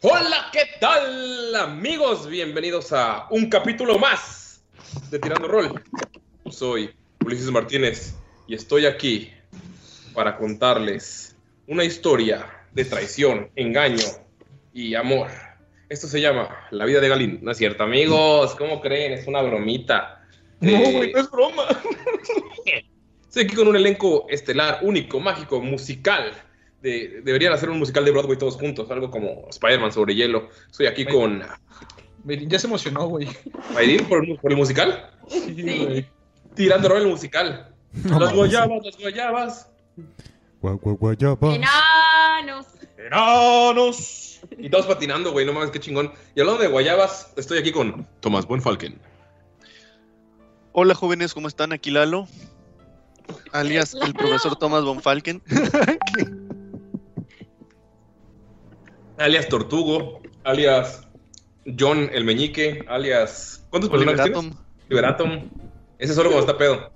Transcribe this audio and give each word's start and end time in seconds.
Hola, 0.00 0.46
¿qué 0.52 0.60
tal 0.80 1.56
amigos? 1.56 2.28
Bienvenidos 2.28 2.92
a 2.92 3.26
un 3.30 3.50
capítulo 3.50 3.98
más 3.98 4.62
de 5.10 5.18
Tirando 5.18 5.48
Rol. 5.48 5.82
Soy 6.48 6.94
Ulises 7.24 7.50
Martínez 7.50 8.14
y 8.46 8.54
estoy 8.54 8.86
aquí 8.86 9.32
para 10.14 10.36
contarles 10.36 11.34
una 11.66 11.82
historia 11.82 12.46
de 12.74 12.84
traición, 12.84 13.50
engaño 13.56 14.06
y 14.72 14.94
amor. 14.94 15.30
Esto 15.88 16.06
se 16.06 16.20
llama 16.20 16.48
La 16.70 16.84
vida 16.84 17.00
de 17.00 17.08
Galín. 17.08 17.40
No 17.42 17.50
es 17.50 17.58
cierto, 17.58 17.82
amigos. 17.82 18.54
¿Cómo 18.54 18.80
creen? 18.80 19.14
Es 19.14 19.26
una 19.26 19.42
bromita. 19.42 20.24
No, 20.60 20.70
Eh, 20.70 20.92
güey, 20.92 21.12
no 21.12 21.18
es 21.18 21.28
broma. 21.28 21.64
Estoy 23.22 23.44
aquí 23.44 23.56
con 23.56 23.66
un 23.66 23.74
elenco 23.74 24.26
estelar, 24.28 24.78
único, 24.82 25.18
mágico, 25.18 25.60
musical. 25.60 26.32
De- 26.82 27.22
deberían 27.24 27.52
hacer 27.52 27.70
un 27.70 27.78
musical 27.78 28.04
de 28.04 28.10
Broadway 28.12 28.38
todos 28.38 28.54
juntos, 28.56 28.90
algo 28.90 29.10
como 29.10 29.46
Spider-Man 29.50 29.92
sobre 29.92 30.14
hielo. 30.14 30.48
Estoy 30.70 30.86
aquí 30.86 31.04
con 31.04 31.42
Miren, 32.24 32.48
ya 32.50 32.58
se 32.58 32.66
emocionó, 32.66 33.06
güey. 33.08 33.28
Mayrin 33.74 34.04
por, 34.06 34.40
por 34.40 34.50
el 34.50 34.56
musical. 34.56 35.10
Sí, 35.28 35.62
güey. 35.62 36.06
Tirando 36.54 36.88
rol 36.88 37.02
el 37.02 37.08
musical. 37.08 37.74
las 38.04 38.32
guayabas, 38.34 38.84
las 38.84 38.98
guayabas. 38.98 39.70
Enanos. 41.54 42.66
Enanos. 42.98 44.40
Y 44.58 44.68
todos 44.68 44.86
patinando, 44.86 45.32
güey, 45.32 45.46
no 45.46 45.52
mames, 45.52 45.70
qué 45.70 45.80
chingón. 45.80 46.12
Y 46.34 46.40
hablando 46.40 46.62
de 46.62 46.68
guayabas, 46.68 47.32
estoy 47.36 47.58
aquí 47.58 47.72
con 47.72 48.06
Tomás 48.20 48.46
Buenfalken. 48.46 49.00
Hola 50.72 50.94
jóvenes, 50.94 51.34
¿cómo 51.34 51.48
están? 51.48 51.72
Aquí 51.72 51.90
Lalo, 51.90 52.28
alias 53.52 53.94
el 53.94 54.14
profesor 54.14 54.56
Thomas 54.56 54.84
von 54.84 55.00
Falken. 55.00 55.42
Alias 59.18 59.48
Tortugo, 59.48 60.20
alias 60.44 61.06
John 61.78 62.08
el 62.12 62.24
Meñique, 62.24 62.84
alias. 62.88 63.66
¿Cuántos 63.70 63.90
personajes 63.90 64.20
Liberatum. 64.26 64.50
tienes? 64.50 64.88
Liberatum. 64.88 65.50
Ese 65.98 66.14
solo 66.14 66.30
cuando 66.30 66.46
está 66.46 66.56
pedo. 66.58 66.90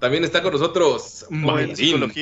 También 0.00 0.24
está 0.24 0.42
con 0.42 0.52
nosotros 0.52 1.26
Mayrin. 1.30 2.12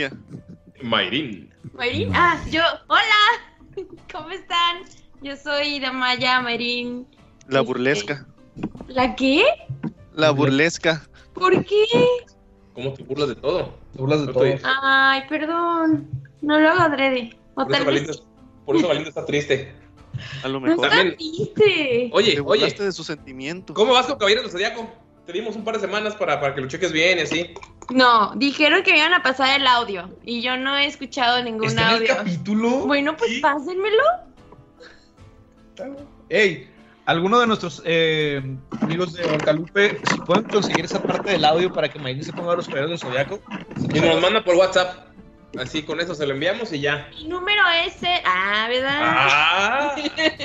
Mayrin. 0.83 1.51
Mayrin. 1.73 2.15
Ah, 2.15 2.39
yo. 2.51 2.63
Hola. 2.89 3.77
¿Cómo 4.13 4.31
están? 4.31 4.83
Yo 5.23 5.35
soy 5.37 5.81
Damaya 5.81 6.41
Mayrin. 6.41 7.07
La 7.49 7.63
burlesca. 7.63 8.27
¿La 8.89 9.17
qué? 9.17 9.45
La 10.15 10.31
burlesca. 10.31 11.07
¿Por 11.33 11.65
qué? 11.65 11.85
¿Cómo 12.75 12.93
te 12.93 13.03
burlas 13.05 13.29
de 13.29 13.37
todo? 13.37 13.75
Te 13.93 13.99
burlas 13.99 14.27
de 14.27 14.33
todo. 14.33 14.45
Ay, 14.83 15.23
perdón. 15.29 16.09
No 16.43 16.61
lo 16.61 16.69
hago 16.71 16.81
adrede. 16.81 17.37
O 17.55 17.67
tal 17.67 17.87
vez. 17.87 18.23
Por 18.67 18.77
eso 18.77 18.89
Galindo 18.89 19.09
está 19.09 19.25
triste. 19.25 19.73
A 20.43 20.49
lo 20.49 20.61
No 20.61 20.67
mejor. 20.67 20.85
está 20.87 20.97
También- 20.97 21.17
triste. 21.17 22.11
Oye, 22.13 22.35
Te 22.35 22.41
oye, 22.41 22.71
de 22.71 22.93
sus 22.93 23.07
sentimientos. 23.07 23.75
¿cómo 23.77 23.93
vas 23.95 24.07
con 24.07 24.19
Caballeros 24.19 24.45
del 24.45 24.53
Zodiaco? 24.53 24.91
Te 25.27 25.33
dimos 25.33 25.57
un 25.57 25.65
par 25.65 25.75
de 25.75 25.81
semanas 25.81 26.15
para, 26.15 26.39
para 26.41 26.55
que 26.55 26.61
lo 26.61 26.69
cheques 26.69 26.93
bien 26.93 27.19
y 27.19 27.23
así. 27.23 27.51
No, 27.91 28.33
dijeron 28.37 28.83
que 28.83 28.93
me 28.93 28.99
iban 28.99 29.13
a 29.15 29.23
pasar 29.23 29.61
el 29.61 29.67
audio. 29.67 30.09
Y 30.25 30.41
yo 30.43 30.57
no 30.57 30.77
he 30.77 30.87
escuchado 30.87 31.43
ningún 31.43 31.67
¿Está 31.67 31.83
en 31.83 31.89
el 31.89 31.95
audio. 32.11 32.17
capítulo? 32.17 32.71
Bueno, 32.87 33.17
pues 33.17 33.31
Sí. 33.33 33.41
pásenmelo. 33.41 34.03
Ey, 36.29 36.69
alguno 37.05 37.39
de 37.41 37.47
nuestros 37.47 37.83
eh, 37.85 38.41
amigos 38.81 39.13
de 39.15 39.25
Guadalupe, 39.25 40.01
si 40.11 40.19
pueden 40.21 40.45
conseguir 40.45 40.85
esa 40.85 41.03
parte 41.03 41.33
del 41.33 41.45
audio 41.45 41.73
para 41.73 41.89
que 41.89 41.99
Mayrin 41.99 42.25
se 42.25 42.33
ponga 42.33 42.53
a 42.53 42.57
los 42.57 42.67
caballeros 42.67 42.91
del 42.91 42.99
zodiaco. 42.99 43.41
Y 43.95 44.01
nos 44.01 44.15
lo 44.15 44.21
manda 44.21 44.43
por 44.43 44.55
WhatsApp. 44.57 45.07
Así 45.59 45.83
con 45.83 46.01
eso 46.01 46.15
se 46.15 46.27
lo 46.27 46.35
enviamos 46.35 46.73
y 46.73 46.81
ya. 46.81 47.09
Mi 47.17 47.25
número 47.29 47.63
es 47.87 48.03
el... 48.03 48.21
Ah, 48.25 48.67
¿verdad? 48.69 49.01
¡Ah! 49.03 49.95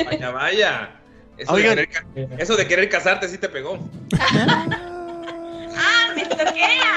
Vaya, 0.05 0.31
vaya. 0.31 0.91
Eso, 1.37 1.53
Oigan. 1.53 1.75
de 1.75 1.87
querer, 1.87 2.05
ca- 2.29 2.35
eso 2.37 2.55
de 2.55 2.67
querer 2.67 2.89
casarte 2.89 3.27
sí 3.27 3.37
te 3.37 3.49
pegó. 3.49 3.77
¡Ah, 5.77 6.09
me 6.15 6.25
toquea! 6.25 6.93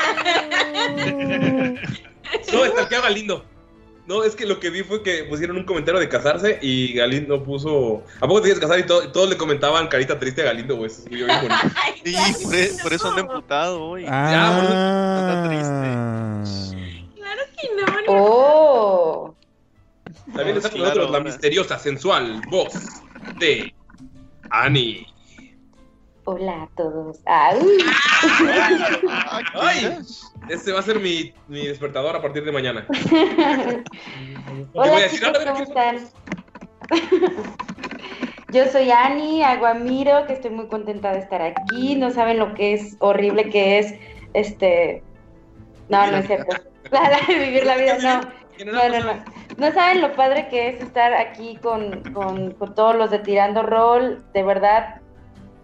No, 2.53 2.65
está 2.65 2.89
que 2.89 3.01
Galindo. 3.01 3.45
No, 4.07 4.23
es 4.23 4.37
que 4.37 4.45
lo 4.45 4.61
que 4.61 4.69
vi 4.69 4.83
fue 4.83 5.03
que 5.03 5.25
pusieron 5.25 5.57
un 5.57 5.65
comentario 5.65 5.99
de 5.99 6.09
casarse 6.11 6.59
y 6.61 6.93
Galindo 6.93 7.43
puso. 7.43 8.05
¿A 8.21 8.29
poco 8.29 8.43
te 8.43 8.49
quieres 8.49 8.61
casar? 8.61 8.79
Y 8.79 8.83
to- 8.85 9.11
todos 9.13 9.31
le 9.31 9.37
comentaban 9.39 9.89
carita 9.89 10.19
triste 10.19 10.43
a 10.43 10.47
Galindo, 10.47 10.77
güey. 10.77 10.91
Eso 10.91 11.05
bonito. 11.09 11.55
Sí, 12.05 12.15
por, 12.45 12.55
e- 12.55 12.71
por 12.83 12.93
eso 12.93 13.09
anda 13.09 13.23
no. 13.23 13.33
emputado 13.33 13.83
hoy. 13.83 14.05
Ah, 14.07 14.27
Claro 14.29 14.69
que 14.69 14.75
no. 14.75 16.45
no. 16.45 16.74
Oh, 18.09 19.35
También 20.35 20.57
está 20.57 20.71
con 20.71 20.79
Claro, 20.81 20.95
nosotros 20.95 21.11
la 21.13 21.21
misteriosa, 21.21 21.79
sensual 21.79 22.43
voz 22.51 22.73
de 23.39 23.73
Annie. 24.51 25.07
hola 26.25 26.63
a 26.65 26.69
todos. 26.77 27.19
Ah, 27.27 27.53
¡Ay! 29.55 29.99
Este 30.49 30.73
va 30.73 30.81
a 30.81 30.83
ser 30.83 30.99
mi, 31.01 31.33
mi 31.49 31.67
despertador 31.67 32.17
a 32.17 32.23
partir 32.23 32.45
de 32.45 32.53
mañana. 32.53 32.87
voy 32.89 33.05
a 33.19 34.71
hola 34.75 35.01
decir, 35.01 35.21
chicos, 35.21 35.39
"Hola, 35.41 35.53
¿cómo 35.53 35.57
¿qué 35.57 35.63
están? 35.65 35.99
Yo 38.53 38.67
soy 38.71 38.91
Ani 38.91 39.43
Aguamiro, 39.43 40.27
que 40.27 40.35
estoy 40.35 40.51
muy 40.51 40.69
contenta 40.69 41.13
de 41.13 41.19
estar 41.19 41.43
aquí. 41.43 41.97
No 41.97 42.11
saben 42.11 42.39
lo 42.39 42.55
que 42.55 42.75
es 42.75 42.97
horrible 43.01 43.51
que 43.51 43.79
es 43.81 43.95
este. 44.35 45.03
No, 45.89 46.07
no 46.11 46.19
es 46.19 46.27
cierto. 46.27 46.55
La, 46.91 47.11
la 47.11 47.21
de 47.27 47.39
vivir 47.39 47.65
la 47.65 47.77
vida, 47.77 47.99
no. 48.03 48.45
No, 48.65 48.89
no, 48.89 49.01
no. 49.01 49.25
No 49.57 49.73
saben 49.73 50.01
lo 50.01 50.15
padre 50.15 50.49
que 50.49 50.69
es 50.69 50.81
estar 50.81 51.13
aquí 51.13 51.57
con, 51.63 52.03
con, 52.13 52.53
con 52.53 52.75
todos 52.75 52.95
los 52.95 53.11
de 53.11 53.19
Tirando 53.21 53.63
Rol. 53.63 54.25
De 54.33 54.43
verdad, 54.43 55.01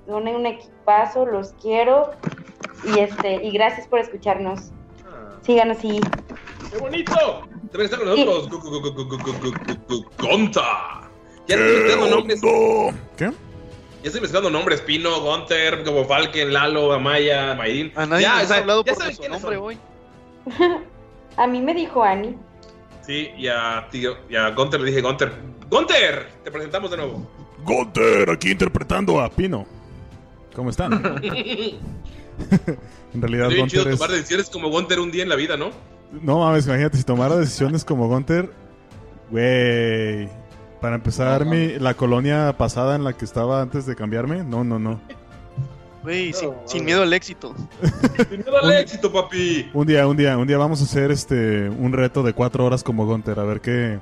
son 0.07 0.27
un 0.27 0.47
equipazo, 0.47 1.27
los 1.27 1.53
quiero. 1.61 2.11
Y 2.85 2.99
este, 2.99 3.45
y 3.45 3.51
gracias 3.51 3.87
por 3.87 4.01
escucharnos. 4.01 4.71
Ah. 5.07 5.39
Síganos 5.43 5.85
y. 5.85 6.01
¡Qué 6.71 6.79
bonito! 6.79 7.15
También 7.71 7.85
está 7.85 7.97
con 7.99 8.07
nosotros. 8.07 8.49
¡Gonta! 10.19 11.11
Ya 11.47 11.57
estoy 11.57 11.83
mezclando 11.83 12.17
nombres. 12.17 12.41
¿Qué? 13.17 13.25
Ya 13.25 14.07
estoy 14.07 14.21
mezclando 14.21 14.51
nombres. 14.51 14.81
Pino, 14.81 15.21
Gunter, 15.21 15.85
Gobofalque, 15.85 16.45
Lalo, 16.45 16.93
Amaya, 16.93 17.55
Mayrin. 17.55 17.93
A 17.97 18.03
ah, 18.03 18.07
nadie 18.07 18.23
ya, 18.23 18.39
ha 18.39 18.59
hablado 18.59 18.85
por 18.85 19.13
su 19.13 19.29
nombre 19.29 19.57
hoy. 19.57 19.79
A 21.37 21.47
mí 21.47 21.61
me 21.61 21.75
dijo 21.75 22.03
Ani. 22.03 22.37
Sí, 23.03 23.31
y 23.37 23.49
a, 23.49 23.87
tío, 23.91 24.17
y 24.29 24.37
a 24.37 24.51
Gunter 24.51 24.81
le 24.81 24.91
dije, 24.91 25.01
Gunter. 25.01 25.33
¡Gunter! 25.71 26.29
Te 26.45 26.51
presentamos 26.51 26.91
de 26.91 26.99
nuevo. 26.99 27.27
Gunter, 27.65 28.31
aquí 28.31 28.51
interpretando 28.51 29.21
a 29.21 29.31
Pino. 29.31 29.67
¿Cómo 30.55 30.71
están? 30.71 30.93
en 31.23 31.81
realidad, 33.15 33.49
chido 33.49 33.63
Gunter 33.63 33.89
es... 33.89 33.99
tomar 33.99 34.11
decisiones 34.11 34.51
como 34.51 34.69
Gunter 34.69 35.01
un 35.01 35.11
día 35.11 35.23
en 35.23 35.29
la 35.29 35.37
vida, 35.37 35.57
¿no? 35.57 35.71
No 36.13 36.41
mames, 36.41 36.67
imagínate, 36.67 36.97
si 36.97 37.05
tomara 37.05 37.37
decisiones 37.37 37.85
como 37.85 38.09
Gunter, 38.09 38.51
güey. 39.31 40.29
Para 40.81 40.97
empezar, 40.97 41.45
mi, 41.45 41.79
la 41.79 41.95
colonia 41.95 42.57
pasada 42.57 42.97
en 42.97 43.05
la 43.05 43.13
que 43.13 43.25
estaba 43.25 43.61
antes 43.61 43.87
de 43.87 43.95
cambiarme, 43.95 44.45
no, 44.45 44.65
no, 44.65 44.79
no. 44.79 45.01
Güey, 46.03 46.33
sin, 46.33 46.51
sin 46.65 46.85
miedo 46.85 47.03
al 47.03 47.13
éxito. 47.13 47.55
Sin 48.29 48.39
miedo 48.39 48.57
al 48.63 48.73
éxito, 48.73 49.13
papi. 49.13 49.71
Un 49.75 49.87
día, 49.87 50.07
un 50.07 50.17
día, 50.17 50.37
un 50.39 50.47
día 50.47 50.57
vamos 50.59 50.81
a 50.81 50.85
hacer 50.85 51.11
este 51.11 51.69
un 51.69 51.93
reto 51.93 52.23
de 52.23 52.33
cuatro 52.33 52.65
horas 52.65 52.83
como 52.83 53.05
Gunter, 53.07 53.39
a 53.39 53.45
ver 53.45 53.61
qué. 53.61 53.99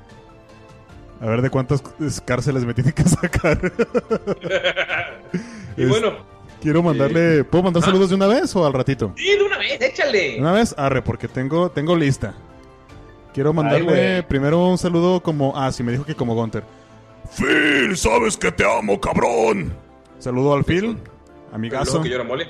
A 1.20 1.26
ver 1.26 1.42
de 1.42 1.50
cuántas 1.50 1.82
cárceles 2.24 2.64
me 2.64 2.74
tiene 2.74 2.92
que 2.92 3.02
sacar. 3.04 3.58
Y 5.76 5.82
Es- 5.82 5.88
bueno, 5.88 6.12
Quiero 6.60 6.82
mandarle. 6.82 7.44
¿Puedo 7.44 7.62
mandar 7.64 7.82
Ah. 7.84 7.86
saludos 7.86 8.08
de 8.10 8.16
una 8.16 8.26
vez 8.26 8.54
o 8.56 8.66
al 8.66 8.72
ratito? 8.72 9.12
sí, 9.16 9.36
de 9.36 9.42
una 9.44 9.58
vez, 9.58 9.80
échale. 9.80 10.32
¿De 10.34 10.40
una 10.40 10.52
vez? 10.52 10.74
Arre, 10.76 11.02
porque 11.02 11.28
tengo, 11.28 11.70
tengo 11.70 11.94
lista. 11.94 12.34
Quiero 13.32 13.52
mandarle 13.52 14.24
primero 14.24 14.66
un 14.66 14.76
saludo 14.78 15.20
como. 15.22 15.52
Ah, 15.56 15.70
sí, 15.70 15.82
me 15.84 15.92
dijo 15.92 16.04
que 16.04 16.16
como 16.16 16.34
Gunter. 16.34 16.64
Phil, 17.36 17.96
sabes 17.96 18.36
que 18.36 18.50
te 18.50 18.64
amo, 18.64 19.00
cabrón. 19.00 19.72
Saludo 20.18 20.54
al 20.54 20.64
Phil, 20.64 20.98
amigazo, 21.52 21.94
ojo 21.94 22.02
que 22.02 22.10
llora 22.10 22.24
mole. 22.24 22.48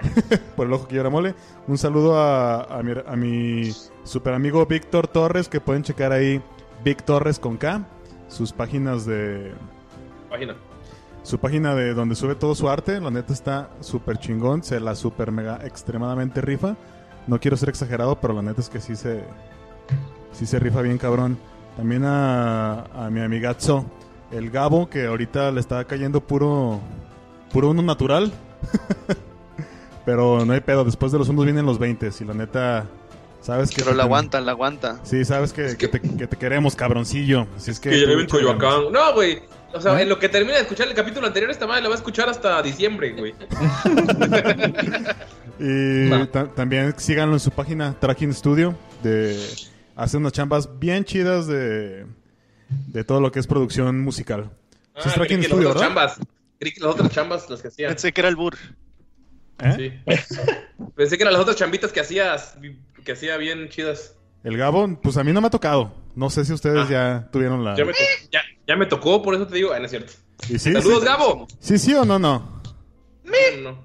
por 0.56 0.66
el 0.66 0.72
ojo 0.72 0.88
que 0.88 0.96
llora 0.96 1.10
mole. 1.10 1.34
Un 1.66 1.78
saludo 1.78 2.18
a, 2.18 2.62
a 2.64 2.82
mi, 2.82 2.92
a 3.06 3.16
mi 3.16 3.70
super 4.04 4.34
amigo 4.34 4.64
Víctor 4.66 5.08
Torres, 5.08 5.48
que 5.48 5.60
pueden 5.60 5.82
checar 5.82 6.12
ahí 6.12 6.42
Vic 6.84 7.02
Torres 7.04 7.38
con 7.38 7.56
K, 7.56 7.86
sus 8.28 8.52
páginas 8.52 9.04
de. 9.04 9.52
Página. 10.28 10.54
Su 11.22 11.38
página 11.38 11.74
de 11.74 11.92
donde 11.92 12.14
sube 12.14 12.34
todo 12.34 12.54
su 12.54 12.68
arte, 12.70 13.00
la 13.00 13.10
neta 13.10 13.32
está 13.32 13.70
súper 13.80 14.16
chingón, 14.18 14.62
se 14.62 14.80
la 14.80 14.94
super 14.94 15.30
mega 15.32 15.60
extremadamente 15.64 16.40
rifa. 16.40 16.76
No 17.26 17.38
quiero 17.38 17.56
ser 17.58 17.68
exagerado, 17.68 18.18
pero 18.20 18.32
la 18.32 18.40
neta 18.42 18.62
es 18.62 18.70
que 18.70 18.80
sí 18.80 18.96
se, 18.96 19.22
sí 20.32 20.46
se 20.46 20.58
rifa 20.58 20.80
bien 20.80 20.96
cabrón. 20.96 21.38
También 21.76 22.04
a, 22.04 22.84
a 22.84 23.10
mi 23.10 23.20
amigazo, 23.20 23.84
el 24.30 24.50
Gabo, 24.50 24.88
que 24.88 25.06
ahorita 25.06 25.50
le 25.52 25.60
está 25.60 25.84
cayendo 25.84 26.20
puro, 26.20 26.80
puro 27.52 27.70
uno 27.70 27.82
natural. 27.82 28.32
pero 30.04 30.44
no 30.44 30.52
hay 30.52 30.60
pedo, 30.60 30.84
después 30.84 31.12
de 31.12 31.18
los 31.18 31.28
unos 31.28 31.44
vienen 31.44 31.66
los 31.66 31.78
20 31.78 32.10
y 32.20 32.24
la 32.24 32.34
neta, 32.34 32.86
sabes 33.40 33.70
que... 33.70 33.82
Pero 33.82 33.94
la 33.94 34.04
aguanta, 34.04 34.40
la 34.40 34.52
aguanta. 34.52 35.00
Sí, 35.02 35.24
sabes 35.24 35.52
que, 35.52 35.76
que 35.76 35.88
te, 35.88 36.00
que 36.00 36.26
te 36.26 36.36
queremos, 36.36 36.74
cabroncillo. 36.74 37.46
Así 37.56 37.70
es 37.70 37.80
que... 37.80 37.90
Que 37.90 38.06
vive 38.06 38.22
en. 38.22 38.28
Coyoacán. 38.28 38.92
No, 38.92 39.14
güey. 39.14 39.42
O 39.72 39.80
sea, 39.80 39.98
¿Eh? 39.98 40.02
en 40.02 40.08
lo 40.08 40.18
que 40.18 40.28
termina 40.28 40.56
de 40.56 40.62
escuchar 40.62 40.88
el 40.88 40.94
capítulo 40.94 41.26
anterior, 41.28 41.50
esta 41.50 41.66
madre 41.66 41.82
la 41.82 41.88
va 41.90 41.94
a 41.94 41.98
escuchar 41.98 42.28
hasta 42.28 42.60
diciembre, 42.62 43.12
güey. 43.12 43.34
Y 45.62 46.08
también 46.56 46.94
síganlo 46.96 47.34
en 47.34 47.40
su 47.40 47.50
página 47.50 47.94
Tracking 48.00 48.32
Studio. 48.32 48.74
De, 49.02 49.38
hace 49.94 50.16
unas 50.16 50.32
chambas 50.32 50.78
bien 50.78 51.04
chidas 51.04 51.46
de, 51.46 52.06
de 52.68 53.04
todo 53.04 53.20
lo 53.20 53.30
que 53.30 53.40
es 53.40 53.46
producción 53.46 54.00
musical. 54.00 54.50
Sí, 54.96 55.02
es 55.04 55.06
Ah, 55.08 55.14
Tracking 55.16 55.42
Studio, 55.44 55.68
¿verdad? 55.68 55.80
chambas. 55.82 56.18
Creí 56.60 56.72
que 56.72 56.80
las 56.80 56.90
otras 56.90 57.10
chambas 57.10 57.48
las 57.50 57.62
que 57.62 57.68
hacías. 57.68 57.88
Pensé 57.90 58.12
que 58.12 58.20
era 58.20 58.28
el 58.28 58.36
Bur. 58.36 58.54
¿Eh? 59.60 59.92
Sí. 60.06 60.14
Pensé 60.94 61.16
que 61.16 61.22
eran 61.22 61.32
las 61.32 61.42
otras 61.42 61.56
chambitas 61.56 61.90
que 61.90 62.00
hacías, 62.00 62.54
que 63.04 63.12
hacía 63.12 63.36
bien 63.38 63.68
chidas. 63.70 64.14
El 64.44 64.56
Gabo, 64.56 65.00
pues 65.02 65.16
a 65.16 65.24
mí 65.24 65.32
no 65.32 65.40
me 65.40 65.46
ha 65.48 65.50
tocado. 65.50 65.94
No 66.14 66.28
sé 66.30 66.44
si 66.44 66.52
ustedes 66.52 66.88
ya 66.88 67.28
tuvieron 67.32 67.64
la... 67.64 67.72
Ah. 67.72 67.76
Ya 67.76 67.84
me, 67.86 67.92
to- 67.92 67.98
ya, 68.30 68.40
ya 68.66 68.76
me 68.76 68.86
tocó, 68.86 69.22
por 69.22 69.34
eso 69.34 69.46
te 69.46 69.56
digo. 69.56 69.72
Ah, 69.72 69.78
no 69.78 69.86
es 69.86 69.90
cierto. 69.90 70.12
¿Y 70.48 70.58
sí, 70.58 70.72
Saludos, 70.72 71.00
sí? 71.00 71.06
Gabo. 71.06 71.48
¿Sí, 71.58 71.78
sí 71.78 71.94
o 71.94 72.04
no, 72.04 72.18
no? 72.18 72.62
No, 73.24 73.62
no. 73.62 73.84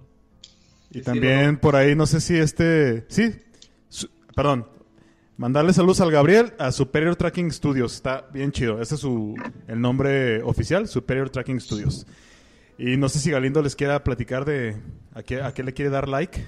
Y 0.92 1.01
también 1.01 1.57
por 1.57 1.75
ahí, 1.75 1.95
no 1.95 2.06
sé 2.06 2.19
si 2.22 2.38
este... 2.38 3.06
Sí, 3.10 3.33
su- 3.89 4.10
perdón. 4.36 4.68
Mandarle 5.38 5.74
saludos 5.74 6.00
al 6.00 6.12
Gabriel 6.12 6.54
a 6.57 6.72
Superior 6.72 7.16
Tracking 7.18 7.51
Studios. 7.51 7.94
Está 7.95 8.27
bien 8.33 8.51
chido. 8.54 8.81
Ese 8.81 8.95
es 8.95 9.01
su, 9.01 9.36
el 9.68 9.80
nombre 9.81 10.42
oficial, 10.44 10.88
Superior 10.88 11.30
Tracking 11.30 11.60
Studios. 11.60 12.06
Y 12.77 12.98
no 12.98 13.07
sé 13.10 13.19
si 13.19 13.31
Galindo 13.31 13.62
les 13.62 13.75
quiera 13.75 14.04
platicar 14.04 14.44
de 14.45 14.75
a 15.13 15.24
qué, 15.24 15.42
a 15.42 15.54
qué 15.54 15.63
le 15.63 15.74
quiere 15.74 15.89
dar 15.92 16.07
like. 16.10 16.45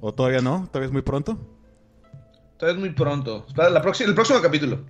¿O 0.00 0.12
todavía 0.14 0.40
no? 0.40 0.66
¿Todavía 0.68 0.86
es 0.86 0.92
muy 0.92 1.02
pronto? 1.02 1.38
Todavía 2.56 2.76
es 2.76 2.80
muy 2.80 2.94
pronto. 2.94 3.44
Espera, 3.46 3.68
la 3.70 3.82
próxima- 3.82 4.08
el 4.08 4.14
próximo 4.14 4.40
capítulo. 4.40 4.80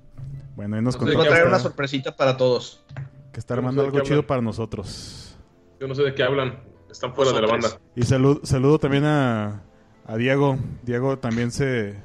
Bueno, 0.55 0.77
ahí 0.77 0.83
nos 0.83 0.95
No 0.95 1.01
sé 1.07 1.15
contó 1.15 1.29
traer 1.29 1.47
una 1.47 1.57
está, 1.57 1.69
sorpresita 1.69 2.17
para 2.17 2.37
todos. 2.37 2.85
que 3.33 3.41
está 3.41 3.55
no 3.55 3.59
armando 3.61 3.83
sé 3.83 3.87
algo 3.89 4.01
chido 4.01 4.15
hablan. 4.17 4.27
para 4.27 4.43
nosotros. 4.43 5.37
Yo 5.81 5.87
no 5.89 5.95
sé 5.95 6.03
de 6.03 6.15
qué 6.15 6.23
hablan. 6.23 6.61
Están 6.91 7.15
fuera 7.15 7.33
de 7.33 7.41
la 7.43 7.47
banda. 7.49 7.69
Y 7.95 8.03
salud, 8.03 8.41
saludo 8.45 8.79
también 8.79 9.05
a, 9.05 9.63
a 10.07 10.17
Diego. 10.17 10.59
Diego 10.85 11.19
también 11.19 11.51
se, 11.51 11.97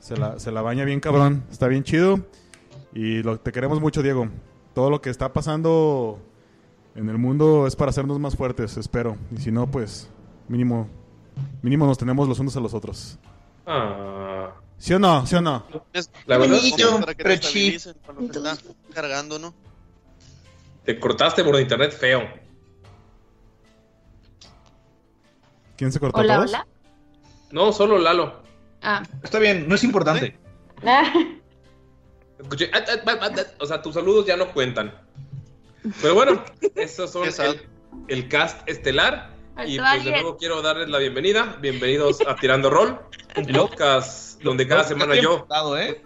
se, 0.00 0.16
la, 0.16 0.38
se 0.38 0.50
la 0.50 0.60
baña 0.62 0.84
bien 0.84 1.00
cabrón. 1.00 1.44
Está 1.50 1.68
bien 1.68 1.84
chido. 1.84 2.20
Y 2.94 3.22
lo, 3.22 3.38
te 3.38 3.52
queremos 3.52 3.80
mucho, 3.80 4.02
Diego. 4.02 4.28
Todo 4.74 4.90
lo 4.90 5.00
que 5.00 5.10
está 5.10 5.32
pasando 5.32 6.20
en 6.98 7.08
el 7.08 7.16
mundo 7.16 7.66
es 7.68 7.76
para 7.76 7.90
hacernos 7.90 8.18
más 8.18 8.34
fuertes, 8.34 8.76
espero. 8.76 9.16
Y 9.30 9.40
si 9.40 9.52
no, 9.52 9.70
pues 9.70 10.08
mínimo, 10.48 10.88
mínimo 11.62 11.86
nos 11.86 11.96
tenemos 11.96 12.28
los 12.28 12.40
unos 12.40 12.56
a 12.56 12.60
los 12.60 12.74
otros. 12.74 13.18
Ah. 13.66 14.52
¿Sí 14.78 14.92
o 14.94 14.98
no? 14.98 15.24
¿Sí 15.24 15.36
o 15.36 15.40
no? 15.40 15.64
Es 15.92 16.10
La 16.26 16.38
verdad, 16.38 16.58
como 16.82 17.00
para 17.00 17.14
que 17.14 17.22
te 17.24 17.78
cuando 18.04 18.24
está 18.24 18.56
cargando, 18.92 19.38
¿no? 19.38 19.54
Te 20.84 20.98
cortaste 20.98 21.44
por 21.44 21.58
internet 21.60 21.96
feo. 21.96 22.22
¿Quién 25.76 25.92
se 25.92 26.00
cortó 26.00 26.18
Hola, 26.18 26.36
todos? 26.36 26.50
hola. 26.50 26.66
No, 27.52 27.72
solo 27.72 27.98
Lalo. 27.98 28.42
Ah, 28.82 29.02
Está 29.22 29.38
bien, 29.38 29.68
no 29.68 29.76
es 29.76 29.84
importante. 29.84 30.36
Ah, 30.84 31.12
Escuché. 32.40 32.70
ah, 32.72 32.80
ah, 33.06 33.28
O 33.60 33.66
sea, 33.66 33.82
tus 33.82 33.94
saludos 33.94 34.26
ya 34.26 34.36
no 34.36 34.52
cuentan. 34.52 34.92
Pero 36.00 36.14
bueno, 36.14 36.44
esos 36.74 37.10
son 37.12 37.26
el, 37.26 37.60
el 38.08 38.28
cast 38.28 38.68
estelar. 38.68 39.36
Y 39.66 39.78
pues 39.78 40.04
de 40.04 40.10
nuevo 40.12 40.36
quiero 40.36 40.62
darles 40.62 40.88
la 40.88 40.98
bienvenida. 40.98 41.56
Bienvenidos 41.60 42.20
a 42.26 42.36
Tirando 42.36 42.70
Rol, 42.70 43.00
un 43.36 43.46
podcast 43.46 44.40
donde 44.42 44.68
cada 44.68 44.84
semana 44.84 45.16
yo. 45.16 45.46
¿eh? 45.78 46.02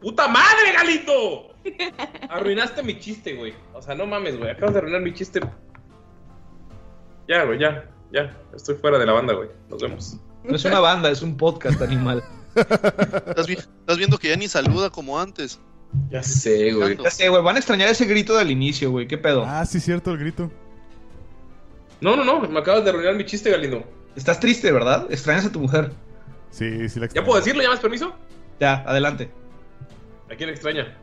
¡Puta 0.00 0.26
madre, 0.28 0.72
Galito! 0.74 1.48
Arruinaste 2.30 2.82
mi 2.82 2.98
chiste, 2.98 3.34
güey. 3.34 3.54
O 3.74 3.82
sea, 3.82 3.94
no 3.94 4.06
mames, 4.06 4.38
güey. 4.38 4.50
Acabas 4.50 4.72
de 4.74 4.78
arruinar 4.78 5.02
mi 5.02 5.12
chiste. 5.12 5.40
Ya, 7.28 7.44
güey, 7.44 7.58
ya. 7.58 7.90
Ya. 8.12 8.34
Estoy 8.54 8.76
fuera 8.76 8.98
de 8.98 9.06
la 9.06 9.12
banda, 9.12 9.34
güey. 9.34 9.48
Nos 9.68 9.82
vemos. 9.82 10.16
No 10.42 10.56
es 10.56 10.64
una 10.64 10.80
banda, 10.80 11.10
es 11.10 11.20
un 11.22 11.36
podcast 11.36 11.80
animal. 11.82 12.22
¿Estás, 12.54 13.46
vi- 13.46 13.54
estás 13.54 13.96
viendo 13.98 14.18
que 14.18 14.28
ya 14.28 14.36
ni 14.36 14.48
saluda 14.48 14.88
como 14.90 15.18
antes. 15.20 15.58
Ya 16.10 16.22
sé, 16.22 16.72
güey. 16.72 16.96
Ya 16.96 17.10
sé, 17.10 17.28
güey, 17.28 17.42
van 17.42 17.56
a 17.56 17.58
extrañar 17.58 17.88
ese 17.88 18.04
grito 18.06 18.36
del 18.36 18.50
inicio, 18.50 18.90
güey. 18.90 19.06
¿Qué 19.06 19.18
pedo? 19.18 19.44
Ah, 19.46 19.64
sí, 19.66 19.80
cierto, 19.80 20.12
el 20.12 20.18
grito. 20.18 20.50
No, 22.00 22.16
no, 22.16 22.24
no. 22.24 22.40
Me 22.40 22.58
acabas 22.60 22.84
de 22.84 22.90
arruinar 22.90 23.14
mi 23.14 23.24
chiste, 23.24 23.50
Galindo. 23.50 23.84
Estás 24.16 24.38
triste, 24.40 24.70
¿verdad? 24.70 25.06
Extrañas 25.10 25.46
a 25.46 25.52
tu 25.52 25.60
mujer. 25.60 25.90
Sí, 26.50 26.88
sí, 26.88 27.00
la 27.00 27.08
¿Ya 27.08 27.24
puedo 27.24 27.38
decirlo? 27.38 27.62
¿Ya 27.62 27.70
más 27.70 27.80
permiso? 27.80 28.14
Ya, 28.60 28.84
adelante. 28.86 29.28
¿A 30.30 30.36
quién 30.36 30.50
extraña? 30.50 30.96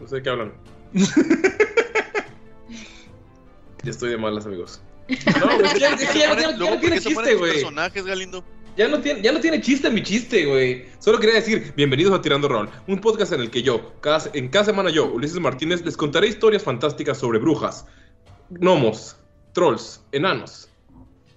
No 0.00 0.08
sé 0.08 0.16
de 0.16 0.22
qué 0.22 0.30
hablan. 0.30 0.52
ya 3.82 3.90
estoy 3.90 4.10
de 4.10 4.16
malas, 4.18 4.46
amigos. 4.46 4.82
No, 5.40 5.46
güey, 5.58 5.78
ya, 5.78 5.96
ya, 5.96 5.96
ya, 5.96 6.14
ya, 6.14 6.40
ya 6.40 6.50
Luego, 6.56 6.58
no 6.58 6.70
¿por 6.70 6.80
tiene 6.80 7.00
chiste, 7.00 7.34
güey. 7.34 7.52
personajes, 7.52 8.04
Galindo? 8.04 8.44
Ya 8.76 8.88
no, 8.88 9.00
tiene, 9.00 9.20
ya 9.20 9.32
no 9.32 9.40
tiene 9.40 9.60
chiste 9.60 9.90
mi 9.90 10.02
chiste, 10.02 10.46
güey. 10.46 10.86
Solo 11.00 11.18
quería 11.18 11.34
decir, 11.34 11.72
bienvenidos 11.76 12.14
a 12.14 12.22
Tirando 12.22 12.48
Rol, 12.48 12.70
un 12.86 13.00
podcast 13.00 13.32
en 13.32 13.40
el 13.40 13.50
que 13.50 13.62
yo, 13.62 13.92
cada, 14.00 14.30
en 14.32 14.48
cada 14.48 14.64
semana 14.64 14.90
yo, 14.90 15.06
Ulises 15.06 15.40
Martínez, 15.40 15.84
les 15.84 15.96
contaré 15.96 16.28
historias 16.28 16.62
fantásticas 16.62 17.18
sobre 17.18 17.38
brujas, 17.38 17.86
gnomos, 18.48 19.16
trolls, 19.52 20.02
enanos. 20.12 20.68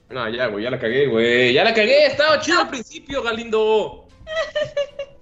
No, 0.10 0.30
ya, 0.30 0.48
güey, 0.48 0.63
ya 0.63 0.70
la 0.70 0.80
cagué, 0.80 1.08
güey. 1.08 1.54
Ya 1.54 1.63
la 1.63 1.74
cagué, 1.74 2.06
estaba 2.06 2.40
chido 2.40 2.62
al 2.62 2.70
principio, 2.70 3.22
Galindo. 3.24 4.08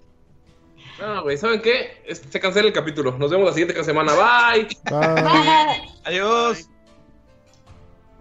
No, 1.00 1.24
güey, 1.24 1.36
¿saben 1.36 1.64
qué? 1.64 2.04
Se 2.14 2.40
cancela 2.40 2.68
el 2.68 2.74
capítulo. 2.74 3.18
Nos 3.18 3.32
vemos 3.32 3.48
la 3.48 3.54
siguiente 3.54 3.84
semana. 3.84 4.14
Bye. 4.14 4.68
Adiós. 6.04 6.70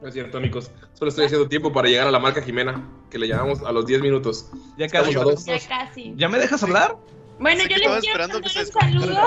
No 0.01 0.09
es 0.09 0.15
cierto, 0.15 0.39
amigos. 0.39 0.71
Solo 1.01 1.09
estoy 1.09 1.25
haciendo 1.25 1.49
tiempo 1.49 1.73
para 1.73 1.89
llegar 1.89 2.07
a 2.09 2.11
la 2.11 2.19
marca 2.19 2.43
Jimena, 2.43 2.87
que 3.09 3.19
le 3.19 3.27
llamamos 3.27 3.63
a 3.63 3.73
los 3.73 3.87
10 3.87 4.03
minutos. 4.03 4.51
Ya 4.77 4.87
dos. 5.15 5.47
Ya 5.47 5.59
casi. 5.67 6.13
¿Ya 6.15 6.29
me 6.29 6.39
dejas 6.39 6.63
hablar? 6.63 6.95
Bueno, 7.39 7.63
yo 7.63 7.79
les 7.79 8.01
quiero 8.01 8.19
mandar 8.19 8.43
un 8.43 8.67
saludo 8.67 9.19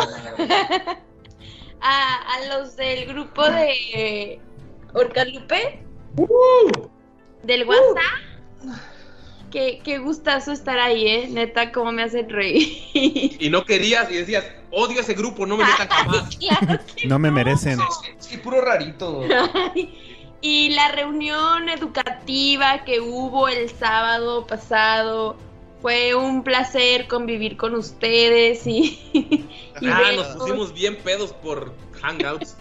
a, 1.82 2.15
a 2.36 2.46
los 2.56 2.75
del 2.75 3.08
grupo 3.08 3.42
de 3.50 4.39
Orcalupe, 4.94 5.84
del 7.42 7.68
WhatsApp. 7.68 8.77
Qué, 9.50 9.82
qué 9.84 9.98
gustazo 9.98 10.51
estar 10.51 10.77
ahí, 10.77 11.08
¿eh? 11.08 11.27
Neta, 11.27 11.72
cómo 11.72 11.92
me 11.92 12.03
hacen 12.03 12.30
reír. 12.30 12.84
Y 12.94 13.50
no 13.50 13.65
querías 13.65 14.12
y 14.12 14.18
decías, 14.18 14.46
odio 14.70 15.01
ese 15.01 15.15
grupo, 15.15 15.48
no 15.48 15.58
me 15.58 15.65
metan 15.65 15.88
jamás. 15.88 16.38
claro 16.38 16.80
No 17.08 17.18
me 17.18 17.32
merecen. 17.32 17.80
Sí, 18.20 18.38
puro 18.38 18.62
rarito. 18.62 19.24
Y 20.45 20.71
la 20.71 20.89
reunión 20.89 21.69
educativa 21.69 22.83
que 22.83 23.00
hubo 23.00 23.47
el 23.47 23.69
sábado 23.69 24.45
pasado 24.45 25.38
fue 25.81 26.13
un 26.15 26.43
placer 26.43 27.07
convivir 27.07 27.55
con 27.55 27.73
ustedes 27.75 28.67
y, 28.67 29.00
y 29.13 29.88
Ah, 29.88 30.12
nos 30.13 30.27
pusimos 30.35 30.73
bien 30.73 30.97
pedos 30.97 31.31
por 31.31 31.73
Hangouts. 32.01 32.57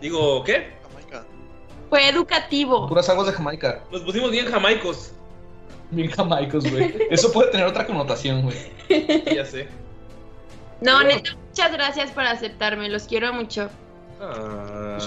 Digo, 0.00 0.42
¿qué? 0.42 0.72
Jamaica. 0.82 1.24
fue 1.88 2.08
educativo. 2.08 2.88
Puras 2.88 3.08
aguas 3.08 3.28
de 3.28 3.32
Jamaica. 3.32 3.84
Nos 3.92 4.02
pusimos 4.02 4.32
bien 4.32 4.46
jamaicos. 4.46 5.12
Mil 5.92 6.10
jamaicos, 6.10 6.68
güey. 6.68 6.96
Eso 7.10 7.30
puede 7.30 7.52
tener 7.52 7.66
otra 7.66 7.86
connotación, 7.86 8.42
güey. 8.42 8.56
Ya 9.32 9.44
sé. 9.44 9.68
No, 10.80 11.04
neta, 11.04 11.30
muchas 11.46 11.70
gracias 11.70 12.10
por 12.10 12.24
aceptarme, 12.24 12.88
los 12.88 13.04
quiero 13.04 13.32
mucho. 13.32 13.70
Ah, 14.32 14.98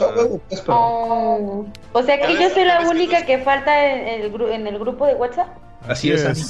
Oh. 0.67 1.65
O 1.93 2.03
sea 2.03 2.19
que 2.19 2.33
yo 2.39 2.49
soy 2.49 2.65
la 2.65 2.81
única 2.81 3.25
que 3.25 3.39
falta 3.39 3.85
en 3.93 4.21
el, 4.21 4.33
gru- 4.33 4.49
en 4.51 4.67
el 4.67 4.77
grupo 4.79 5.05
de 5.05 5.15
WhatsApp. 5.15 5.47
Así 5.87 6.11
es, 6.11 6.25
Ani. 6.25 6.41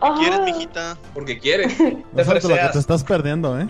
Oh. 0.00 0.14
¿Quieres, 0.18 0.40
mijita? 0.40 0.96
porque 1.14 1.38
quieres. 1.38 1.76
No 2.12 2.24
sabes 2.24 2.44
lo 2.44 2.54
que 2.54 2.68
te 2.72 2.78
estás 2.78 3.04
perdiendo, 3.04 3.58
¿eh? 3.60 3.68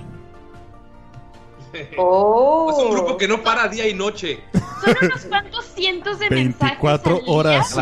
Oh. 1.97 2.70
Es 2.70 2.78
un 2.85 2.90
grupo 2.92 3.16
que 3.16 3.28
no 3.28 3.42
para 3.42 3.68
día 3.68 3.87
y 3.87 3.94
noche. 3.94 4.40
Son 4.52 4.94
unos 5.02 5.25
cuantos 5.26 5.64
cientos 5.75 6.18
de 6.18 6.28
24 6.28 7.12
mensajes 7.12 7.18
al 7.18 7.25
día. 7.25 7.35
horas. 7.35 7.78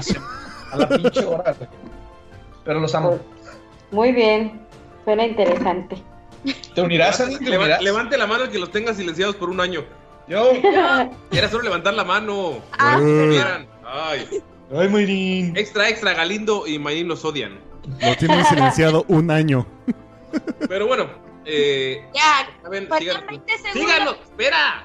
A 0.72 0.76
la, 0.76 0.84
a 0.84 0.88
la 0.90 0.96
pinche 0.96 1.24
hora. 1.24 1.54
Pero 2.64 2.80
los 2.80 2.94
amo. 2.94 3.18
Muy 3.90 4.12
bien. 4.12 4.60
Suena 5.04 5.24
interesante. 5.24 5.96
¿Te 6.74 6.80
unirás? 6.82 7.18
¿Te 7.18 7.24
unirás? 7.56 7.80
levante 7.82 8.16
la 8.18 8.26
mano 8.26 8.44
el 8.44 8.50
que 8.50 8.58
los 8.58 8.70
tenga 8.70 8.92
silenciados 8.94 9.36
por 9.36 9.48
un 9.50 9.60
año. 9.60 9.84
Yo. 10.28 10.52
Era 11.30 11.48
solo 11.50 11.64
levantar 11.64 11.94
la 11.94 12.04
mano. 12.04 12.58
Ah, 12.78 12.98
Vieran. 13.00 13.66
Ay. 13.84 14.26
Ay, 14.76 14.88
Mayrin. 14.88 15.56
Extra, 15.56 15.88
extra, 15.88 16.14
Galindo 16.14 16.66
y 16.66 16.78
Mayrin 16.78 17.08
los 17.08 17.24
odian. 17.24 17.58
Lo 18.00 18.16
tienen 18.16 18.44
silenciado 18.46 19.04
un 19.08 19.30
año. 19.30 19.66
Pero 20.68 20.86
bueno, 20.88 21.08
eh, 21.44 22.04
Ya, 22.14 22.48
saben, 22.62 22.88
síganos. 22.98 23.26
20 23.28 23.52
segundos. 23.58 23.72
Síganos, 23.74 24.16
espera. 24.24 24.84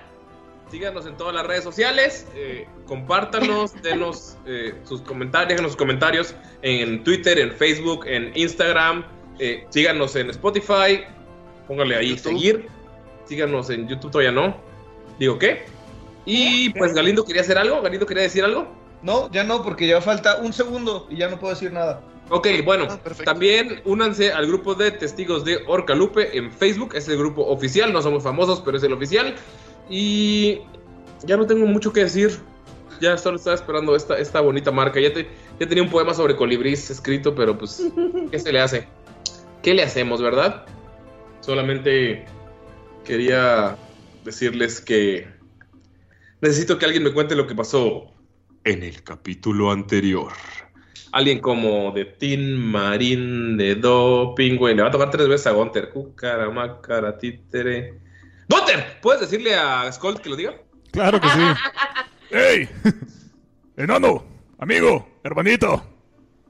Síganos 0.69 1.05
en 1.07 1.17
todas 1.17 1.33
las 1.33 1.45
redes 1.47 1.63
sociales. 1.63 2.27
eh, 2.35 2.67
compártanos, 2.85 3.73
denos 3.81 4.37
eh, 4.45 4.75
sus 4.83 5.01
comentarios, 5.01 5.49
déjenos 5.49 5.71
sus 5.71 5.77
comentarios 5.79 6.35
en 6.61 7.03
Twitter, 7.03 7.39
en 7.39 7.51
Facebook, 7.51 8.05
en 8.05 8.31
Instagram. 8.35 9.03
eh, 9.39 9.65
síganos 9.69 10.15
en 10.15 10.29
Spotify. 10.29 11.03
Póngale 11.67 11.95
ahí 11.95 12.09
YouTube. 12.09 12.23
seguir. 12.23 12.67
Síganos 13.25 13.69
en 13.71 13.87
YouTube, 13.87 14.11
todavía 14.11 14.31
no. 14.31 14.55
Digo, 15.21 15.37
¿qué? 15.37 15.65
Y 16.25 16.71
pues 16.71 16.95
Galindo 16.95 17.23
quería 17.23 17.43
hacer 17.43 17.55
algo. 17.59 17.79
Galindo 17.83 18.07
quería 18.07 18.23
decir 18.23 18.43
algo. 18.43 18.67
No, 19.03 19.29
ya 19.31 19.43
no, 19.43 19.61
porque 19.61 19.85
ya 19.85 20.01
falta 20.01 20.37
un 20.37 20.51
segundo 20.51 21.05
y 21.11 21.17
ya 21.17 21.29
no 21.29 21.37
puedo 21.39 21.53
decir 21.53 21.71
nada. 21.71 22.01
Ok, 22.31 22.47
bueno, 22.65 22.87
Ah, 22.89 22.97
perfecto. 22.97 23.31
también 23.31 23.81
únanse 23.85 24.33
al 24.33 24.47
grupo 24.47 24.73
de 24.73 24.89
testigos 24.89 25.45
de 25.45 25.59
Orcalupe 25.67 26.35
en 26.35 26.51
Facebook, 26.51 26.95
es 26.95 27.07
el 27.07 27.17
grupo 27.19 27.45
oficial, 27.45 27.93
no 27.93 28.01
somos 28.01 28.23
famosos, 28.23 28.61
pero 28.61 28.77
es 28.77 28.83
el 28.83 28.93
oficial. 28.93 29.35
Y 29.91 30.61
ya 31.23 31.37
no 31.37 31.45
tengo 31.45 31.67
mucho 31.67 31.93
que 31.93 31.99
decir, 31.99 32.39
ya 32.99 33.15
solo 33.15 33.37
estaba 33.37 33.53
esperando 33.55 33.95
esta, 33.95 34.17
esta 34.17 34.41
bonita 34.41 34.71
marca. 34.71 34.99
Ya, 34.99 35.13
te- 35.13 35.29
ya 35.59 35.67
tenía 35.67 35.83
un 35.83 35.91
poema 35.91 36.15
sobre 36.15 36.35
colibrís 36.35 36.89
escrito, 36.89 37.35
pero 37.35 37.55
pues, 37.55 37.83
¿qué 38.31 38.39
se 38.39 38.51
le 38.51 38.59
hace? 38.59 38.87
¿Qué 39.61 39.75
le 39.75 39.83
hacemos, 39.83 40.19
verdad? 40.19 40.65
Solamente 41.41 42.25
quería 43.03 43.77
decirles 44.23 44.81
que 44.81 45.27
necesito 46.41 46.77
que 46.77 46.85
alguien 46.85 47.03
me 47.03 47.13
cuente 47.13 47.35
lo 47.35 47.47
que 47.47 47.55
pasó 47.55 48.13
en 48.63 48.83
el 48.83 49.03
capítulo 49.03 49.71
anterior. 49.71 50.31
Alguien 51.11 51.39
como 51.39 51.91
de 51.91 52.05
Tin 52.05 52.57
Marín, 52.57 53.57
de 53.57 53.75
Doping, 53.75 54.57
güey. 54.57 54.75
Le 54.75 54.81
va 54.81 54.87
a 54.87 54.91
tocar 54.91 55.11
tres 55.11 55.27
veces 55.27 55.47
a 55.47 55.51
Gunter. 55.51 55.89
Cucaramácara, 55.89 57.17
títere. 57.17 57.99
¡Gunter! 58.47 58.99
¿Puedes 59.01 59.21
decirle 59.21 59.55
a 59.55 59.91
Skull 59.91 60.21
que 60.21 60.29
lo 60.29 60.35
diga? 60.37 60.53
Claro 60.91 61.19
que 61.19 61.27
sí. 61.27 61.41
¡Ey! 62.31 62.69
Enano, 63.75 64.23
amigo, 64.57 65.19
hermanito. 65.23 65.83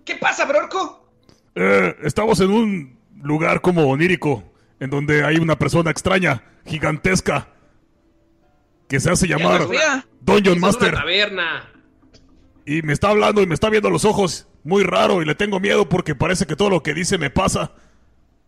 ¿Qué 0.05 0.15
pasa, 0.15 0.45
Brorco? 0.45 1.09
Eh, 1.55 1.95
estamos 2.03 2.39
en 2.39 2.51
un 2.51 2.99
lugar 3.23 3.61
como 3.61 3.87
onírico, 3.87 4.43
en 4.79 4.89
donde 4.89 5.23
hay 5.23 5.37
una 5.37 5.57
persona 5.57 5.91
extraña, 5.91 6.43
gigantesca, 6.65 7.47
que 8.91 8.99
se 8.99 9.09
hace 9.09 9.25
llamar. 9.25 9.69
Dungeon 10.19 10.59
Master. 10.59 10.89
una 10.89 10.99
taberna. 10.99 11.71
Y 12.65 12.81
me 12.81 12.91
está 12.91 13.07
hablando 13.07 13.41
y 13.41 13.47
me 13.47 13.53
está 13.53 13.69
viendo 13.69 13.87
a 13.87 13.91
los 13.91 14.03
ojos. 14.03 14.47
Muy 14.65 14.83
raro 14.83 15.21
y 15.21 15.25
le 15.25 15.33
tengo 15.33 15.61
miedo 15.61 15.87
porque 15.87 16.13
parece 16.13 16.45
que 16.45 16.57
todo 16.57 16.69
lo 16.69 16.83
que 16.83 16.93
dice 16.93 17.17
me 17.17 17.29
pasa. 17.29 17.71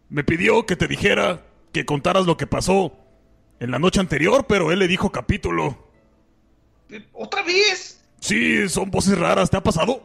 Me 0.10 0.26
pidió 0.26 0.66
que 0.66 0.76
te 0.76 0.90
dijera 0.90 1.46
que 1.72 1.86
contaras 1.86 2.26
lo 2.26 2.36
que 2.36 2.46
pasó 2.46 2.92
en 3.62 3.72
la 3.72 3.80
noche 3.80 4.02
anterior, 4.02 4.46
pero 4.46 4.74
él 4.74 4.80
le 4.80 4.90
dijo 4.90 5.14
capítulo. 5.14 5.88
¿Otra 7.14 7.42
vez? 7.44 8.04
Sí, 8.20 8.68
son 8.68 8.92
voces 8.92 9.18
raras. 9.18 9.50
¿Te 9.50 9.56
ha 9.56 9.64
pasado? 9.64 10.04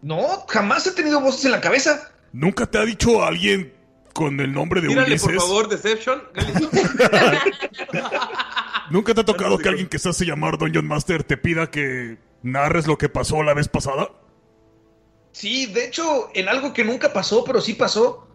No, 0.00 0.44
jamás 0.46 0.86
he 0.86 0.92
tenido 0.92 1.20
voces 1.20 1.46
en 1.46 1.50
la 1.50 1.60
cabeza. 1.60 2.12
¿Nunca 2.32 2.66
te 2.66 2.78
ha 2.78 2.84
dicho 2.84 3.24
alguien 3.24 3.74
con 4.12 4.38
el 4.38 4.52
nombre 4.52 4.80
de 4.80 4.86
Tírale, 4.86 5.08
Ulises? 5.08 5.26
por 5.26 5.40
favor, 5.40 5.68
Deception. 5.68 6.22
¿Nunca 8.90 9.14
te 9.14 9.20
ha 9.22 9.24
tocado 9.24 9.58
que 9.58 9.68
alguien 9.68 9.88
que 9.88 9.98
se 9.98 10.08
hace 10.08 10.24
llamar 10.24 10.58
Dungeon 10.58 10.86
Master 10.86 11.24
te 11.24 11.36
pida 11.36 11.70
que 11.70 12.18
narres 12.42 12.86
lo 12.86 12.98
que 12.98 13.08
pasó 13.08 13.42
la 13.42 13.54
vez 13.54 13.68
pasada? 13.68 14.10
Sí, 15.32 15.66
de 15.66 15.86
hecho, 15.86 16.30
en 16.34 16.48
algo 16.48 16.72
que 16.72 16.84
nunca 16.84 17.12
pasó, 17.12 17.44
pero 17.44 17.60
sí 17.60 17.74
pasó. 17.74 18.28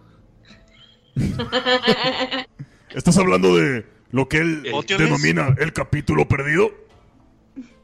¿Estás 2.89 3.17
hablando 3.17 3.55
de 3.55 3.85
lo 4.11 4.27
que 4.27 4.37
él 4.37 4.63
denomina 4.97 5.55
el 5.59 5.71
capítulo 5.73 6.27
perdido? 6.27 6.71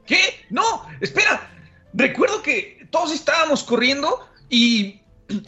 ¿Qué? 0.06 0.20
No, 0.50 0.86
espera. 1.00 1.52
Recuerdo 1.94 2.42
que 2.42 2.88
todos 2.92 3.14
estábamos 3.14 3.64
corriendo 3.64 4.28
y, 4.50 5.02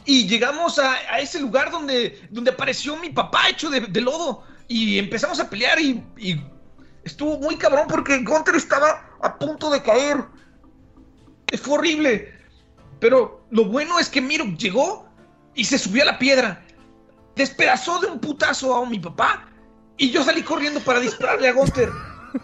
y 0.06 0.28
llegamos 0.28 0.80
a, 0.80 0.94
a 0.94 1.20
ese 1.20 1.40
lugar 1.42 1.72
donde, 1.72 2.22
donde 2.30 2.52
apareció 2.52 2.96
mi 2.98 3.10
papá 3.10 3.50
hecho 3.50 3.70
de, 3.70 3.82
de 3.82 4.02
lodo. 4.02 4.44
Y 4.68 4.98
empezamos 4.98 5.40
a 5.40 5.50
pelear 5.50 5.80
y, 5.80 6.04
y 6.18 6.42
estuvo 7.08 7.40
muy 7.40 7.56
cabrón 7.58 7.88
porque 7.88 8.20
Gunter 8.20 8.56
estaba 8.56 9.10
a 9.22 9.38
punto 9.38 9.70
de 9.70 9.82
caer. 9.82 10.24
Fue 11.62 11.78
horrible. 11.78 12.34
Pero 13.00 13.46
lo 13.50 13.66
bueno 13.66 14.00
es 14.00 14.10
que 14.10 14.22
Miro 14.22 14.46
llegó 14.58 15.08
y 15.56 15.66
se 15.66 15.78
subió 15.78 16.04
a 16.04 16.08
la 16.08 16.20
piedra. 16.20 16.64
Despedazó 17.36 18.00
de 18.00 18.08
un 18.08 18.20
putazo 18.20 18.76
a 18.76 18.86
mi 18.86 19.00
papá 19.00 19.48
y 19.98 20.12
yo 20.12 20.24
salí 20.24 20.44
corriendo 20.44 20.80
para 20.82 21.00
dispararle 21.00 21.50
a 21.50 21.54
Gunter. 21.54 21.92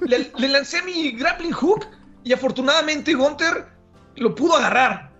Le, 0.01 0.31
le 0.37 0.47
lancé 0.47 0.81
mi 0.83 1.11
grappling 1.11 1.51
hook 1.51 1.85
y 2.23 2.33
afortunadamente 2.33 3.13
Gunter 3.13 3.67
lo 4.15 4.33
pudo 4.33 4.55
agarrar. 4.55 5.11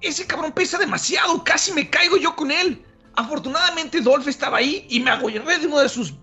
Ese 0.00 0.26
cabrón 0.26 0.52
pesa 0.52 0.78
demasiado, 0.78 1.42
casi 1.44 1.72
me 1.72 1.88
caigo 1.88 2.16
yo 2.16 2.36
con 2.36 2.50
él. 2.50 2.84
Afortunadamente 3.16 4.00
Dolph 4.00 4.28
estaba 4.28 4.58
ahí 4.58 4.86
y 4.90 5.00
me 5.00 5.10
agarré 5.10 5.58
de 5.58 5.66
uno 5.66 5.80
de 5.80 5.88
sus 5.88 6.14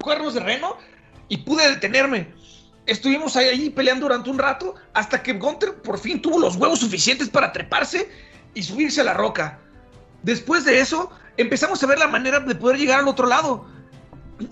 cuernos 0.00 0.34
de 0.34 0.40
reno 0.40 0.76
y 1.28 1.38
pude 1.38 1.68
detenerme. 1.68 2.32
Estuvimos 2.86 3.36
ahí 3.36 3.70
peleando 3.70 4.06
durante 4.06 4.30
un 4.30 4.38
rato 4.38 4.74
hasta 4.92 5.22
que 5.22 5.34
Gunter 5.34 5.74
por 5.82 5.98
fin 5.98 6.20
tuvo 6.20 6.38
los 6.38 6.56
huevos 6.56 6.80
suficientes 6.80 7.28
para 7.28 7.52
treparse 7.52 8.08
y 8.54 8.62
subirse 8.62 9.00
a 9.00 9.04
la 9.04 9.14
roca. 9.14 9.60
Después 10.22 10.64
de 10.64 10.80
eso, 10.80 11.10
empezamos 11.36 11.82
a 11.82 11.86
ver 11.86 11.98
la 11.98 12.08
manera 12.08 12.40
de 12.40 12.54
poder 12.54 12.78
llegar 12.78 13.00
al 13.00 13.08
otro 13.08 13.26
lado. 13.26 13.66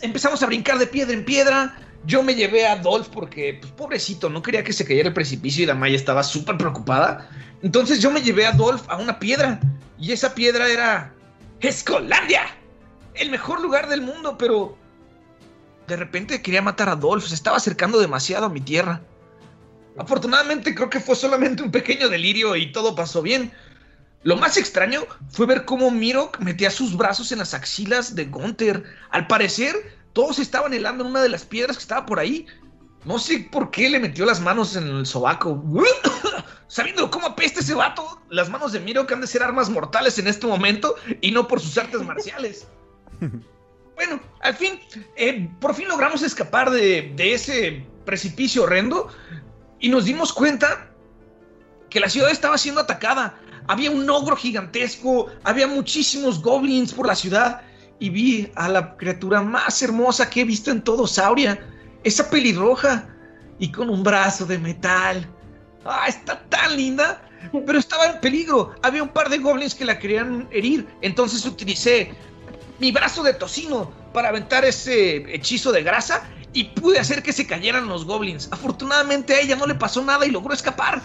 Empezamos 0.01 0.43
a 0.43 0.47
brincar 0.47 0.79
de 0.79 0.87
piedra 0.87 1.13
en 1.13 1.25
piedra. 1.25 1.77
Yo 2.07 2.23
me 2.23 2.35
llevé 2.35 2.67
a 2.67 2.77
Dolph 2.77 3.09
porque, 3.09 3.59
pues, 3.61 3.73
pobrecito, 3.73 4.31
no 4.31 4.43
quería 4.43 4.65
que 4.65 4.73
se 4.73 4.85
cayera 4.85 5.09
el 5.09 5.15
precipicio 5.15 5.65
y 5.65 5.67
la 5.67 5.75
Maya 5.75 5.97
estaba 5.97 6.23
súper 6.23 6.57
preocupada. 6.57 7.29
Entonces 7.63 8.01
yo 8.01 8.11
me 8.11 8.23
llevé 8.23 8.47
a 8.47 8.53
Dolph 8.53 8.89
a 8.89 8.97
una 8.97 9.19
piedra. 9.19 9.61
Y 9.99 10.13
esa 10.13 10.35
piedra 10.35 10.69
era 10.69 11.13
Escolandia. 11.61 12.43
El 13.15 13.31
mejor 13.31 13.61
lugar 13.61 13.89
del 13.89 14.01
mundo, 14.01 14.39
pero 14.39 14.79
de 15.91 15.97
repente 15.97 16.41
quería 16.41 16.63
matar 16.63 16.89
a 16.89 16.95
Dolph. 16.95 17.27
Se 17.27 17.35
estaba 17.35 17.57
acercando 17.57 17.99
demasiado 17.99 18.47
a 18.47 18.49
mi 18.49 18.61
tierra. 18.61 19.03
Afortunadamente 19.99 20.75
creo 20.75 20.89
que 20.89 21.01
fue 21.01 21.17
solamente 21.17 21.65
un 21.65 21.73
pequeño 21.73 22.09
delirio 22.09 22.55
y 22.55 22.71
todo 22.71 22.95
pasó 22.95 23.21
bien. 23.21 23.53
Lo 24.23 24.37
más 24.37 24.57
extraño 24.57 25.03
fue 25.31 25.47
ver 25.47 25.65
cómo 25.65 25.91
Mirok 25.91 26.39
metía 26.39 26.71
sus 26.71 26.97
brazos 26.97 27.33
en 27.33 27.39
las 27.39 27.55
axilas 27.55 28.15
de 28.15 28.27
Gunther. 28.27 28.85
Al 29.11 29.27
parecer, 29.27 29.75
todos 30.13 30.39
estaban 30.39 30.73
helando 30.73 31.05
en 31.05 31.11
una 31.11 31.23
de 31.23 31.29
las 31.29 31.45
piedras 31.45 31.77
que 31.77 31.83
estaba 31.83 32.07
por 32.07 32.21
ahí. 32.21 32.47
No 33.05 33.19
sé 33.19 33.49
por 33.51 33.73
qué 33.73 33.91
le 33.91 33.99
metió 33.99 34.25
las 34.25 34.41
manos 34.41 34.77
en 34.77 34.87
el 34.87 35.07
sobaco. 35.07 35.61
Sabiendo 36.69 37.11
cómo 37.11 37.27
apesta 37.27 37.61
ese 37.61 37.75
vato, 37.75 38.23
las 38.29 38.49
manos 38.49 38.71
de 38.71 38.79
Mirok 38.79 39.11
han 39.11 39.23
de 39.23 39.27
ser 39.27 39.43
armas 39.43 39.69
mortales 39.69 40.19
en 40.21 40.29
este 40.29 40.47
momento 40.47 40.95
y 41.21 41.33
no 41.33 41.49
por 41.49 41.61
sus 41.61 41.77
artes 41.77 42.01
marciales. 42.03 42.69
Bueno, 44.01 44.19
al 44.41 44.55
fin, 44.55 44.81
eh, 45.15 45.47
por 45.61 45.75
fin 45.75 45.87
logramos 45.87 46.23
escapar 46.23 46.71
de, 46.71 47.13
de 47.17 47.35
ese 47.35 47.85
precipicio 48.07 48.63
horrendo 48.63 49.09
y 49.79 49.91
nos 49.91 50.07
dimos 50.07 50.33
cuenta 50.33 50.91
que 51.91 52.01
la 52.01 52.09
ciudad 52.09 52.31
estaba 52.31 52.57
siendo 52.57 52.81
atacada. 52.81 53.39
Había 53.69 53.91
un 53.91 54.09
ogro 54.09 54.37
gigantesco, 54.37 55.27
había 55.45 55.67
muchísimos 55.67 56.41
goblins 56.41 56.95
por 56.95 57.07
la 57.07 57.15
ciudad 57.15 57.61
y 57.99 58.09
vi 58.09 58.51
a 58.55 58.71
la 58.71 58.97
criatura 58.97 59.43
más 59.43 59.83
hermosa 59.83 60.31
que 60.31 60.41
he 60.41 60.45
visto 60.45 60.71
en 60.71 60.81
todo 60.81 61.07
Sauria, 61.07 61.63
esa 62.03 62.31
pelirroja 62.31 63.07
y 63.59 63.71
con 63.71 63.91
un 63.91 64.03
brazo 64.03 64.47
de 64.47 64.57
metal. 64.57 65.29
¡Ah, 65.85 66.07
está 66.09 66.43
tan 66.49 66.75
linda! 66.75 67.21
Pero 67.53 67.79
estaba 67.79 68.07
en 68.07 68.21
peligro. 68.21 68.75
Había 68.83 69.03
un 69.03 69.11
par 69.11 69.29
de 69.29 69.37
goblins 69.37 69.75
que 69.75 69.85
la 69.85 69.99
querían 69.99 70.49
herir. 70.51 70.89
Entonces 71.03 71.45
utilicé 71.45 72.15
mi 72.81 72.91
brazo 72.93 73.23
de 73.23 73.35
tocino 73.35 73.93
para 74.13 74.31
aventar 74.31 74.65
ese 74.65 75.35
hechizo 75.35 75.71
de 75.71 75.83
grasa 75.83 76.23
y 76.53 76.65
pude 76.65 76.99
hacer 76.99 77.23
que 77.23 77.33
se 77.33 77.47
cayeran 77.47 77.87
los 77.87 78.05
goblins. 78.05 78.49
Afortunadamente 78.51 79.35
a 79.35 79.41
ella 79.41 79.57
no 79.57 79.67
le 79.67 79.75
pasó 79.75 80.03
nada 80.03 80.27
y 80.27 80.31
logró 80.31 80.53
escapar. 80.53 81.01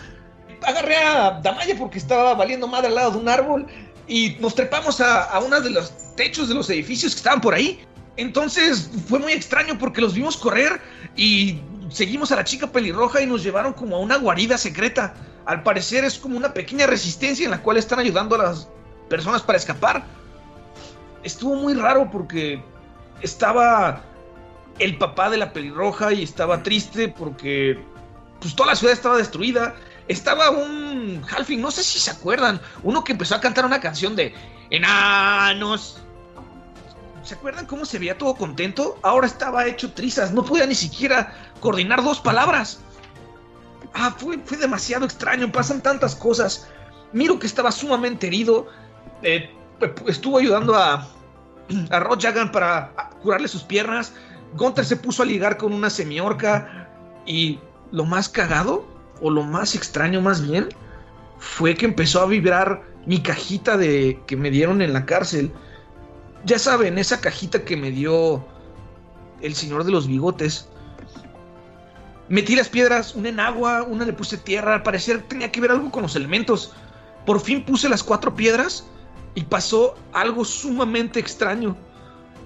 Agarré 0.63 0.98
a 0.98 1.39
Damaya 1.44 1.77
porque 1.77 2.00
estaba 2.00 2.34
valiendo 2.34 2.67
madre 2.67 2.88
al 2.88 2.96
lado 2.96 3.12
de 3.12 3.17
un 3.17 3.29
árbol 3.29 3.67
y 4.08 4.38
nos 4.39 4.55
trepamos 4.55 5.01
a, 5.01 5.24
a 5.24 5.39
uno 5.39 5.60
de 5.62 5.70
los 5.70 6.15
techos 6.15 6.48
de 6.50 6.55
los 6.55 6.70
edificios 6.70 7.13
que 7.13 7.17
estaban 7.17 7.41
por 7.41 7.53
ahí. 7.53 7.86
Entonces 8.17 8.89
fue 9.08 9.20
muy 9.20 9.34
extraño 9.34 9.77
porque 9.77 10.01
los 10.01 10.13
vimos 10.13 10.38
correr 10.38 10.82
y 11.15 11.60
seguimos 11.89 12.32
a 12.32 12.38
la 12.38 12.44
chica 12.44 12.67
pelirroja 12.67 13.22
y 13.22 13.27
nos 13.27 13.44
llevaron 13.44 13.74
como 13.74 13.98
a 13.98 14.00
una 14.00 14.17
guarida 14.17 14.58
secreta. 14.58 15.13
Al 15.46 15.62
parecer 15.62 16.05
es 16.05 16.17
como 16.17 16.38
una 16.38 16.53
pequeña 16.53 16.88
resistencia 16.88 17.46
en 17.46 17.51
la 17.51 17.62
cual 17.62 17.77
están 17.77 18.00
ayudando 18.00 18.36
a 18.36 18.39
las 18.39 18.67
personas 19.10 19.41
para 19.41 19.58
escapar. 19.58 20.05
Estuvo 21.25 21.55
muy 21.55 21.74
raro 21.74 22.10
porque 22.12 22.63
estaba 23.22 24.03
el 24.77 24.96
papá 25.00 25.32
de 25.32 25.38
la 25.38 25.53
pelirroja 25.53 26.13
y 26.13 26.22
estaba 26.22 26.62
triste 26.62 27.10
porque 27.10 27.84
pues 28.39 28.55
toda 28.55 28.70
la 28.70 28.75
ciudad 28.75 28.94
estaba 28.94 29.17
destruida. 29.17 29.75
Estaba 30.08 30.51
un 30.51 31.24
Halfing, 31.27 31.60
no 31.60 31.72
sé 31.72 31.84
si 31.84 31.98
se 31.98 32.12
acuerdan, 32.12 32.62
uno 32.84 33.03
que 33.03 33.13
empezó 33.13 33.34
a 33.34 33.41
cantar 33.41 33.65
una 33.65 33.82
canción 33.82 34.15
de 34.15 34.36
enanos. 34.70 35.98
¿Se 37.24 37.34
acuerdan 37.34 37.65
cómo 37.65 37.86
se 37.86 37.98
veía 37.98 38.20
todo 38.20 38.36
contento? 38.36 39.00
Ahora 39.01 39.25
estaba 39.25 39.65
hecho 39.65 39.94
trizas, 39.94 40.32
no 40.32 40.46
podía 40.46 40.67
ni 40.67 40.75
siquiera 40.75 41.34
coordinar 41.60 42.03
dos 42.03 42.20
palabras. 42.20 42.82
Ah, 43.96 44.15
fue, 44.15 44.38
demasiado 44.60 45.05
extraño, 45.05 45.51
pasan 45.51 45.82
tantas 45.82 46.15
cosas. 46.15 46.67
Miro 47.14 47.40
que 47.40 47.48
estaba 47.48 47.72
sumamente 47.72 48.27
herido. 48.27 48.68
eh, 49.24 49.50
estuvo 50.07 50.38
ayudando 50.38 50.75
a, 50.75 51.15
a 51.92 52.00
Rod 52.00 52.20
Jagan 52.22 52.51
para 52.51 52.92
curarle 53.22 53.48
sus 53.48 53.64
piernas. 53.64 54.14
Gunther 54.56 54.86
se 54.86 54.96
puso 54.96 55.24
a 55.24 55.25
ligar 55.25 55.58
con 55.58 55.74
una 55.74 55.90
semiorca. 55.90 56.90
Y 57.25 57.60
lo 57.92 58.06
más 58.06 58.30
cagado, 58.30 58.86
o 59.22 59.30
lo 59.30 59.44
más 59.44 59.75
extraño 59.75 60.22
más 60.22 60.48
bien, 60.48 60.70
fue 61.40 61.75
que 61.75 61.86
empezó 61.86 62.22
a 62.22 62.28
vibrar 62.28 62.84
mi 63.06 63.22
cajita 63.22 63.78
de 63.78 64.20
que 64.28 64.36
me 64.36 64.51
dieron 64.51 64.82
en 64.82 64.94
la 64.94 65.06
cárcel. 65.06 65.51
Ya 66.46 66.60
saben, 66.60 66.98
esa 66.98 67.20
cajita 67.20 67.64
que 67.64 67.75
me 67.75 67.92
dio 67.92 68.46
el 69.42 69.56
señor 69.56 69.84
de 69.84 69.92
los 69.92 70.08
bigotes. 70.08 70.70
Metí 72.30 72.56
las 72.56 72.70
piedras, 72.70 73.16
una 73.16 73.30
en 73.30 73.40
agua, 73.40 73.84
una 73.84 74.06
le 74.06 74.14
puse 74.14 74.38
tierra. 74.38 74.75
Al 74.75 74.84
parecer 74.84 75.24
tenía 75.28 75.51
que 75.51 75.62
ver 75.62 75.72
algo 75.72 75.92
con 75.92 76.04
los 76.04 76.16
elementos. 76.16 76.74
Por 77.25 77.40
fin 77.40 77.66
puse 77.66 77.90
las 77.90 78.04
cuatro 78.04 78.36
piedras 78.36 78.86
y 79.35 79.43
pasó 79.43 79.95
algo 80.13 80.43
sumamente 80.43 81.19
extraño. 81.19 81.75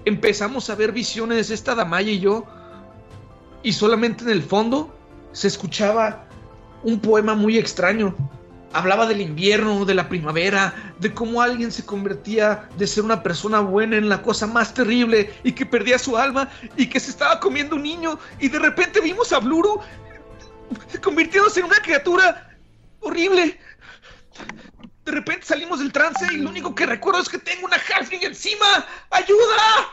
Empezamos 0.04 0.68
a 0.68 0.74
ver 0.74 0.92
visiones, 0.92 1.50
esta 1.50 1.74
Damaya 1.74 2.10
y 2.10 2.20
yo, 2.20 2.44
y 3.62 3.72
solamente 3.72 4.24
en 4.24 4.30
el 4.30 4.42
fondo 4.42 4.94
se 5.32 5.48
escuchaba 5.48 6.26
un 6.82 7.00
poema 7.00 7.34
muy 7.34 7.58
extraño. 7.58 8.14
Hablaba 8.72 9.06
del 9.06 9.20
invierno, 9.20 9.84
de 9.84 9.94
la 9.94 10.08
primavera, 10.08 10.74
de 11.00 11.12
cómo 11.12 11.42
alguien 11.42 11.72
se 11.72 11.84
convertía 11.84 12.68
de 12.78 12.86
ser 12.86 13.04
una 13.04 13.22
persona 13.22 13.60
buena 13.60 13.96
en 13.96 14.08
la 14.08 14.22
cosa 14.22 14.46
más 14.46 14.72
terrible 14.74 15.32
y 15.42 15.52
que 15.52 15.66
perdía 15.66 15.98
su 15.98 16.16
alma 16.16 16.48
y 16.76 16.86
que 16.86 17.00
se 17.00 17.10
estaba 17.10 17.40
comiendo 17.40 17.76
un 17.76 17.82
niño 17.82 18.18
y 18.38 18.48
de 18.48 18.60
repente 18.60 19.00
vimos 19.00 19.32
a 19.32 19.40
Bluru 19.40 19.80
convirtiéndose 21.02 21.60
en 21.60 21.66
una 21.66 21.82
criatura 21.82 22.56
horrible. 23.00 23.58
De 25.04 25.12
repente 25.12 25.46
salimos 25.46 25.78
del 25.78 25.92
trance 25.92 26.24
y 26.32 26.36
lo 26.38 26.50
único 26.50 26.74
que 26.74 26.86
recuerdo 26.86 27.20
es 27.20 27.28
que 27.28 27.38
tengo 27.38 27.66
una 27.66 27.76
halfling 27.76 28.22
encima. 28.24 28.86
¡Ayuda! 29.10 29.88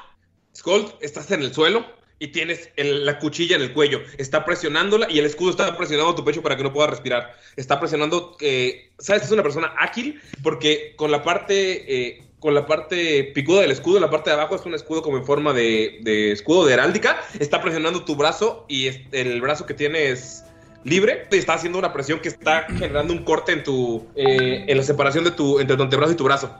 Skull, 0.55 0.91
estás 1.01 1.31
en 1.31 1.41
el 1.41 1.53
suelo 1.53 1.85
y 2.19 2.27
tienes 2.29 2.69
el- 2.75 3.05
la 3.05 3.19
cuchilla 3.19 3.55
en 3.55 3.61
el 3.61 3.73
cuello. 3.73 4.01
Está 4.17 4.43
presionándola 4.43 5.07
y 5.09 5.19
el 5.19 5.25
escudo 5.25 5.51
está 5.51 5.77
presionando 5.77 6.15
tu 6.15 6.25
pecho 6.25 6.41
para 6.41 6.57
que 6.57 6.63
no 6.63 6.73
puedas 6.73 6.89
respirar. 6.91 7.35
Está 7.55 7.79
presionando. 7.79 8.35
eh, 8.41 8.91
Sabes 8.99 9.23
es 9.23 9.31
una 9.31 9.43
persona 9.43 9.73
ágil 9.79 10.21
porque 10.43 10.93
con 10.97 11.11
la 11.11 11.23
parte. 11.23 11.85
eh, 12.07 12.23
con 12.39 12.53
la 12.53 12.67
parte 12.67 13.31
picuda 13.33 13.61
del 13.61 13.71
escudo, 13.71 13.99
la 13.99 14.11
parte 14.11 14.29
de 14.29 14.35
abajo 14.35 14.55
es 14.55 14.61
un 14.63 14.75
escudo 14.75 15.01
como 15.01 15.17
en 15.17 15.25
forma 15.25 15.53
de, 15.53 15.97
de 16.01 16.31
escudo 16.31 16.67
de 16.67 16.73
heráldica. 16.73 17.19
Está 17.39 17.63
presionando 17.63 18.05
tu 18.05 18.15
brazo 18.15 18.63
y 18.69 18.89
el 19.11 19.41
brazo 19.41 19.65
que 19.65 19.73
tienes 19.73 20.43
libre 20.87 21.27
te 21.29 21.37
está 21.37 21.53
haciendo 21.53 21.77
una 21.79 21.91
presión 21.93 22.19
que 22.19 22.29
está 22.29 22.63
generando 22.63 23.13
un 23.13 23.23
corte 23.23 23.51
en 23.51 23.63
tu. 23.63 24.07
eh, 24.15 24.65
en 24.67 24.77
la 24.77 24.83
separación 24.83 25.23
de 25.23 25.31
tu, 25.31 25.59
entre 25.59 25.75
tu 25.77 25.83
antebrazo 25.83 26.13
y 26.13 26.15
tu 26.15 26.23
brazo. 26.23 26.55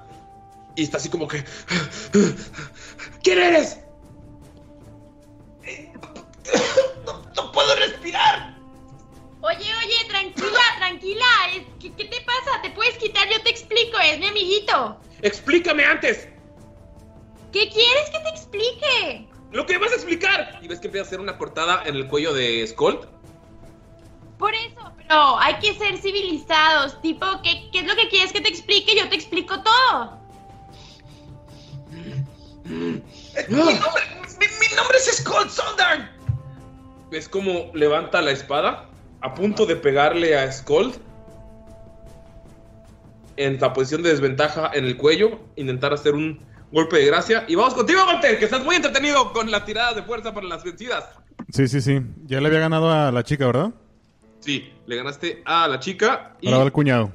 Y 0.76 0.84
está 0.84 0.98
así 0.98 1.10
como 1.10 1.28
que. 1.28 1.44
¿Quién 3.24 3.40
eres? 3.40 3.80
¡No 7.36 7.52
puedo 7.52 7.76
respirar! 7.76 8.56
Oye, 9.42 9.58
oye, 9.84 10.10
tranquila, 10.10 10.60
tranquila. 10.78 11.26
es- 11.56 11.64
¿Qué, 11.80 11.94
qué 11.94 12.06
te 12.06 12.18
pasa? 12.22 12.62
¿Te 12.62 12.70
puedes 12.72 12.98
quitar? 12.98 13.28
Yo 13.30 13.42
te 13.44 13.50
explico, 13.50 13.98
es 14.00 14.20
mi 14.20 14.28
amiguito. 14.28 15.00
¡Explícame 15.22 15.86
antes! 15.86 16.28
¿Qué 17.54 17.70
quieres 17.70 18.10
que 18.12 18.20
te 18.20 18.30
explique? 18.30 19.28
¡Lo 19.52 19.66
que 19.66 19.78
vas 19.78 19.92
a 19.92 19.96
explicar! 19.96 20.60
Y 20.62 20.68
ves 20.68 20.80
que 20.80 20.88
empieza 20.88 21.06
a 21.06 21.08
hacer 21.08 21.20
una 21.20 21.38
cortada 21.38 21.84
en 21.86 21.96
el 21.96 22.08
cuello 22.08 22.34
de 22.34 22.66
Skull. 22.68 23.00
Por 24.38 24.54
eso, 24.54 24.92
pero 24.98 25.40
hay 25.40 25.56
que 25.60 25.74
ser 25.74 25.98
civilizados. 25.98 27.02
Tipo, 27.02 27.26
¿qué, 27.44 27.70
qué 27.72 27.80
es 27.80 27.88
lo 27.88 27.96
que 27.96 28.08
quieres 28.10 28.32
que 28.32 28.42
te 28.42 28.50
explique? 28.50 28.96
Yo 28.96 29.10
te 29.10 29.16
explico 29.16 29.56
todo. 29.64 30.20
Mi 32.66 33.02
nombre, 33.50 34.04
mi, 34.40 34.46
mi 34.46 34.76
nombre 34.76 34.98
es 34.98 35.18
Skull 35.18 35.50
Sondarn. 35.50 36.10
Ves 37.10 37.28
como 37.30 37.72
levanta 37.74 38.22
la 38.22 38.32
espada 38.32 38.90
a 39.22 39.34
punto 39.34 39.66
de 39.66 39.76
pegarle 39.76 40.38
a 40.38 40.52
Skull. 40.52 40.94
En 43.38 43.60
la 43.60 43.74
posición 43.74 44.04
de 44.04 44.10
desventaja 44.10 44.72
en 44.74 44.86
el 44.86 44.98
cuello. 44.98 45.40
Intentar 45.56 45.94
hacer 45.94 46.14
un 46.14 46.40
golpe 46.72 46.98
de 46.98 47.06
gracia. 47.06 47.46
Y 47.48 47.56
vamos 47.56 47.74
contigo, 47.74 48.02
Gunter, 48.06 48.38
que 48.38 48.46
estás 48.46 48.64
muy 48.64 48.76
entretenido 48.76 49.32
con 49.34 49.50
las 49.50 49.66
tiradas 49.66 49.96
de 49.96 50.04
fuerza 50.04 50.34
para 50.34 50.48
las 50.48 50.64
vencidas. 50.64 51.06
Sí, 51.52 51.68
sí, 51.68 51.82
sí. 51.82 52.02
Ya 52.26 52.42
le 52.42 52.48
había 52.48 52.60
ganado 52.60 52.92
a 52.92 53.12
la 53.12 53.24
chica, 53.24 53.46
¿verdad? 53.46 53.72
Sí, 54.48 54.72
le 54.86 54.96
ganaste 54.96 55.42
a 55.44 55.68
la 55.68 55.78
chica 55.78 56.38
y. 56.40 56.48
Ahora 56.48 56.60
va 56.60 56.64
el 56.68 56.72
cuñado. 56.72 57.12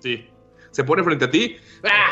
Sí. 0.00 0.28
Se 0.72 0.82
pone 0.82 1.04
frente 1.04 1.26
a 1.26 1.30
ti. 1.30 1.56
¡Ah! 1.84 2.10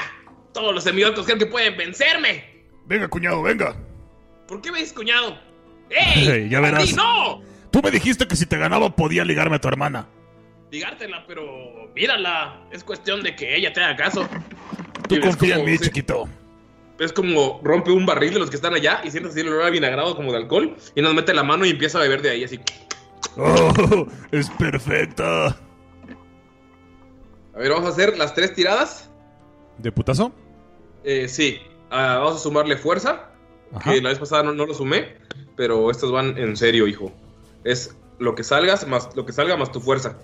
Todos 0.52 0.72
los 0.72 0.84
semiorcos 0.84 1.24
creen 1.24 1.40
que 1.40 1.46
pueden 1.46 1.76
vencerme. 1.76 2.62
Venga, 2.86 3.08
cuñado, 3.08 3.42
venga. 3.42 3.74
¿Por 4.46 4.60
qué 4.62 4.70
me 4.70 4.78
dices 4.78 4.92
cuñado? 4.92 5.36
¡Ey! 5.90 6.28
Ey, 6.28 6.48
ya 6.48 6.58
¡A 6.58 6.62
ti, 6.62 6.66
verás. 6.70 6.94
¡No! 6.94 7.42
Tú 7.72 7.82
me 7.82 7.90
dijiste 7.90 8.28
que 8.28 8.36
si 8.36 8.46
te 8.46 8.56
ganaba 8.56 8.94
podía 8.94 9.24
ligarme 9.24 9.56
a 9.56 9.60
tu 9.60 9.66
hermana. 9.66 10.06
ligártela, 10.70 11.24
pero 11.26 11.90
mírala. 11.96 12.60
Es 12.70 12.84
cuestión 12.84 13.24
de 13.24 13.34
que 13.34 13.56
ella 13.56 13.72
te 13.72 13.82
haga 13.82 13.96
caso. 13.96 14.28
Tú 15.08 15.18
confía 15.20 15.56
en 15.56 15.64
mí, 15.64 15.76
se- 15.78 15.86
chiquito. 15.86 16.28
Es 17.00 17.12
como 17.12 17.60
rompe 17.64 17.90
un 17.90 18.06
barril 18.06 18.34
de 18.34 18.38
los 18.38 18.50
que 18.50 18.54
están 18.56 18.72
allá 18.72 19.00
y 19.02 19.10
sientes 19.10 19.32
así 19.32 19.40
el 19.40 19.48
olor 19.48 19.64
a 19.64 19.70
vinagrado 19.70 20.14
como 20.14 20.30
de 20.30 20.38
alcohol 20.38 20.76
y 20.94 21.02
nos 21.02 21.12
mete 21.12 21.34
la 21.34 21.42
mano 21.42 21.66
y 21.66 21.70
empieza 21.70 21.98
a 21.98 22.02
beber 22.02 22.22
de 22.22 22.30
ahí 22.30 22.44
así. 22.44 22.60
Oh, 23.36 24.06
es 24.30 24.50
perfecta. 24.50 25.46
A 25.48 25.58
ver, 27.58 27.70
vamos 27.70 27.86
a 27.86 27.92
hacer 27.92 28.16
las 28.18 28.34
tres 28.34 28.54
tiradas. 28.54 29.08
¿De 29.78 29.92
putazo? 29.92 30.32
Eh, 31.04 31.28
sí, 31.28 31.58
Ah, 31.90 32.18
vamos 32.18 32.36
a 32.36 32.38
sumarle 32.38 32.76
fuerza. 32.76 33.30
Ajá. 33.72 33.92
Que 33.92 34.00
la 34.00 34.08
vez 34.08 34.18
pasada 34.18 34.42
no, 34.42 34.52
no 34.52 34.66
lo 34.66 34.74
sumé, 34.74 35.16
pero 35.56 35.90
estas 35.90 36.10
van 36.10 36.36
en 36.38 36.56
serio, 36.56 36.88
hijo. 36.88 37.12
Es 37.62 37.94
lo 38.18 38.34
que 38.34 38.42
salgas 38.42 38.86
más 38.88 39.14
lo 39.14 39.24
que 39.24 39.32
salga 39.32 39.56
más 39.56 39.70
tu 39.70 39.80
fuerza. 39.80 40.16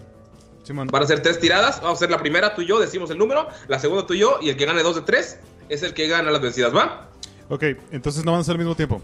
Simón. 0.64 0.88
Van 0.88 1.02
a 1.02 1.06
ser 1.06 1.22
tres 1.22 1.38
tiradas. 1.38 1.76
Vamos 1.80 1.96
a 1.96 1.98
hacer 1.98 2.10
la 2.10 2.18
primera 2.18 2.54
tú 2.54 2.62
y 2.62 2.66
yo, 2.66 2.80
decimos 2.80 3.10
el 3.10 3.18
número. 3.18 3.46
La 3.68 3.78
segunda 3.78 4.06
tú 4.06 4.14
y 4.14 4.18
yo. 4.18 4.38
Y 4.42 4.50
el 4.50 4.56
que 4.56 4.66
gane 4.66 4.82
dos 4.82 4.96
de 4.96 5.02
tres 5.02 5.38
es 5.68 5.82
el 5.82 5.94
que 5.94 6.08
gana 6.08 6.30
las 6.30 6.40
vencidas, 6.40 6.74
¿va? 6.74 7.08
Ok, 7.48 7.64
entonces 7.92 8.24
no 8.24 8.32
van 8.32 8.40
a 8.40 8.44
ser 8.44 8.52
al 8.52 8.58
mismo 8.58 8.74
tiempo. 8.74 9.00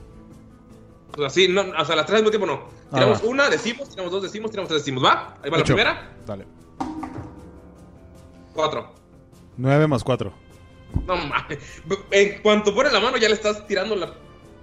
O 1.17 1.21
sea, 1.21 1.31
sí, 1.31 1.49
no, 1.49 1.63
o 1.63 1.85
sea, 1.85 1.97
las 1.97 2.07
tres 2.07 2.19
al 2.19 2.25
mismo 2.25 2.31
tiempo 2.31 2.47
no. 2.47 2.69
Ah, 2.93 2.95
Tiramos 2.95 3.23
una, 3.23 3.49
decimos, 3.49 3.89
tiramos 3.89 4.13
dos, 4.13 4.23
decimos, 4.23 4.51
tiramos 4.51 4.69
tres, 4.69 4.83
decimos, 4.83 5.03
¿va? 5.05 5.39
Ahí 5.43 5.51
va 5.51 5.59
la 5.59 5.65
primera. 5.65 6.13
Dale. 6.27 6.47
Cuatro. 8.55 8.93
9 9.57 9.87
más 9.87 10.05
4. 10.05 10.33
No 11.07 11.17
mames. 11.17 11.59
En 12.11 12.43
cuanto 12.43 12.75
pones 12.75 12.93
la 12.93 13.01
mano, 13.01 13.17
ya 13.17 13.29
le 13.29 13.35
estás 13.35 13.67
tirando 13.67 13.97
la. 13.97 14.13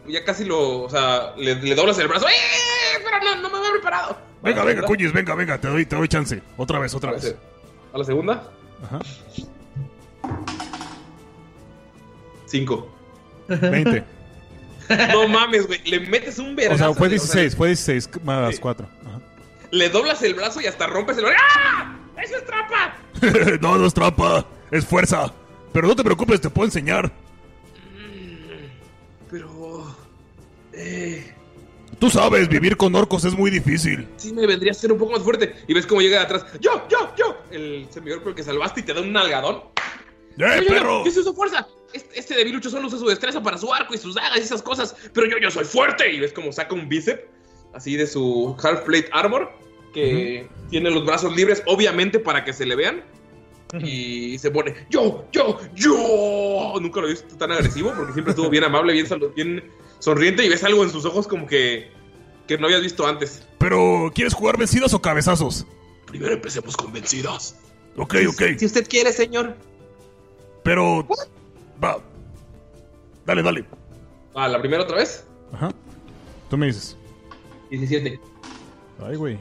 Ya 0.07 0.23
casi 0.23 0.45
lo. 0.45 0.83
O 0.83 0.89
sea, 0.89 1.33
le, 1.37 1.55
le 1.55 1.75
doblas 1.75 1.97
el 1.99 2.07
brazo. 2.07 2.27
¡Eh! 2.27 3.01
Pero 3.03 3.23
no, 3.23 3.41
no 3.41 3.49
me 3.49 3.57
había 3.57 3.71
preparado. 3.71 4.17
Venga, 4.41 4.63
venga, 4.63 4.83
cuñis, 4.83 5.13
venga, 5.13 5.35
venga, 5.35 5.57
te 5.59 5.67
doy, 5.67 5.85
te 5.85 5.95
doy 5.95 6.07
chance. 6.07 6.41
Otra 6.57 6.79
vez, 6.79 6.93
otra 6.93 7.11
vez. 7.11 7.35
A 7.93 7.97
la 7.97 8.03
segunda, 8.03 8.49
Ajá. 8.83 8.99
cinco. 12.45 12.87
20. 13.47 14.03
No 14.89 15.28
mames, 15.28 15.67
güey. 15.67 15.82
Le 15.86 16.00
metes 16.02 16.39
un 16.39 16.54
O 16.54 16.56
vergazo. 16.56 16.78
sea, 16.78 16.93
fue 16.93 17.08
de- 17.08 17.15
16, 17.15 17.56
fue 17.56 17.67
16 17.69 18.10
más 18.24 18.60
4. 18.60 18.88
le 19.72 19.89
doblas 19.89 20.22
el 20.24 20.34
brazo 20.36 20.62
y 20.62 20.65
hasta 20.67 20.88
rompes 20.88 21.17
el. 21.17 21.26
¡Ah! 21.26 21.98
¡Eso 22.24 22.36
es 22.38 22.46
trampa! 22.46 22.96
no, 23.62 23.78
no 23.78 23.86
es 23.88 23.93
trampa, 23.93 24.46
es 24.72 24.86
fuerza. 24.86 25.34
Pero 25.72 25.88
no 25.88 25.96
te 25.96 26.04
preocupes, 26.04 26.39
te 26.41 26.50
puedo 26.50 26.65
enseñar. 26.67 27.12
Pero. 29.32 29.96
Eh. 30.74 31.30
Tú 32.00 32.10
sabes, 32.10 32.50
vivir 32.50 32.76
con 32.76 32.93
orcos 32.96 33.24
es 33.24 33.34
muy 33.34 33.50
difícil. 33.50 34.08
Sí, 34.17 34.34
me 34.34 34.46
vendría 34.46 34.72
a 34.72 34.76
ser 34.76 34.91
un 34.91 34.98
poco 35.00 35.13
más 35.13 35.22
fuerte. 35.24 35.56
Y 35.67 35.74
ves 35.74 35.86
cómo 35.86 36.02
llega 36.02 36.19
de 36.19 36.26
atrás. 36.26 36.46
¡Yo, 36.60 36.86
yo, 36.89 37.13
yo! 37.17 37.38
El 37.52 37.88
semiorco 37.91 38.36
que 38.36 38.43
salvaste 38.43 38.82
y 38.82 38.84
te 38.84 38.93
da 38.93 39.02
un 39.02 39.13
nalgadón. 39.13 39.58
¡Eh, 39.58 40.36
Yo, 40.38 40.48
yo, 40.48 40.62
yo, 40.63 40.67
perro! 40.67 41.06
Yo 41.06 41.12
sí 41.12 41.19
uso 41.19 41.34
fuerza. 41.34 41.65
Este, 41.93 42.36
debilucho 42.36 42.69
solo 42.69 42.88
usa 42.88 42.99
su 42.99 43.08
destreza 43.08 43.41
para 43.41 43.58
su 43.58 43.73
arco 43.73 43.93
y 43.93 43.97
sus 43.97 44.15
dagas 44.15 44.38
y 44.38 44.41
esas 44.41 44.62
cosas. 44.62 44.95
Pero 45.13 45.27
yo, 45.27 45.38
yo 45.38 45.51
soy 45.51 45.65
fuerte. 45.65 46.12
Y 46.12 46.19
ves 46.19 46.34
como 46.34 46.51
saca 46.51 46.73
un 46.73 46.89
bíceps 46.89 47.21
así 47.73 47.95
de 47.95 48.08
su 48.08 48.56
half 48.62 48.82
plate 48.82 49.10
armor. 49.12 49.51
Que 49.93 50.49
tiene 50.71 50.89
los 50.89 51.06
brazos 51.06 51.36
libres, 51.36 51.62
obviamente, 51.67 52.17
para 52.17 52.43
que 52.43 52.51
se 52.51 52.65
le 52.65 52.75
vean. 52.75 53.03
Y 53.79 54.38
se 54.38 54.51
pone, 54.51 54.75
yo, 54.89 55.25
yo, 55.32 55.60
yo. 55.75 56.73
Nunca 56.79 57.01
lo 57.01 57.08
he 57.08 57.12
visto 57.12 57.36
tan 57.38 57.51
agresivo 57.51 57.93
porque 57.95 58.13
siempre 58.13 58.32
estuvo 58.32 58.49
bien 58.49 58.63
amable, 58.63 58.93
bien, 58.93 59.08
bien 59.36 59.71
sonriente. 59.99 60.45
Y 60.45 60.49
ves 60.49 60.63
algo 60.63 60.84
en 60.84 60.89
sus 60.89 61.06
ojos 61.06 61.27
como 61.27 61.47
que, 61.47 61.91
que 62.47 62.58
no 62.58 62.65
habías 62.65 62.82
visto 62.82 63.06
antes. 63.06 63.47
Pero, 63.58 64.12
¿quieres 64.13 64.34
jugar 64.34 64.58
vencidas 64.58 64.93
o 64.93 65.01
cabezazos? 65.01 65.65
Primero 66.08 66.34
empecemos 66.34 66.75
con 66.75 66.91
vencidas. 66.91 67.56
Ok, 67.97 68.15
ok. 68.27 68.41
Si 68.58 68.65
usted 68.65 68.88
quiere, 68.88 69.12
señor. 69.12 69.56
Pero. 70.63 71.08
Va. 71.81 71.97
Dale, 73.25 73.41
dale. 73.43 73.65
Ah, 74.36 74.47
la 74.47 74.59
primera 74.59 74.83
otra 74.83 74.97
vez. 74.97 75.25
Ajá. 75.53 75.69
Tú 76.49 76.57
me 76.57 76.65
dices. 76.67 76.97
17. 77.69 78.19
Ay, 79.05 79.15
güey. 79.15 79.39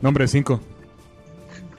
Nombre 0.00 0.26
5. 0.28 0.60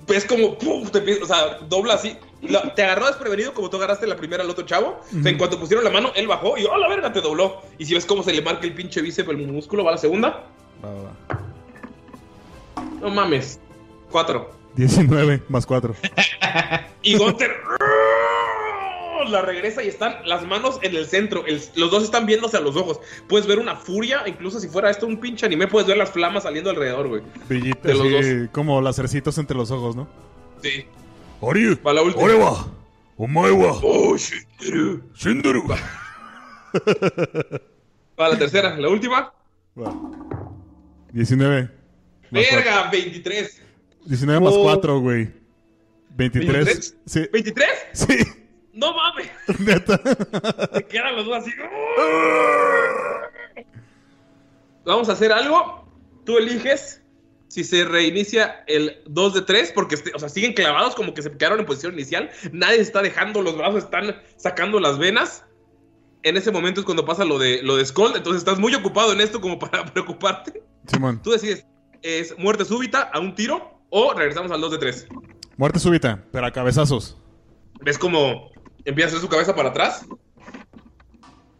ves 0.07 0.25
como, 0.25 0.57
¡pum! 0.57 0.87
Te 0.89 0.99
empieza- 0.99 1.23
o 1.23 1.27
sea, 1.27 1.57
dobla 1.67 1.95
así. 1.95 2.17
La- 2.41 2.73
te 2.73 2.83
agarró 2.83 3.07
desprevenido 3.07 3.53
como 3.53 3.69
tú 3.69 3.77
agarraste 3.77 4.07
la 4.07 4.15
primera 4.15 4.43
al 4.43 4.49
otro 4.49 4.65
chavo. 4.65 5.01
O 5.17 5.21
sea, 5.21 5.31
en 5.31 5.37
cuanto 5.37 5.59
pusieron 5.59 5.83
la 5.83 5.89
mano, 5.91 6.11
él 6.15 6.27
bajó 6.27 6.57
y 6.57 6.65
¡oh, 6.65 6.77
la 6.77 6.87
verga! 6.87 7.11
Te 7.11 7.19
dobló. 7.21 7.61
Y 7.77 7.85
si 7.85 7.93
ves 7.93 8.05
cómo 8.05 8.23
se 8.23 8.31
le 8.33 8.41
marca 8.41 8.65
el 8.65 8.73
pinche 8.73 9.01
bíceps, 9.01 9.29
el 9.29 9.47
músculo, 9.47 9.83
va 9.83 9.91
a 9.91 9.93
la 9.93 9.97
segunda. 9.99 10.45
Va, 10.83 10.93
va, 10.93 11.01
va. 11.03 11.41
No 13.01 13.09
mames. 13.09 13.59
Cuatro. 14.11 14.51
19 14.75 15.43
más 15.49 15.65
4. 15.65 15.95
Y 17.03 17.17
Gunter 17.17 17.51
la 19.25 19.41
regresa 19.41 19.83
y 19.83 19.87
están 19.87 20.15
las 20.25 20.45
manos 20.45 20.79
en 20.81 20.95
el 20.95 21.05
centro. 21.05 21.45
El- 21.45 21.61
los 21.75 21.91
dos 21.91 22.03
están 22.03 22.25
viéndose 22.25 22.57
a 22.57 22.59
los 22.61 22.75
ojos. 22.75 22.99
Puedes 23.27 23.47
ver 23.47 23.59
una 23.59 23.75
furia, 23.75 24.23
incluso 24.27 24.59
si 24.59 24.67
fuera 24.67 24.89
esto 24.89 25.05
un 25.07 25.19
pinche 25.19 25.45
anime, 25.45 25.67
puedes 25.67 25.87
ver 25.87 25.97
las 25.97 26.09
flamas 26.11 26.43
saliendo 26.43 26.69
alrededor, 26.69 27.07
güey. 27.07 27.21
Brillitos, 27.49 27.91
así, 28.19 28.47
como 28.51 28.81
lacercitos 28.81 29.37
entre 29.37 29.57
los 29.57 29.71
ojos, 29.71 29.95
¿no? 29.95 30.07
Sí. 30.61 30.85
Ori, 31.41 31.75
Va 31.85 31.93
la 31.93 32.01
última. 32.01 32.23
Orewa, 32.23 32.67
Omaewa, 33.17 33.79
Oh, 33.83 34.15
Shinderu. 34.17 35.03
Shinderu. 35.15 35.67
Va 38.19 38.29
la 38.29 38.37
tercera, 38.37 38.75
la 38.77 38.89
última. 38.89 39.31
Va. 39.79 39.93
19. 41.13 41.69
Más 42.29 42.43
cuatro. 42.49 42.57
Verga, 42.57 42.89
23. 42.91 43.61
19 44.05 44.39
más 44.43 44.53
Oh. 44.55 44.63
4, 44.63 44.99
güey. 44.99 45.29
23. 46.15 46.65
¿23? 46.67 46.95
Sí. 47.05 47.19
¿23? 47.31 47.65
Sí. 47.93 48.17
No 48.77 48.93
mames. 48.93 49.29
Neta. 49.59 49.99
Se 50.73 50.85
quedan 50.85 51.15
los 51.15 51.25
dos 51.25 51.37
así. 51.37 51.51
Vamos 54.85 55.09
a 55.09 55.13
hacer 55.13 55.31
algo. 55.31 55.85
Tú 56.25 56.37
eliges 56.37 57.01
si 57.47 57.63
se 57.63 57.85
reinicia 57.85 58.63
el 58.67 59.01
2 59.07 59.33
de 59.33 59.41
3, 59.41 59.71
porque 59.73 59.95
este- 59.95 60.11
o 60.13 60.19
sea, 60.19 60.29
siguen 60.29 60.53
clavados 60.53 60.95
como 60.95 61.13
que 61.13 61.21
se 61.21 61.31
quedaron 61.31 61.59
en 61.59 61.65
posición 61.65 61.93
inicial. 61.93 62.29
Nadie 62.51 62.79
está 62.79 63.01
dejando 63.01 63.41
los 63.41 63.57
brazos, 63.57 63.83
están 63.85 64.15
sacando 64.35 64.79
las 64.79 64.97
venas. 64.97 65.43
En 66.23 66.35
ese 66.37 66.51
momento 66.51 66.81
es 66.81 66.85
cuando 66.85 67.05
pasa 67.05 67.23
lo 67.25 67.39
de, 67.39 67.61
lo 67.63 67.77
de 67.77 67.85
Skull. 67.85 68.13
Entonces 68.15 68.39
estás 68.41 68.59
muy 68.59 68.73
ocupado 68.75 69.11
en 69.13 69.21
esto 69.21 69.39
como 69.41 69.57
para 69.59 69.85
preocuparte. 69.93 70.61
Simón. 70.87 71.21
Tú 71.21 71.31
decides, 71.31 71.65
¿es 72.01 72.37
muerte 72.37 72.65
súbita 72.65 73.01
a 73.13 73.19
un 73.19 73.33
tiro 73.35 73.79
o 73.89 74.13
regresamos 74.13 74.51
al 74.51 74.61
2 74.61 74.71
de 74.73 74.77
3? 74.77 75.07
Muerte 75.57 75.79
súbita, 75.79 76.23
pero 76.31 76.45
a 76.45 76.51
cabezazos. 76.51 77.17
¿Ves 77.81 77.97
cómo 77.97 78.49
empieza 78.87 79.07
a 79.07 79.09
hacer 79.09 79.21
su 79.21 79.29
cabeza 79.29 79.55
para 79.55 79.69
atrás? 79.69 80.05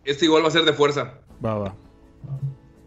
Este 0.06 0.26
igual 0.26 0.44
va 0.44 0.48
a 0.48 0.52
ser 0.52 0.64
de 0.64 0.74
fuerza. 0.74 1.20
Va, 1.44 1.56
va. 1.56 1.76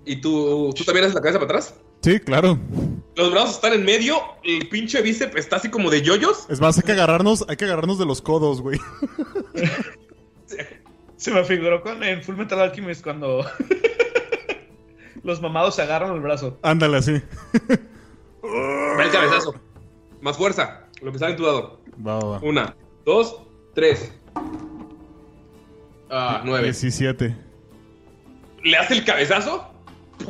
¿Y 0.05 0.17
tú, 0.17 0.73
tú 0.75 0.85
también 0.85 1.05
haces 1.05 1.15
la 1.15 1.21
cabeza 1.21 1.39
para 1.39 1.59
atrás? 1.59 1.75
Sí, 2.01 2.19
claro. 2.19 2.59
Los 3.15 3.31
brazos 3.31 3.57
están 3.57 3.75
en 3.75 3.85
medio, 3.85 4.17
el 4.43 4.69
pinche 4.69 5.03
bíceps 5.03 5.37
está 5.37 5.57
así 5.57 5.69
como 5.69 5.91
de 5.91 6.01
yoyos. 6.01 6.47
Es 6.49 6.61
más, 6.61 6.79
hay 6.79 6.85
que 6.85 6.93
agarrarnos, 6.93 7.45
hay 7.49 7.57
que 7.57 7.67
agarrarnos 7.67 7.99
de 7.99 8.07
los 8.07 8.23
codos, 8.23 8.63
güey. 8.63 8.81
Se 11.17 11.31
me 11.31 11.45
figuró 11.45 11.83
con 11.83 12.03
en 12.03 12.23
Full 12.23 12.37
Metal 12.37 12.59
Alchemist 12.59 13.05
cuando 13.05 13.45
los 15.23 15.43
mamados 15.43 15.75
se 15.75 15.83
agarran 15.83 16.15
el 16.15 16.21
brazo. 16.21 16.59
Ándale 16.63 16.97
así. 16.97 17.21
Va 18.43 19.05
el 19.05 19.11
cabezazo. 19.11 19.55
Más 20.23 20.39
fuerza, 20.39 20.89
lo 21.03 21.13
que 21.13 21.19
sale 21.19 21.33
en 21.33 21.37
tu 21.37 21.45
dado. 21.45 21.81
Va, 22.07 22.19
va, 22.19 22.25
va. 22.31 22.41
Una, 22.43 22.75
dos, 23.05 23.43
tres. 23.75 24.11
Ah, 26.11 26.43
nueve. 26.45 26.65
17. 26.65 27.37
Le 28.65 28.77
hace 28.77 28.95
el 28.95 29.05
cabezazo, 29.05 29.73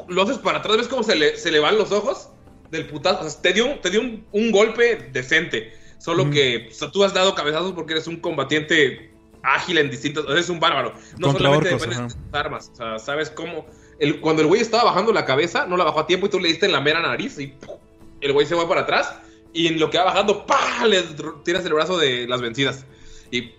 lo 0.09 0.23
haces 0.23 0.39
para 0.39 0.59
atrás, 0.59 0.77
ves 0.77 0.89
cómo 0.89 1.03
se 1.03 1.17
le, 1.17 1.37
se 1.37 1.51
le 1.51 1.59
van 1.59 1.79
los 1.79 1.91
ojos 1.91 2.29
del 2.71 2.87
putazo. 2.87 3.27
O 3.27 3.29
sea, 3.31 3.43
te 3.43 3.53
dio, 3.53 3.67
un- 3.67 3.81
te 3.81 3.91
dio 3.91 4.01
un, 4.01 4.25
un 4.33 4.51
golpe 4.53 5.09
decente. 5.13 5.73
Solo 5.99 6.31
que 6.31 6.69
o 6.71 6.75
sea, 6.75 6.91
tú 6.91 7.05
has 7.05 7.13
dado 7.13 7.35
cabezazos 7.35 7.73
porque 7.73 7.93
eres 7.93 8.07
un 8.07 8.17
combatiente 8.17 9.13
ágil 9.43 9.79
en 9.79 9.91
sea, 9.91 10.23
eres 10.29 10.49
un 10.49 10.61
bárbaro. 10.61 10.93
No 11.19 11.29
Contra 11.29 11.47
solamente 11.49 11.69
orcos, 11.75 11.81
dependes 11.89 11.99
ajá. 11.99 12.09
de 12.09 12.15
tus 12.15 12.35
armas. 12.35 12.71
O 12.73 12.77
sea, 12.77 12.99
sabes 12.99 13.31
cómo. 13.31 13.67
El, 13.99 14.21
cuando 14.21 14.41
el 14.43 14.49
güey 14.49 14.61
estaba 14.63 14.85
bajando 14.85 15.13
la 15.13 15.27
cabeza, 15.27 15.67
no 15.67 15.77
la 15.77 15.85
bajó 15.85 16.01
a 16.01 16.07
tiempo 16.07 16.27
y 16.27 16.31
tú 16.31 16.41
le 16.41 16.49
diste 16.49 16.65
en 16.67 16.73
la 16.73 16.81
mera 16.81 17.01
nariz 17.01 17.39
y 17.39 17.49
¡pum! 17.49 17.77
el 18.23 18.33
güey 18.33 18.47
se 18.47 18.55
va 18.55 18.67
para 18.69 18.83
atrás. 18.83 19.15
Y 19.53 19.67
en 19.67 19.79
lo 19.81 19.91
que 19.91 19.99
va 19.99 20.05
bajando, 20.05 20.47
¡pah! 20.47 20.87
le 20.87 21.03
tiras 21.45 21.65
el 21.67 21.75
brazo 21.75 21.99
de 21.99 22.27
las 22.29 22.41
vencidas. 22.41 22.87
Y 23.31 23.51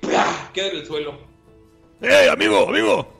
queda 0.53 0.67
en 0.67 0.77
el 0.77 0.85
suelo. 0.85 1.17
¡Eh, 2.01 2.29
amigo, 2.29 2.69
amigo! 2.69 3.13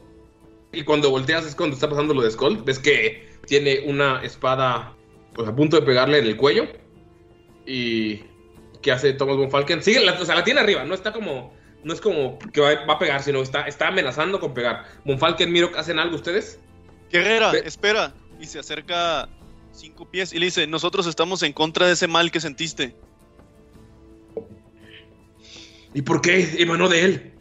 Y 0.74 0.84
cuando 0.84 1.10
volteas 1.10 1.46
es 1.46 1.56
cuando 1.56 1.76
está 1.76 1.90
pasando 1.90 2.14
lo 2.14 2.22
de 2.22 2.32
Skull. 2.32 2.64
Ves 2.64 2.80
que 2.80 3.30
tiene 3.46 3.82
una 3.86 4.24
espada 4.24 4.96
pues, 5.34 5.48
a 5.48 5.56
punto 5.56 5.78
de 5.80 5.86
pegarle 5.86 6.20
en 6.20 6.26
el 6.26 6.38
cuello. 6.38 6.68
Y. 7.66 8.24
¿Qué 8.82 8.92
hace 8.92 9.14
Thomas 9.14 9.38
von 9.38 9.52
Falken? 9.52 9.84
Sigue, 9.84 10.00
la, 10.04 10.14
o 10.14 10.26
sea, 10.26 10.36
la 10.36 10.44
tiene 10.44 10.60
arriba. 10.60 10.84
No 10.84 10.96
está 10.96 11.12
como. 11.12 11.54
No 11.84 11.94
es 11.94 12.02
como 12.02 12.38
que 12.54 12.62
va, 12.62 12.86
va 12.86 12.94
a 12.94 13.00
pegar, 13.00 13.22
sino 13.24 13.42
está, 13.42 13.64
está 13.68 13.88
amenazando 13.88 14.40
con 14.40 14.54
pegar. 14.54 14.86
Von 15.06 15.20
Falken, 15.20 15.52
Miro, 15.52 15.72
¿hacen 15.78 16.00
algo 16.00 16.16
ustedes? 16.16 16.60
Guerrera, 17.12 17.52
Ve- 17.52 17.64
espera. 17.66 18.14
Y 18.40 18.46
se 18.46 18.60
acerca 18.60 19.30
cinco 19.72 20.10
pies 20.10 20.34
y 20.34 20.40
le 20.40 20.46
dice, 20.46 20.68
nosotros 20.68 21.06
estamos 21.08 21.44
en 21.44 21.54
contra 21.54 21.88
de 21.88 21.94
ese 21.94 22.08
mal 22.08 22.32
que 22.32 22.40
sentiste. 22.40 22.96
¿Y 25.93 26.01
por 26.01 26.21
qué 26.21 26.56
emanó 26.60 26.88
de 26.89 27.04
él? 27.06 27.34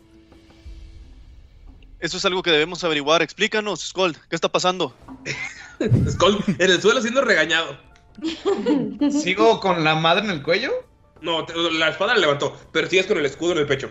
Eso 2.00 2.16
es 2.16 2.24
algo 2.24 2.42
que 2.42 2.50
debemos 2.50 2.82
averiguar. 2.82 3.22
Explícanos, 3.22 3.80
Skold, 3.88 4.16
¿qué 4.28 4.34
está 4.34 4.50
pasando? 4.50 4.94
Skull 6.10 6.42
en 6.58 6.70
el 6.70 6.80
suelo 6.80 7.00
siendo 7.00 7.20
regañado. 7.22 7.78
¿Sigo 9.10 9.60
con 9.60 9.84
la 9.84 9.94
madre 9.94 10.24
en 10.24 10.30
el 10.30 10.42
cuello? 10.42 10.72
No, 11.20 11.44
te- 11.44 11.54
la 11.54 11.90
espada 11.90 12.14
la 12.14 12.20
levantó, 12.20 12.56
pero 12.72 12.88
sigues 12.88 13.06
con 13.06 13.18
el 13.18 13.26
escudo 13.26 13.52
en 13.52 13.58
el 13.58 13.66
pecho. 13.66 13.90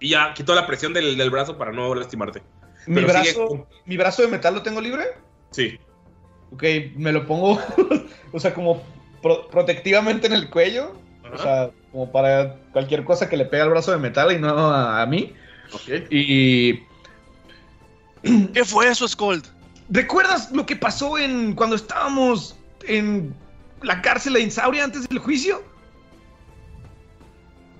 Y 0.00 0.10
ya 0.10 0.34
quitó 0.34 0.54
la 0.54 0.66
presión 0.66 0.92
del, 0.92 1.16
del 1.16 1.30
brazo 1.30 1.56
para 1.56 1.72
no 1.72 1.94
lastimarte. 1.94 2.42
¿Mi 2.86 2.96
Pero 2.96 3.08
sigue 3.08 3.20
brazo, 3.32 3.46
con- 3.46 3.66
¿Mi 3.86 3.96
brazo 3.96 4.22
de 4.22 4.28
metal 4.28 4.54
lo 4.54 4.62
tengo 4.62 4.80
libre? 4.80 5.04
Sí. 5.52 5.78
Ok, 6.52 6.62
me 6.96 7.12
lo 7.12 7.26
pongo, 7.26 7.58
o 8.32 8.40
sea, 8.40 8.52
como 8.52 8.82
pro- 9.22 9.48
protectivamente 9.48 10.26
en 10.26 10.34
el 10.34 10.50
cuello. 10.50 10.94
O 11.32 11.38
sea, 11.38 11.70
como 11.92 12.10
para 12.10 12.56
cualquier 12.72 13.04
cosa 13.04 13.28
que 13.28 13.36
le 13.36 13.44
pegue 13.44 13.62
al 13.62 13.70
brazo 13.70 13.92
de 13.92 13.98
metal 13.98 14.32
y 14.32 14.38
no 14.38 14.48
a, 14.48 15.02
a 15.02 15.06
mí. 15.06 15.34
Ok. 15.72 16.10
Y. 16.10 16.80
¿Qué 18.52 18.64
fue 18.64 18.88
eso, 18.88 19.06
Skold? 19.06 19.44
¿Recuerdas 19.90 20.50
lo 20.52 20.64
que 20.64 20.74
pasó 20.74 21.18
en 21.18 21.54
cuando 21.54 21.76
estábamos 21.76 22.56
en 22.86 23.34
la 23.82 24.00
cárcel 24.00 24.34
de 24.34 24.40
Insauria 24.40 24.84
antes 24.84 25.06
del 25.08 25.18
juicio? 25.18 25.62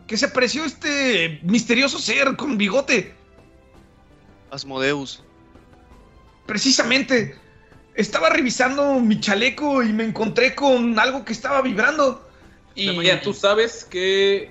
Que 0.07 0.16
se 0.18 0.27
apareció 0.27 0.64
este 0.64 1.40
misterioso 1.42 1.98
ser 1.98 2.37
con 2.37 2.59
bigote. 2.59 3.14
Asmodeus. 4.51 5.25
Precisamente. 6.46 7.38
Estaba 7.94 8.31
revisando 8.31 9.01
mi 9.01 9.20
chaleco 9.20 9.83
y 9.83 9.92
me 9.92 10.05
encontré 10.05 10.55
con 10.55 10.98
algo 10.98 11.25
que 11.25 11.33
estaba 11.33 11.61
vibrando. 11.61 12.27
Y 12.74 12.92
Maya, 12.92 13.20
tú 13.20 13.35
sabes 13.35 13.85
que 13.85 14.50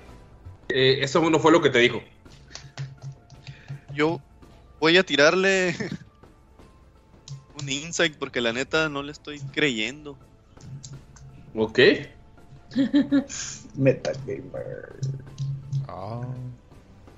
eh, 0.68 0.98
eso 1.00 1.28
no 1.28 1.38
fue 1.38 1.52
lo 1.52 1.60
que 1.60 1.70
te 1.70 1.78
dijo. 1.78 2.02
Yo 3.94 4.20
voy 4.80 4.96
a 4.96 5.02
tirarle 5.02 5.74
un 7.60 7.68
insight 7.68 8.16
porque 8.16 8.40
la 8.40 8.52
neta 8.52 8.88
no 8.88 9.02
le 9.02 9.12
estoy 9.12 9.40
creyendo. 9.52 10.18
Ok. 11.54 11.78
Metagamer. 13.76 14.96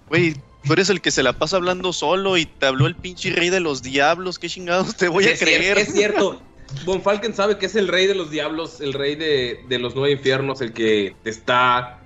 Güey, 0.08 0.34
tú 0.64 0.72
eres 0.72 0.90
el 0.90 1.00
que 1.00 1.10
se 1.10 1.22
la 1.22 1.32
pasa 1.32 1.56
hablando 1.56 1.92
solo 1.92 2.36
y 2.36 2.46
te 2.46 2.66
habló 2.66 2.86
el 2.86 2.96
pinche 2.96 3.30
rey 3.30 3.50
de 3.50 3.60
los 3.60 3.82
diablos. 3.82 4.38
¿Qué 4.38 4.48
chingados 4.48 4.96
te 4.96 5.08
voy 5.08 5.24
a 5.24 5.30
es 5.32 5.40
creer? 5.40 5.78
Es 5.78 5.92
cierto. 5.92 6.42
Von 6.84 7.02
Falken 7.02 7.34
sabe 7.34 7.58
que 7.58 7.66
es 7.66 7.74
el 7.76 7.88
rey 7.88 8.06
de 8.06 8.14
los 8.14 8.30
diablos, 8.30 8.80
el 8.80 8.92
rey 8.92 9.14
de, 9.14 9.64
de 9.68 9.78
los 9.78 9.94
nueve 9.94 10.12
infiernos, 10.12 10.60
el 10.60 10.72
que 10.72 11.14
te 11.22 11.30
está 11.30 12.00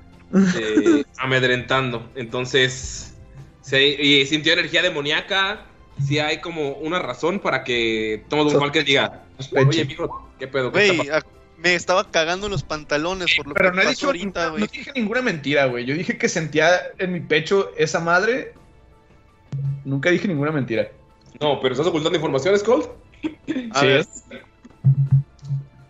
eh, 0.57 1.05
amedrentando. 1.19 2.09
Entonces, 2.15 3.15
sí, 3.63 3.77
y 3.99 4.27
sintió 4.27 4.53
energía 4.53 4.83
demoníaca. 4.83 5.65
Si 6.07 6.19
hay 6.21 6.41
como 6.41 6.73
una 6.75 7.01
razón 7.01 7.41
para 7.41 7.65
que 7.65 8.23
Thomas 8.29 8.53
Von 8.53 8.61
Falken 8.63 8.85
diga: 8.85 9.25
Oye, 9.57 9.85
mijo, 9.85 10.31
¿qué 10.39 10.47
pedo? 10.47 10.71
¿Qué 10.71 10.87
está 10.87 10.97
Güey, 10.97 11.09
a- 11.11 11.23
me 11.57 11.75
estaba 11.75 12.09
cagando 12.09 12.47
en 12.47 12.53
los 12.53 12.63
pantalones 12.63 13.35
por 13.37 13.49
lo 13.49 13.55
Pero 13.55 13.71
que 13.71 13.77
no 13.77 13.83
he 13.83 13.85
pasó 13.87 13.97
dicho 13.97 14.07
ahorita, 14.07 14.45
no 14.47 14.51
güey. 14.53 14.69
dije 14.71 14.93
ninguna 14.95 15.23
mentira, 15.23 15.65
güey. 15.67 15.85
Yo 15.87 15.95
dije 15.97 16.17
que 16.17 16.29
sentía 16.29 16.71
en 16.99 17.13
mi 17.13 17.19
pecho 17.21 17.73
esa 17.77 17.99
madre. 17.99 18.53
Nunca 19.85 20.11
dije 20.11 20.29
ninguna 20.29 20.53
mentira. 20.53 20.89
No, 21.41 21.59
pero 21.61 21.73
estás 21.75 21.89
ocultando 21.89 22.17
información, 22.17 22.57
Skull. 22.59 22.85
A 23.73 23.81
Sí. 23.81 23.87
ver. 23.87 24.07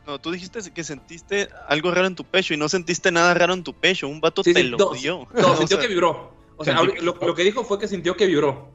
No, 0.09 0.19
tú 0.19 0.31
dijiste 0.31 0.61
que 0.73 0.85
sentiste 0.85 1.51
algo 1.67 1.91
raro 1.91 2.07
en 2.07 2.15
tu 2.15 2.25
pecho 2.25 2.55
y 2.55 2.57
no 2.57 2.71
sentiste 2.71 3.13
nada 3.13 3.35
raro 3.35 3.53
en 3.53 3.63
tu 3.63 3.75
pecho. 3.75 4.09
Un 4.09 4.23
vato 4.23 4.43
Sí, 4.43 4.55
te 4.55 4.63
sí, 4.63 4.69
lo 4.69 4.79
no, 4.79 4.93
dio. 4.93 5.29
No, 5.35 5.55
sintió 5.55 5.67
sea, 5.77 5.81
que 5.81 5.89
vibró. 5.89 6.33
O 6.57 6.65
sea, 6.65 6.83
lo, 6.83 7.15
lo 7.15 7.35
que 7.35 7.45
dijo 7.45 7.63
fue 7.63 7.79
que 7.79 7.87
sintió 7.87 8.17
que 8.17 8.27
vibró. 8.27 8.71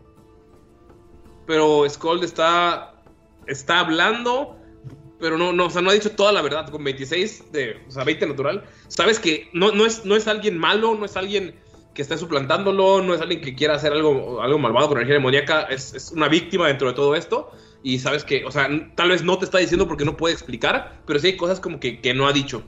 Pero 1.48 1.90
Skold 1.90 2.24
está. 2.24 3.02
Está 3.48 3.80
hablando. 3.80 4.60
Pero 5.20 5.40
no, 5.40 5.54
no, 5.54 5.66
o 5.66 5.70
sea, 5.72 5.82
no 5.82 5.90
ha 5.90 5.94
dicho 5.94 6.12
toda 6.12 6.32
la 6.32 6.44
verdad. 6.44 6.70
Con 6.70 6.84
26 6.84 7.52
de. 7.52 7.82
O 7.88 7.92
sea, 7.92 8.04
20 8.04 8.28
natural. 8.28 8.66
Sabes 8.88 9.20
que 9.20 9.50
no, 9.54 9.72
no, 9.72 9.88
es, 9.88 10.06
no 10.06 10.16
es 10.16 10.28
alguien 10.28 10.58
malo, 10.58 10.96
no 10.96 11.06
es 11.06 11.18
alguien 11.18 11.60
que 11.96 12.04
esté 12.04 12.18
suplantándolo, 12.18 13.02
no 13.02 13.14
es 13.14 13.22
alguien 13.22 13.42
que 13.42 13.56
quiera 13.56 13.76
hacer 13.76 13.92
algo, 13.92 14.42
algo 14.42 14.60
malvado 14.60 14.88
con 14.88 14.98
energía 14.98 15.16
demoníaca. 15.16 15.64
Es, 15.64 15.94
es 15.96 16.12
una 16.12 16.28
víctima 16.28 16.68
dentro 16.68 16.88
de 16.90 16.94
todo 16.94 17.16
esto. 17.16 17.52
Y 17.84 18.00
sabes 18.00 18.24
que, 18.24 18.46
o 18.46 18.52
sea, 18.52 18.70
tal 18.96 19.10
vez 19.10 19.24
no 19.24 19.38
te 19.38 19.46
está 19.46 19.58
diciendo 19.58 19.88
porque 19.88 20.06
no 20.06 20.16
puede 20.16 20.34
explicar, 20.34 21.02
pero 21.06 21.20
sí 21.20 21.28
hay 21.28 21.38
cosas 21.38 21.60
como 21.60 21.80
que, 21.80 22.00
que 22.00 22.14
no 22.14 22.28
ha 22.28 22.34
dicho. 22.34 22.64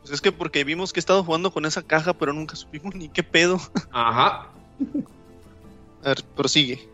pues 0.00 0.12
es 0.12 0.20
que 0.20 0.30
porque 0.30 0.62
vimos 0.62 0.92
que 0.92 1.00
he 1.00 1.02
estado 1.02 1.24
jugando 1.24 1.52
con 1.52 1.66
esa 1.66 1.82
caja, 1.82 2.14
pero 2.14 2.32
nunca 2.32 2.54
supimos 2.54 2.94
ni 2.96 3.08
qué 3.08 3.24
pedo. 3.24 3.60
Ajá. 3.90 4.52
A 6.04 6.08
ver, 6.08 6.22
prosigue. 6.36 6.88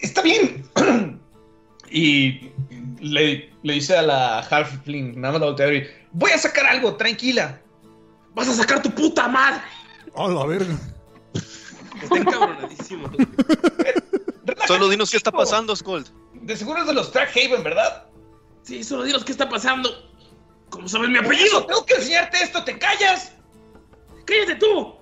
Está 0.00 0.22
bien. 0.22 0.64
y 1.90 2.50
le, 3.00 3.50
le 3.62 3.72
dice 3.72 3.96
a 3.96 4.02
la 4.02 4.40
Halfling, 4.40 5.20
nada 5.20 5.32
más 5.32 5.40
la 5.40 5.46
voltea 5.48 5.74
y, 5.74 5.86
Voy 6.12 6.30
a 6.32 6.38
sacar 6.38 6.66
algo, 6.66 6.94
tranquila. 6.96 7.60
¡Vas 8.34 8.48
a 8.48 8.54
sacar 8.54 8.82
tu 8.82 8.90
puta 8.90 9.28
madre! 9.28 9.60
¡A 10.16 10.28
la 10.28 10.46
verga! 10.46 10.76
Está 12.02 12.16
encabronadísimo. 12.16 13.10
Solo 14.70 14.88
dinos 14.88 15.10
qué 15.10 15.16
está 15.16 15.32
pasando, 15.32 15.74
Skold. 15.74 16.06
De 16.34 16.56
seguro 16.56 16.82
es 16.82 16.86
de 16.86 16.94
los 16.94 17.10
Trackhaven, 17.10 17.64
¿verdad? 17.64 18.06
Sí, 18.62 18.84
solo 18.84 19.02
dinos 19.02 19.24
qué 19.24 19.32
está 19.32 19.48
pasando. 19.48 19.90
¿Cómo 20.68 20.86
sabes 20.86 21.10
mi 21.10 21.18
apellido? 21.18 21.66
tengo 21.66 21.84
que 21.84 21.94
enseñarte 21.94 22.40
esto, 22.40 22.62
¿te 22.62 22.78
callas? 22.78 23.32
¡Cállate 24.24 24.54
tú! 24.54 24.94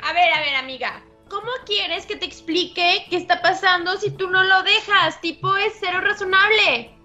A 0.00 0.12
ver, 0.14 0.32
a 0.32 0.40
ver, 0.40 0.54
amiga. 0.54 1.04
¿Cómo 1.28 1.50
quieres 1.66 2.06
que 2.06 2.16
te 2.16 2.24
explique 2.24 3.04
qué 3.10 3.16
está 3.16 3.42
pasando 3.42 3.98
si 3.98 4.10
tú 4.10 4.30
no 4.30 4.42
lo 4.42 4.62
dejas? 4.62 5.20
Tipo, 5.20 5.54
es 5.56 5.74
cero 5.78 6.00
razonable. 6.00 6.96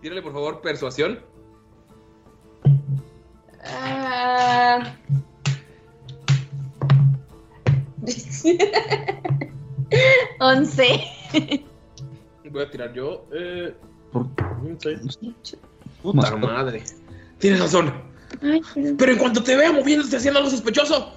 Tírale, 0.00 0.22
por 0.22 0.32
favor, 0.32 0.62
persuasión. 0.62 1.22
Ah. 3.62 4.96
Once. 10.40 11.04
Voy 12.50 12.62
a 12.62 12.70
tirar 12.70 12.92
yo. 12.92 13.26
Eh. 13.32 13.74
Puta 16.02 16.36
madre. 16.36 16.82
Tienes 17.38 17.60
razón. 17.60 17.92
Ay. 18.42 18.60
Pero 18.96 19.12
en 19.12 19.18
cuanto 19.18 19.42
te 19.42 19.56
vea 19.56 19.72
moviéndote 19.72 20.16
haciendo 20.16 20.38
algo 20.38 20.50
sospechoso, 20.50 21.16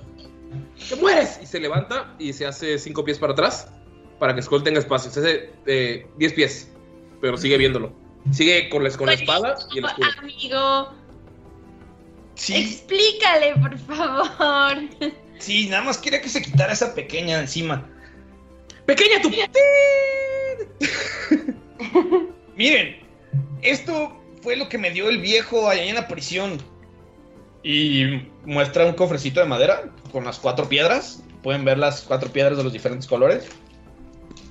¡te 0.89 0.95
mueres! 0.95 1.39
Y 1.41 1.45
se 1.45 1.59
levanta 1.59 2.15
y 2.19 2.33
se 2.33 2.45
hace 2.45 2.77
cinco 2.77 3.03
pies 3.03 3.17
para 3.17 3.33
atrás 3.33 3.71
para 4.19 4.35
que 4.35 4.41
Skull 4.41 4.63
tenga 4.63 4.79
espacio. 4.79 5.09
Se 5.11 5.19
hace 5.19 5.53
eh, 5.65 6.07
10 6.17 6.33
pies, 6.33 6.71
pero 7.21 7.37
sigue 7.37 7.57
viéndolo. 7.57 7.93
Sigue 8.31 8.69
con 8.69 8.83
la, 8.83 8.91
con 8.91 9.07
la 9.07 9.13
espada 9.13 9.55
y 9.73 9.79
el 9.79 9.85
escudo. 9.85 10.07
Amigo, 10.19 10.89
Sí, 12.39 12.55
explícale, 12.55 13.53
por 13.55 13.77
favor. 13.79 14.77
sí, 15.39 15.67
nada 15.67 15.83
más 15.83 15.97
quería 15.97 16.21
que 16.21 16.29
se 16.29 16.41
quitara 16.41 16.71
esa 16.71 16.95
pequeña 16.95 17.39
encima. 17.39 17.85
¡Pequeña 18.89 19.21
tu! 19.21 19.29
Miren, 22.55 22.95
esto 23.61 24.19
fue 24.41 24.55
lo 24.55 24.67
que 24.67 24.79
me 24.79 24.89
dio 24.89 25.09
el 25.09 25.21
viejo 25.21 25.69
allá 25.69 25.83
en 25.83 25.93
la 25.93 26.07
prisión. 26.07 26.57
Y 27.61 28.23
muestra 28.45 28.87
un 28.87 28.93
cofrecito 28.93 29.41
de 29.41 29.45
madera 29.45 29.91
con 30.11 30.25
las 30.25 30.39
cuatro 30.39 30.67
piedras. 30.67 31.21
Pueden 31.43 31.65
ver 31.65 31.77
las 31.77 32.01
cuatro 32.01 32.31
piedras 32.31 32.57
de 32.57 32.63
los 32.63 32.73
diferentes 32.73 33.07
colores. 33.07 33.45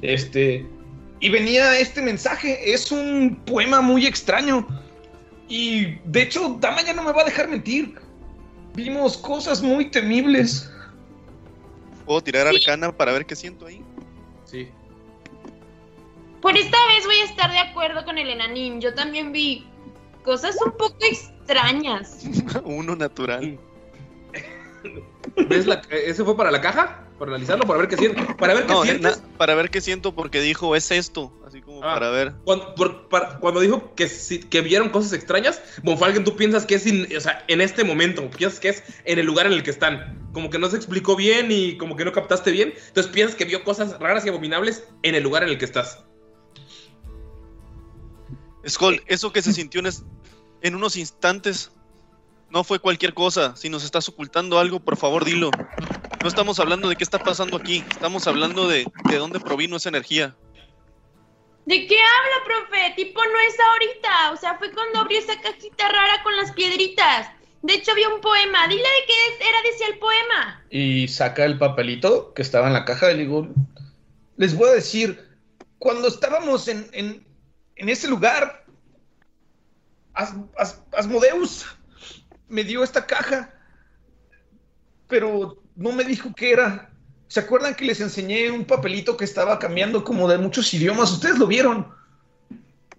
Este. 0.02 0.64
Y 1.18 1.30
venía 1.30 1.76
este 1.76 2.00
mensaje. 2.00 2.72
Es 2.72 2.92
un 2.92 3.42
poema 3.44 3.80
muy 3.80 4.06
extraño. 4.06 4.68
Y 5.48 5.96
de 6.04 6.22
hecho, 6.22 6.56
Dama 6.60 6.82
ya 6.82 6.92
no 6.92 7.02
me 7.02 7.10
va 7.10 7.22
a 7.22 7.24
dejar 7.24 7.48
mentir. 7.48 7.96
Vimos 8.76 9.18
cosas 9.18 9.62
muy 9.62 9.90
temibles. 9.90 10.70
¿Puedo 12.06 12.20
tirar 12.20 12.46
arcana 12.46 12.96
para 12.96 13.10
ver 13.10 13.26
qué 13.26 13.34
siento 13.34 13.66
ahí? 13.66 13.82
Sí. 14.48 14.68
Por 16.40 16.56
esta 16.56 16.78
vez 16.86 17.04
voy 17.04 17.16
a 17.16 17.24
estar 17.24 17.50
de 17.50 17.58
acuerdo 17.58 18.04
con 18.04 18.16
el 18.16 18.30
enanín. 18.30 18.80
Yo 18.80 18.94
también 18.94 19.32
vi 19.32 19.66
cosas 20.24 20.56
un 20.64 20.72
poco 20.72 20.96
extrañas. 21.00 22.24
Uno 22.64 22.96
natural. 22.96 23.58
¿Ves 25.48 25.66
la, 25.66 25.82
¿Ese 25.90 26.24
fue 26.24 26.36
para 26.36 26.50
la 26.50 26.60
caja? 26.60 27.04
¿Para 27.18 27.32
analizarlo? 27.32 27.64
¿Para 27.66 27.80
ver 27.80 27.88
qué 27.88 27.96
sientes? 27.96 28.24
¿Para 28.38 28.54
ver 28.54 28.66
qué 28.66 28.72
No, 28.72 28.82
sientes? 28.84 29.20
na- 29.20 29.36
para 29.36 29.54
ver 29.54 29.70
qué 29.70 29.80
siento 29.80 30.14
porque 30.14 30.40
dijo 30.40 30.74
es 30.76 30.90
esto. 30.92 31.32
Así 31.48 31.60
como 31.62 31.82
Ah. 31.82 31.94
para 31.94 32.10
ver. 32.10 32.34
Cuando, 32.44 32.74
por- 32.74 33.08
para- 33.08 33.38
cuando 33.40 33.60
dijo 33.60 33.94
que, 33.94 34.06
si- 34.08 34.40
que 34.40 34.60
vieron 34.60 34.90
cosas 34.90 35.12
extrañas, 35.14 35.60
Bonfalken, 35.82 36.22
tú 36.24 36.36
piensas 36.36 36.66
que 36.66 36.74
es 36.76 36.86
in- 36.86 37.08
o 37.16 37.20
sea, 37.20 37.44
en 37.48 37.60
este 37.60 37.84
momento, 37.84 38.28
piensas 38.30 38.60
que 38.60 38.68
es 38.68 38.82
en 39.04 39.18
el 39.18 39.26
lugar 39.26 39.46
en 39.46 39.52
el 39.54 39.62
que 39.62 39.70
están. 39.70 40.28
Como 40.32 40.50
que 40.50 40.58
no 40.58 40.68
se 40.68 40.76
explicó 40.76 41.16
bien 41.16 41.50
y 41.50 41.76
como 41.78 41.96
que 41.96 42.04
no 42.04 42.12
captaste 42.12 42.50
bien. 42.50 42.74
Entonces 42.88 43.10
piensas 43.12 43.34
que 43.34 43.46
vio 43.46 43.64
cosas 43.64 43.98
raras 43.98 44.24
y 44.26 44.28
abominables 44.28 44.84
en 45.02 45.14
el 45.14 45.22
lugar 45.22 45.42
en 45.42 45.48
el 45.48 45.58
que 45.58 45.64
estás. 45.64 46.04
Skull, 48.66 49.02
eso 49.06 49.32
que 49.32 49.42
se 49.42 49.52
sintió 49.52 49.80
en, 49.80 49.86
es- 49.86 50.04
en 50.60 50.74
unos 50.74 50.96
instantes 50.96 51.70
no 52.50 52.64
fue 52.64 52.78
cualquier 52.78 53.14
cosa. 53.14 53.56
Si 53.56 53.68
nos 53.70 53.84
estás 53.84 54.08
ocultando 54.08 54.58
algo, 54.58 54.80
por 54.80 54.96
favor 54.96 55.24
dilo. 55.24 55.50
No 56.22 56.28
estamos 56.28 56.58
hablando 56.58 56.88
de 56.88 56.96
qué 56.96 57.04
está 57.04 57.18
pasando 57.20 57.56
aquí, 57.56 57.84
estamos 57.90 58.26
hablando 58.26 58.66
de, 58.68 58.86
de 59.08 59.16
dónde 59.16 59.38
provino 59.40 59.76
esa 59.76 59.88
energía. 59.88 60.36
¿De 61.68 61.86
qué 61.86 61.96
habla, 61.98 62.44
profe? 62.46 62.94
Tipo, 62.96 63.20
no 63.22 63.38
es 63.46 63.56
ahorita. 63.60 64.32
O 64.32 64.36
sea, 64.38 64.56
fue 64.58 64.72
cuando 64.72 65.00
abrió 65.00 65.18
esa 65.18 65.38
cajita 65.38 65.86
rara 65.86 66.22
con 66.22 66.34
las 66.34 66.52
piedritas. 66.52 67.28
De 67.60 67.74
hecho, 67.74 67.92
había 67.92 68.08
un 68.08 68.22
poema. 68.22 68.66
Dile 68.68 68.80
de 68.82 69.06
qué 69.06 69.44
era, 69.46 69.58
decía 69.70 69.86
el 69.88 69.98
poema. 69.98 70.64
Y 70.70 71.08
saca 71.08 71.44
el 71.44 71.58
papelito 71.58 72.32
que 72.32 72.40
estaba 72.40 72.68
en 72.68 72.72
la 72.72 72.86
caja 72.86 73.08
de 73.08 73.16
digo, 73.16 73.48
les 74.38 74.56
voy 74.56 74.70
a 74.70 74.72
decir, 74.72 75.28
cuando 75.78 76.08
estábamos 76.08 76.68
en, 76.68 76.88
en, 76.92 77.26
en 77.76 77.88
ese 77.90 78.08
lugar, 78.08 78.64
As- 80.14 80.34
As- 80.56 80.82
Asmodeus 80.92 81.66
me 82.48 82.64
dio 82.64 82.82
esta 82.82 83.06
caja, 83.06 83.52
pero 85.06 85.62
no 85.76 85.92
me 85.92 86.04
dijo 86.04 86.32
qué 86.34 86.52
era. 86.52 86.90
¿Se 87.28 87.40
acuerdan 87.40 87.74
que 87.74 87.84
les 87.84 88.00
enseñé 88.00 88.50
un 88.50 88.64
papelito 88.64 89.16
que 89.16 89.24
estaba 89.24 89.58
cambiando 89.58 90.02
como 90.02 90.28
de 90.28 90.38
muchos 90.38 90.72
idiomas? 90.72 91.12
Ustedes 91.12 91.38
lo 91.38 91.46
vieron. 91.46 91.86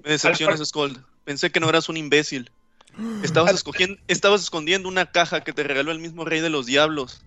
Me 0.03 0.11
decepcionas, 0.11 0.59
Skull. 0.67 1.03
Pensé 1.23 1.51
que 1.51 1.59
no 1.59 1.67
eras 1.67 1.89
un 1.89 1.97
imbécil. 1.97 2.51
Estabas, 3.23 3.53
escogiendo, 3.53 3.99
estabas 4.07 4.41
escondiendo 4.41 4.87
una 4.87 5.11
caja 5.11 5.43
que 5.43 5.53
te 5.53 5.63
regaló 5.63 5.91
el 5.91 5.99
mismo 5.99 6.25
rey 6.25 6.41
de 6.41 6.49
los 6.49 6.65
diablos. 6.65 7.21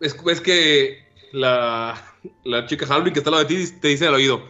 Es, 0.00 0.14
es 0.26 0.40
que 0.40 1.06
la, 1.32 2.02
la 2.44 2.66
chica 2.66 2.86
Halvin 2.88 3.12
que 3.12 3.20
está 3.20 3.30
al 3.30 3.36
lado 3.36 3.48
de 3.48 3.66
ti 3.66 3.72
te 3.80 3.88
dice 3.88 4.06
al 4.06 4.14
oído. 4.14 4.46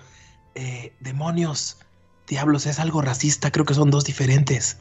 Eh, 0.54 0.92
demonios, 1.00 1.78
diablos, 2.26 2.66
es 2.66 2.78
algo 2.78 3.00
racista, 3.00 3.50
creo 3.50 3.64
que 3.64 3.74
son 3.74 3.90
dos 3.90 4.04
diferentes. 4.04 4.78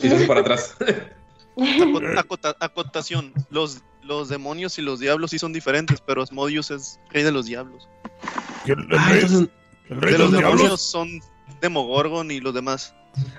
Y 0.00 0.08
se 0.08 0.16
hace 0.16 0.26
para 0.26 0.40
atrás. 0.40 0.76
Aco- 1.56 2.18
acota- 2.18 2.56
acotación. 2.60 3.32
Los, 3.50 3.82
los 4.02 4.28
demonios 4.28 4.78
y 4.78 4.82
los 4.82 5.00
diablos 5.00 5.30
sí 5.30 5.38
son 5.38 5.52
diferentes, 5.52 6.00
pero 6.00 6.22
Asmodius 6.22 6.70
es 6.70 6.98
rey 7.10 7.22
de 7.22 7.32
los 7.32 7.46
diablos. 7.46 7.88
Ah, 8.96 9.10
entonces, 9.12 9.48
de 9.88 10.18
los 10.18 10.32
demonios 10.32 10.80
son 10.80 11.20
Demogorgon 11.60 12.30
y 12.30 12.40
los 12.40 12.54
demás. 12.54 12.94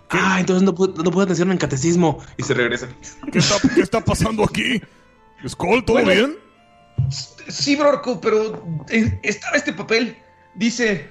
ah, 0.10 0.38
entonces 0.39 0.63
no, 0.63 0.73
pu- 0.73 0.93
no 0.95 1.12
puedo 1.12 1.23
atención 1.23 1.51
en 1.51 1.58
catecismo. 1.58 2.23
Y 2.38 2.43
se 2.43 2.54
regresa. 2.54 2.88
¿Qué 3.32 3.39
está, 3.39 3.56
qué 3.73 3.82
está 3.82 3.99
pasando 4.04 4.43
aquí? 4.43 4.82
Skull, 5.47 5.84
¿todo 5.84 5.97
Bueno. 5.97 6.10
bien? 6.12 6.38
Sí, 7.49 7.75
Brorco, 7.75 8.21
pero 8.21 8.63
estaba 9.23 9.58
este 9.58 9.73
papel. 9.73 10.17
Dice, 10.56 11.10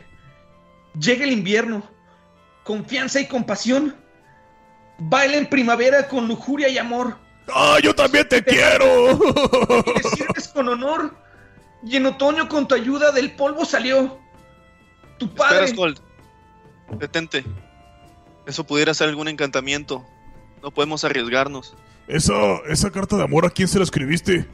llega 0.99 1.25
el 1.25 1.33
invierno, 1.33 1.83
confianza 2.65 3.21
y 3.21 3.29
compasión. 3.29 3.95
Baila 4.99 5.37
en 5.37 5.47
primavera 5.49 6.09
con 6.09 6.29
lujuria 6.29 6.69
y 6.69 6.79
amor. 6.79 7.17
¡Ah, 7.53 7.79
yo 7.83 7.95
también 7.95 8.29
te 8.29 8.43
quiero! 8.43 9.19
Y 9.97 10.17
sirves 10.17 10.49
con 10.49 10.69
honor. 10.69 11.15
Y 11.85 11.97
en 11.97 12.07
otoño 12.07 12.49
con 12.49 12.67
tu 12.67 12.75
ayuda 12.75 13.13
del 13.13 13.33
polvo 13.33 13.65
salió. 13.65 14.19
Tu 15.19 15.27
Espera, 15.27 15.49
padre. 15.49 15.69
Skull. 15.69 15.99
Detente. 16.99 17.45
Eso 18.47 18.65
pudiera 18.65 18.95
ser 18.95 19.09
algún 19.09 19.29
encantamiento. 19.29 20.05
No 20.63 20.71
podemos 20.71 21.05
arriesgarnos. 21.05 21.77
Esa, 22.09 22.35
esa 22.69 22.91
carta 22.91 23.17
de 23.17 23.25
amor, 23.25 23.47
¿a 23.47 23.51
quién 23.51 23.69
se 23.69 23.79
la 23.79 23.85
escribiste? 23.85 24.47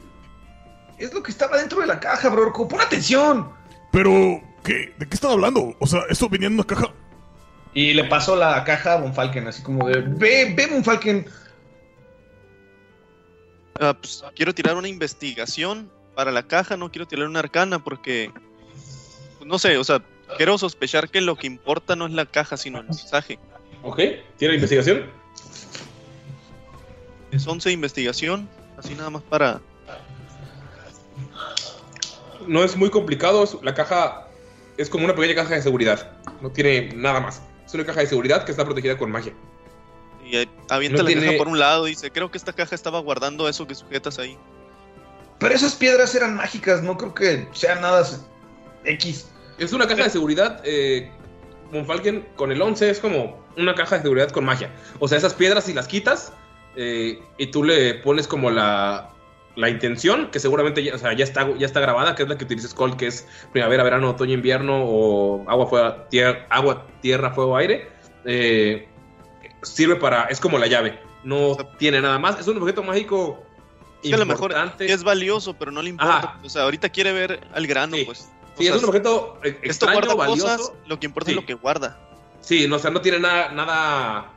Es 0.97 1.13
lo 1.13 1.23
que 1.23 1.31
estaba 1.31 1.57
dentro 1.57 1.81
de 1.81 1.87
la 1.87 1.99
caja, 1.99 2.29
Brorco. 2.29 2.67
Pon 2.67 2.81
atención. 2.81 3.49
Pero, 3.91 4.41
¿qué? 4.63 4.93
¿De 4.97 5.07
qué 5.07 5.15
están 5.15 5.31
hablando? 5.31 5.75
O 5.79 5.87
sea, 5.87 6.01
¿esto 6.09 6.29
venía 6.29 6.47
en 6.47 6.53
una 6.53 6.63
caja? 6.63 6.93
Y 7.73 7.93
le 7.93 8.03
paso 8.05 8.35
la 8.35 8.63
caja 8.63 8.93
a 8.93 8.97
Bonfalken, 8.97 9.47
así 9.47 9.63
como 9.63 9.87
de, 9.87 10.01
ve, 10.01 10.53
ve, 10.55 10.67
Bonfalken. 10.67 11.25
Ah, 13.79 13.95
pues, 13.99 14.23
quiero 14.35 14.53
tirar 14.53 14.75
una 14.75 14.89
investigación 14.89 15.89
para 16.15 16.31
la 16.31 16.43
caja, 16.43 16.75
no 16.75 16.91
quiero 16.91 17.07
tirar 17.07 17.27
una 17.27 17.39
arcana 17.39 17.79
porque. 17.79 18.31
pues, 19.37 19.47
no 19.47 19.57
sé, 19.57 19.77
o 19.77 19.83
sea, 19.83 20.03
quiero 20.37 20.57
sospechar 20.57 21.09
que 21.09 21.21
lo 21.21 21.35
que 21.35 21.47
importa 21.47 21.95
no 21.95 22.05
es 22.05 22.11
la 22.11 22.25
caja, 22.25 22.57
sino 22.57 22.79
el 22.79 22.85
mensaje. 22.85 23.39
Ok, 23.83 23.99
¿tiene 24.37 24.55
investigación? 24.55 25.09
Es 27.31 27.47
11 27.47 27.69
de 27.69 27.73
investigación, 27.73 28.49
así 28.77 28.93
nada 28.93 29.09
más 29.09 29.23
para. 29.23 29.61
No 32.47 32.63
es 32.63 32.75
muy 32.75 32.89
complicado. 32.89 33.47
La 33.63 33.73
caja 33.73 34.27
es 34.77 34.89
como 34.89 35.05
una 35.05 35.15
pequeña 35.15 35.35
caja 35.35 35.55
de 35.55 35.61
seguridad. 35.61 36.11
No 36.41 36.51
tiene 36.51 36.91
nada 36.93 37.21
más. 37.21 37.41
Es 37.71 37.75
una 37.75 37.85
caja 37.85 38.01
de 38.01 38.07
seguridad 38.07 38.43
que 38.43 38.51
está 38.51 38.65
protegida 38.65 38.97
con 38.97 39.09
magia. 39.11 39.31
Y 40.25 40.35
eh, 40.35 40.49
avienta 40.69 40.97
No 40.97 41.03
la 41.03 41.07
tiene- 41.07 41.25
caja 41.25 41.37
por 41.37 41.47
un 41.47 41.57
lado 41.57 41.87
y 41.87 41.91
dice: 41.91 42.11
Creo 42.11 42.29
que 42.29 42.37
esta 42.37 42.51
caja 42.51 42.75
estaba 42.75 42.99
guardando 42.99 43.47
eso 43.47 43.65
que 43.65 43.75
sujetas 43.75 44.19
ahí. 44.19 44.37
Pero 45.39 45.55
esas 45.55 45.75
piedras 45.75 46.13
eran 46.13 46.35
mágicas, 46.35 46.83
no 46.83 46.97
creo 46.97 47.13
que 47.13 47.47
sean 47.53 47.79
nada 47.81 48.05
X. 48.83 49.29
Es 49.57 49.71
una 49.71 49.87
caja 49.87 50.03
de 50.03 50.09
seguridad. 50.09 50.61
Eh, 50.65 51.09
Monfalken 51.71 52.27
con 52.35 52.51
el 52.51 52.61
11 52.61 52.89
es 52.89 52.99
como 52.99 53.41
una 53.55 53.73
caja 53.73 53.95
de 53.95 54.01
seguridad 54.01 54.29
con 54.31 54.43
magia. 54.43 54.69
O 54.99 55.07
sea, 55.07 55.17
esas 55.17 55.33
piedras 55.33 55.63
si 55.63 55.73
las 55.73 55.87
quitas 55.87 56.33
eh, 56.75 57.23
y 57.37 57.47
tú 57.47 57.63
le 57.63 57.93
pones 57.95 58.27
como 58.27 58.51
la, 58.51 59.13
la 59.55 59.69
intención, 59.69 60.29
que 60.31 60.39
seguramente 60.39 60.83
ya, 60.83 60.95
o 60.95 60.97
sea, 60.97 61.13
ya, 61.13 61.23
está, 61.23 61.49
ya 61.57 61.65
está 61.65 61.79
grabada, 61.79 62.15
que 62.15 62.23
es 62.23 62.29
la 62.29 62.37
que 62.37 62.45
utiliza 62.45 62.67
Skull, 62.69 62.95
que 62.97 63.07
es 63.07 63.27
primavera, 63.51 63.83
verano, 63.83 64.09
otoño, 64.11 64.33
invierno 64.33 64.83
o 64.85 65.43
agua, 65.49 65.67
fuego, 65.67 65.93
tierra, 66.09 66.45
agua, 66.49 66.85
tierra, 67.01 67.31
fuego, 67.31 67.57
aire. 67.57 67.89
eh, 68.25 68.87
sirve 69.63 69.95
para, 69.95 70.23
es 70.25 70.39
como 70.39 70.57
la 70.57 70.67
llave. 70.67 70.99
No 71.23 71.55
tiene 71.77 72.01
nada 72.01 72.17
más. 72.17 72.39
Es 72.39 72.47
un 72.47 72.57
objeto 72.61 72.81
mágico. 72.81 73.43
Es 74.01 74.09
que 74.09 74.15
a 74.15 74.17
lo 74.17 74.25
mejor 74.25 74.55
es 74.79 75.03
valioso, 75.03 75.53
pero 75.53 75.71
no 75.71 75.81
le 75.83 75.89
importa. 75.89 76.17
Ajá. 76.17 76.39
O 76.43 76.49
sea, 76.49 76.63
ahorita 76.63 76.89
quiere 76.89 77.13
ver 77.13 77.41
al 77.53 77.67
grano, 77.67 77.95
pues. 78.05 78.29
Sí, 78.57 78.67
O 78.67 78.75
es 78.75 78.81
un 78.83 78.89
objeto 78.89 79.39
eh, 79.43 79.57
Esto 79.61 79.85
guarda 79.91 80.15
valioso. 80.15 80.43
cosas, 80.57 80.73
lo 80.87 80.99
que 80.99 81.05
importa 81.05 81.27
Sí. 81.27 81.31
es 81.33 81.35
lo 81.41 81.45
que 81.45 81.53
guarda. 81.53 81.99
Sí, 82.41 82.67
no, 82.67 82.77
o 82.77 82.79
sea, 82.79 82.89
no 82.89 83.01
tiene 83.01 83.19
nada, 83.19 83.51
nada 83.51 84.31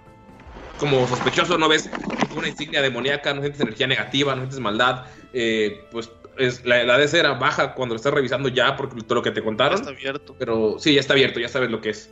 como 0.85 1.09
sospechoso, 1.09 1.57
no 1.57 1.67
ves 1.69 1.89
una 2.37 2.49
insignia 2.49 2.83
demoníaca, 2.83 3.33
no 3.33 3.41
sientes 3.41 3.61
energía 3.61 3.87
negativa, 3.87 4.35
no 4.35 4.43
sientes 4.43 4.61
maldad. 4.61 5.07
eh, 5.33 5.85
pues 5.91 6.11
es, 6.37 6.65
la, 6.67 6.83
la 6.85 6.99
DC 6.99 7.19
era 7.19 7.33
baja 7.35 7.75
cuando 7.75 7.95
lo 7.95 7.97
estás 7.97 8.13
revisando 8.13 8.49
ya, 8.51 8.77
porque 8.77 9.01
todo 9.03 9.15
lo 9.17 9.23
que 9.23 9.31
te 9.31 9.43
contaron. 9.43 9.79
está 9.79 9.91
abierto. 9.91 10.37
Pero 10.39 10.77
sí, 10.79 10.93
ya 10.95 11.01
está 11.01 11.15
abierto, 11.15 11.41
ya 11.41 11.49
sabes 11.49 11.71
lo 11.71 11.81
que 11.81 11.91
es. 11.91 12.11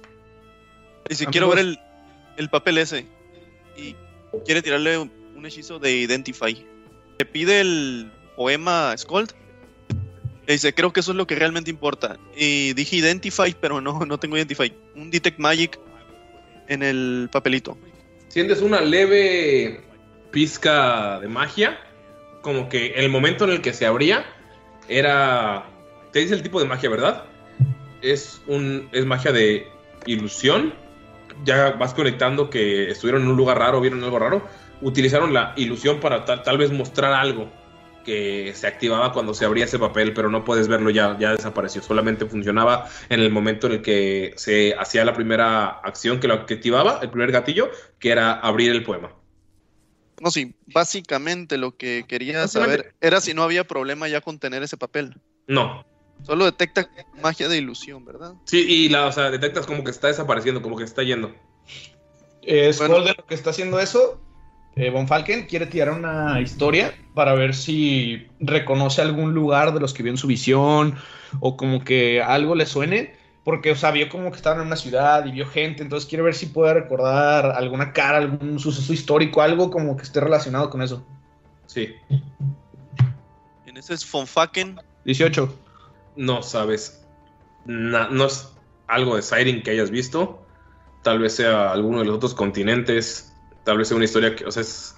Y 1.11 1.15
si 1.15 1.25
Amigos. 1.25 1.33
quiero 1.33 1.49
ver 1.51 1.59
el, 1.59 1.79
el 2.39 2.49
papel 2.49 2.79
ese 2.79 3.07
y 3.77 3.95
quiere 4.47 4.63
tirarle 4.63 4.97
un, 4.99 5.13
un 5.37 5.45
hechizo 5.45 5.79
de 5.79 5.93
Identify, 5.93 6.65
le 7.19 7.25
pide 7.27 7.61
el 7.61 8.11
poema 8.37 8.93
a 8.93 8.97
Skold. 8.97 9.33
Le 10.47 10.55
dice, 10.55 10.73
creo 10.75 10.93
que 10.93 11.01
eso 11.01 11.13
es 11.13 11.17
lo 11.17 11.27
que 11.27 11.35
realmente 11.35 11.71
importa. 11.71 12.17
Y 12.37 12.73
dije 12.73 12.97
Identify, 12.97 13.55
pero 13.61 13.81
no, 13.83 14.07
no 14.07 14.19
tengo 14.19 14.37
Identify. 14.37 14.73
Un 14.95 15.11
Detect 15.11 15.39
Magic 15.39 15.79
en 16.69 16.83
el 16.83 17.29
papelito. 17.31 17.77
Sientes 18.33 18.63
una 18.63 18.81
leve 18.81 19.83
pizca 20.31 21.21
de 21.21 21.29
magia, 21.29 21.79
como 22.41 22.71
que 22.71 22.95
el 22.95 23.11
momento 23.11 23.45
en 23.45 23.51
el 23.51 23.61
que 23.61 23.75
se 23.75 23.85
abría 23.85 24.25
era... 24.89 25.67
Te 26.13 26.21
dice 26.21 26.33
el 26.33 26.43
tipo 26.43 26.59
de 26.59 26.67
magia, 26.67 26.89
¿verdad? 26.89 27.25
Es, 28.01 28.41
un, 28.47 28.89
es 28.93 29.05
magia 29.05 29.33
de 29.33 29.69
ilusión. 30.07 30.73
Ya 31.45 31.73
vas 31.73 31.93
conectando 31.93 32.49
que 32.49 32.91
estuvieron 32.91 33.21
en 33.21 33.29
un 33.29 33.37
lugar 33.37 33.59
raro, 33.59 33.83
vieron 33.83 34.03
algo 34.03 34.19
raro. 34.19 34.49
Utilizaron 34.81 35.35
la 35.35 35.53
ilusión 35.59 36.01
para 36.01 36.25
ta- 36.25 36.43
tal 36.43 36.57
vez 36.57 36.73
mostrar 36.73 37.13
algo 37.13 37.51
que 38.03 38.53
se 38.55 38.67
activaba 38.67 39.13
cuando 39.13 39.35
se 39.35 39.45
abría 39.45 39.65
ese 39.65 39.79
papel, 39.79 40.13
pero 40.13 40.31
no 40.31 40.45
puedes 40.45 40.69
verlo 40.69 40.91
ya, 40.91 41.17
ya 41.19 41.33
desapareció. 41.33 41.83
Solamente 41.83 42.27
funcionaba 42.27 42.89
en 43.09 43.21
el 43.21 43.31
momento 43.31 43.67
en 43.67 43.75
el 43.75 43.83
que 43.83 44.35
se 44.37 44.75
hacía 44.79 45.05
la 45.05 45.15
primera 45.15 45.69
acción 45.69 46.21
que 46.21 46.29
lo 46.29 46.35
activaba, 46.35 47.01
el 47.03 47.11
primer 47.11 47.33
gatillo, 47.33 47.71
que 47.99 48.11
era 48.11 48.33
abrir 48.33 48.73
el 48.73 48.83
poema. 48.83 49.13
No, 50.21 50.31
sí, 50.31 50.55
básicamente 50.67 51.59
lo 51.59 51.77
que 51.77 52.05
quería 52.07 52.47
saber 52.47 52.95
era 53.01 53.21
si 53.21 53.35
no 53.35 53.43
había 53.43 53.65
problema 53.65 54.07
ya 54.09 54.21
con 54.21 54.39
tener 54.39 54.63
ese 54.63 54.77
papel. 54.77 55.17
No. 55.49 55.85
Solo 56.23 56.45
detecta 56.45 56.89
magia 57.21 57.49
de 57.49 57.59
ilusión, 57.59 58.05
¿verdad? 58.05 58.35
Sí, 58.45 58.65
y 58.69 58.89
la, 58.89 59.07
o 59.07 59.13
sea, 59.13 59.31
detectas 59.31 59.67
como 59.67 59.83
que 59.83 59.91
está 59.91 60.07
desapareciendo, 60.07 60.63
como 60.63 60.77
que 60.77 60.85
se 60.85 60.91
está 60.91 61.03
yendo. 61.03 61.35
Eh, 62.43 62.73
Skull 62.73 63.05
de 63.05 63.15
lo 63.17 63.27
que 63.27 63.35
está 63.35 63.51
haciendo 63.51 63.81
eso, 63.81 64.21
eh, 64.77 64.91
Von 64.91 65.07
Falken 65.09 65.47
quiere 65.47 65.67
tirar 65.67 65.91
una 65.91 66.41
historia 66.41 66.95
para 67.15 67.35
ver 67.35 67.55
si 67.55 68.27
reconoce 68.41 69.03
algún 69.03 69.35
lugar 69.35 69.73
de 69.75 69.81
los 69.81 69.93
que 69.95 70.03
vio 70.03 70.13
en 70.13 70.17
su 70.19 70.27
visión 70.27 70.95
o 71.41 71.57
como 71.57 71.85
que 71.85 72.23
algo 72.23 72.55
le 72.55 72.67
suene. 72.67 73.15
Porque, 73.45 73.73
o 73.73 73.75
sea, 73.77 73.91
vio 73.91 74.09
como 74.09 74.31
que 74.31 74.37
estaban 74.37 74.61
en 74.61 74.69
una 74.69 74.77
ciudad 74.77 75.27
y 75.27 75.33
vio 75.33 75.47
gente, 75.49 75.83
entonces 75.83 76.09
quiere 76.09 76.23
ver 76.23 76.35
si 76.35 76.47
puede 76.47 76.75
recordar 76.75 77.47
alguna 77.57 77.93
cara, 77.93 78.19
algún 78.19 78.61
suceso 78.61 78.93
histórico, 78.93 79.43
algo 79.43 79.69
como 79.69 79.97
que 79.97 80.05
esté 80.05 80.21
relacionado 80.21 80.71
con 80.71 80.81
eso. 80.81 81.05
Sí. 81.67 81.93
En 83.67 83.77
ese 83.77 83.95
es 83.95 84.05
Fonfaken. 84.07 84.79
18. 85.05 85.53
No 86.17 86.43
sabes. 86.43 87.05
na- 87.65 88.09
no, 88.11 88.27
s- 88.27 88.47
algo 88.87 89.17
de 89.17 89.23
Siren 89.23 89.63
que 89.63 89.71
hayas 89.73 89.91
visto. 89.91 90.45
Tal 91.03 91.19
vez 91.19 91.35
sea 91.35 91.73
alguno 91.73 91.99
de 92.01 92.05
los 92.05 92.17
otros 92.17 92.35
continentes. 92.35 93.32
Tal 93.65 93.79
vez 93.79 93.89
sea 93.89 93.97
una 93.97 94.05
historia 94.05 94.35
que, 94.35 94.45
o 94.45 94.51
sea, 94.51 94.63
es- 94.63 94.95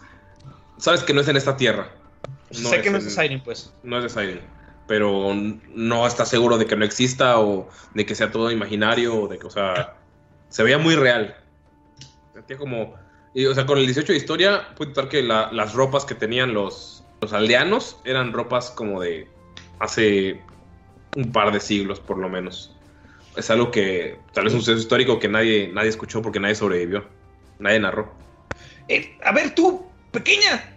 sabes 0.79 1.03
que 1.03 1.13
no 1.15 1.21
es 1.21 1.29
en 1.29 1.37
esta 1.37 1.57
tierra. 1.57 1.89
sé 2.51 2.81
que 2.83 2.91
no 2.91 2.99
es 2.99 3.05
de 3.05 3.11
Siren, 3.11 3.43
pues. 3.43 3.73
No 3.83 3.97
es 3.99 4.03
de 4.05 4.09
Siren. 4.09 4.41
Pero 4.87 5.35
no 5.75 6.07
estás 6.07 6.29
seguro 6.29 6.59
de 6.59 6.67
que 6.67 6.77
no 6.77 6.85
exista 6.85 7.41
o 7.41 7.69
de 7.95 8.05
que 8.07 8.15
sea 8.15 8.31
todo 8.31 8.51
imaginario 8.51 9.17
o 9.23 9.29
de 9.29 9.39
que, 9.39 9.47
o 9.47 9.51
sea, 9.51 9.97
se 10.51 10.63
veía 10.63 10.79
muy 10.79 10.95
real. 10.95 11.37
Sentía 12.33 12.57
como, 12.59 12.95
y, 13.33 13.47
o 13.47 13.55
sea, 13.55 13.67
con 13.67 13.79
el 13.79 13.87
18 13.87 14.13
de 14.13 14.19
historia, 14.19 14.69
puede 14.77 14.91
notar 14.91 15.09
que 15.09 15.23
la- 15.23 15.51
las 15.53 15.73
ropas 15.75 16.05
que 16.05 16.15
tenían 16.15 16.53
los, 16.55 17.03
los 17.21 17.33
aldeanos 17.33 17.97
eran 18.05 18.33
ropas 18.33 18.71
como 18.71 19.01
de 19.01 19.29
hace 19.81 20.43
un 21.15 21.33
par 21.33 21.53
de 21.53 21.61
siglos, 21.61 21.99
por 22.01 22.19
lo 22.19 22.29
menos. 22.29 22.75
Es 23.37 23.51
algo 23.51 23.71
que, 23.71 24.19
tal 24.33 24.45
vez 24.45 24.53
un 24.55 24.61
suceso 24.61 24.79
histórico 24.79 25.19
que 25.19 25.29
nadie, 25.29 25.71
nadie 25.73 25.89
escuchó 25.89 26.23
porque 26.23 26.41
nadie 26.41 26.55
sobrevivió. 26.55 27.05
Nadie 27.59 27.81
narró. 27.81 28.13
Eh, 28.89 29.17
a 29.25 29.33
ver, 29.33 29.55
tú, 29.55 29.87
pequeña. 30.11 30.71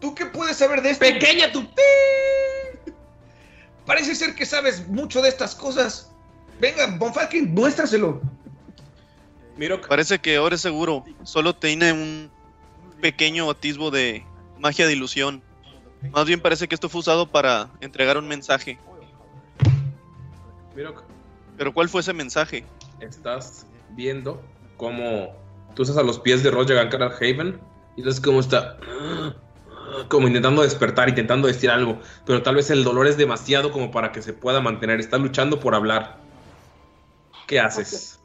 ¿Tú 0.00 0.14
qué 0.14 0.26
puedes 0.26 0.56
saber 0.56 0.82
de 0.82 0.90
esto? 0.90 1.04
Pequeña, 1.04 1.52
tú. 1.52 1.66
Parece 3.86 4.14
ser 4.14 4.34
que 4.34 4.46
sabes 4.46 4.88
mucho 4.88 5.20
de 5.22 5.28
estas 5.28 5.54
cosas. 5.54 6.10
Venga, 6.60 6.86
Bonfalken, 6.98 7.52
muéstraselo. 7.52 8.20
Parece 9.88 10.18
que 10.18 10.36
ahora 10.36 10.54
es 10.54 10.60
seguro. 10.60 11.04
Solo 11.24 11.54
tiene 11.54 11.92
un 11.92 12.30
pequeño 13.00 13.50
atisbo 13.50 13.90
de 13.90 14.24
magia 14.58 14.86
de 14.86 14.92
ilusión. 14.92 15.42
Más 16.10 16.26
bien 16.26 16.40
parece 16.40 16.66
que 16.66 16.74
esto 16.74 16.88
fue 16.88 17.00
usado 17.00 17.30
para 17.30 17.70
entregar 17.80 18.16
un 18.16 18.26
mensaje. 18.26 18.78
Mirok, 20.74 21.02
Pero 21.56 21.72
¿cuál 21.72 21.88
fue 21.88 22.00
ese 22.00 22.12
mensaje? 22.12 22.64
estás 23.00 23.66
viendo 23.90 24.40
cómo 24.76 25.34
tú 25.74 25.82
estás 25.82 25.98
a 25.98 26.02
los 26.02 26.18
pies 26.18 26.42
de 26.42 26.50
Roger 26.50 26.76
Gankar 26.76 27.02
Haven 27.02 27.60
y 27.96 28.02
ves 28.02 28.20
cómo 28.20 28.40
está 28.40 28.78
como 30.08 30.26
intentando 30.26 30.62
despertar, 30.62 31.08
intentando 31.08 31.48
decir 31.48 31.70
algo, 31.70 31.98
pero 32.24 32.42
tal 32.42 32.56
vez 32.56 32.70
el 32.70 32.84
dolor 32.84 33.06
es 33.06 33.16
demasiado 33.16 33.70
como 33.72 33.90
para 33.90 34.12
que 34.12 34.22
se 34.22 34.32
pueda 34.32 34.60
mantener. 34.60 35.00
Está 35.00 35.18
luchando 35.18 35.60
por 35.60 35.74
hablar. 35.74 36.16
¿Qué 37.46 37.60
haces? 37.60 38.20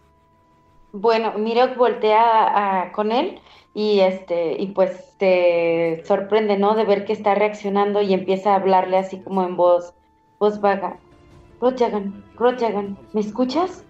Bueno, 0.94 1.34
Mirok 1.38 1.76
voltea 1.76 2.92
con 2.94 3.12
él 3.12 3.40
y 3.74 4.00
este 4.00 4.56
y 4.60 4.68
pues 4.68 5.14
te 5.18 6.04
sorprende, 6.06 6.58
¿no? 6.58 6.76
De 6.76 6.86
ver 6.86 7.06
que 7.06 7.14
está 7.14 7.36
reaccionando 7.36 8.02
y 8.02 8.14
empieza 8.14 8.54
a 8.54 8.56
hablarle 8.56 8.98
así 8.98 9.20
como 9.20 9.44
en 9.44 9.56
voz 9.58 9.94
voz 10.40 10.62
vaga. 10.62 10.98
Rodjagan, 11.60 12.24
Rodjagan, 12.36 12.98
¿me 13.14 13.22
escuchas? 13.22 13.84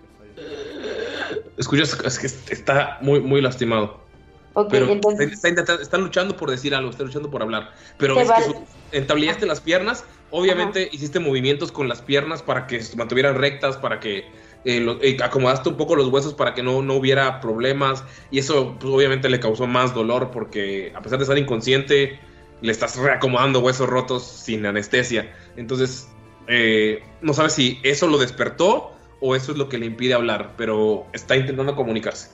Escuchas, 1.58 1.98
es 2.04 2.20
que 2.20 2.54
está 2.54 2.98
muy, 3.02 3.20
muy 3.20 3.42
lastimado. 3.42 4.08
Ok, 4.54 4.70
Pero 4.72 4.92
entonces 4.92 5.44
está, 5.44 5.98
luchando 6.00 6.36
por 6.36 6.50
decir 6.50 6.74
algo, 6.74 6.90
está 6.90 7.04
luchando 7.04 7.30
por 7.30 7.44
hablar. 7.44 7.74
Pero 8.00 8.16
va- 8.16 8.36
que 8.38 8.44
su- 8.44 8.66
entablillaste 8.92 9.46
las 9.46 9.62
piernas. 9.62 10.04
Obviamente 10.32 10.90
hiciste 10.92 11.20
movimientos 11.20 11.72
con 11.72 11.88
las 11.88 12.02
piernas 12.02 12.42
para 12.42 12.66
que 12.66 12.82
se 12.82 12.96
mantuvieran 12.98 13.36
rectas, 13.36 13.78
para 13.78 14.00
que 14.00 14.26
eh, 14.66 14.80
lo- 14.80 15.02
eh, 15.02 15.16
acomodaste 15.24 15.70
un 15.70 15.78
poco 15.78 15.96
los 15.96 16.08
huesos 16.08 16.34
para 16.34 16.54
que 16.56 16.64
no, 16.64 16.82
no 16.82 16.96
hubiera 16.96 17.40
problemas. 17.40 18.04
Y 18.32 18.40
eso, 18.40 18.76
pues, 18.80 18.92
obviamente, 18.92 19.30
le 19.30 19.40
causó 19.40 19.68
más 19.68 19.94
dolor 19.94 20.32
porque, 20.32 20.92
a 20.96 21.02
pesar 21.02 21.20
de 21.20 21.24
estar 21.24 21.38
inconsciente, 21.38 22.20
le 22.62 22.72
estás 22.72 22.98
reacomodando 22.98 23.60
huesos 23.60 23.88
rotos 23.88 24.24
sin 24.26 24.66
anestesia. 24.66 25.32
Entonces, 25.56 26.10
eh, 26.48 27.04
no 27.22 27.34
sabes 27.34 27.54
si 27.54 27.80
eso 27.84 28.08
lo 28.08 28.18
despertó 28.18 28.97
o 29.20 29.36
eso 29.36 29.52
es 29.52 29.58
lo 29.58 29.70
que 29.70 29.78
le 29.78 29.86
impide 29.88 30.14
hablar, 30.14 30.52
pero 30.58 31.06
está 31.14 31.36
intentando 31.36 31.76
comunicarse. 31.76 32.30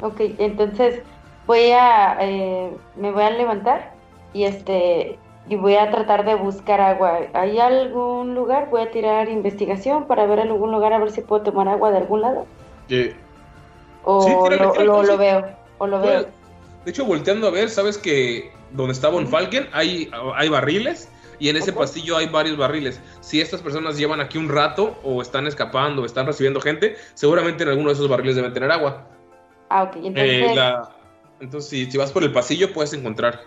Ok, 0.00 0.20
entonces 0.38 1.02
voy 1.46 1.70
a, 1.72 2.16
eh, 2.20 2.70
me 2.96 3.10
voy 3.10 3.22
a 3.24 3.30
levantar 3.30 3.92
y 4.32 4.44
este, 4.44 5.18
y 5.48 5.56
voy 5.56 5.76
a 5.76 5.90
tratar 5.90 6.24
de 6.24 6.34
buscar 6.34 6.80
agua. 6.80 7.20
¿Hay 7.32 7.58
algún 7.58 8.34
lugar? 8.34 8.68
Voy 8.70 8.82
a 8.82 8.90
tirar 8.90 9.28
investigación 9.28 10.06
para 10.06 10.26
ver 10.26 10.40
algún 10.40 10.70
lugar 10.70 10.92
a 10.92 10.98
ver 10.98 11.10
si 11.10 11.22
puedo 11.22 11.42
tomar 11.42 11.68
agua 11.68 11.90
de 11.90 11.98
algún 11.98 12.20
lado. 12.20 12.46
Eh, 12.88 13.14
O 14.04 14.22
Sí, 14.22 14.30
lo, 14.30 15.18
veo, 15.18 15.44
o 15.78 15.86
lo 15.86 15.98
Bueno, 15.98 16.20
veo. 16.20 16.28
De 16.84 16.90
hecho, 16.90 17.04
volteando 17.04 17.48
a 17.48 17.50
ver, 17.50 17.68
sabes 17.68 17.98
que 17.98 18.52
donde 18.72 18.92
está 18.92 19.08
Von 19.08 19.26
Falken 19.26 19.68
hay, 19.72 20.10
hay 20.34 20.48
barriles 20.48 21.10
y 21.38 21.48
en 21.48 21.56
ese 21.56 21.72
pasillo 21.72 22.16
hay 22.16 22.26
varios 22.28 22.56
barriles. 22.56 23.00
Si 23.20 23.40
estas 23.40 23.62
personas 23.62 23.96
llevan 23.96 24.20
aquí 24.20 24.38
un 24.38 24.48
rato 24.48 24.96
o 25.04 25.22
están 25.22 25.46
escapando 25.46 26.02
o 26.02 26.04
están 26.04 26.26
recibiendo 26.26 26.60
gente, 26.60 26.96
seguramente 27.14 27.62
en 27.62 27.68
alguno 27.70 27.88
de 27.88 27.94
esos 27.94 28.08
barriles 28.08 28.36
deben 28.36 28.52
tener 28.52 28.70
agua. 28.70 29.06
Ah, 29.68 29.84
ok, 29.84 29.96
entonces, 29.96 30.50
Eh, 30.50 30.54
la- 30.54 30.88
entonces, 31.40 31.70
si, 31.70 31.90
si 31.90 31.98
vas 31.98 32.10
por 32.12 32.24
el 32.24 32.32
pasillo, 32.32 32.72
puedes 32.72 32.92
encontrar. 32.92 33.40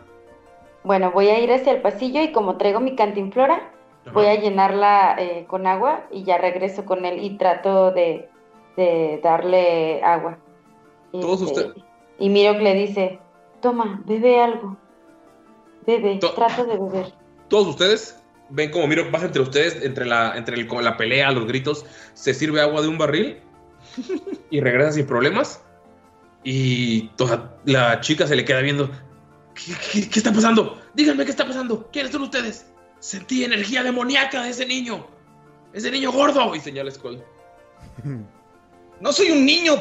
bueno, 0.83 1.11
voy 1.11 1.27
a 1.27 1.39
ir 1.39 1.51
hacia 1.51 1.73
el 1.73 1.81
pasillo 1.81 2.21
y 2.23 2.31
como 2.31 2.57
traigo 2.57 2.79
mi 2.79 2.95
cantinflora, 2.95 3.71
voy 4.13 4.25
a 4.25 4.35
llenarla 4.39 5.15
eh, 5.19 5.45
con 5.47 5.67
agua 5.67 6.07
y 6.11 6.23
ya 6.23 6.37
regreso 6.39 6.85
con 6.85 7.05
él 7.05 7.21
y 7.23 7.37
trato 7.37 7.91
de, 7.91 8.29
de 8.77 9.19
darle 9.23 10.01
agua. 10.03 10.37
Todos 11.11 11.41
Este, 11.41 11.59
ustedes. 11.67 11.85
Y 12.17 12.29
Miro 12.29 12.53
que 12.53 12.63
le 12.63 12.73
dice, 12.73 13.19
toma, 13.61 14.01
bebe 14.05 14.39
algo. 14.41 14.77
Bebe, 15.85 16.19
trato 16.35 16.63
de 16.65 16.77
beber. 16.77 17.13
Todos 17.51 17.67
ustedes 17.67 18.15
ven 18.49 18.71
como 18.71 18.87
Miro 18.87 19.11
pasa 19.11 19.25
entre 19.25 19.41
ustedes, 19.41 19.83
entre 19.83 20.05
la, 20.05 20.35
entre 20.37 20.55
el- 20.55 20.67
como 20.67 20.81
la 20.81 20.95
pelea, 20.97 21.31
los 21.31 21.45
gritos, 21.45 21.85
se 22.13 22.33
sirve 22.33 22.61
agua 22.61 22.81
de 22.81 22.87
un 22.87 22.97
barril 22.97 23.39
y 24.49 24.59
regresa 24.61 24.93
sin 24.93 25.05
problemas. 25.05 25.61
Y 26.43 27.09
toda 27.17 27.55
la 27.65 27.99
chica 28.01 28.25
se 28.25 28.35
le 28.35 28.43
queda 28.45 28.61
viendo. 28.61 28.89
¿Qué, 29.53 29.73
qué- 29.91 30.09
qué 30.09 30.19
está 30.19 30.33
pasando? 30.33 30.81
Díganme 30.95 31.25
qué 31.25 31.31
está 31.31 31.45
pasando. 31.45 31.89
¿Quiénes 31.91 32.11
son 32.13 32.23
ustedes? 32.23 32.65
Sentí 32.99 33.43
energía 33.43 33.83
demoníaca 33.83 34.41
de 34.43 34.49
ese 34.49 34.65
niño. 34.65 35.05
Ese 35.73 35.91
niño 35.91 36.11
gordo. 36.11 36.55
Y 36.55 36.59
señala 36.61 36.89
Skull. 36.89 37.21
No 39.01 39.11
soy 39.11 39.31
un 39.31 39.43
niño, 39.45 39.73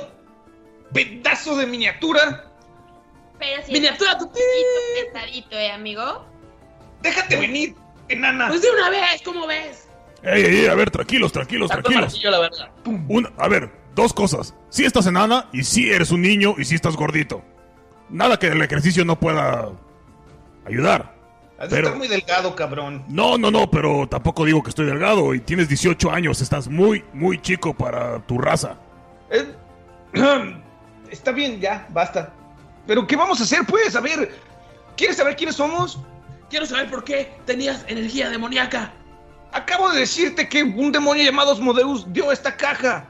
pedazo 0.95 1.55
de 1.57 1.67
miniatura. 1.67 2.51
Pero 3.39 3.63
si 3.67 3.73
Miniatura, 3.73 4.13
estás 4.13 4.23
un 4.25 4.29
poquito 4.31 5.13
pesadito, 5.13 5.57
¿eh, 5.57 5.71
amigo? 5.73 6.27
Déjate 7.03 7.37
venir, 7.37 7.75
enana. 8.09 8.49
Pues 8.49 8.63
de 8.63 8.69
una 8.71 8.91
vez, 8.91 9.23
¿cómo 9.25 9.47
ves? 9.47 9.89
Ey, 10.23 10.43
ey, 10.45 10.57
ey, 10.61 10.67
a 10.67 10.75
ver, 10.75 10.91
tranquilos, 10.91 11.33
tranquilos, 11.33 11.71
tranquilos. 11.71 12.23
la 12.25 12.39
verdad. 12.41 12.71
Una, 13.09 13.31
a 13.39 13.49
ver, 13.49 13.71
dos 13.95 14.13
cosas. 14.13 14.55
Si 14.69 14.85
estás 14.85 15.07
enana 15.07 15.49
y 15.53 15.65
si 15.65 15.91
eres 15.91 16.11
un 16.11 16.23
niño 16.23 16.55
y 16.59 16.65
si 16.65 16.75
estás 16.75 16.97
gordito. 16.97 17.43
Nada 18.11 18.39
que 18.39 18.49
el 18.49 18.61
ejercicio 18.61 19.05
no 19.05 19.19
pueda 19.19 19.69
ayudar. 20.67 21.15
Has 21.59 21.69
de 21.71 21.77
Pero- 21.77 21.89
estar 21.89 21.99
muy 21.99 22.09
delgado, 22.09 22.55
cabrón. 22.57 23.05
No, 23.09 23.39
no, 23.39 23.51
no, 23.51 23.71
pero 23.71 24.07
tampoco 24.09 24.45
digo 24.45 24.63
que 24.63 24.71
estoy 24.71 24.87
delgado 24.87 25.35
y 25.35 25.41
tienes 25.41 25.69
18 25.69 26.11
años, 26.11 26.41
estás 26.41 26.69
muy, 26.69 27.05
muy 27.13 27.41
chico 27.41 27.75
para 27.75 28.19
tu 28.27 28.39
raza. 28.39 28.77
Eh, 29.31 29.47
Está 31.11 31.33
bien, 31.33 31.61
ya, 31.61 31.87
basta. 31.91 32.33
Pero 32.87 33.07
¿qué 33.07 33.17
vamos 33.17 33.41
a 33.41 33.45
hacer, 33.45 33.61
pues? 33.67 33.95
A 33.97 34.01
ver, 34.01 34.33
¿quieres 34.97 35.17
saber 35.17 35.35
quiénes 35.37 35.57
somos? 35.57 35.99
Quiero 36.51 36.67
saber 36.67 36.91
por 36.91 37.05
qué 37.05 37.33
tenías 37.47 37.85
energía 37.89 38.29
demoníaca. 38.29 38.93
Acabo 39.53 39.91
de 39.91 40.01
decirte 40.01 40.49
que 40.49 40.63
un 40.63 40.93
demonio 40.93 41.25
llamado 41.25 41.53
Asmodeus 41.53 42.13
dio 42.13 42.31
esta 42.33 42.57
caja. 42.57 43.09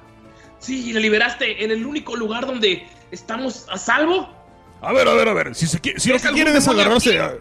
Sí, 0.58 0.90
y 0.90 0.92
la 0.92 1.00
liberaste 1.00 1.64
en 1.64 1.70
el 1.70 1.84
único 1.86 2.14
lugar 2.16 2.46
donde 2.46 2.86
estamos 3.10 3.66
a 3.70 3.78
salvo. 3.78 4.28
A 4.82 4.92
ver, 4.92 5.08
a 5.08 5.14
ver, 5.14 5.28
a 5.28 5.32
ver, 5.34 5.54
si, 5.54 5.66
se 5.66 5.80
qui- 5.80 5.98
si 5.98 6.10
lo 6.10 6.16
¿Es 6.16 6.22
que 6.22 6.32
quieren 6.32 6.54
es 6.56 6.68
agarrarse 6.68 7.18
a, 7.18 7.34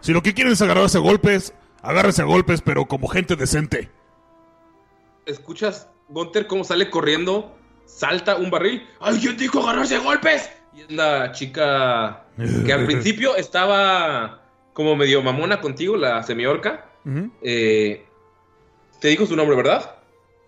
Si 0.00 0.12
lo 0.12 0.22
que 0.22 0.32
quieren 0.34 0.52
es 0.52 0.62
agarrarse 0.62 0.98
a 0.98 1.00
golpes, 1.00 1.52
agárrense 1.82 2.22
a 2.22 2.26
golpes, 2.26 2.60
pero 2.62 2.86
como 2.86 3.08
gente 3.08 3.34
decente. 3.36 3.90
Escuchas, 5.26 5.88
Gunter, 6.08 6.46
cómo 6.46 6.64
sale 6.64 6.88
corriendo, 6.90 7.56
salta 7.86 8.36
un 8.36 8.50
barril. 8.50 8.86
¡Alguien 9.00 9.36
dijo 9.36 9.60
agarrarse 9.62 9.96
a 9.96 10.00
golpes! 10.00 10.50
Y 10.74 10.82
es 10.82 10.90
la 10.90 11.32
chica 11.32 12.24
que 12.64 12.72
al 12.72 12.84
principio 12.86 13.34
estaba 13.36 14.42
como 14.76 14.94
medio 14.94 15.22
mamona 15.22 15.62
contigo, 15.62 15.96
la 15.96 16.22
semiorca. 16.22 16.84
Eh, 17.40 18.04
te 19.00 19.08
dijo 19.08 19.24
su 19.24 19.34
nombre, 19.34 19.56
¿verdad? 19.56 19.96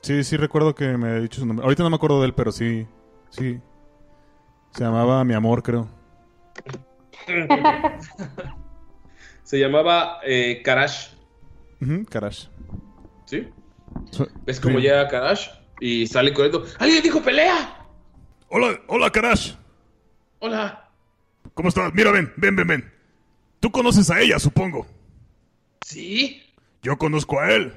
Sí, 0.02 0.22
sí 0.22 0.36
recuerdo 0.36 0.74
que 0.74 0.98
me 0.98 1.08
ha 1.08 1.20
dicho 1.20 1.40
su 1.40 1.46
nombre. 1.46 1.64
Ahorita 1.64 1.82
no 1.82 1.88
me 1.88 1.96
acuerdo 1.96 2.20
de 2.20 2.26
él, 2.26 2.34
pero 2.34 2.52
sí. 2.52 2.86
Sí. 3.30 3.58
Se 4.72 4.84
llamaba 4.84 5.24
Mi 5.24 5.32
Amor, 5.32 5.62
creo. 5.62 5.88
Se 9.44 9.58
llamaba 9.58 10.18
eh, 10.22 10.60
Karash, 10.62 11.08
Karash. 12.10 12.48
¿sí? 13.24 13.48
¿Ves 14.44 14.60
cómo 14.60 14.76
sí. 14.76 14.82
llega 14.82 15.08
Karash? 15.08 15.48
Y 15.80 16.06
sale 16.06 16.34
corriendo. 16.34 16.66
¡Alguien 16.78 17.02
dijo 17.02 17.22
pelea! 17.22 17.78
Hola, 18.50 18.78
hola, 18.88 19.08
Karash. 19.08 19.54
¡Hola! 20.40 20.90
¿Cómo 21.54 21.70
estás? 21.70 21.94
Mira, 21.94 22.12
ven, 22.12 22.30
ven, 22.36 22.56
ven, 22.56 22.66
ven. 22.66 22.97
Tú 23.60 23.70
conoces 23.70 24.10
a 24.10 24.20
ella, 24.20 24.38
supongo. 24.38 24.86
¿Sí? 25.84 26.42
Yo 26.82 26.96
conozco 26.96 27.40
a 27.40 27.52
él. 27.52 27.72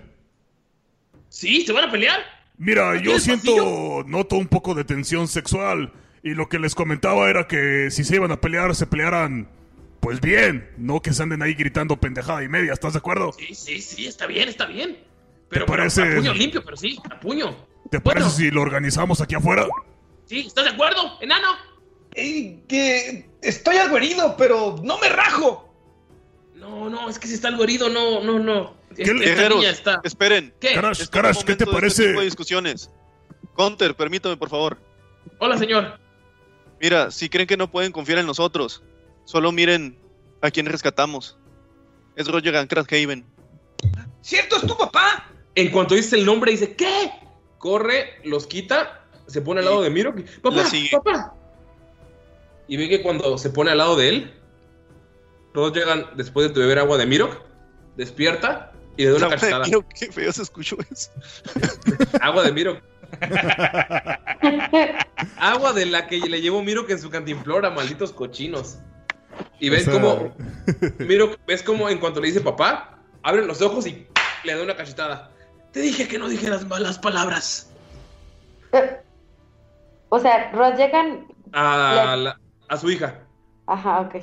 ¿Sí? 1.30 1.62
¿Se 1.66 1.72
van 1.74 1.86
a 1.86 1.92
pelear? 1.92 2.20
Mira, 2.58 2.92
¿Aquí 2.92 3.06
yo 3.06 3.20
siento, 3.20 4.04
noto 4.06 4.36
un 4.36 4.48
poco 4.48 4.76
de 4.76 4.84
tensión 4.84 5.28
sexual. 5.28 5.94
Y 6.24 6.32
lo 6.36 6.50
que 6.50 6.60
les 6.60 6.76
comentaba 6.76 7.30
era 7.30 7.48
que 7.48 7.90
si 7.90 8.04
se 8.04 8.16
iban 8.18 8.32
a 8.32 8.40
pelear, 8.40 8.76
se 8.76 8.86
pelearan, 8.86 9.50
pues 10.02 10.22
bien. 10.22 10.70
No 10.78 11.02
que 11.02 11.14
se 11.14 11.24
anden 11.24 11.42
ahí 11.42 11.56
gritando 11.56 11.98
pendejada 12.00 12.44
y 12.44 12.48
media, 12.48 12.74
¿estás 12.74 12.94
de 12.94 13.00
acuerdo? 13.00 13.32
Sí, 13.34 13.56
sí, 13.56 13.82
sí, 13.82 14.06
está 14.08 14.28
bien, 14.28 14.48
está 14.50 14.68
bien. 14.68 14.98
Pero, 15.50 15.66
¿Te 15.66 15.72
pero 15.72 15.78
parece- 15.84 16.04
a 16.04 16.16
puño 16.18 16.34
limpio, 16.36 16.64
pero 16.64 16.78
sí, 16.78 17.00
a 17.10 17.20
puño. 17.20 17.56
¿Te 17.90 18.00
parece 18.00 18.30
si 18.30 18.52
lo 18.52 18.62
organizamos 18.62 19.20
aquí 19.22 19.34
afuera? 19.36 19.66
Sí, 20.26 20.42
¿estás 20.42 20.66
de 20.66 20.70
acuerdo, 20.72 21.18
enano? 21.22 21.48
Eh, 22.14 22.60
que 22.68 23.30
estoy 23.42 23.78
algo 23.78 23.98
herido, 23.98 24.36
pero 24.38 24.76
no 24.84 25.00
me 25.00 25.10
rajo. 25.10 25.70
No, 26.82 26.90
no, 26.90 27.10
es 27.10 27.20
que 27.20 27.28
si 27.28 27.36
está 27.36 27.48
algo 27.48 27.64
herido, 27.64 27.90
no, 27.90 28.24
no, 28.24 28.40
no. 28.40 28.74
¿Qué 28.96 29.04
Esta 29.04 29.14
guerreros? 29.14 29.60
niña 29.60 29.70
está. 29.70 30.02
Esperen. 30.04 30.52
¿Qué? 30.60 30.74
Carash, 30.74 31.02
Este 31.02 31.46
¿qué 31.46 31.56
te 31.56 31.68
parece? 31.68 32.02
Este 32.02 32.08
tipo 32.08 32.20
de 32.22 32.26
discusiones. 32.26 32.90
Gunter, 33.56 33.96
permítame, 33.96 34.36
por 34.36 34.50
favor. 34.50 34.80
Hola, 35.38 35.60
señor. 35.60 36.00
Mira, 36.82 37.12
si 37.12 37.30
creen 37.30 37.48
que 37.48 37.56
no 37.56 37.70
pueden 37.70 37.92
confiar 37.92 38.18
en 38.18 38.26
nosotros, 38.26 38.82
solo 39.26 39.52
miren 39.52 39.96
a 40.42 40.50
quién 40.50 40.66
rescatamos. 40.66 41.38
Es 42.16 42.28
Roger 42.28 42.56
Haven. 42.56 43.26
¿Cierto 44.22 44.56
es 44.56 44.64
tu 44.64 44.76
papá? 44.76 45.30
En 45.54 45.70
cuanto 45.70 45.94
dice 45.94 46.16
el 46.16 46.26
nombre, 46.26 46.52
dice, 46.52 46.76
¿qué? 46.76 47.12
Corre, 47.60 48.20
los 48.24 48.48
quita, 48.48 49.06
se 49.28 49.42
pone 49.42 49.60
al 49.60 49.66
lado 49.66 49.84
de 49.84 49.92
Miro. 49.92 50.16
Papá, 50.42 50.66
papá. 50.92 51.36
Y 52.68 52.78
ve 52.78 52.90
que 52.90 53.04
cuando 53.04 53.38
se 53.38 53.52
pone 53.52 53.70
al 53.70 53.78
lado 53.78 53.96
de 53.96 54.10
él, 54.10 54.41
todos 55.54 55.74
llegan 55.74 56.06
después 56.16 56.54
de 56.54 56.60
beber 56.60 56.80
agua 56.80 56.97
de 56.97 57.06
Miro, 57.06 57.30
despierta 57.97 58.72
y 58.97 59.04
le 59.06 59.12
da 59.12 59.18
una 59.18 59.26
Agua 59.28 59.36
de 59.36 59.41
cachetada. 59.41 59.66
Miro, 59.66 59.86
qué 59.99 60.12
feo 60.12 60.32
se 60.32 60.41
escuchó 60.43 60.78
eso. 60.91 61.12
Agua 62.22 62.43
de 62.43 62.52
Miro. 62.52 62.80
Agua 65.38 65.74
de 65.74 65.86
la 65.86 66.08
que 66.08 66.18
le 66.20 66.41
llevó 66.41 66.62
Miro 66.64 66.86
que 66.86 66.93
en 66.93 66.99
su 66.99 67.10
cantimplora, 67.10 67.70
malditos 67.70 68.12
cochinos. 68.12 68.78
Y 69.60 69.70
ves 69.70 69.88
O 69.88 69.91
sea- 69.91 69.93
como 70.02 70.36
Miro, 70.99 71.36
ves 71.47 71.64
como 71.64 71.89
en 71.89 71.99
cuanto 71.99 72.20
le 72.22 72.28
dice 72.28 72.41
papá, 72.41 72.99
abre 73.24 73.45
los 73.45 73.62
ojos 73.62 73.86
y 73.88 74.08
le 74.43 74.56
da 74.56 74.64
una 74.64 74.76
cachetada. 74.76 75.32
Te 75.72 75.80
dije 75.82 76.08
que 76.08 76.18
no 76.20 76.28
dijeras 76.28 76.66
malas 76.68 76.99
palabras. 76.99 77.70
O 80.10 80.20
sea, 80.20 80.52
Rod 80.52 80.76
llegan. 80.76 81.28
A, 81.54 82.16
la- 82.18 82.39
a 82.68 82.78
su 82.78 82.89
hija. 82.89 83.20
Ajá, 83.68 84.02
ok. 84.02 84.16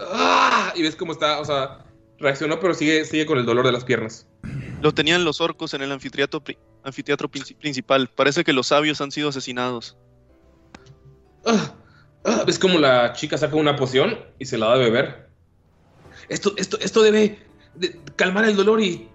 ¡Ah! 0.00 0.72
Y 0.76 0.82
ves 0.82 0.96
cómo 0.96 1.12
está, 1.12 1.40
o 1.40 1.44
sea, 1.44 1.84
reaccionó, 2.18 2.60
pero 2.60 2.74
sigue, 2.74 3.04
sigue 3.04 3.26
con 3.26 3.38
el 3.38 3.46
dolor 3.46 3.64
de 3.66 3.72
las 3.72 3.84
piernas. 3.84 4.26
Lo 4.82 4.92
tenían 4.92 5.24
los 5.24 5.40
orcos 5.40 5.74
en 5.74 5.82
el 5.82 5.90
anfiteatro, 5.92 6.42
anfiteatro 6.84 7.28
princi- 7.30 7.56
principal. 7.56 8.08
Parece 8.14 8.44
que 8.44 8.52
los 8.52 8.68
sabios 8.68 9.00
han 9.00 9.10
sido 9.10 9.28
asesinados. 9.30 9.96
Ah, 11.46 11.74
ah, 12.24 12.44
ves 12.46 12.58
como 12.58 12.78
la 12.78 13.12
chica 13.12 13.38
saca 13.38 13.56
una 13.56 13.76
poción 13.76 14.18
y 14.38 14.44
se 14.46 14.58
la 14.58 14.66
da 14.66 14.74
a 14.74 14.78
beber. 14.78 15.28
Esto, 16.28 16.52
esto, 16.56 16.78
esto 16.80 17.02
debe 17.02 17.38
de 17.74 17.98
calmar 18.16 18.44
el 18.44 18.56
dolor 18.56 18.80
y. 18.80 19.08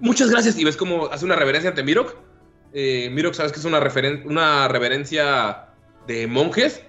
Muchas 0.00 0.30
gracias. 0.30 0.56
Y 0.58 0.64
ves 0.64 0.76
como 0.76 1.06
hace 1.06 1.24
una 1.24 1.36
reverencia 1.36 1.70
ante 1.70 1.82
Mirok. 1.82 2.16
Eh, 2.72 3.10
Mirok, 3.12 3.34
sabes 3.34 3.52
que 3.52 3.58
es 3.60 3.64
una, 3.64 3.80
referen- 3.80 4.24
una 4.26 4.66
reverencia 4.68 5.68
de 6.06 6.26
monjes. 6.26 6.82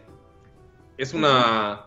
Es 0.97 1.13
una. 1.13 1.85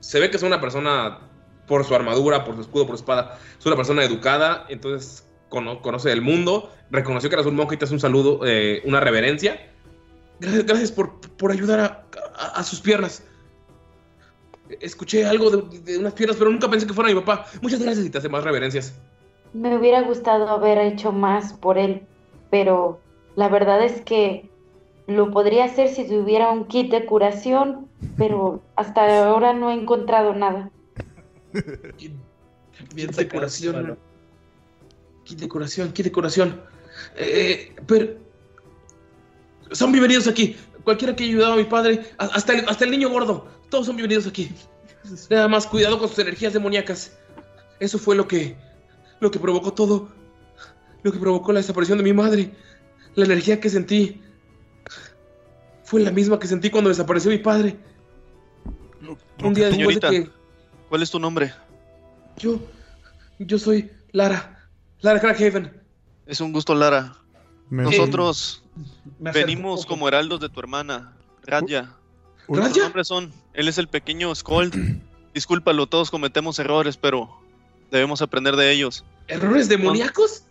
Se 0.00 0.20
ve 0.20 0.30
que 0.30 0.36
es 0.36 0.42
una 0.42 0.60
persona 0.60 1.18
por 1.66 1.84
su 1.84 1.94
armadura, 1.94 2.44
por 2.44 2.54
su 2.54 2.62
escudo, 2.62 2.86
por 2.86 2.96
su 2.96 3.02
espada. 3.02 3.38
Es 3.58 3.66
una 3.66 3.76
persona 3.76 4.02
educada, 4.04 4.64
entonces 4.68 5.26
cono- 5.48 5.80
conoce 5.82 6.12
el 6.12 6.22
mundo. 6.22 6.70
Reconoció 6.90 7.28
que 7.28 7.34
eras 7.36 7.46
un 7.46 7.56
monje 7.56 7.74
y 7.74 7.78
te 7.78 7.84
hace 7.84 7.94
un 7.94 8.00
saludo, 8.00 8.40
eh, 8.46 8.80
una 8.84 9.00
reverencia. 9.00 9.70
Gracias, 10.40 10.64
gracias 10.66 10.92
por, 10.92 11.20
por 11.20 11.52
ayudar 11.52 11.80
a, 11.80 12.04
a- 12.36 12.60
a 12.60 12.62
sus 12.62 12.80
piernas. 12.80 13.22
Escuché 14.80 15.24
algo 15.26 15.50
de, 15.50 15.78
de 15.80 15.98
unas 15.98 16.12
piernas, 16.12 16.36
pero 16.38 16.50
nunca 16.50 16.68
pensé 16.68 16.86
que 16.86 16.92
fuera 16.92 17.08
mi 17.12 17.18
papá. 17.20 17.46
Muchas 17.62 17.80
gracias 17.82 18.04
y 18.06 18.10
te 18.10 18.18
hace 18.18 18.28
más 18.28 18.44
reverencias. 18.44 18.94
Me 19.54 19.76
hubiera 19.76 20.02
gustado 20.02 20.46
haber 20.48 20.76
hecho 20.78 21.10
más 21.10 21.54
por 21.54 21.78
él, 21.78 22.02
pero 22.50 23.00
la 23.34 23.48
verdad 23.48 23.82
es 23.82 24.02
que 24.02 24.50
lo 25.08 25.30
podría 25.30 25.64
hacer 25.64 25.88
si 25.88 26.06
tuviera 26.06 26.50
un 26.50 26.66
kit 26.66 26.90
de 26.90 27.06
curación, 27.06 27.88
pero 28.18 28.62
hasta 28.76 29.26
ahora 29.26 29.54
no 29.54 29.70
he 29.70 29.74
encontrado 29.74 30.34
nada. 30.34 30.70
Bien 32.94 33.10
decoración. 33.16 33.98
Qué 35.24 35.34
decoración, 35.34 35.92
qué 35.92 36.02
decoración. 36.02 36.60
Eh, 37.16 37.74
pero. 37.86 38.18
Son 39.72 39.90
bienvenidos 39.92 40.28
aquí. 40.28 40.56
Cualquiera 40.84 41.16
que 41.16 41.24
haya 41.24 41.32
ayudado 41.32 41.52
a 41.54 41.56
mi 41.56 41.64
padre, 41.64 42.02
hasta 42.18 42.52
el, 42.52 42.68
hasta 42.68 42.84
el 42.84 42.90
niño 42.90 43.08
gordo, 43.08 43.48
todos 43.70 43.86
son 43.86 43.96
bienvenidos 43.96 44.26
aquí. 44.26 44.50
Nada 45.30 45.48
más 45.48 45.66
cuidado 45.66 45.98
con 45.98 46.08
sus 46.10 46.18
energías 46.18 46.52
demoníacas. 46.52 47.16
Eso 47.80 47.98
fue 47.98 48.14
lo 48.14 48.28
que. 48.28 48.56
Lo 49.20 49.30
que 49.30 49.38
provocó 49.38 49.72
todo. 49.72 50.10
Lo 51.02 51.12
que 51.12 51.18
provocó 51.18 51.52
la 51.54 51.60
desaparición 51.60 51.96
de 51.96 52.04
mi 52.04 52.12
madre. 52.12 52.50
La 53.14 53.24
energía 53.24 53.58
que 53.58 53.70
sentí. 53.70 54.20
Fue 55.88 56.02
la 56.02 56.10
misma 56.10 56.38
que 56.38 56.46
sentí 56.46 56.68
cuando 56.68 56.90
desapareció 56.90 57.30
mi 57.30 57.38
padre. 57.38 57.74
Un 59.42 59.54
día 59.54 59.66
después 59.70 59.96
de 59.96 60.00
Señorita, 60.00 60.10
que. 60.10 60.30
¿cuál 60.90 61.02
es 61.02 61.10
tu 61.10 61.18
nombre? 61.18 61.52
Yo. 62.36 62.58
Yo 63.38 63.58
soy 63.58 63.90
Lara. 64.12 64.68
Lara 65.00 65.18
Crackhaven. 65.18 65.80
Es 66.26 66.42
un 66.42 66.52
gusto, 66.52 66.74
Lara. 66.74 67.16
Me- 67.70 67.84
Nosotros 67.84 68.62
venimos 69.18 69.86
como 69.86 70.08
heraldos 70.08 70.40
de 70.40 70.50
tu 70.50 70.60
hermana, 70.60 71.16
Radya. 71.44 71.94
Sus 72.46 72.76
nombres 72.76 73.08
son, 73.08 73.32
él 73.54 73.68
es 73.68 73.78
el 73.78 73.88
pequeño 73.88 74.34
Skold. 74.34 74.74
Discúlpalo, 75.34 75.86
todos 75.86 76.10
cometemos 76.10 76.58
errores, 76.58 76.98
pero 76.98 77.30
debemos 77.90 78.20
aprender 78.20 78.56
de 78.56 78.72
ellos. 78.72 79.04
¿Errores 79.28 79.68
demoníacos? 79.70 80.42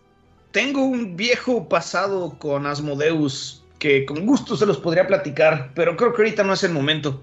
Tengo 0.51 0.83
un 0.83 1.15
viejo 1.15 1.69
pasado 1.69 2.39
con 2.39 2.65
Asmodeus 2.65 3.63
que 3.79 4.05
con 4.05 4.25
gusto 4.25 4.57
se 4.57 4.65
los 4.65 4.77
podría 4.77 5.07
platicar, 5.07 5.71
pero 5.75 5.95
creo 5.95 6.13
que 6.13 6.21
ahorita 6.21 6.43
no 6.43 6.53
es 6.53 6.63
el 6.63 6.71
momento. 6.71 7.21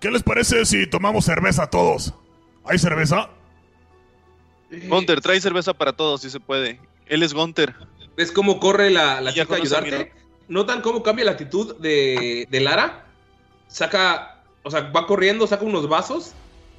¿Qué 0.00 0.10
les 0.10 0.22
parece 0.22 0.64
si 0.64 0.86
tomamos 0.86 1.24
cerveza 1.24 1.68
todos? 1.68 2.14
¿Hay 2.64 2.78
cerveza? 2.78 3.30
Gunter, 4.70 5.20
trae 5.20 5.40
cerveza 5.40 5.72
para 5.74 5.92
todos 5.92 6.20
si 6.20 6.30
se 6.30 6.40
puede. 6.40 6.80
Él 7.06 7.22
es 7.22 7.32
Gunter. 7.32 7.74
¿Ves 8.16 8.32
cómo 8.32 8.60
corre 8.60 8.90
la, 8.90 9.20
la 9.20 9.30
Ya 9.30 9.44
chica 9.44 9.54
a 9.54 9.58
conoce 9.58 9.74
a 9.74 9.78
ayudarte? 9.78 10.12
¿Notan 10.48 10.82
cómo 10.82 11.02
cambia 11.02 11.24
la 11.24 11.32
actitud 11.32 11.76
de, 11.76 12.46
de 12.50 12.60
Lara? 12.60 13.06
Saca, 13.68 14.42
o 14.62 14.70
sea, 14.70 14.90
va 14.90 15.06
corriendo, 15.06 15.46
saca 15.46 15.64
unos 15.64 15.88
vasos 15.88 16.32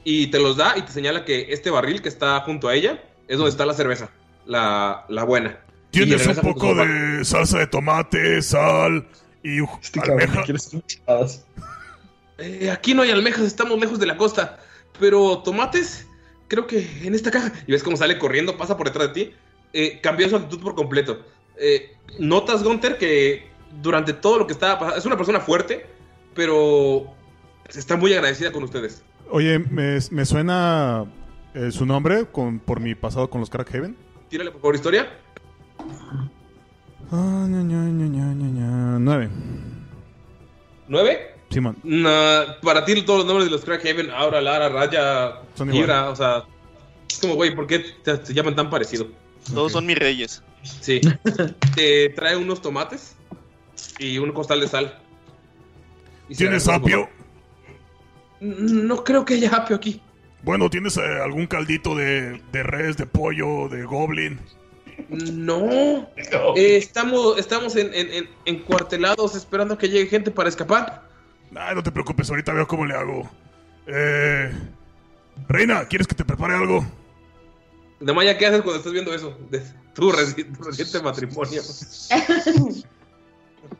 y 0.03 0.27
te 0.27 0.39
los 0.39 0.57
da 0.57 0.77
y 0.77 0.81
te 0.81 0.91
señala 0.91 1.25
que 1.25 1.47
este 1.49 1.69
barril 1.69 2.01
que 2.01 2.09
está 2.09 2.39
junto 2.41 2.67
a 2.67 2.75
ella 2.75 3.03
es 3.27 3.37
donde 3.37 3.51
está 3.51 3.65
la 3.65 3.73
cerveza, 3.73 4.09
la, 4.45 5.05
la 5.07 5.23
buena. 5.23 5.59
¿Tienes 5.91 6.27
un 6.27 6.35
poco 6.35 6.75
de 6.75 7.23
salsa 7.25 7.59
de 7.59 7.67
tomate, 7.67 8.41
sal 8.41 9.07
y 9.43 9.63
Este 9.81 9.99
almeja? 10.01 10.43
Eh, 12.37 12.71
aquí 12.71 12.93
no 12.93 13.01
hay 13.01 13.11
almejas, 13.11 13.45
estamos 13.45 13.79
lejos 13.79 13.99
de 13.99 14.05
la 14.05 14.17
costa. 14.17 14.59
Pero 14.99 15.39
tomates, 15.39 16.07
creo 16.47 16.67
que 16.67 16.87
en 17.03 17.15
esta 17.15 17.31
caja. 17.31 17.53
Y 17.67 17.71
ves 17.71 17.83
cómo 17.83 17.97
sale 17.97 18.17
corriendo, 18.17 18.57
pasa 18.57 18.77
por 18.77 18.87
detrás 18.87 19.07
de 19.07 19.13
ti. 19.13 19.33
Eh, 19.73 19.99
cambió 20.01 20.27
su 20.29 20.35
actitud 20.35 20.61
por 20.61 20.75
completo. 20.75 21.25
Eh, 21.57 21.95
Notas, 22.17 22.63
Gunter, 22.63 22.97
que 22.97 23.47
durante 23.81 24.13
todo 24.13 24.39
lo 24.39 24.47
que 24.47 24.53
estaba 24.53 24.79
pasando. 24.79 24.97
Es 24.99 25.05
una 25.05 25.17
persona 25.17 25.39
fuerte, 25.39 25.85
pero 26.33 27.05
está 27.67 27.95
muy 27.95 28.13
agradecida 28.13 28.51
con 28.51 28.63
ustedes. 28.63 29.03
Oye, 29.31 29.59
me, 29.59 29.99
me 30.11 30.25
suena 30.25 31.05
eh, 31.53 31.71
su 31.71 31.85
nombre 31.85 32.25
con, 32.25 32.59
por 32.59 32.79
mi 32.79 32.95
pasado 32.95 33.29
con 33.29 33.41
los 33.41 33.49
Crackhaven. 33.49 33.95
Tírale 34.29 34.51
por 34.51 34.61
favor 34.61 34.75
historia. 34.75 35.09
Ah, 37.11 37.45
ña, 37.49 37.63
ña, 37.63 37.83
ña, 37.83 38.07
ña, 38.07 38.33
ña, 38.33 38.47
ña. 38.47 38.99
Nueve. 38.99 39.29
¿Nueve? 40.87 41.35
Simón. 41.49 41.77
Nah, 41.83 42.59
para 42.61 42.85
ti 42.85 43.01
todos 43.01 43.19
los 43.19 43.25
nombres 43.25 43.45
de 43.45 43.51
los 43.51 43.65
Crackhaven, 43.65 44.11
Aura, 44.11 44.41
Lara, 44.41 44.69
Raya, 44.69 45.41
Son 45.55 45.73
Ibra, 45.73 46.09
o 46.09 46.15
sea... 46.15 46.43
Es 47.09 47.19
como, 47.19 47.33
güey, 47.33 47.55
¿por 47.55 47.65
qué 47.65 47.79
te, 47.79 48.17
te 48.17 48.33
llaman 48.33 48.55
tan 48.55 48.69
parecido? 48.69 49.07
Todos 49.53 49.71
son 49.71 49.85
mis 49.85 49.97
reyes. 49.97 50.43
Sí. 50.61 51.01
Te 51.75 52.09
trae 52.09 52.35
unos 52.35 52.61
tomates 52.61 53.15
y 53.97 54.17
un 54.17 54.31
costal 54.31 54.59
de 54.59 54.67
sal. 54.67 54.99
Y 56.27 56.35
¿Tienes 56.35 56.67
apio? 56.67 57.09
No 58.39 59.03
creo 59.03 59.25
que 59.25 59.35
haya 59.35 59.55
apio 59.55 59.75
aquí. 59.75 60.01
Bueno, 60.43 60.69
¿tienes 60.69 60.97
eh, 60.97 61.01
algún 61.23 61.47
caldito 61.47 61.95
de, 61.95 62.41
de 62.51 62.63
res, 62.63 62.95
de 62.97 63.05
pollo, 63.05 63.67
de 63.67 63.83
goblin? 63.83 64.39
No. 65.09 66.07
Eh, 66.55 66.77
estamos 66.77 67.37
estamos 67.37 67.75
en, 67.75 67.93
en- 67.93 68.13
en- 68.13 68.29
encuartelados 68.45 69.35
esperando 69.35 69.77
que 69.77 69.89
llegue 69.89 70.07
gente 70.09 70.31
para 70.31 70.49
escapar. 70.49 71.03
Ay, 71.55 71.75
no 71.75 71.83
te 71.83 71.91
preocupes, 71.91 72.29
ahorita 72.29 72.53
veo 72.53 72.67
cómo 72.67 72.85
le 72.85 72.93
hago. 72.95 73.29
Eh, 73.87 74.51
Reina, 75.47 75.85
¿quieres 75.87 76.05
que 76.07 76.15
te 76.15 76.23
prepare 76.25 76.53
algo? 76.55 76.85
Damaya, 77.99 78.37
¿qué 78.37 78.45
haces 78.45 78.61
cuando 78.61 78.77
estás 78.77 78.93
viendo 78.93 79.13
eso? 79.13 79.37
De 79.49 79.61
tu 79.93 80.11
reci- 80.11 80.55
tu 80.55 80.63
reciente 80.63 81.01
matrimonio. 81.01 81.61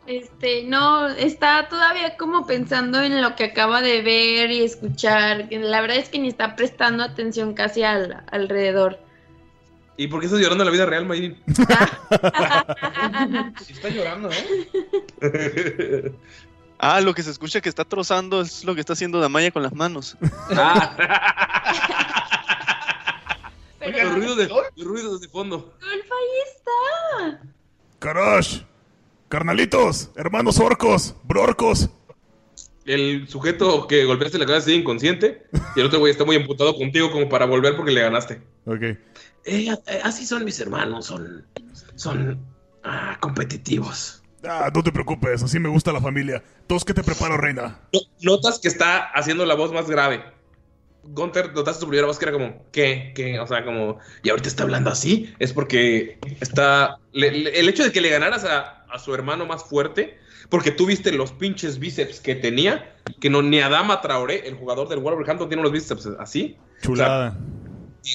Este, 0.07 0.63
no, 0.63 1.07
está 1.07 1.67
todavía 1.70 2.17
como 2.17 2.45
pensando 2.45 3.01
en 3.01 3.22
lo 3.22 3.36
que 3.36 3.45
acaba 3.45 3.82
de 3.82 4.01
ver 4.01 4.51
y 4.51 4.63
escuchar. 4.63 5.47
La 5.51 5.82
verdad 5.82 5.97
es 5.97 6.09
que 6.09 6.20
ni 6.20 6.28
está 6.28 6.55
prestando 6.55 7.03
atención 7.03 7.53
casi 7.53 7.84
al 7.84 8.24
alrededor. 8.32 8.99
¿Y 9.99 10.07
por 10.07 10.21
qué 10.21 10.27
estás 10.27 10.39
llorando 10.39 10.63
en 10.63 10.67
la 10.67 10.71
vida 10.71 10.85
real, 10.85 11.05
Mayrin? 11.05 11.35
Sí 13.65 13.73
está 13.73 13.89
llorando, 13.89 14.29
¿eh? 14.31 16.13
Ah, 16.79 17.01
lo 17.01 17.13
que 17.13 17.21
se 17.21 17.31
escucha 17.31 17.59
que 17.59 17.67
está 17.67 17.83
trozando 17.83 18.39
es 18.39 18.63
lo 18.63 18.73
que 18.73 18.79
está 18.79 18.93
haciendo 18.93 19.19
Damaya 19.19 19.51
con 19.51 19.61
las 19.61 19.73
manos. 19.73 20.15
los, 23.81 24.13
ruidos 24.13 24.37
de, 24.37 24.47
los 24.47 24.87
ruidos 24.87 25.19
de 25.19 25.27
fondo. 25.27 25.75
Golf, 25.81 25.91
ahí 25.91 26.43
está. 26.47 27.41
Carash, 27.99 28.61
carnalitos, 29.27 30.11
hermanos 30.15 30.61
orcos, 30.61 31.13
brorcos. 31.23 31.89
El 32.85 33.27
sujeto 33.27 33.85
que 33.85 34.05
golpeaste 34.05 34.39
la 34.39 34.45
cabeza 34.45 34.67
sigue 34.67 34.77
inconsciente. 34.77 35.45
Y 35.75 35.81
el 35.81 35.87
otro 35.87 35.99
güey 35.99 36.11
está 36.11 36.23
muy 36.23 36.37
emputado 36.37 36.73
contigo 36.77 37.11
como 37.11 37.27
para 37.27 37.45
volver 37.45 37.75
porque 37.75 37.91
le 37.91 37.99
ganaste. 37.99 38.41
Ok. 38.65 38.97
Eh, 39.45 39.69
eh, 39.87 39.99
así 40.03 40.25
son 40.25 40.43
mis 40.45 40.59
hermanos, 40.59 41.05
son, 41.05 41.45
son 41.95 42.39
ah, 42.83 43.17
competitivos. 43.19 44.21
Ah, 44.47 44.69
no 44.73 44.83
te 44.83 44.91
preocupes, 44.91 45.43
así 45.43 45.59
me 45.59 45.69
gusta 45.69 45.91
la 45.91 45.99
familia. 46.01 46.41
Tos, 46.67 46.85
¿qué 46.85 46.93
te 46.93 47.03
preparo, 47.03 47.37
reina? 47.37 47.79
No- 47.93 47.99
Notas 48.21 48.59
que 48.59 48.67
está 48.67 48.99
haciendo 49.13 49.45
la 49.45 49.55
voz 49.55 49.73
más 49.73 49.89
grave. 49.89 50.23
Gunter, 51.03 51.53
notaste 51.53 51.81
su 51.81 51.87
primera 51.87 52.07
voz 52.07 52.19
que 52.19 52.25
era 52.25 52.33
como, 52.33 52.65
¿qué? 52.71 53.13
¿Qué? 53.15 53.39
O 53.39 53.47
sea, 53.47 53.63
como, 53.65 53.97
y 54.21 54.29
ahorita 54.29 54.47
está 54.47 54.63
hablando 54.63 54.89
así. 54.91 55.33
Es 55.39 55.53
porque 55.53 56.19
está. 56.41 56.97
le- 57.13 57.31
le- 57.31 57.59
el 57.59 57.67
hecho 57.69 57.83
de 57.83 57.91
que 57.91 58.01
le 58.01 58.09
ganaras 58.09 58.43
a, 58.43 58.83
a 58.85 58.99
su 58.99 59.13
hermano 59.15 59.45
más 59.45 59.63
fuerte, 59.63 60.19
porque 60.49 60.71
tú 60.71 60.85
viste 60.85 61.11
los 61.11 61.31
pinches 61.31 61.79
bíceps 61.79 62.19
que 62.19 62.35
tenía, 62.35 62.95
que 63.19 63.29
no, 63.29 63.41
ni 63.41 63.59
Adama 63.59 64.01
Traoré, 64.01 64.47
el 64.47 64.55
jugador 64.55 64.87
del 64.89 64.99
Wolverhampton, 64.99 65.47
tiene 65.49 65.61
unos 65.61 65.71
bíceps 65.73 66.05
así. 66.19 66.57
Chulada. 66.81 67.37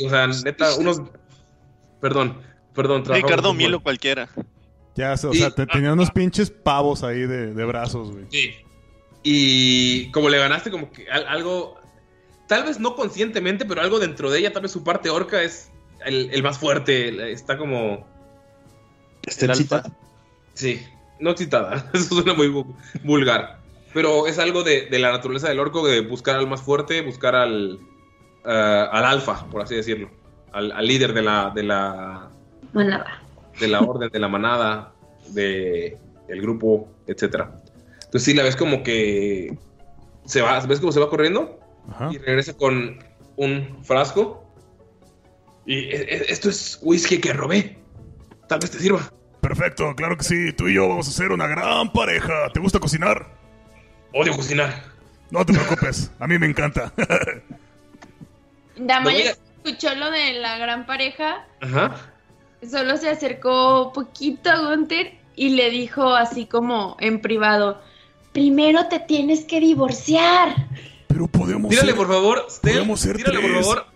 O 0.05 0.09
sea, 0.11 0.27
neta, 0.27 0.75
unos. 0.77 1.03
Perdón, 2.01 2.41
perdón. 2.75 3.05
Ricardo. 3.05 3.55
Milo 3.55 3.81
cualquiera. 3.83 4.29
Ya, 4.95 5.15
o 5.25 5.33
Y- 5.33 5.39
sea, 5.39 5.51
te, 5.51 5.67
tenía 5.67 5.93
unos 5.93 6.11
pinches 6.11 6.51
pavos 6.51 7.03
ahí 7.03 7.21
de, 7.21 7.53
de 7.55 7.65
brazos, 7.65 8.13
güey. 8.13 8.27
Sí. 8.31 8.51
Y 9.23 10.11
como 10.11 10.29
le 10.29 10.39
ganaste, 10.39 10.71
como 10.71 10.91
que 10.93 11.09
al- 11.11 11.27
algo. 11.27 11.77
Tal 12.47 12.65
vez 12.65 12.79
no 12.79 12.95
conscientemente, 12.95 13.65
pero 13.65 13.81
algo 13.81 13.99
dentro 13.99 14.31
de 14.31 14.39
ella, 14.39 14.53
tal 14.53 14.63
vez 14.63 14.71
su 14.73 14.85
parte 14.85 15.09
orca 15.09 15.43
es 15.43 15.71
el, 16.05 16.29
el 16.33 16.43
más 16.43 16.59
fuerte. 16.59 17.33
Está 17.33 17.57
como. 17.57 18.07
Está 19.27 19.47
excitada. 19.47 19.91
Sí, 20.53 20.81
no 21.19 21.31
excitada. 21.31 21.91
Eso 21.95 22.15
suena 22.17 22.35
muy 22.35 22.49
vu- 22.49 22.77
vulgar. 23.03 23.61
Pero 23.95 24.27
es 24.27 24.39
algo 24.39 24.63
de, 24.63 24.87
de 24.87 24.99
la 24.99 25.11
naturaleza 25.13 25.49
del 25.49 25.61
orco 25.61 25.87
de 25.87 26.01
buscar 26.01 26.37
al 26.37 26.47
más 26.47 26.61
fuerte, 26.63 27.01
buscar 27.01 27.35
al. 27.35 27.81
Ah, 28.45 28.89
al 28.93 29.05
alfa, 29.05 29.47
por 29.51 29.63
así 29.63 29.75
decirlo. 29.75 30.11
Al, 30.53 30.71
al 30.73 30.87
líder 30.87 31.13
de 31.13 31.23
la, 31.23 31.51
de 31.55 31.63
la. 31.63 32.31
Manada. 32.73 33.21
de 33.61 33.69
la 33.69 33.81
orden, 33.81 34.11
de 34.11 34.19
la 34.19 34.29
manada, 34.29 34.93
de 35.29 35.97
el 36.29 36.41
grupo, 36.41 36.89
etcétera. 37.07 37.61
Entonces 37.97 38.25
sí 38.25 38.35
la 38.35 38.43
ves 38.43 38.57
como 38.57 38.83
que 38.83 39.57
se 40.25 40.43
va, 40.43 40.59
ves 40.61 40.81
cómo 40.81 40.93
se 40.93 41.01
va 41.01 41.11
corriendo 41.11 41.61
Ajá. 41.91 42.11
y 42.13 42.19
regresa 42.19 42.57
con 42.57 42.99
un 43.37 43.79
frasco. 43.85 44.45
Y 45.67 45.75
e- 45.79 46.03
e- 46.03 46.25
esto 46.33 46.49
es 46.51 46.79
whisky 46.83 47.19
que 47.19 47.33
robé. 47.33 47.79
Tal 48.49 48.59
vez 48.61 48.71
te 48.71 48.79
sirva. 48.79 49.01
Perfecto, 49.41 49.95
claro 49.97 50.17
que 50.17 50.25
sí. 50.25 50.53
Tú 50.53 50.69
y 50.69 50.75
yo 50.75 50.89
vamos 50.89 51.09
a 51.09 51.11
ser 51.11 51.33
una 51.33 51.47
gran 51.47 51.93
pareja. 51.93 52.33
¿Te 52.53 52.61
gusta 52.61 52.79
cocinar? 52.79 53.27
Odio 54.13 54.33
cocinar. 54.35 54.83
No 55.31 55.45
te 55.45 55.53
preocupes, 55.53 56.11
a 56.19 56.27
mí 56.27 56.39
me 56.39 56.47
encanta. 56.47 56.93
Damaya 58.77 59.37
escuchó 59.65 59.95
lo 59.95 60.11
de 60.11 60.35
la 60.35 60.59
gran 60.59 60.87
pareja, 60.87 61.47
Ajá. 61.61 61.95
solo 62.69 62.97
se 62.97 63.09
acercó 63.11 63.93
poquito 63.93 64.51
a 64.51 64.59
Gunther 64.59 65.15
y 65.37 65.51
le 65.51 65.71
dijo 65.71 66.15
así 66.15 66.47
como 66.47 66.97
en 67.01 67.21
privado, 67.21 67.81
primero 68.33 68.87
te 68.89 69.01
tienes 69.01 69.45
que 69.45 69.61
divorciar. 69.61 70.55
Pero 71.09 71.27
podemos 71.29 71.71
Tírale 71.71 71.89
ser- 71.93 71.97
por 71.97 72.09
favor, 72.09 72.47
stealth. 72.49 72.77
podemos 72.79 73.01
ser 73.01 73.17
Tírale 73.17 73.41
por 73.41 73.63
favor. 73.63 73.87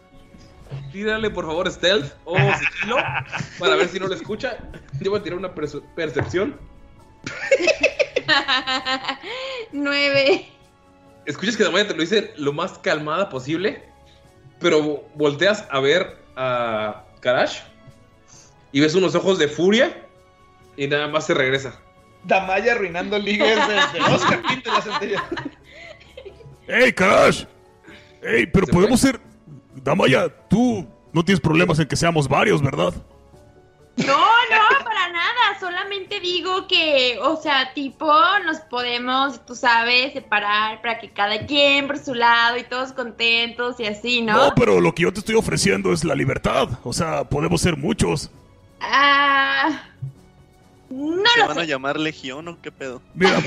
Tírale 0.92 1.30
por 1.30 1.46
favor 1.46 1.70
stealth 1.70 2.12
o 2.24 2.36
sigilo 2.36 2.96
para 3.58 3.74
ver 3.76 3.88
si 3.88 3.98
no 3.98 4.06
lo 4.06 4.14
escucha. 4.14 4.58
Yo 5.00 5.10
voy 5.10 5.20
a 5.20 5.22
tirar 5.22 5.38
una 5.38 5.54
perce- 5.54 5.82
percepción. 5.94 6.58
Nueve. 9.72 10.48
escuchas 11.26 11.56
que 11.56 11.64
Damaya 11.64 11.88
te 11.88 11.94
lo 11.94 12.00
dice 12.00 12.32
lo 12.36 12.52
más 12.52 12.78
calmada 12.78 13.28
posible, 13.28 13.82
pero 14.60 15.04
volteas 15.14 15.64
a 15.70 15.80
ver 15.80 16.18
a 16.36 17.04
Karash 17.20 17.60
y 18.72 18.80
ves 18.80 18.94
unos 18.94 19.14
ojos 19.14 19.38
de 19.38 19.48
furia 19.48 20.06
y 20.76 20.86
nada 20.86 21.08
más 21.08 21.26
se 21.26 21.34
regresa. 21.34 21.74
Damaya 22.24 22.72
arruinando 22.72 23.18
ligas 23.18 23.68
desde 23.68 24.10
dos 24.10 24.24
capítulos 24.24 24.86
anteriores. 24.86 25.28
¡Ey, 26.66 26.92
Crash! 26.92 27.44
¡Ey, 28.22 28.46
pero 28.46 28.66
Se 28.66 28.72
podemos 28.72 29.00
ser... 29.00 29.20
Damaya, 29.76 30.28
tú 30.48 30.86
no 31.12 31.24
tienes 31.24 31.40
problemas 31.40 31.78
en 31.78 31.86
que 31.86 31.96
seamos 31.96 32.28
varios, 32.28 32.60
¿verdad? 32.60 32.92
No. 33.96 34.27
Solamente 35.60 36.20
digo 36.20 36.66
que, 36.68 37.18
o 37.20 37.40
sea, 37.40 37.72
tipo, 37.74 38.06
nos 38.44 38.58
podemos, 38.60 39.44
tú 39.44 39.54
sabes, 39.54 40.12
separar 40.12 40.80
para 40.80 40.98
que 40.98 41.10
cada 41.10 41.46
quien 41.46 41.86
por 41.86 41.98
su 41.98 42.14
lado 42.14 42.56
y 42.56 42.64
todos 42.64 42.92
contentos 42.92 43.78
y 43.80 43.86
así, 43.86 44.22
¿no? 44.22 44.36
No, 44.36 44.54
pero 44.54 44.80
lo 44.80 44.94
que 44.94 45.02
yo 45.02 45.12
te 45.12 45.20
estoy 45.20 45.34
ofreciendo 45.34 45.92
es 45.92 46.04
la 46.04 46.14
libertad. 46.14 46.68
O 46.84 46.92
sea, 46.92 47.24
podemos 47.24 47.60
ser 47.60 47.76
muchos. 47.76 48.30
Ah. 48.80 49.82
No 50.90 51.30
¿Se 51.34 51.40
lo 51.40 51.48
van 51.48 51.58
a 51.58 51.64
llamar 51.64 51.98
Legión 51.98 52.48
o 52.48 52.60
qué 52.62 52.72
pedo? 52.72 53.02
Mira, 53.14 53.38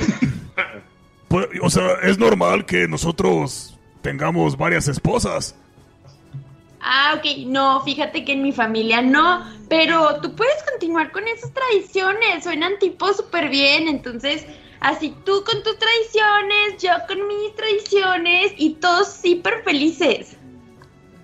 pues, 1.27 1.47
o 1.61 1.69
sea, 1.69 1.93
es 2.03 2.19
normal 2.19 2.65
que 2.65 2.87
nosotros 2.87 3.77
tengamos 4.01 4.57
varias 4.57 4.87
esposas. 4.87 5.55
Ah, 6.83 7.15
ok. 7.17 7.45
No, 7.47 7.81
fíjate 7.83 8.25
que 8.25 8.33
en 8.33 8.41
mi 8.41 8.51
familia 8.51 9.01
no. 9.01 9.45
Pero 9.69 10.19
tú 10.21 10.35
puedes 10.35 10.61
continuar 10.69 11.11
con 11.11 11.27
esas 11.27 11.53
tradiciones. 11.53 12.43
Suenan 12.43 12.79
tipo 12.79 13.13
súper 13.13 13.49
bien. 13.49 13.87
Entonces, 13.87 14.45
así 14.79 15.15
tú 15.25 15.43
con 15.45 15.61
tus 15.63 15.77
tradiciones, 15.77 16.81
yo 16.81 16.91
con 17.07 17.27
mis 17.27 17.55
tradiciones 17.55 18.53
y 18.57 18.71
todos 18.75 19.13
súper 19.23 19.63
felices. 19.63 20.37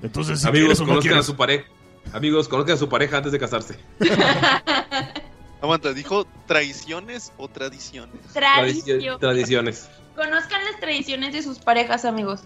Entonces, 0.02 0.42
si 0.42 0.48
Amigos, 0.48 0.66
quieres 0.68 0.80
o 0.80 0.84
no 0.84 0.90
conozcan 0.90 1.18
a 1.18 1.24
su 1.24 1.36
pareja. 1.36 1.66
Amigos, 2.14 2.48
conozcan 2.48 2.76
a 2.76 2.78
su 2.78 2.88
pareja 2.88 3.18
antes 3.18 3.32
de 3.32 3.40
casarse. 3.40 3.78
Aguanta, 5.62 5.92
¿dijo 5.94 6.26
traiciones 6.46 7.34
o 7.38 7.48
tradiciones? 7.48 8.22
Tradición. 8.34 9.00
Tradici- 9.02 9.20
Tradiciones. 9.20 9.90
Conozcan 10.16 10.64
las 10.66 10.80
tradiciones 10.80 11.34
de 11.34 11.42
sus 11.44 11.60
parejas, 11.60 12.06
amigos. 12.06 12.42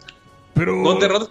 Pero... 0.53 0.75
No 0.77 0.97
te 0.97 1.07
notas, 1.07 1.29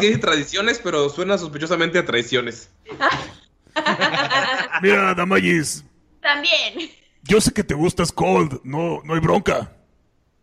que 0.00 0.08
dice 0.08 0.18
tradiciones, 0.18 0.80
pero 0.82 1.08
suena 1.08 1.38
sospechosamente 1.38 1.98
a 1.98 2.04
traiciones. 2.04 2.70
Mira, 4.82 5.14
Damayis, 5.14 5.84
También. 6.20 6.90
yo 7.22 7.40
sé 7.40 7.52
que 7.52 7.64
te 7.64 7.74
gusta 7.74 8.04
Scold. 8.04 8.60
No, 8.64 9.00
no 9.04 9.14
hay 9.14 9.20
bronca. 9.20 9.72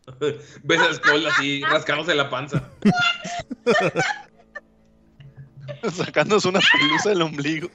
Ves 0.64 0.80
al 0.80 0.96
Skull 0.96 1.28
así 1.28 1.62
rascándose 1.64 2.16
la 2.16 2.30
panza. 2.30 2.70
Sacándose 5.94 6.48
una 6.48 6.60
pelusa 6.60 7.10
del 7.10 7.22
ombligo. 7.22 7.70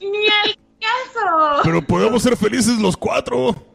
Ni 0.00 0.26
al 0.28 0.56
caso. 0.80 1.60
Pero 1.64 1.82
podemos 1.82 2.22
ser 2.22 2.36
felices 2.36 2.78
los 2.78 2.96
cuatro. 2.96 3.66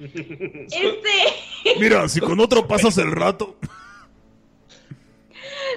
Este. 0.00 1.78
Mira, 1.78 2.08
si 2.08 2.20
con 2.20 2.40
otro 2.40 2.66
pasas 2.66 2.96
el 2.98 3.12
rato. 3.12 3.56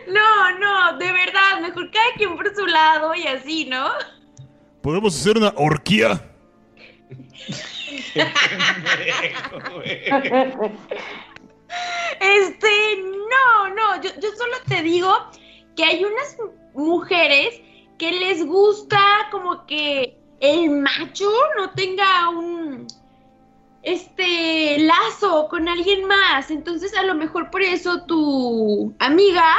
No, 0.08 0.60
no, 0.60 0.98
de 0.98 1.12
verdad, 1.12 1.62
mejor 1.62 1.92
cada 1.92 2.14
quien 2.16 2.36
por 2.36 2.54
su 2.56 2.66
lado 2.66 3.14
y 3.16 3.28
así, 3.28 3.66
¿no? 3.66 3.90
Podemos 4.82 5.16
hacer 5.16 5.38
una 5.38 5.54
orquía. 5.56 6.30
Este, 12.20 13.02
no, 13.02 13.76
no, 13.76 14.02
yo, 14.02 14.10
yo 14.22 14.30
solo 14.38 14.54
te 14.68 14.82
digo 14.84 15.12
que 15.76 15.84
hay 15.84 16.06
unas 16.06 16.38
mujeres 16.74 17.60
que 17.98 18.12
les 18.12 18.46
gusta 18.46 19.00
como 19.32 19.66
que 19.66 20.18
el 20.40 20.70
macho 20.70 21.30
no 21.58 21.72
tenga 21.72 22.30
un 22.30 22.88
este 23.84 24.80
lazo 24.80 25.48
con 25.50 25.68
alguien 25.68 26.08
más. 26.08 26.50
Entonces, 26.50 26.96
a 26.96 27.04
lo 27.04 27.16
mejor 27.16 27.52
por 27.52 27.62
eso 27.62 28.04
tu 28.06 28.94
amiga 29.00 29.54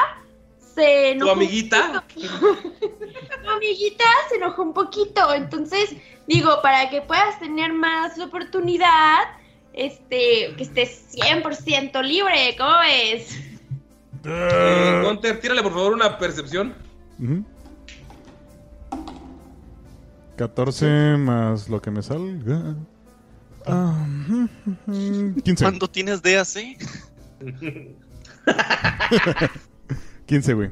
se 0.75 1.11
enojó. 1.11 1.33
¿Tu 1.33 1.37
amiguita? 1.37 2.05
Tu 2.15 3.51
amiguita 3.51 4.05
se 4.31 4.37
enojó 4.37 4.63
un 4.63 4.73
poquito. 4.73 5.35
Entonces, 5.35 5.95
digo, 6.27 6.61
para 6.63 6.89
que 6.89 7.03
puedas 7.03 7.39
tener 7.39 7.73
más 7.75 8.19
oportunidad, 8.19 9.19
este, 9.75 10.55
que 10.57 10.63
estés 10.63 11.15
100% 11.15 12.03
libre, 12.03 12.57
¿cómo 12.57 12.79
ves? 12.81 13.39
Eh, 14.25 15.03
Gunter, 15.05 15.41
tírale 15.41 15.63
por 15.63 15.73
favor 15.73 15.93
una 15.93 16.17
percepción. 16.17 16.75
Ujú. 17.19 17.45
14 20.37 21.17
más 21.19 21.69
lo 21.69 21.81
que 21.83 21.91
me 21.91 22.03
salga. 22.03 22.75
Ujú, 23.67 25.41
15. 25.43 25.65
¿Cuándo 25.65 25.89
tienes 25.89 26.23
DAC? 26.23 26.79
15, 30.27 30.55
güey. 30.55 30.71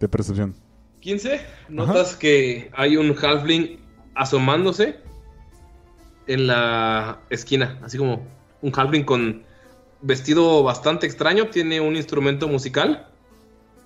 De 0.00 0.08
percepción. 0.08 0.54
15. 1.00 1.40
Notas 1.68 2.16
que 2.16 2.70
hay 2.74 2.96
un 2.96 3.16
halfling 3.16 3.78
asomándose 4.14 4.98
en 6.26 6.46
la 6.46 7.20
esquina, 7.30 7.78
así 7.82 7.96
como 7.96 8.26
un 8.60 8.72
halfling 8.74 9.04
con 9.04 9.42
vestido 10.02 10.62
bastante 10.62 11.06
extraño, 11.06 11.48
tiene 11.48 11.80
un 11.80 11.96
instrumento 11.96 12.48
musical 12.48 13.08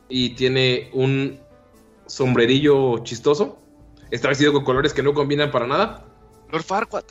y 0.08 0.30
tiene 0.30 0.90
un 0.92 1.38
sombrerillo 2.06 2.98
chistoso. 3.04 3.58
Está 4.10 4.28
vestido 4.28 4.52
con 4.52 4.64
colores 4.64 4.92
que 4.92 5.02
no 5.02 5.14
combinan 5.14 5.50
para 5.50 5.66
nada. 5.66 6.04
Lord 6.50 6.64
Farquaad. 6.64 7.04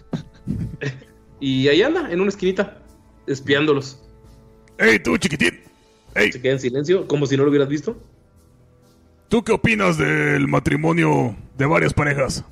Y 1.39 1.67
ahí 1.67 1.81
anda, 1.81 2.11
en 2.11 2.19
una 2.21 2.29
esquinita, 2.29 2.77
espiándolos. 3.27 4.01
¡Ey, 4.77 4.99
tú, 4.99 5.17
chiquitín! 5.17 5.61
Se 6.15 6.41
queda 6.41 6.53
en 6.53 6.59
silencio, 6.59 7.07
como 7.07 7.25
si 7.25 7.37
no 7.37 7.43
lo 7.43 7.49
hubieras 7.49 7.69
visto. 7.69 7.97
¿Tú 9.29 9.43
qué 9.43 9.51
opinas 9.51 9.97
del 9.97 10.47
matrimonio 10.47 11.35
de 11.57 11.65
varias 11.65 11.93
parejas? 11.93 12.43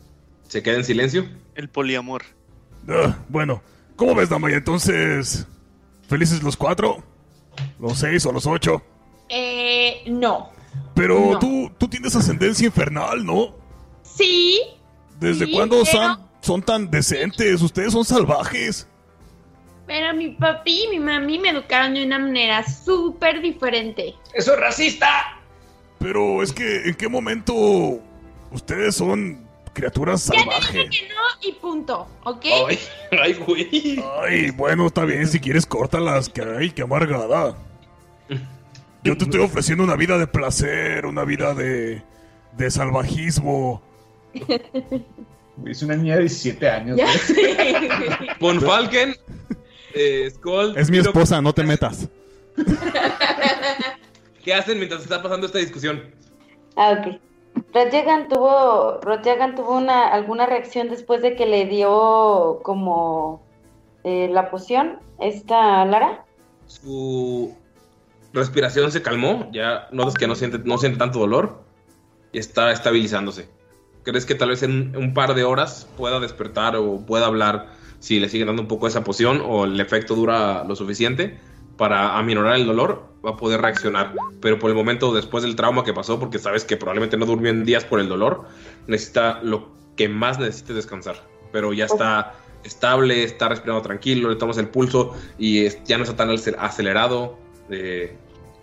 Se 0.47 0.61
queda 0.61 0.75
en 0.77 0.83
silencio. 0.83 1.25
El 1.55 1.69
poliamor. 1.69 2.23
Ah, 2.87 3.17
bueno, 3.29 3.61
¿cómo 3.95 4.15
ves, 4.15 4.29
Damaya? 4.29 4.57
Entonces, 4.57 5.47
¿felices 6.07 6.43
los 6.43 6.55
cuatro? 6.55 7.03
¿Los 7.79 7.97
seis 7.97 8.25
o 8.25 8.31
los 8.31 8.45
ocho? 8.45 8.83
Eh, 9.27 10.03
no. 10.07 10.51
Pero 10.93 11.31
No. 11.33 11.39
tú, 11.39 11.71
tú 11.77 11.87
tienes 11.87 12.15
ascendencia 12.15 12.65
infernal, 12.67 13.25
¿no? 13.25 13.55
Sí. 14.03 14.61
¿Desde 15.19 15.47
Sí, 15.47 15.51
cuándo 15.51 15.81
pero- 15.83 15.91
son, 15.97 16.19
son 16.41 16.61
tan 16.61 16.89
decentes? 16.89 17.61
Ustedes 17.61 17.93
son 17.93 18.05
salvajes. 18.05 18.87
Pero 19.85 20.13
mi 20.13 20.29
papi 20.29 20.83
y 20.83 20.87
mi 20.89 20.99
mami 20.99 21.39
me 21.39 21.49
educaron 21.49 21.93
de 21.93 22.05
una 22.05 22.19
manera 22.19 22.63
súper 22.67 23.41
diferente. 23.41 24.15
¡Eso 24.33 24.53
es 24.53 24.59
racista! 24.59 25.39
Pero 25.99 26.43
es 26.43 26.51
que, 26.51 26.89
¿en 26.89 26.95
qué 26.95 27.07
momento 27.07 27.53
ustedes 28.51 28.95
son 28.95 29.47
criaturas 29.73 30.25
Ya 30.25 30.31
te 30.33 30.39
salvajes? 30.39 30.73
dije 30.73 30.89
que 30.89 31.07
no 31.09 31.49
y 31.49 31.53
punto, 31.53 32.07
¿ok? 32.23 32.45
Ay, 32.67 32.79
ay, 33.21 33.33
güey. 33.33 34.03
Ay, 34.21 34.51
bueno, 34.51 34.87
está 34.87 35.05
bien, 35.05 35.25
si 35.27 35.39
quieres 35.39 35.65
córtalas, 35.65 36.29
que 36.29 36.41
ay, 36.41 36.71
qué 36.71 36.81
amargada. 36.81 37.57
Yo 39.03 39.15
te 39.17 39.23
estoy 39.23 39.39
ofreciendo 39.39 39.85
una 39.85 39.95
vida 39.95 40.17
de 40.17 40.27
placer, 40.27 41.05
una 41.05 41.23
vida 41.23 41.53
de, 41.53 42.03
de 42.57 42.71
salvajismo. 42.71 43.81
Es 45.65 45.81
una 45.81 45.95
niña 45.95 46.15
de 46.15 46.21
17 46.21 46.69
años. 46.69 46.97
Ya 46.97 47.07
sé. 47.07 47.77
Von 48.39 48.61
Falken, 48.61 49.15
eh, 49.93 50.29
Skull. 50.35 50.77
Es 50.77 50.89
mi 50.89 50.97
Miro- 50.97 51.09
esposa, 51.09 51.41
no 51.41 51.53
te 51.53 51.63
metas. 51.63 52.07
¿Qué 54.43 54.53
hacen 54.53 54.77
mientras 54.77 55.01
está 55.01 55.21
pasando 55.21 55.45
esta 55.47 55.59
discusión? 55.59 56.03
Ah, 56.75 56.91
ok. 56.99 57.19
Rodjagan 57.73 58.27
tuvo, 58.29 58.99
Rodjagan 59.01 59.55
tuvo 59.55 59.77
una, 59.77 60.07
alguna 60.09 60.45
reacción 60.45 60.89
después 60.89 61.21
de 61.21 61.35
que 61.35 61.45
le 61.45 61.65
dio 61.65 62.59
como 62.63 63.43
eh, 64.03 64.29
la 64.31 64.49
poción 64.51 64.99
esta 65.19 65.83
Lara. 65.85 66.23
Su 66.67 67.55
respiración 68.33 68.91
se 68.91 69.01
calmó, 69.01 69.49
ya 69.51 69.87
notas 69.91 70.13
que 70.13 70.27
no 70.27 70.35
siente, 70.35 70.59
no 70.59 70.77
siente 70.77 70.99
tanto 70.99 71.19
dolor 71.19 71.63
y 72.31 72.37
está 72.39 72.71
estabilizándose. 72.71 73.49
¿Crees 74.07 74.25
que 74.25 74.35
tal 74.35 74.47
vez 74.47 74.63
en 74.63 74.95
un 74.95 75.13
par 75.13 75.35
de 75.35 75.43
horas 75.43 75.85
pueda 75.97 76.21
despertar 76.21 76.77
o 76.77 77.05
pueda 77.05 77.25
hablar 77.25 77.73
si 77.99 78.21
le 78.21 78.29
siguen 78.29 78.47
dando 78.47 78.61
un 78.61 78.67
poco 78.69 78.87
esa 78.87 79.03
poción 79.03 79.41
o 79.45 79.65
el 79.65 79.77
efecto 79.81 80.15
dura 80.15 80.63
lo 80.63 80.77
suficiente 80.77 81.37
para 81.75 82.17
aminorar 82.17 82.55
el 82.55 82.65
dolor? 82.65 83.03
Va 83.25 83.31
a 83.31 83.35
poder 83.35 83.59
reaccionar, 83.59 84.13
pero 84.39 84.59
por 84.59 84.69
el 84.69 84.77
momento 84.77 85.13
después 85.13 85.43
del 85.43 85.57
trauma 85.57 85.83
que 85.83 85.93
pasó, 85.93 86.21
porque 86.21 86.39
sabes 86.39 86.63
que 86.63 86.77
probablemente 86.77 87.17
no 87.17 87.25
durmió 87.25 87.51
en 87.51 87.65
días 87.65 87.83
por 87.83 87.99
el 87.99 88.07
dolor, 88.07 88.45
necesita 88.87 89.41
lo 89.43 89.71
que 89.97 90.07
más 90.07 90.39
necesite 90.39 90.73
descansar, 90.73 91.21
pero 91.51 91.73
ya 91.73 91.83
está 91.83 92.35
estable, 92.63 93.25
está 93.25 93.49
respirando 93.49 93.81
tranquilo, 93.81 94.29
le 94.29 94.37
tomas 94.37 94.57
el 94.57 94.69
pulso 94.69 95.15
y 95.37 95.67
ya 95.83 95.97
no 95.97 96.05
está 96.05 96.15
tan 96.15 96.29
acel- 96.29 96.55
acelerado, 96.57 97.37
eh, 97.69 98.15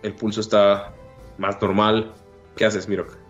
el 0.03 0.14
pulso 0.14 0.40
está 0.40 0.95
más 1.36 1.61
normal. 1.61 2.14
¿Qué 2.57 2.64
haces, 2.64 2.88
Mirok? 2.88 3.24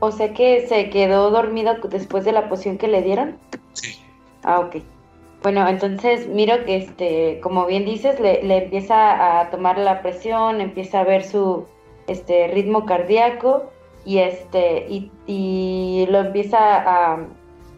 O 0.00 0.10
sea 0.12 0.32
que 0.32 0.66
se 0.66 0.90
quedó 0.90 1.30
dormido 1.30 1.74
después 1.88 2.24
de 2.24 2.32
la 2.32 2.48
poción 2.48 2.78
que 2.78 2.88
le 2.88 3.02
dieron. 3.02 3.38
Sí. 3.74 4.00
Ah, 4.42 4.60
ok. 4.60 4.76
Bueno, 5.42 5.66
entonces 5.68 6.26
miro 6.26 6.64
que, 6.64 6.76
este, 6.76 7.40
como 7.42 7.66
bien 7.66 7.84
dices, 7.84 8.18
le, 8.20 8.42
le 8.42 8.64
empieza 8.64 9.40
a 9.40 9.50
tomar 9.50 9.78
la 9.78 10.02
presión, 10.02 10.60
empieza 10.60 11.00
a 11.00 11.04
ver 11.04 11.24
su 11.24 11.66
este, 12.06 12.48
ritmo 12.48 12.84
cardíaco 12.84 13.70
y, 14.04 14.18
este, 14.18 14.86
y, 14.88 15.10
y 15.26 16.06
lo 16.10 16.18
empieza 16.20 16.58
a, 16.60 17.26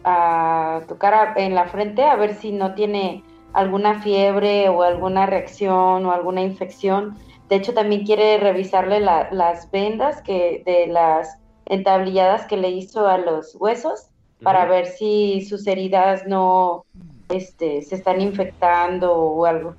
a 0.03 0.81
tocar 0.87 1.13
a- 1.13 1.33
en 1.37 1.55
la 1.55 1.65
frente 1.65 2.03
a 2.03 2.15
ver 2.15 2.35
si 2.35 2.51
no 2.51 2.73
tiene 2.73 3.23
alguna 3.53 4.01
fiebre 4.01 4.67
o 4.69 4.81
alguna 4.83 5.25
reacción 5.25 6.05
o 6.05 6.11
alguna 6.11 6.41
infección. 6.41 7.17
De 7.49 7.57
hecho, 7.57 7.73
también 7.73 8.05
quiere 8.05 8.37
revisarle 8.39 8.99
la- 8.99 9.29
las 9.31 9.69
vendas 9.71 10.21
que, 10.21 10.63
de 10.65 10.87
las 10.87 11.37
entablilladas 11.65 12.45
que 12.47 12.57
le 12.57 12.69
hizo 12.69 13.07
a 13.07 13.17
los 13.17 13.55
huesos 13.55 14.07
para 14.41 14.65
ver 14.65 14.87
si 14.87 15.45
sus 15.47 15.65
heridas 15.67 16.27
no 16.27 16.85
este, 17.29 17.81
se 17.81 17.95
están 17.95 18.19
infectando 18.19 19.13
o 19.13 19.45
algo. 19.45 19.75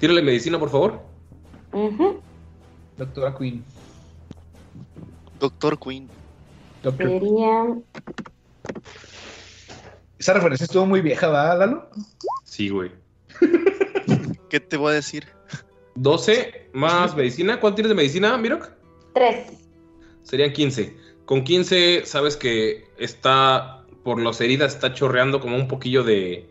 Tírale 0.00 0.22
medicina, 0.22 0.58
por 0.58 0.70
favor. 0.70 1.00
Doctora 2.96 3.34
Queen. 3.36 3.62
Doctor 5.38 5.78
Queen. 5.78 6.08
Doctor- 6.82 7.08
Sería 7.08 7.76
Esa 10.18 10.32
referencia 10.32 10.64
estuvo 10.64 10.86
muy 10.86 11.02
vieja, 11.02 11.28
¿verdad, 11.28 11.58
Lalo? 11.58 11.90
Sí, 12.44 12.70
güey. 12.70 12.90
¿Qué 14.48 14.60
te 14.60 14.76
voy 14.78 14.92
a 14.92 14.94
decir? 14.94 15.26
12 15.96 16.70
más 16.72 17.14
medicina. 17.14 17.60
¿Cuánto 17.60 17.76
tienes 17.76 17.90
de 17.90 17.94
medicina, 17.96 18.36
Mirok? 18.38 18.70
tres. 19.12 19.65
Serían 20.26 20.52
15. 20.52 20.92
Con 21.24 21.44
15 21.44 22.04
sabes 22.04 22.36
que 22.36 22.84
está, 22.98 23.84
por 24.02 24.20
las 24.20 24.40
heridas, 24.40 24.74
está 24.74 24.92
chorreando 24.92 25.40
como 25.40 25.54
un 25.54 25.68
poquillo 25.68 26.02
de, 26.02 26.48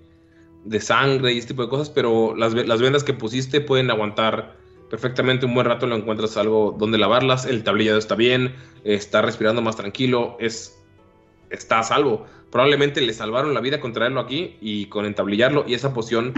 de 0.63 0.79
sangre 0.79 1.33
y 1.33 1.37
este 1.39 1.49
tipo 1.49 1.63
de 1.63 1.69
cosas, 1.69 1.89
pero 1.89 2.35
las, 2.37 2.53
las 2.53 2.81
vendas 2.81 3.03
que 3.03 3.13
pusiste 3.13 3.59
pueden 3.59 3.91
aguantar 3.91 4.55
perfectamente 4.89 5.45
un 5.45 5.53
buen 5.53 5.65
rato, 5.65 5.87
lo 5.87 5.97
encuentras 5.97 6.37
algo 6.37 6.73
donde 6.77 6.97
lavarlas, 6.97 7.45
el 7.45 7.65
tablillado 7.65 7.99
está 7.99 8.15
bien, 8.15 8.55
está 8.85 9.21
respirando 9.21 9.61
más 9.61 9.75
tranquilo, 9.75 10.37
es, 10.39 10.81
está 11.49 11.79
a 11.79 11.83
salvo. 11.83 12.25
Probablemente 12.51 13.01
le 13.01 13.11
salvaron 13.11 13.53
la 13.53 13.59
vida 13.59 13.81
con 13.81 13.91
traerlo 13.91 14.21
aquí 14.21 14.55
y 14.61 14.85
con 14.85 15.05
entablillarlo, 15.05 15.65
y 15.67 15.73
esa 15.73 15.93
poción 15.93 16.33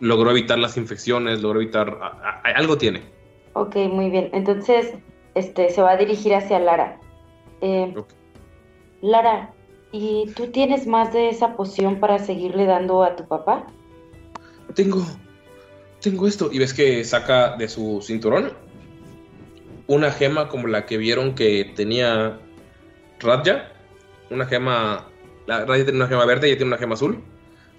logró 0.00 0.32
evitar 0.32 0.58
las 0.58 0.76
infecciones, 0.76 1.40
logró 1.40 1.60
evitar... 1.60 1.96
algo 2.56 2.76
tiene. 2.78 3.02
Ok, 3.52 3.76
muy 3.76 4.10
bien. 4.10 4.30
Entonces, 4.32 4.94
este, 5.34 5.70
se 5.70 5.82
va 5.82 5.92
a 5.92 5.96
dirigir 5.96 6.34
hacia 6.34 6.58
Lara. 6.58 7.00
Eh. 7.60 7.94
Lara, 9.02 9.52
¿y 9.92 10.30
tú 10.34 10.48
tienes 10.48 10.86
más 10.86 11.12
de 11.12 11.28
esa 11.28 11.56
poción 11.56 12.00
para 12.00 12.18
seguirle 12.18 12.66
dando 12.66 13.02
a 13.02 13.16
tu 13.16 13.26
papá? 13.26 13.66
tengo, 14.74 15.04
tengo 16.00 16.26
esto. 16.26 16.50
Y 16.52 16.58
ves 16.58 16.74
que 16.74 17.04
saca 17.04 17.56
de 17.56 17.68
su 17.68 18.00
cinturón 18.02 18.52
una 19.86 20.12
gema 20.12 20.48
como 20.48 20.68
la 20.68 20.86
que 20.86 20.96
vieron 20.98 21.34
que 21.34 21.72
tenía 21.74 22.38
Radja. 23.18 23.72
Una 24.30 24.46
gema, 24.46 25.08
la 25.46 25.64
Radja 25.64 25.84
tiene 25.84 25.98
una 25.98 26.06
gema 26.06 26.24
verde 26.26 26.46
y 26.46 26.50
ella 26.50 26.58
tiene 26.58 26.70
una 26.70 26.78
gema 26.78 26.94
azul. 26.94 27.22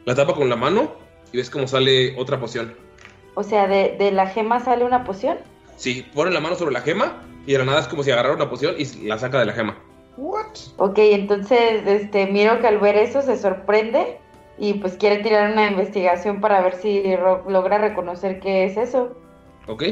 La 0.06 0.16
tapa 0.16 0.34
con 0.34 0.50
la 0.50 0.56
mano 0.56 0.94
y 1.32 1.38
ves 1.38 1.50
como 1.50 1.68
sale 1.68 2.16
otra 2.18 2.40
poción. 2.40 2.76
O 3.36 3.44
sea, 3.44 3.68
de, 3.68 3.96
de 3.98 4.12
la 4.12 4.28
gema 4.28 4.60
sale 4.60 4.84
una 4.84 5.06
poción. 5.06 5.38
Sí, 5.78 6.06
pone 6.14 6.32
la 6.32 6.42
mano 6.42 6.56
sobre 6.56 6.74
la 6.74 6.82
gema 6.82 7.22
y 7.46 7.54
de 7.54 7.58
la 7.60 7.66
nada 7.66 7.80
es 7.82 7.88
como 7.88 8.04
si 8.04 8.12
agarrara 8.12 8.36
una 8.36 8.50
poción 8.50 8.76
y 8.78 8.86
la 9.08 9.18
saca 9.18 9.40
de 9.40 9.46
la 9.46 9.54
gema. 9.54 9.78
Ok, 10.78 10.98
entonces, 10.98 11.86
este, 11.88 12.28
miro 12.28 12.60
que 12.60 12.68
al 12.68 12.80
ver 12.80 12.96
eso 12.98 13.22
se 13.22 13.38
sorprende 13.38 14.20
y 14.58 14.76
pues 14.76 14.98
quiere 14.98 15.24
tirar 15.24 15.52
una 15.52 15.70
investigación 15.70 16.42
para 16.42 16.62
ver 16.62 16.76
si 16.76 17.04
logra 17.48 17.78
reconocer 17.78 18.40
qué 18.40 18.66
es 18.66 18.78
eso. 18.78 19.16
¿Ok? 19.68 19.84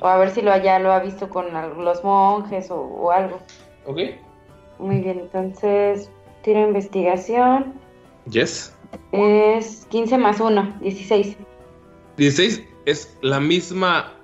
O 0.00 0.06
a 0.06 0.16
ver 0.16 0.30
si 0.30 0.40
lo 0.40 0.56
ya 0.56 0.78
lo 0.78 0.92
ha 0.92 1.00
visto 1.00 1.28
con 1.28 1.46
los 1.84 2.02
monjes 2.04 2.70
o, 2.70 2.76
o 2.80 3.10
algo. 3.10 3.38
¿Ok? 3.84 3.98
Muy 4.78 5.00
bien, 5.00 5.18
entonces 5.20 6.10
tiro 6.42 6.60
investigación. 6.60 7.74
Yes. 8.30 8.74
Es 9.12 9.86
15 9.90 10.16
más 10.16 10.40
1, 10.40 10.78
16. 10.80 11.36
16 12.16 12.64
es 12.86 13.16
la 13.20 13.40
misma 13.40 14.14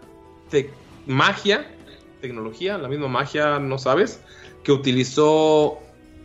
te- 0.48 0.70
magia, 1.06 1.66
tecnología, 2.20 2.78
la 2.78 2.88
misma 2.88 3.08
magia, 3.08 3.58
no 3.58 3.78
sabes, 3.78 4.20
que 4.62 4.72
utilizó 4.72 5.78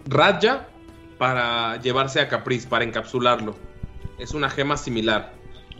Raja 0.05 0.67
para 1.17 1.79
llevarse 1.81 2.19
a 2.19 2.27
Caprice, 2.27 2.67
para 2.67 2.83
encapsularlo. 2.83 3.55
Es 4.17 4.33
una 4.33 4.49
gema 4.49 4.77
similar. 4.77 5.33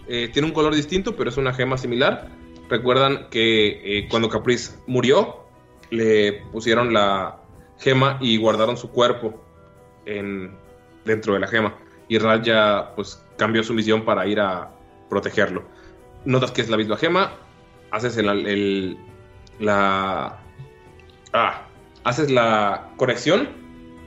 Eh, 0.07 0.29
tiene 0.31 0.47
un 0.47 0.53
color 0.53 0.75
distinto, 0.75 1.15
pero 1.15 1.29
es 1.29 1.37
una 1.37 1.53
gema 1.53 1.77
similar. 1.77 2.29
Recuerdan 2.69 3.27
que 3.29 3.81
eh, 3.83 4.07
cuando 4.09 4.29
Caprice 4.29 4.73
murió, 4.87 5.45
le 5.89 6.43
pusieron 6.51 6.93
la 6.93 7.41
gema 7.79 8.17
y 8.21 8.37
guardaron 8.37 8.77
su 8.77 8.91
cuerpo 8.91 9.43
en, 10.05 10.55
dentro 11.05 11.33
de 11.33 11.39
la 11.39 11.47
gema. 11.47 11.75
Y 12.07 12.17
Raja 12.17 12.93
pues 12.95 13.23
cambió 13.37 13.63
su 13.63 13.73
misión 13.73 14.05
para 14.05 14.27
ir 14.27 14.39
a 14.39 14.71
protegerlo. 15.09 15.63
Notas 16.25 16.51
que 16.51 16.61
es 16.61 16.69
la 16.69 16.77
misma 16.77 16.97
gema, 16.97 17.33
haces 17.91 18.17
el, 18.17 18.27
el- 18.47 18.97
la 19.59 20.39
ah, 21.33 21.61
haces 22.03 22.31
la 22.31 22.89
conexión 22.97 23.49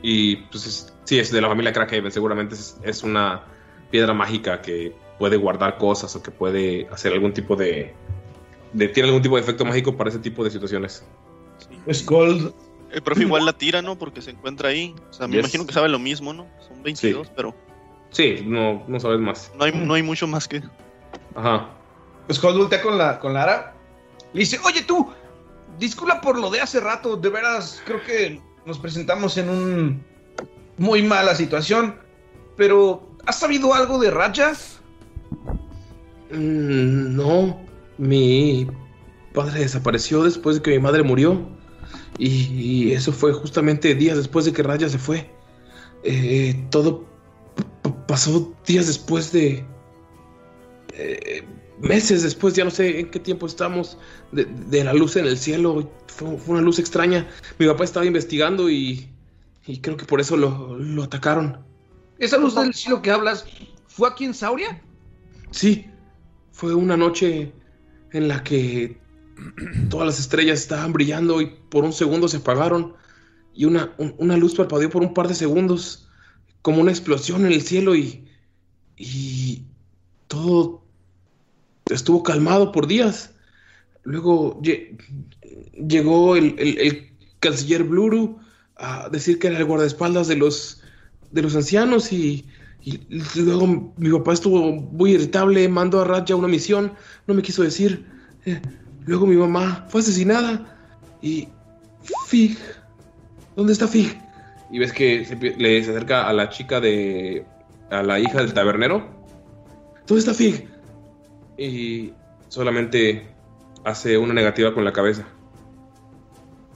y 0.02 0.36
pues 0.36 0.66
es- 0.66 0.94
sí 1.04 1.18
es 1.18 1.30
de 1.30 1.40
la 1.40 1.48
familia 1.48 1.72
Crackhaven, 1.72 2.10
seguramente 2.10 2.54
es, 2.54 2.78
es 2.82 3.02
una 3.02 3.44
piedra 3.90 4.12
mágica 4.12 4.60
que 4.60 4.94
puede 5.18 5.36
guardar 5.36 5.78
cosas 5.78 6.14
o 6.16 6.22
que 6.22 6.30
puede 6.30 6.88
hacer 6.90 7.12
algún 7.12 7.32
tipo 7.32 7.54
de, 7.56 7.94
de 8.72 8.88
tiene 8.88 9.08
algún 9.08 9.22
tipo 9.22 9.36
de 9.36 9.42
efecto 9.42 9.64
mágico 9.64 9.96
para 9.96 10.10
ese 10.10 10.18
tipo 10.18 10.42
de 10.42 10.50
situaciones. 10.50 11.04
Skull. 11.92 12.52
El 12.90 13.02
profe 13.02 13.22
igual 13.22 13.44
la 13.44 13.52
tira, 13.52 13.82
¿no? 13.82 13.96
Porque 13.98 14.22
se 14.22 14.30
encuentra 14.30 14.68
ahí. 14.68 14.94
O 15.10 15.12
sea, 15.12 15.26
me 15.26 15.34
Yes. 15.34 15.40
imagino 15.44 15.66
que 15.66 15.72
sabe 15.72 15.88
lo 15.88 15.98
mismo, 15.98 16.32
¿no? 16.32 16.46
Son 16.66 16.82
22, 16.82 17.30
pero 17.34 17.54
Sí, 18.10 18.42
no, 18.46 18.84
no 18.86 19.00
sabes 19.00 19.18
más. 19.20 19.50
no 19.56 19.64
hay, 19.64 19.72
no 19.72 19.94
hay 19.94 20.02
mucho 20.02 20.26
más 20.28 20.46
que. 20.46 20.62
Ajá. 21.34 21.68
Skull 22.32 22.56
voltea 22.56 22.80
con, 22.82 22.96
la, 22.96 23.18
con 23.18 23.34
Lara. 23.34 23.73
Le 24.34 24.40
dice, 24.40 24.58
oye 24.64 24.82
tú, 24.82 25.08
disculpa 25.78 26.20
por 26.20 26.38
lo 26.38 26.50
de 26.50 26.60
hace 26.60 26.80
rato, 26.80 27.16
de 27.16 27.28
veras, 27.30 27.80
creo 27.86 28.02
que 28.02 28.40
nos 28.66 28.78
presentamos 28.78 29.38
en 29.38 29.48
un 29.48 30.04
muy 30.76 31.02
mala 31.02 31.34
situación, 31.34 31.96
pero 32.56 33.08
¿has 33.26 33.38
sabido 33.38 33.72
algo 33.72 33.98
de 33.98 34.10
Raja? 34.10 34.52
Mm, 36.30 37.16
No, 37.16 37.60
mi 37.96 38.66
padre 39.32 39.60
desapareció 39.60 40.24
después 40.24 40.56
de 40.56 40.62
que 40.62 40.70
mi 40.72 40.78
madre 40.80 41.02
murió. 41.02 41.48
Y, 42.18 42.92
eso 42.92 43.12
fue 43.12 43.32
justamente 43.32 43.94
días 43.94 44.16
después 44.16 44.44
de 44.44 44.52
que 44.52 44.62
Raya 44.62 44.88
se 44.88 44.98
fue. 44.98 45.30
Eh, 46.04 46.54
todo 46.70 47.04
pasó 48.06 48.52
días 48.66 48.86
después 48.86 49.32
de... 49.32 49.64
eh, 50.92 51.44
meses 51.80 52.22
después, 52.22 52.54
ya 52.54 52.64
no 52.64 52.70
sé 52.70 53.00
en 53.00 53.10
qué 53.10 53.18
tiempo 53.20 53.46
estamos, 53.46 53.98
de, 54.32 54.44
de 54.44 54.84
la 54.84 54.92
luz 54.92 55.16
en 55.16 55.26
el 55.26 55.38
cielo. 55.38 55.90
Fue, 56.06 56.36
fue 56.38 56.54
una 56.54 56.62
luz 56.62 56.78
extraña. 56.78 57.28
Mi 57.58 57.66
papá 57.66 57.84
estaba 57.84 58.06
investigando 58.06 58.70
y, 58.70 59.08
y 59.66 59.80
creo 59.80 59.96
que 59.96 60.04
por 60.04 60.20
eso 60.20 60.36
lo, 60.36 60.76
lo 60.78 61.02
atacaron. 61.02 61.58
¿Esa 62.18 62.38
luz 62.38 62.54
del 62.54 62.72
cielo 62.74 63.02
que 63.02 63.10
hablas 63.10 63.44
fue 63.88 64.08
aquí 64.08 64.24
en 64.24 64.34
Sauria? 64.34 64.82
Sí, 65.50 65.86
fue 66.52 66.74
una 66.74 66.96
noche 66.96 67.52
en 68.12 68.28
la 68.28 68.42
que 68.44 68.98
todas 69.90 70.06
las 70.06 70.20
estrellas 70.20 70.60
estaban 70.60 70.92
brillando 70.92 71.40
y 71.40 71.46
por 71.68 71.84
un 71.84 71.92
segundo 71.92 72.28
se 72.28 72.36
apagaron 72.38 72.94
y 73.52 73.64
una, 73.64 73.94
un- 73.98 74.14
una 74.18 74.36
luz 74.36 74.54
parpadeó 74.54 74.90
por 74.90 75.02
un 75.02 75.14
par 75.14 75.28
de 75.28 75.34
segundos, 75.34 76.08
como 76.62 76.80
una 76.80 76.92
explosión 76.92 77.44
en 77.46 77.52
el 77.52 77.62
cielo 77.62 77.94
y, 77.96 78.28
y 78.96 79.64
todo 80.28 80.83
estuvo 81.90 82.22
calmado 82.22 82.72
por 82.72 82.86
días. 82.86 83.30
Luego 84.04 84.60
lle- 84.62 84.96
llegó 85.86 86.36
el, 86.36 86.54
el- 86.58 86.78
el 86.78 87.10
canciller 87.40 87.84
Bluru 87.84 88.38
a 88.76 89.08
decir 89.08 89.38
que 89.38 89.48
era 89.48 89.58
el 89.58 89.64
guardaespaldas 89.64 90.28
de 90.28 90.36
los, 90.36 90.82
de 91.30 91.42
los 91.42 91.54
ancianos 91.56 92.12
y, 92.12 92.46
y 92.82 93.00
luego 93.36 93.92
mi 93.96 94.10
papá 94.10 94.32
estuvo 94.32 94.72
muy 94.72 95.12
irritable, 95.12 95.68
mandó 95.68 96.00
a 96.00 96.04
Raja 96.04 96.34
una 96.34 96.48
misión, 96.48 96.92
no 97.26 97.34
me 97.34 97.42
quiso 97.42 97.62
decir. 97.62 98.04
Eh, 98.46 98.60
luego 99.06 99.26
mi 99.26 99.36
mamá 99.36 99.86
fue 99.88 100.00
asesinada 100.00 100.76
y 101.22 101.48
Fig, 102.26 102.58
¿dónde 103.56 103.72
está 103.72 103.88
Fig? 103.88 104.18
Y 104.70 104.78
ves 104.78 104.92
que 104.92 105.24
se, 105.24 105.36
le 105.36 105.84
se 105.84 105.90
acerca 105.90 106.28
a 106.28 106.32
la 106.32 106.48
chica 106.50 106.80
de, 106.80 107.46
a 107.90 108.02
la 108.02 108.18
hija 108.18 108.38
del 108.42 108.52
tabernero. 108.52 109.08
¿Dónde 110.06 110.20
está 110.20 110.34
Fig? 110.34 110.68
Y 111.56 112.12
solamente 112.48 113.26
hace 113.84 114.18
una 114.18 114.34
negativa 114.34 114.74
con 114.74 114.84
la 114.84 114.92
cabeza. 114.92 115.24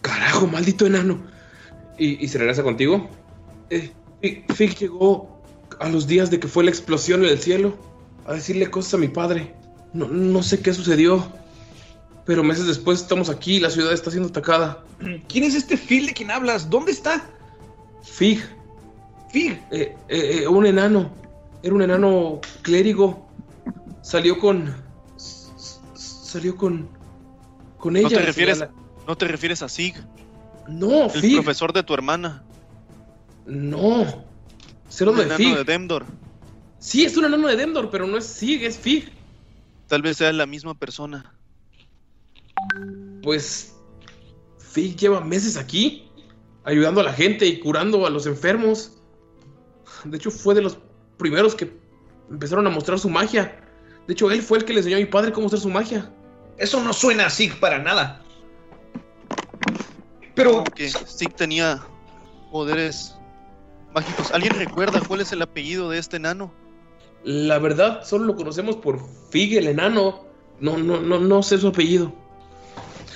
Carajo, 0.03 0.47
maldito 0.47 0.87
enano. 0.87 1.20
Y, 1.99 2.24
y 2.24 2.29
se 2.29 2.39
regresa 2.39 2.62
contigo. 2.62 3.09
Eh, 3.70 3.91
Fig, 4.20 4.53
Fig 4.53 4.76
llegó 4.76 5.43
a 5.81 5.89
los 5.89 6.07
días 6.07 6.31
de 6.31 6.41
que 6.41 6.49
fue 6.49 6.64
la 6.64 6.70
explosión 6.70 7.24
en 7.24 7.31
el 7.31 7.39
cielo 7.39 7.76
a 8.26 8.35
decirle 8.35 8.70
cosas 8.70 8.95
a 8.95 8.99
mi 8.99 9.09
padre. 9.09 9.55
No, 9.93 10.09
no 10.09 10.43
sé 10.43 10.61
qué 10.61 10.72
sucedió. 10.72 11.33
Pero 12.24 12.43
meses 12.45 12.66
después 12.66 13.01
estamos 13.01 13.31
aquí 13.31 13.57
y 13.57 13.61
la 13.61 13.70
ciudad 13.70 13.93
está 13.93 14.11
siendo 14.11 14.29
atacada. 14.29 14.85
¿Quién 15.29 15.45
es 15.45 15.55
este 15.55 15.76
Phil 15.76 16.07
de 16.07 16.12
quien 16.12 16.31
hablas? 16.31 16.68
¿Dónde 16.68 16.93
está? 16.93 17.24
Fig. 18.03 18.41
Fig. 19.33 19.53
Eh, 19.70 19.97
eh, 20.09 20.41
eh, 20.43 20.49
un 20.49 20.66
enano. 20.66 21.11
Era 21.62 21.74
un 21.74 21.83
enano 21.83 22.41
clérigo. 22.62 23.28
Salió 24.03 24.38
con. 24.38 24.74
Salió 25.16 26.57
con. 26.57 26.88
Con 27.78 27.96
ella. 27.96 28.09
No 28.09 28.16
te 28.16 28.22
refieres, 28.26 28.59
la- 28.59 28.70
no 29.07 29.16
te 29.16 29.28
refieres 29.28 29.62
a 29.62 29.68
Sig, 29.68 29.94
No, 30.68 31.05
el 31.05 31.11
Fig. 31.11 31.34
profesor 31.36 31.72
de 31.72 31.82
tu 31.82 31.94
hermana. 31.94 32.42
No. 33.46 34.24
Cero 34.88 35.12
Un 35.12 35.18
de 35.18 35.22
enano 35.24 35.36
Fig. 35.36 35.57
de 35.57 35.64
Demdor. 35.64 36.05
Sí, 36.78 37.05
es 37.05 37.16
un 37.16 37.24
enano 37.24 37.49
de 37.49 37.57
Demdor, 37.57 37.90
pero 37.90 38.07
no 38.07 38.16
es 38.18 38.24
Sig, 38.26 38.64
es 38.64 38.78
Fig. 38.78 39.11
Tal 39.86 40.03
vez 40.03 40.16
sea 40.18 40.32
la 40.32 40.46
misma 40.46 40.74
persona. 40.74 41.34
Pues. 43.22 43.74
Fig 44.59 44.96
lleva 44.96 45.20
meses 45.22 45.57
aquí. 45.57 46.11
Ayudando 46.64 47.01
a 47.01 47.05
la 47.05 47.12
gente 47.14 47.46
y 47.46 47.59
curando 47.61 48.07
a 48.07 48.11
los 48.11 48.26
enfermos. 48.26 48.92
De 50.05 50.16
hecho, 50.16 50.30
fue 50.30 50.55
de 50.55 50.61
los 50.62 50.78
primeros 51.16 51.55
que 51.55 51.72
empezaron 52.30 52.66
a 52.66 52.70
mostrar 52.70 52.99
su 52.99 53.09
magia. 53.09 53.64
De 54.09 54.14
hecho, 54.14 54.30
él 54.30 54.42
fue 54.42 54.56
el 54.56 54.64
que 54.64 54.72
le 54.72 54.80
enseñó 54.80 54.96
a 54.96 55.00
mi 55.00 55.04
padre 55.04 55.32
cómo 55.32 55.46
usar 55.48 55.61
su 55.61 55.68
magia. 55.68 56.11
Eso 56.56 56.82
no 56.82 56.94
suena 56.94 57.26
a 57.26 57.30
Sig 57.30 57.61
para 57.61 57.78
nada. 57.78 58.22
Pero. 60.34 60.64
Que 60.64 60.88
Sig 60.88 61.34
tenía 61.34 61.80
poderes 62.50 63.14
mágicos. 63.94 64.32
¿Alguien 64.32 64.54
recuerda 64.54 65.02
cuál 65.06 65.20
es 65.20 65.30
el 65.32 65.42
apellido 65.42 65.90
de 65.90 65.98
este 65.98 66.16
enano? 66.16 66.50
La 67.22 67.59
verdad, 67.59 68.02
solo 68.02 68.24
lo 68.24 68.34
conocemos 68.34 68.76
por 68.76 68.98
Fig 69.30 69.59
el 69.59 69.68
enano. 69.68 70.24
No, 70.59 70.78
no, 70.78 71.00
no, 71.00 71.20
no 71.20 71.42
sé 71.42 71.59
su 71.59 71.68
apellido. 71.68 72.11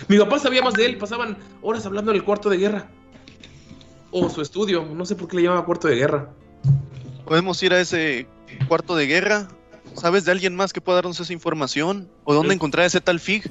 Mi 0.09 0.19
papá 0.19 0.39
sabía 0.41 0.61
más 0.61 0.75
de 0.75 0.85
él, 0.85 0.99
pasaban 0.99 1.39
horas 1.63 1.87
hablando 1.87 2.11
en 2.11 2.19
el 2.19 2.25
cuarto 2.25 2.51
de 2.51 2.59
guerra. 2.59 2.91
O 4.11 4.29
su 4.29 4.43
estudio, 4.43 4.85
no 4.85 5.07
sé 5.07 5.17
por 5.17 5.27
qué 5.27 5.37
le 5.37 5.45
llamaba 5.45 5.65
cuarto 5.65 5.89
de 5.89 5.97
guerra. 5.97 6.29
Podemos 7.25 7.63
ir 7.63 7.73
a 7.73 7.81
ese 7.81 8.27
cuarto 8.69 8.95
de 8.95 9.07
guerra. 9.07 9.49
¿Sabes 9.95 10.25
de 10.25 10.33
alguien 10.33 10.55
más 10.57 10.73
que 10.73 10.81
pueda 10.81 10.97
darnos 10.97 11.21
esa 11.21 11.33
información? 11.33 12.09
¿O 12.25 12.35
dónde 12.35 12.55
encontrar 12.55 12.87
ese 12.87 13.01
tal 13.01 13.21
Fig? 13.21 13.51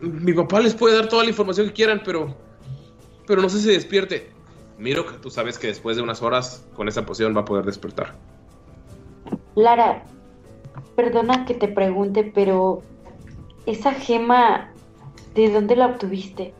Mi 0.00 0.32
papá 0.32 0.60
les 0.60 0.74
puede 0.74 0.96
dar 0.96 1.08
toda 1.08 1.22
la 1.24 1.30
información 1.30 1.68
que 1.68 1.72
quieran, 1.74 2.02
pero. 2.04 2.36
Pero 3.26 3.40
no 3.40 3.48
sé 3.48 3.60
si 3.60 3.68
despierte. 3.68 4.30
Miro 4.78 5.06
que 5.06 5.12
tú 5.18 5.30
sabes 5.30 5.58
que 5.58 5.68
después 5.68 5.96
de 5.96 6.02
unas 6.02 6.22
horas 6.22 6.64
con 6.74 6.88
esa 6.88 7.06
poción 7.06 7.36
va 7.36 7.42
a 7.42 7.44
poder 7.44 7.64
despertar. 7.64 8.16
Lara, 9.54 10.04
perdona 10.96 11.44
que 11.44 11.54
te 11.54 11.68
pregunte, 11.68 12.24
pero 12.34 12.82
esa 13.66 13.92
gema, 13.92 14.72
¿de 15.34 15.50
dónde 15.52 15.76
la 15.76 15.86
obtuviste? 15.86 16.52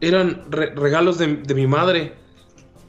Eran 0.00 0.44
re- 0.50 0.74
regalos 0.74 1.18
de, 1.18 1.36
de 1.38 1.54
mi 1.54 1.66
madre. 1.66 2.14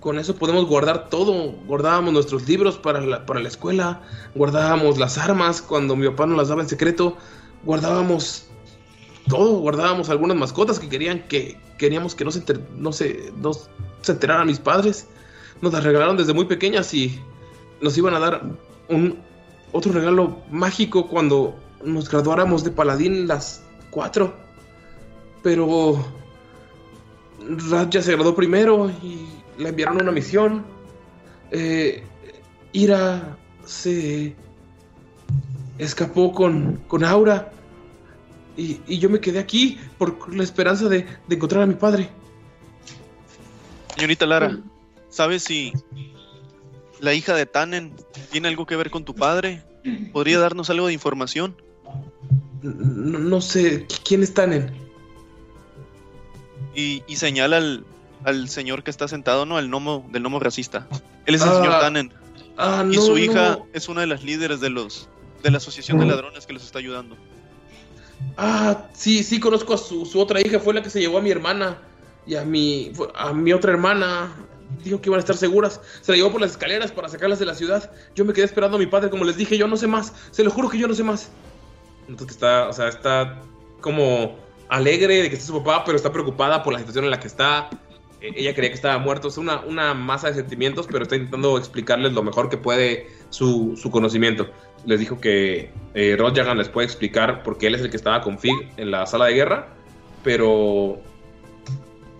Con 0.05 0.19
eso 0.19 0.35
podemos 0.35 0.67
guardar 0.67 1.09
todo. 1.09 1.53
Guardábamos 1.65 2.13
nuestros 2.13 2.47
libros 2.47 2.77
para 2.77 3.01
la, 3.01 3.25
para 3.25 3.39
la 3.39 3.47
escuela. 3.47 4.03
Guardábamos 4.35 4.99
las 4.99 5.17
armas 5.17 5.63
cuando 5.63 5.95
mi 5.95 6.05
papá 6.07 6.27
nos 6.27 6.37
las 6.37 6.49
daba 6.49 6.61
en 6.61 6.69
secreto. 6.69 7.17
Guardábamos 7.63 8.45
todo. 9.27 9.57
Guardábamos 9.61 10.11
algunas 10.11 10.37
mascotas 10.37 10.77
que 10.77 10.89
querían 10.89 11.27
que 11.27 11.59
queríamos 11.79 12.13
que 12.13 12.23
no 12.23 12.29
se, 12.29 12.43
no 12.77 12.93
se, 12.93 13.33
no 13.37 13.53
se 14.01 14.11
enteraran 14.11 14.45
mis 14.45 14.59
padres. 14.59 15.07
Nos 15.63 15.73
las 15.73 15.83
regalaron 15.83 16.17
desde 16.17 16.35
muy 16.35 16.45
pequeñas 16.45 16.93
y 16.93 17.19
nos 17.81 17.97
iban 17.97 18.13
a 18.13 18.19
dar 18.19 18.43
un 18.89 19.17
otro 19.71 19.91
regalo 19.91 20.37
mágico 20.51 21.07
cuando 21.07 21.55
nos 21.83 22.11
graduáramos 22.11 22.63
de 22.63 22.69
paladín 22.69 23.27
las 23.27 23.63
cuatro. 23.89 24.35
pero 25.41 25.97
Radja 27.71 28.03
se 28.03 28.11
graduó 28.11 28.35
primero 28.35 28.91
y 29.01 29.34
la 29.57 29.69
enviaron 29.69 29.99
a 29.99 30.03
una 30.03 30.11
misión. 30.11 30.65
Eh, 31.51 32.03
Ira 32.73 33.37
se 33.65 34.35
escapó 35.77 36.31
con, 36.31 36.81
con 36.87 37.03
Aura 37.03 37.51
y, 38.57 38.79
y 38.87 38.99
yo 38.99 39.09
me 39.09 39.19
quedé 39.19 39.39
aquí 39.39 39.77
por 39.97 40.33
la 40.33 40.43
esperanza 40.43 40.87
de, 40.87 41.05
de 41.27 41.35
encontrar 41.35 41.63
a 41.63 41.65
mi 41.65 41.75
padre. 41.75 42.09
Señorita 43.95 44.25
Lara, 44.25 44.59
¿sabes 45.09 45.43
si 45.43 45.73
la 46.99 47.13
hija 47.13 47.33
de 47.35 47.45
Tannen 47.45 47.93
tiene 48.31 48.47
algo 48.47 48.65
que 48.65 48.75
ver 48.75 48.89
con 48.89 49.05
tu 49.05 49.15
padre? 49.15 49.63
¿Podría 50.11 50.39
darnos 50.39 50.69
algo 50.69 50.87
de 50.87 50.93
información? 50.93 51.55
No, 52.61 53.19
no 53.19 53.41
sé, 53.41 53.85
¿quién 54.03 54.23
es 54.23 54.33
Tannen? 54.33 54.71
Y, 56.73 57.03
y 57.07 57.15
señala 57.15 57.57
al, 57.57 57.85
al 58.25 58.49
señor 58.49 58.83
que 58.83 58.91
está 58.91 59.07
sentado, 59.07 59.45
¿no? 59.45 59.57
Al 59.57 59.67
gnomo, 59.67 60.05
del 60.11 60.23
gnomo 60.23 60.39
racista. 60.39 60.87
Él 61.25 61.35
es 61.35 61.41
el 61.41 61.49
Ah, 61.49 61.55
señor 61.55 61.79
Tannen. 61.79 62.13
Ah, 62.57 62.85
y 62.89 62.95
no, 62.95 63.01
su 63.01 63.17
hija 63.17 63.57
no. 63.57 63.67
es 63.73 63.89
una 63.89 64.01
de 64.01 64.07
las 64.07 64.23
líderes 64.23 64.59
de 64.59 64.69
los 64.69 65.09
de 65.43 65.51
la 65.51 65.57
asociación 65.57 65.99
de 65.99 66.05
ladrones 66.07 66.45
que 66.45 66.53
los 66.53 66.63
está 66.63 66.79
ayudando. 66.79 67.15
Ah, 68.37 68.87
sí, 68.93 69.23
sí, 69.23 69.39
conozco 69.39 69.73
a 69.73 69.77
su, 69.77 70.05
su 70.05 70.19
otra 70.19 70.41
hija, 70.41 70.59
fue 70.59 70.73
la 70.73 70.81
que 70.81 70.89
se 70.89 70.99
llevó 70.99 71.17
a 71.19 71.21
mi 71.21 71.31
hermana 71.31 71.77
y 72.25 72.35
a 72.35 72.43
mi, 72.43 72.91
a 73.13 73.33
mi 73.33 73.53
otra 73.53 73.71
hermana. 73.71 74.33
Dijo 74.83 74.99
que 74.99 75.09
iban 75.09 75.19
a 75.19 75.21
estar 75.21 75.37
seguras. 75.37 75.79
Se 76.01 76.11
la 76.11 76.17
llevó 76.17 76.31
por 76.31 76.41
las 76.41 76.51
escaleras 76.51 76.91
para 76.91 77.07
sacarlas 77.09 77.39
de 77.39 77.45
la 77.45 77.53
ciudad. 77.55 77.91
Yo 78.15 78.25
me 78.25 78.33
quedé 78.33 78.45
esperando 78.45 78.77
a 78.77 78.79
mi 78.79 78.87
padre, 78.87 79.09
como 79.09 79.23
les 79.23 79.37
dije, 79.37 79.57
yo 79.57 79.67
no 79.67 79.77
sé 79.77 79.87
más. 79.87 80.13
Se 80.31 80.43
lo 80.43 80.49
juro 80.51 80.69
que 80.69 80.77
yo 80.79 80.87
no 80.87 80.93
sé 80.95 81.03
más. 81.03 81.29
Entonces 82.07 82.27
que 82.27 82.33
está, 82.33 82.67
o 82.69 82.73
sea, 82.73 82.87
está 82.87 83.41
como 83.81 84.35
alegre 84.69 85.21
de 85.21 85.29
que 85.29 85.35
esté 85.35 85.47
su 85.47 85.63
papá, 85.63 85.83
pero 85.85 85.95
está 85.97 86.11
preocupada 86.11 86.63
por 86.63 86.73
la 86.73 86.79
situación 86.79 87.05
en 87.05 87.11
la 87.11 87.19
que 87.19 87.27
está. 87.27 87.69
Ella 88.35 88.53
creía 88.53 88.69
que 88.69 88.75
estaba 88.75 88.97
muerto. 88.97 89.27
Es 89.27 89.37
una, 89.37 89.61
una 89.61 89.93
masa 89.93 90.27
de 90.29 90.33
sentimientos, 90.35 90.87
pero 90.87 91.03
está 91.03 91.15
intentando 91.15 91.57
explicarles 91.57 92.13
lo 92.13 92.23
mejor 92.23 92.49
que 92.49 92.57
puede 92.57 93.07
su, 93.29 93.77
su 93.81 93.91
conocimiento. 93.91 94.49
Les 94.85 94.99
dijo 94.99 95.19
que 95.19 95.71
eh, 95.93 96.15
Rod 96.17 96.35
Jagan 96.35 96.57
les 96.57 96.69
puede 96.69 96.85
explicar 96.85 97.43
porque 97.43 97.67
él 97.67 97.75
es 97.75 97.81
el 97.81 97.89
que 97.89 97.97
estaba 97.97 98.21
con 98.21 98.39
Fig 98.39 98.53
en 98.77 98.91
la 98.91 99.05
sala 99.05 99.25
de 99.25 99.33
guerra, 99.33 99.67
pero 100.23 100.99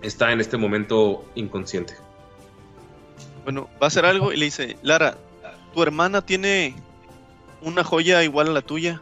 está 0.02 0.32
en 0.32 0.40
este 0.40 0.56
momento 0.56 1.24
inconsciente. 1.34 1.94
Bueno, 3.44 3.68
va 3.74 3.84
a 3.84 3.86
hacer 3.86 4.04
algo 4.04 4.32
y 4.32 4.36
le 4.36 4.46
dice, 4.46 4.76
Lara, 4.82 5.16
tu 5.72 5.82
hermana 5.82 6.22
tiene 6.22 6.74
una 7.62 7.84
joya 7.84 8.22
igual 8.24 8.48
a 8.48 8.52
la 8.52 8.62
tuya. 8.62 9.00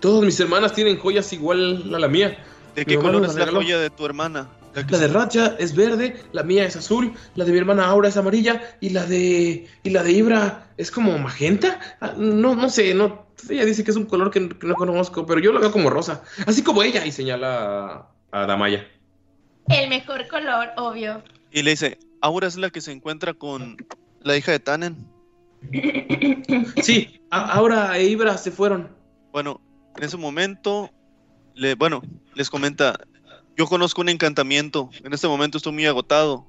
Todas 0.00 0.24
mis 0.24 0.38
hermanas 0.40 0.72
tienen 0.74 0.98
joyas 0.98 1.32
igual 1.32 1.94
a 1.94 1.98
la 1.98 2.08
mía. 2.08 2.36
¿De 2.74 2.82
Mi 2.84 2.84
qué 2.84 2.96
color 2.98 3.24
es 3.24 3.34
la 3.34 3.40
regaló. 3.44 3.60
joya 3.60 3.78
de 3.78 3.90
tu 3.90 4.04
hermana? 4.04 4.48
La 4.74 4.98
de 4.98 5.08
Ratcha 5.08 5.54
es 5.58 5.74
verde, 5.74 6.16
la 6.32 6.42
mía 6.42 6.64
es 6.64 6.74
azul, 6.76 7.12
la 7.36 7.44
de 7.44 7.52
mi 7.52 7.58
hermana 7.58 7.86
Aura 7.86 8.08
es 8.08 8.16
amarilla 8.16 8.60
y 8.80 8.90
la 8.90 9.06
de 9.06 9.66
y 9.82 9.90
la 9.90 10.02
de 10.02 10.12
Ibra 10.12 10.68
es 10.76 10.90
como 10.90 11.16
magenta. 11.18 11.78
Ah, 12.00 12.14
No, 12.16 12.54
no 12.56 12.68
sé, 12.68 12.92
no. 12.94 13.26
Ella 13.48 13.64
dice 13.64 13.84
que 13.84 13.90
es 13.90 13.96
un 13.96 14.06
color 14.06 14.30
que, 14.30 14.48
que 14.48 14.66
no 14.66 14.74
conozco, 14.74 15.26
pero 15.26 15.38
yo 15.40 15.52
lo 15.52 15.60
veo 15.60 15.70
como 15.70 15.90
rosa, 15.90 16.22
así 16.46 16.62
como 16.62 16.82
ella 16.82 17.04
y 17.06 17.12
señala 17.12 18.08
a, 18.32 18.42
a 18.42 18.46
Damaya. 18.46 18.86
El 19.68 19.88
mejor 19.88 20.26
color, 20.28 20.68
obvio. 20.76 21.22
Y 21.52 21.62
le 21.62 21.70
dice, 21.72 21.98
Aura 22.20 22.46
es 22.48 22.56
la 22.56 22.70
que 22.70 22.80
se 22.80 22.90
encuentra 22.92 23.34
con 23.34 23.76
la 24.22 24.36
hija 24.36 24.52
de 24.52 24.58
Tannen. 24.60 24.96
Sí, 26.82 27.20
Aura 27.30 27.96
e 27.98 28.04
Ibra 28.04 28.36
se 28.36 28.50
fueron. 28.50 28.88
Bueno, 29.32 29.60
en 29.96 30.04
ese 30.04 30.16
momento, 30.16 30.90
le, 31.54 31.74
bueno, 31.74 32.02
les 32.34 32.50
comenta, 32.50 32.98
yo 33.56 33.66
conozco 33.66 34.00
un 34.00 34.08
encantamiento, 34.08 34.90
en 35.02 35.12
este 35.12 35.28
momento 35.28 35.58
estoy 35.58 35.72
muy 35.72 35.86
agotado, 35.86 36.46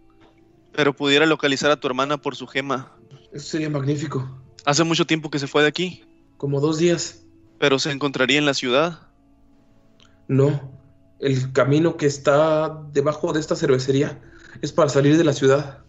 pero 0.74 0.93
pudiera 0.95 1.26
localizar 1.26 1.72
a 1.72 1.80
tu 1.80 1.88
hermana 1.88 2.18
por 2.18 2.36
su 2.36 2.47
gema. 2.47 2.91
Eso 3.32 3.47
sería 3.47 3.70
magnífico. 3.70 4.28
Hace 4.66 4.84
mucho 4.84 5.06
tiempo 5.06 5.30
que 5.30 5.39
se 5.39 5.47
fue 5.47 5.62
de 5.62 5.68
aquí, 5.68 6.03
Como 6.38 6.60
dos 6.60 6.78
días. 6.80 7.26
pero 7.60 7.80
se 7.80 7.91
encontraría 7.91 8.38
en 8.38 8.45
la 8.45 8.53
ciudad. 8.53 8.99
No, 10.28 10.72
el 11.20 11.51
camino 11.53 11.97
que 11.97 12.08
está 12.08 12.82
debajo 12.91 13.32
de 13.34 13.39
esta 13.39 13.56
cervecería 13.56 14.20
es 14.62 14.72
para 14.72 14.89
salir 14.89 15.18
de 15.18 15.24
la 15.24 15.34
ciudad. 15.34 15.80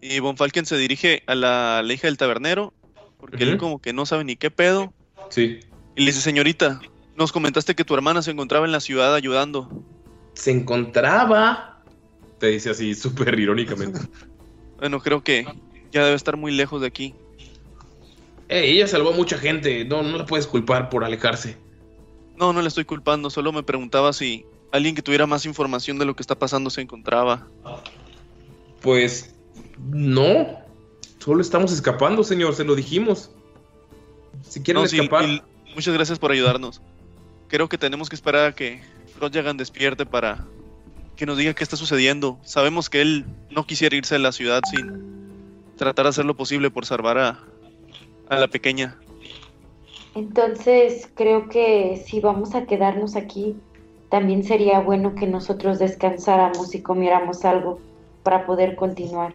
Y 0.00 0.18
Von 0.18 0.36
Falken 0.36 0.66
se 0.66 0.76
dirige 0.76 1.22
a 1.26 1.34
la, 1.34 1.78
a 1.78 1.82
la 1.82 1.92
hija 1.92 2.08
del 2.08 2.18
tabernero, 2.18 2.74
porque 3.18 3.44
él 3.44 3.56
como 3.56 3.80
que 3.80 3.92
no 3.92 4.04
sabe 4.04 4.24
ni 4.24 4.36
qué 4.36 4.50
pedo. 4.50 4.92
Sí. 5.30 5.60
Y 5.96 6.00
le 6.00 6.06
dice, 6.06 6.20
señorita, 6.20 6.80
nos 7.16 7.32
comentaste 7.32 7.74
que 7.74 7.84
tu 7.84 7.94
hermana 7.94 8.20
se 8.20 8.32
encontraba 8.32 8.66
en 8.66 8.72
la 8.72 8.80
ciudad 8.80 9.14
ayudando. 9.14 9.82
Se 10.34 10.50
encontraba. 10.50 11.82
Te 12.38 12.48
dice 12.48 12.70
así 12.70 12.94
súper 12.94 13.38
irónicamente. 13.38 14.00
Bueno, 14.76 15.00
creo 15.00 15.22
que 15.22 15.46
ya 15.92 16.04
debe 16.04 16.16
estar 16.16 16.36
muy 16.36 16.52
lejos 16.52 16.80
de 16.82 16.88
aquí. 16.88 17.14
Eh, 18.48 18.64
ella 18.72 18.86
salvó 18.86 19.10
a 19.10 19.16
mucha 19.16 19.38
gente. 19.38 19.84
No, 19.86 20.02
no 20.02 20.18
la 20.18 20.26
puedes 20.26 20.46
culpar 20.46 20.90
por 20.90 21.04
alejarse. 21.04 21.56
No, 22.36 22.52
no 22.52 22.60
le 22.60 22.68
estoy 22.68 22.84
culpando, 22.84 23.30
solo 23.30 23.50
me 23.52 23.62
preguntaba 23.62 24.12
si 24.12 24.44
alguien 24.72 24.94
que 24.94 25.00
tuviera 25.00 25.26
más 25.26 25.46
información 25.46 25.98
de 25.98 26.04
lo 26.04 26.14
que 26.16 26.22
está 26.22 26.34
pasando 26.38 26.68
se 26.68 26.82
encontraba. 26.82 27.46
Pues 28.82 29.34
no. 29.78 30.58
Solo 31.18 31.40
estamos 31.40 31.72
escapando, 31.72 32.22
señor. 32.24 32.54
Se 32.54 32.64
lo 32.64 32.74
dijimos. 32.74 33.30
Si 34.42 34.60
quieren 34.62 34.82
No, 34.82 34.88
sí, 34.88 34.98
escapar. 34.98 35.24
y 35.24 35.40
muchas 35.74 35.94
gracias 35.94 36.18
por 36.18 36.32
ayudarnos. 36.32 36.82
Creo 37.48 37.68
que 37.68 37.78
tenemos 37.78 38.08
que 38.10 38.16
esperar 38.16 38.46
a 38.48 38.54
que 38.54 38.82
Rodjagan 39.20 39.56
despierte 39.56 40.06
para 40.06 40.44
que 41.16 41.26
nos 41.26 41.38
diga 41.38 41.54
qué 41.54 41.62
está 41.64 41.76
sucediendo. 41.76 42.38
Sabemos 42.42 42.90
que 42.90 43.00
él 43.00 43.24
no 43.50 43.66
quisiera 43.66 43.96
irse 43.96 44.16
de 44.16 44.20
la 44.20 44.32
ciudad 44.32 44.62
sin 44.68 45.04
tratar 45.76 46.04
de 46.06 46.10
hacer 46.10 46.24
lo 46.24 46.36
posible 46.36 46.70
por 46.70 46.86
salvar 46.86 47.18
a, 47.18 47.38
a 48.28 48.38
la 48.38 48.48
pequeña. 48.48 48.98
Entonces, 50.14 51.08
creo 51.14 51.48
que 51.48 52.02
si 52.06 52.20
vamos 52.20 52.54
a 52.54 52.66
quedarnos 52.66 53.16
aquí, 53.16 53.56
también 54.10 54.44
sería 54.44 54.78
bueno 54.80 55.14
que 55.14 55.26
nosotros 55.26 55.78
descansáramos 55.78 56.74
y 56.74 56.82
comiéramos 56.82 57.44
algo 57.44 57.80
para 58.22 58.46
poder 58.46 58.76
continuar. 58.76 59.34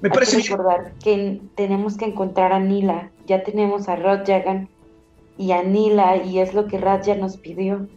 Me 0.00 0.10
Hay 0.10 0.12
que 0.12 0.14
parece 0.14 0.36
bien. 0.36 0.48
recordar 0.48 0.92
que 1.02 1.40
tenemos 1.56 1.96
que 1.96 2.04
encontrar 2.06 2.52
a 2.52 2.60
Nila. 2.60 3.10
Ya 3.26 3.42
tenemos 3.42 3.88
a 3.88 3.96
Rod 3.96 4.20
Jagan 4.26 4.68
y 5.36 5.52
a 5.52 5.62
Nila 5.62 6.16
y 6.18 6.38
es 6.38 6.54
lo 6.54 6.66
que 6.68 6.78
Radja 6.78 7.16
nos 7.16 7.36
pidió. 7.36 7.88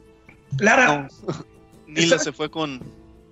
Lara, 0.59 1.07
Nila 1.87 2.17
se 2.19 2.31
fue 2.31 2.49
con, 2.49 2.81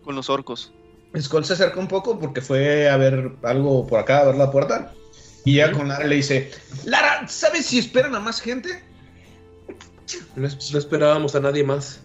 con 0.03 0.15
los 0.15 0.29
orcos. 0.29 0.71
Skull 1.19 1.45
se 1.45 1.53
acerca 1.53 1.79
un 1.79 1.87
poco 1.87 2.19
porque 2.19 2.41
fue 2.41 2.89
a 2.89 2.97
ver 2.97 3.31
algo 3.43 3.87
por 3.87 3.99
acá, 3.99 4.19
a 4.19 4.25
ver 4.25 4.35
la 4.35 4.51
puerta. 4.51 4.93
Y 5.45 5.55
ya 5.55 5.71
con 5.71 5.87
Lara 5.87 6.05
le 6.07 6.15
dice, 6.15 6.51
Lara, 6.85 7.27
¿sabes 7.27 7.67
si 7.67 7.77
esperan 7.79 8.15
a 8.15 8.19
más 8.19 8.41
gente? 8.41 8.83
No, 10.35 10.47
es- 10.47 10.71
no 10.71 10.79
esperábamos 10.79 11.35
a 11.35 11.39
nadie 11.39 11.63
más. 11.63 12.01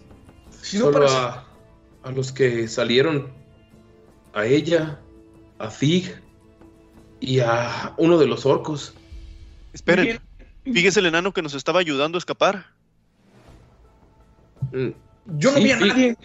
Si 0.61 0.77
no 0.77 0.85
Solo 0.85 0.99
parece- 0.99 1.15
a, 1.17 1.45
a 2.03 2.11
los 2.11 2.31
que 2.31 2.67
salieron. 2.67 3.31
A 4.33 4.45
ella, 4.45 4.97
a 5.59 5.69
Fig 5.69 6.15
y 7.19 7.39
a 7.41 7.93
uno 7.97 8.17
de 8.17 8.27
los 8.27 8.45
orcos. 8.45 8.93
Esperen, 9.73 10.21
fíjese 10.63 11.01
el 11.01 11.07
enano 11.07 11.33
que 11.33 11.41
nos 11.41 11.53
estaba 11.53 11.81
ayudando 11.81 12.17
a 12.17 12.19
escapar. 12.19 12.67
Yo 14.71 15.51
no 15.51 15.57
vi 15.57 15.71
a 15.71 15.79
nadie. 15.79 16.17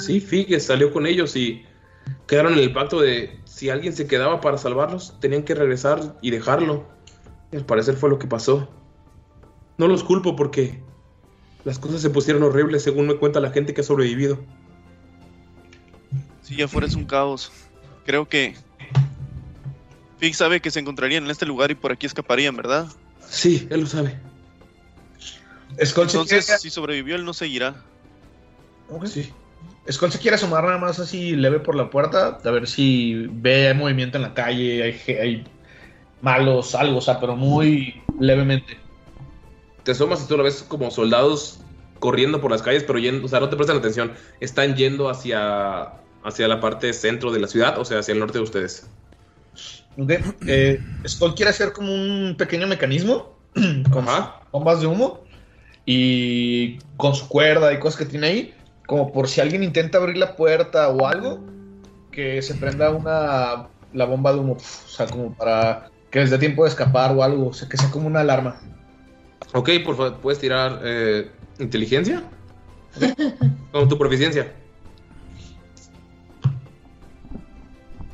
Sí, 0.00 0.20
Fig 0.20 0.60
salió 0.60 0.92
con 0.92 1.06
ellos 1.06 1.36
y 1.36 1.64
quedaron 2.26 2.54
en 2.54 2.60
el 2.60 2.72
pacto 2.72 3.00
de 3.00 3.38
si 3.44 3.70
alguien 3.70 3.92
se 3.92 4.06
quedaba 4.06 4.40
para 4.40 4.58
salvarlos, 4.58 5.18
tenían 5.20 5.42
que 5.42 5.54
regresar 5.54 6.18
y 6.20 6.30
dejarlo. 6.30 6.86
Y 7.52 7.56
al 7.56 7.64
parecer 7.64 7.94
fue 7.94 8.10
lo 8.10 8.18
que 8.18 8.26
pasó. 8.26 8.68
No 9.78 9.86
los 9.88 10.02
culpo 10.04 10.36
porque 10.36 10.82
las 11.64 11.78
cosas 11.78 12.00
se 12.00 12.10
pusieron 12.10 12.42
horribles 12.42 12.82
según 12.82 13.06
me 13.06 13.16
cuenta 13.16 13.40
la 13.40 13.50
gente 13.50 13.74
que 13.74 13.80
ha 13.82 13.84
sobrevivido. 13.84 14.38
Si 16.42 16.56
ya 16.56 16.68
fuera 16.68 16.86
es 16.86 16.94
un 16.94 17.04
caos. 17.04 17.52
Creo 18.04 18.28
que 18.28 18.54
Fig 20.18 20.34
sabe 20.34 20.60
que 20.60 20.70
se 20.70 20.80
encontrarían 20.80 21.24
en 21.24 21.30
este 21.30 21.46
lugar 21.46 21.70
y 21.70 21.74
por 21.74 21.92
aquí 21.92 22.06
escaparían, 22.06 22.56
¿verdad? 22.56 22.88
Sí, 23.28 23.66
él 23.70 23.80
lo 23.80 23.86
sabe. 23.86 24.18
Skull 25.82 26.08
se 26.10 26.16
Entonces, 26.16 26.46
quiere- 26.46 26.60
si 26.60 26.70
sobrevivió, 26.70 27.16
él 27.16 27.24
no 27.24 27.32
seguirá. 27.32 27.74
Ok. 28.90 29.06
Skull 29.90 30.12
se 30.12 30.18
quiere 30.18 30.36
asomar 30.36 30.64
nada 30.64 30.78
más 30.78 30.98
así 30.98 31.36
leve 31.36 31.60
por 31.60 31.74
la 31.74 31.90
puerta, 31.90 32.38
a 32.42 32.50
ver 32.50 32.66
si 32.66 33.26
ve 33.30 33.74
movimiento 33.74 34.16
en 34.18 34.22
la 34.22 34.34
calle, 34.34 34.82
hay, 34.82 35.14
hay 35.16 35.44
malos, 36.22 36.74
algo, 36.74 36.98
o 36.98 37.02
sea, 37.02 37.20
pero 37.20 37.36
muy 37.36 38.02
levemente. 38.18 38.78
Te 39.82 39.92
asomas 39.92 40.22
y 40.24 40.28
tú 40.28 40.36
lo 40.36 40.42
ves 40.44 40.64
como 40.66 40.90
soldados 40.90 41.60
corriendo 41.98 42.40
por 42.40 42.50
las 42.50 42.62
calles, 42.62 42.84
pero 42.84 42.98
yendo, 42.98 43.26
o 43.26 43.28
sea, 43.28 43.40
no 43.40 43.48
te 43.50 43.56
prestan 43.56 43.76
atención. 43.76 44.12
Están 44.40 44.74
yendo 44.76 45.10
hacia, 45.10 45.92
hacia 46.22 46.48
la 46.48 46.60
parte 46.60 46.92
centro 46.92 47.30
de 47.30 47.40
la 47.40 47.46
ciudad, 47.46 47.78
o 47.78 47.84
sea, 47.84 47.98
hacia 47.98 48.12
el 48.12 48.20
norte 48.20 48.38
de 48.38 48.44
ustedes. 48.44 48.88
Ok, 49.96 50.12
eh, 50.46 50.80
Skull 51.06 51.34
quiere 51.34 51.50
hacer 51.50 51.72
como 51.72 51.92
un 51.92 52.34
pequeño 52.38 52.66
mecanismo 52.66 53.38
con 53.92 54.06
bombas 54.50 54.80
de 54.80 54.86
humo 54.86 55.23
y 55.86 56.78
con 56.96 57.14
su 57.14 57.28
cuerda 57.28 57.72
y 57.72 57.78
cosas 57.78 57.98
que 57.98 58.06
tiene 58.06 58.26
ahí, 58.26 58.54
como 58.86 59.12
por 59.12 59.28
si 59.28 59.40
alguien 59.40 59.62
intenta 59.62 59.98
abrir 59.98 60.16
la 60.16 60.36
puerta 60.36 60.88
o 60.88 61.06
algo, 61.06 61.40
que 62.10 62.42
se 62.42 62.54
prenda 62.54 62.90
una 62.90 63.68
la 63.92 64.04
bomba 64.06 64.32
de 64.32 64.40
humo, 64.40 64.54
o 64.54 64.88
sea, 64.88 65.06
como 65.06 65.32
para 65.34 65.90
que 66.10 66.20
les 66.20 66.30
dé 66.30 66.38
tiempo 66.38 66.64
de 66.64 66.70
escapar 66.70 67.12
o 67.12 67.22
algo, 67.22 67.48
o 67.48 67.52
sea, 67.52 67.68
que 67.68 67.76
sea 67.76 67.90
como 67.90 68.06
una 68.06 68.20
alarma. 68.20 68.60
Ok, 69.52 69.70
por 69.84 69.96
favor, 69.96 70.20
¿puedes 70.20 70.40
tirar 70.40 70.80
eh, 70.84 71.30
inteligencia? 71.58 72.22
Con 73.72 73.88
tu 73.88 73.96
proficiencia. 73.98 74.52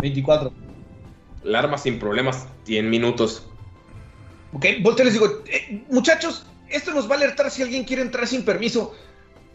24. 0.00 0.52
La 1.44 1.60
arma 1.60 1.78
sin 1.78 1.98
problemas, 1.98 2.46
100 2.64 2.88
minutos. 2.90 3.46
Ok, 4.52 4.66
volteo 4.82 5.04
les 5.04 5.14
digo, 5.14 5.26
"Eh, 5.46 5.84
muchachos, 5.90 6.46
esto 6.70 6.92
nos 6.92 7.08
va 7.08 7.14
a 7.14 7.18
alertar 7.18 7.50
si 7.50 7.62
alguien 7.62 7.84
quiere 7.84 8.02
entrar 8.02 8.26
sin 8.26 8.44
permiso. 8.44 8.94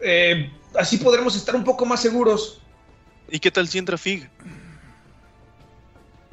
Eh, 0.02 0.52
así 0.76 0.98
podremos 0.98 1.36
estar 1.36 1.56
un 1.56 1.64
poco 1.64 1.86
más 1.86 2.02
seguros. 2.02 2.62
¿Y 3.30 3.40
qué 3.40 3.52
tal 3.52 3.68
si 3.68 3.78
entra 3.78 3.98
Fig? 3.98 4.30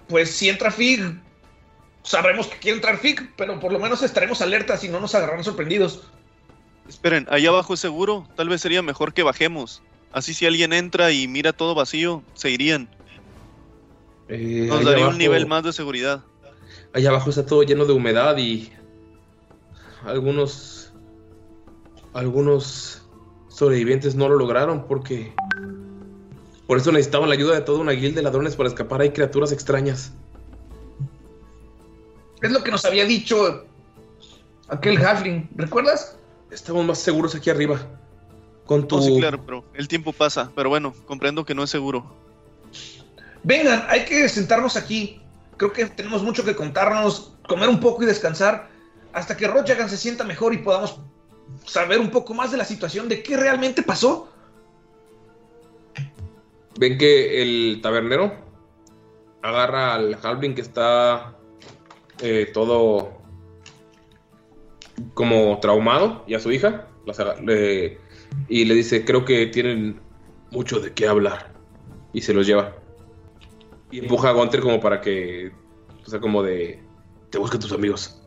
Pues 0.08 0.30
si 0.30 0.48
entra 0.48 0.70
Fig, 0.70 1.00
sabremos 2.02 2.48
que 2.48 2.58
quiere 2.58 2.76
entrar 2.76 2.98
Fig, 2.98 3.34
pero 3.36 3.58
por 3.60 3.72
lo 3.72 3.78
menos 3.78 4.02
estaremos 4.02 4.42
alertas 4.42 4.84
y 4.84 4.88
no 4.88 5.00
nos 5.00 5.14
agarrarán 5.14 5.44
sorprendidos. 5.44 6.02
Esperen, 6.88 7.26
allá 7.30 7.48
abajo 7.48 7.74
es 7.74 7.80
seguro. 7.80 8.28
Tal 8.36 8.48
vez 8.48 8.60
sería 8.60 8.82
mejor 8.82 9.14
que 9.14 9.22
bajemos. 9.22 9.82
Así 10.12 10.34
si 10.34 10.44
alguien 10.44 10.72
entra 10.72 11.10
y 11.12 11.28
mira 11.28 11.52
todo 11.52 11.74
vacío, 11.74 12.22
se 12.34 12.50
irían. 12.50 12.88
Eh, 14.28 14.66
Nos 14.68 14.84
daría 14.84 15.08
un 15.08 15.18
nivel 15.18 15.46
más 15.46 15.62
de 15.62 15.72
seguridad. 15.72 16.22
Allá 16.92 17.10
abajo 17.10 17.30
está 17.30 17.46
todo 17.46 17.62
lleno 17.62 17.86
de 17.86 17.92
humedad 17.92 18.36
y 18.36 18.70
algunos 20.04 20.92
algunos 22.14 23.02
sobrevivientes 23.48 24.14
no 24.14 24.28
lo 24.28 24.36
lograron 24.36 24.86
porque 24.86 25.32
por 26.66 26.78
eso 26.78 26.92
necesitaban 26.92 27.28
la 27.28 27.34
ayuda 27.34 27.54
de 27.54 27.60
toda 27.60 27.80
una 27.80 27.92
guilda 27.92 28.16
de 28.16 28.22
ladrones 28.22 28.56
para 28.56 28.68
escapar. 28.68 29.00
Hay 29.00 29.10
criaturas 29.10 29.52
extrañas. 29.52 30.12
Es 32.40 32.50
lo 32.50 32.62
que 32.64 32.70
nos 32.70 32.84
había 32.84 33.04
dicho 33.04 33.64
aquel 34.68 34.98
Halfling, 35.04 35.48
¿recuerdas? 35.54 36.16
Estamos 36.50 36.84
más 36.84 36.98
seguros 36.98 37.34
aquí 37.34 37.50
arriba. 37.50 37.80
Con 38.66 38.88
tu 38.88 38.96
Oh, 38.96 39.02
sí, 39.02 39.18
claro, 39.18 39.44
pero 39.44 39.64
el 39.74 39.86
tiempo 39.86 40.12
pasa. 40.12 40.50
Pero 40.54 40.68
bueno, 40.68 40.94
comprendo 41.06 41.44
que 41.44 41.54
no 41.54 41.62
es 41.62 41.70
seguro. 41.70 42.04
Vengan, 43.42 43.84
hay 43.88 44.04
que 44.04 44.28
sentarnos 44.28 44.76
aquí. 44.76 45.20
Creo 45.56 45.72
que 45.72 45.86
tenemos 45.86 46.22
mucho 46.22 46.44
que 46.44 46.56
contarnos, 46.56 47.32
comer 47.46 47.68
un 47.68 47.80
poco 47.80 48.02
y 48.02 48.06
descansar 48.06 48.71
hasta 49.12 49.36
que 49.36 49.46
Rojagan 49.46 49.88
se 49.88 49.96
sienta 49.96 50.24
mejor 50.24 50.54
y 50.54 50.58
podamos 50.58 51.00
saber 51.64 52.00
un 52.00 52.10
poco 52.10 52.34
más 52.34 52.50
de 52.50 52.56
la 52.56 52.64
situación, 52.64 53.08
de 53.08 53.22
qué 53.22 53.36
realmente 53.36 53.82
pasó. 53.82 54.28
Ven 56.78 56.98
que 56.98 57.42
el 57.42 57.80
tabernero 57.82 58.32
agarra 59.42 59.94
al 59.94 60.18
Halbling 60.22 60.54
que 60.54 60.62
está 60.62 61.36
eh, 62.20 62.50
todo 62.52 63.20
como 65.14 65.58
traumado 65.60 66.24
y 66.26 66.34
a 66.34 66.40
su 66.40 66.52
hija 66.52 66.86
y 68.48 68.64
le 68.64 68.74
dice 68.74 69.04
creo 69.04 69.24
que 69.24 69.46
tienen 69.46 70.00
mucho 70.50 70.80
de 70.80 70.92
qué 70.92 71.08
hablar 71.08 71.52
y 72.12 72.22
se 72.22 72.32
los 72.32 72.46
lleva 72.46 72.76
y 73.90 73.98
empuja 73.98 74.30
a 74.30 74.32
Gunter 74.32 74.60
como 74.60 74.80
para 74.80 75.00
que 75.00 75.50
o 76.06 76.08
sea 76.08 76.20
como 76.20 76.42
de 76.42 76.80
te 77.30 77.38
busquen 77.38 77.60
tus 77.60 77.72
amigos 77.72 78.21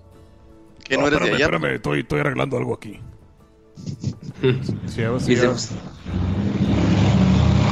Que 0.85 0.97
no 0.97 1.07
eres 1.07 1.19
de 1.19 1.33
allá. 1.33 1.45
espérame, 1.45 1.75
estoy, 1.75 1.99
estoy 2.01 2.19
arreglando 2.19 2.57
algo 2.57 2.73
aquí. 2.73 2.99
Sí, 4.85 5.01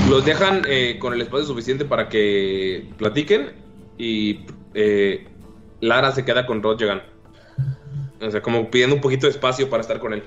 Los 0.10 0.26
dejan 0.26 0.64
eh, 0.68 0.98
con 1.00 1.14
el 1.14 1.22
espacio 1.22 1.46
suficiente 1.46 1.86
para 1.86 2.10
que 2.10 2.90
platiquen 2.98 3.52
y 3.98 4.46
eh, 4.74 5.28
Lara 5.82 6.12
se 6.12 6.26
queda 6.26 6.46
con 6.46 6.64
Rodjagan. 6.64 7.04
O 8.22 8.32
sea, 8.32 8.42
como 8.42 8.72
pidiendo 8.72 8.96
un 8.96 9.02
poquito 9.02 9.28
de 9.28 9.34
espacio 9.34 9.70
para 9.70 9.82
estar 9.82 10.00
con 10.00 10.14
él. 10.14 10.24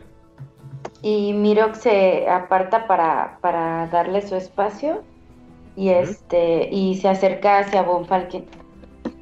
Y 1.03 1.33
Mirok 1.33 1.75
se 1.75 2.29
aparta 2.29 2.87
para, 2.87 3.39
para 3.41 3.89
darle 3.89 4.27
su 4.27 4.37
espacio 4.37 5.03
y 5.77 5.91
este 5.91 6.69
y 6.71 6.97
se 6.97 7.09
acerca 7.09 7.59
hacia 7.59 7.83
Von 7.83 8.07
Falken. 8.07 8.45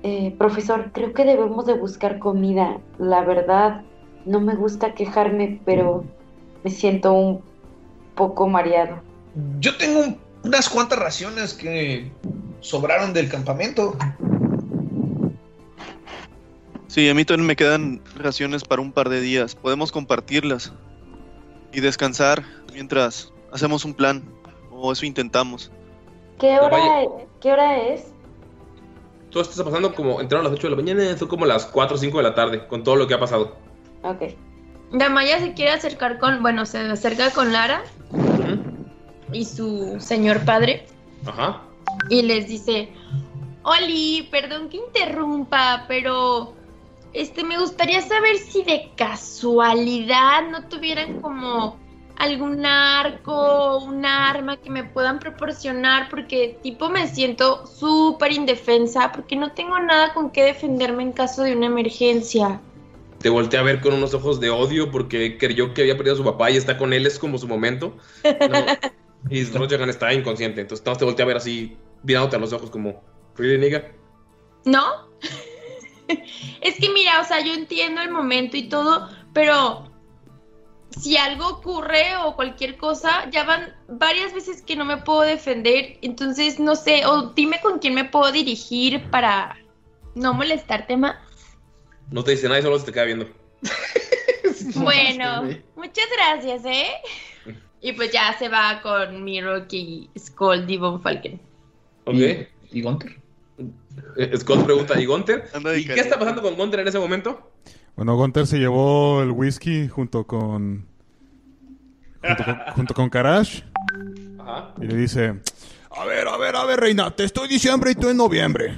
Eh, 0.07 0.35
profesor, 0.37 0.91
creo 0.93 1.15
que 1.15 1.25
debemos 1.25 1.65
de 1.65 1.73
buscar 1.73 2.19
comida. 2.19 2.79
La 2.99 3.25
verdad, 3.25 3.81
no 4.27 4.39
me 4.39 4.55
gusta 4.55 4.93
quejarme, 4.93 5.63
pero 5.65 6.05
me 6.63 6.71
siento 6.71 7.15
un 7.15 7.41
poco 8.15 8.47
mareado. 8.47 9.01
Yo 9.61 9.75
tengo 9.79 10.01
un- 10.01 10.19
unas 10.45 10.69
cuantas 10.69 10.99
raciones 10.99 11.55
que 11.55 12.13
sobraron 12.61 13.15
del 13.15 13.31
campamento. 13.31 13.97
Sí, 16.87 17.09
a 17.09 17.15
mí 17.15 17.25
también 17.25 17.47
me 17.47 17.57
quedan 17.57 18.03
raciones 18.15 18.63
para 18.63 18.83
un 18.83 18.93
par 18.93 19.09
de 19.09 19.23
días. 19.23 19.55
Podemos 19.55 19.91
compartirlas 19.91 20.73
y 21.73 21.81
descansar 21.81 22.43
mientras 22.75 23.33
hacemos 23.53 23.87
un 23.87 23.95
plan. 23.95 24.23
O 24.71 24.93
eso 24.93 25.07
intentamos. 25.07 25.73
¿Qué 26.39 26.61
hora? 26.61 26.77
¿Qué 27.41 27.51
hora 27.53 27.79
es? 27.79 28.14
Todo 29.35 29.43
esto 29.43 29.55
está 29.55 29.65
pasando 29.65 29.93
como 29.97 30.21
entraron 30.21 30.47
a 30.47 30.49
las 30.49 30.57
8 30.57 30.69
de 30.69 30.77
la 30.77 30.81
mañana, 30.81 31.19
son 31.19 31.27
como 31.27 31.45
las 31.45 31.67
4 31.67 31.97
o 31.97 31.99
5 31.99 32.19
de 32.19 32.23
la 32.23 32.37
tarde, 32.37 32.69
con 32.69 32.85
todo 32.85 32.95
lo 32.95 33.09
que 33.09 33.15
ha 33.15 33.19
pasado. 33.19 33.57
Ok. 34.03 34.33
Damaya 34.93 35.41
se 35.41 35.55
quiere 35.55 35.73
acercar 35.73 36.21
con, 36.21 36.41
bueno, 36.41 36.65
se 36.67 36.79
acerca 36.79 37.33
con 37.33 37.53
Lara 37.53 37.83
y 39.33 39.45
su 39.45 39.97
señor 39.99 40.45
padre 40.45 40.87
Ajá. 41.27 41.63
y 42.11 42.23
les 42.23 42.47
dice, 42.47 42.93
Oli, 43.65 44.29
perdón 44.31 44.69
que 44.69 44.77
interrumpa, 44.77 45.85
pero 45.89 46.55
este 47.13 47.43
me 47.43 47.59
gustaría 47.59 48.03
saber 48.03 48.37
si 48.37 48.63
de 48.63 48.93
casualidad 48.95 50.49
no 50.49 50.69
tuvieran 50.69 51.21
como 51.21 51.77
algún 52.17 52.65
arco, 52.65 53.79
un 53.79 54.05
arma 54.05 54.57
que 54.57 54.71
me 54.71 54.85
puedan 54.85 55.19
proporcionar, 55.19 56.09
porque 56.09 56.59
tipo 56.63 56.89
me 56.89 57.09
siento 57.09 57.67
súper 57.67 58.33
indefensa, 58.33 59.13
porque 59.13 59.37
no 59.37 59.53
tengo 59.53 59.79
nada 59.79 60.15
con 60.15 60.31
qué 60.31 60.45
defenderme 60.45 61.03
en 61.03 61.13
caso 61.13 61.43
de 61.43 61.57
una 61.57 61.67
emergencia. 61.67 62.61
Te 63.19 63.31
volteé 63.31 63.59
a 63.59 63.63
ver 63.63 63.81
con 63.81 63.95
unos 63.95 64.15
ojos 64.15 64.39
de 64.39 64.51
odio 64.51 64.91
porque 64.91 65.39
creyó 65.39 65.73
que 65.73 65.83
había 65.83 65.97
perdido 65.97 66.15
a 66.15 66.19
su 66.19 66.25
papá 66.25 66.51
y 66.51 66.57
está 66.57 66.77
con 66.77 66.93
él, 66.93 67.07
es 67.07 67.19
como 67.19 67.39
su 67.39 67.49
momento. 67.49 67.97
No. 68.23 68.67
Y 69.31 69.45
Rodjagan 69.53 69.89
está 69.89 70.13
inconsciente, 70.13 70.61
entonces 70.61 70.85
te 70.99 71.05
volteé 71.05 71.23
a 71.25 71.27
ver 71.27 71.39
así, 71.39 71.77
mirándote 72.03 72.37
a 72.37 72.39
los 72.39 72.53
ojos 72.53 72.71
como, 72.71 73.03
¿really, 73.37 73.59
nigga? 73.59 73.91
¿No? 74.65 75.09
es 76.61 76.77
que 76.79 76.91
mira, 76.91 77.21
o 77.21 77.25
sea, 77.25 77.41
yo 77.45 77.55
entiendo 77.55 78.03
el 78.03 78.11
momento 78.11 78.57
y 78.57 78.69
todo, 78.69 79.09
pero 79.33 79.91
si 81.01 81.17
algo 81.17 81.49
ocurre 81.49 82.17
o 82.25 82.37
cualquier 82.37 82.77
cosa, 82.77 83.29
ya 83.31 83.45
van 83.45 83.75
varias 83.89 84.33
veces 84.33 84.63
que 84.63 84.77
no 84.77 84.85
me 84.85 84.99
puedo 84.99 85.23
defender, 85.23 85.99
entonces 86.03 86.59
no 86.61 86.77
sé, 86.77 87.05
o 87.07 87.31
dime 87.31 87.61
con 87.63 87.79
quién 87.79 87.95
me 87.95 88.05
puedo 88.05 88.31
dirigir 88.33 89.03
para 89.11 89.57
no 90.15 90.35
molestarte 90.35 90.97
más. 90.97 91.17
No 92.11 92.23
te 92.23 92.33
dice 92.33 92.49
nada 92.49 92.61
y 92.61 92.63
solo 92.63 92.79
se 92.79 92.87
te 92.87 92.93
queda 92.93 93.05
viendo. 93.05 93.29
Bueno, 94.77 95.43
muchas 95.77 96.07
gracias, 96.17 96.65
¿eh? 96.65 96.87
Y 97.83 97.93
pues 97.93 98.13
ya 98.13 98.35
se 98.39 98.49
va 98.49 98.81
con 98.83 99.23
Mirok 99.23 99.71
y 99.73 100.09
Skull 100.19 100.65
y 100.71 100.79
Von 100.79 101.03
Falken. 101.03 101.39
Ok. 102.05 102.49
¿Y 102.73 102.81
Gunter? 102.81 103.21
Eh, 104.17 104.37
Scott 104.37 104.65
pregunta, 104.65 104.99
¿y 105.01 105.07
Gunter? 105.07 105.45
¿Y 105.77 105.87
qué 105.87 106.01
está 106.01 106.19
pasando 106.19 106.43
con 106.43 106.55
Gunter 106.55 106.81
en 106.81 106.89
ese 106.89 106.99
momento? 106.99 107.51
Bueno, 107.97 108.17
Gunter 108.17 108.47
se 108.47 108.59
llevó 108.59 109.23
el 109.23 109.31
whisky 109.31 109.89
junto 109.89 110.25
con. 110.25 110.87
junto 112.23 112.45
con, 112.45 112.59
junto 112.75 112.95
con 112.95 113.11
Karash. 113.11 113.63
Ajá. 114.39 114.75
Y 114.81 114.87
le 114.87 114.97
dice: 114.97 115.41
A 115.91 116.05
ver, 116.05 116.27
a 116.27 116.37
ver, 116.37 116.57
a 116.57 116.65
ver, 116.65 116.81
reina, 116.81 117.11
te 117.11 117.25
estoy 117.25 117.49
diciembre 117.49 117.93
y 117.93 117.95
tú 117.95 118.09
en 118.09 118.17
noviembre. 118.17 118.75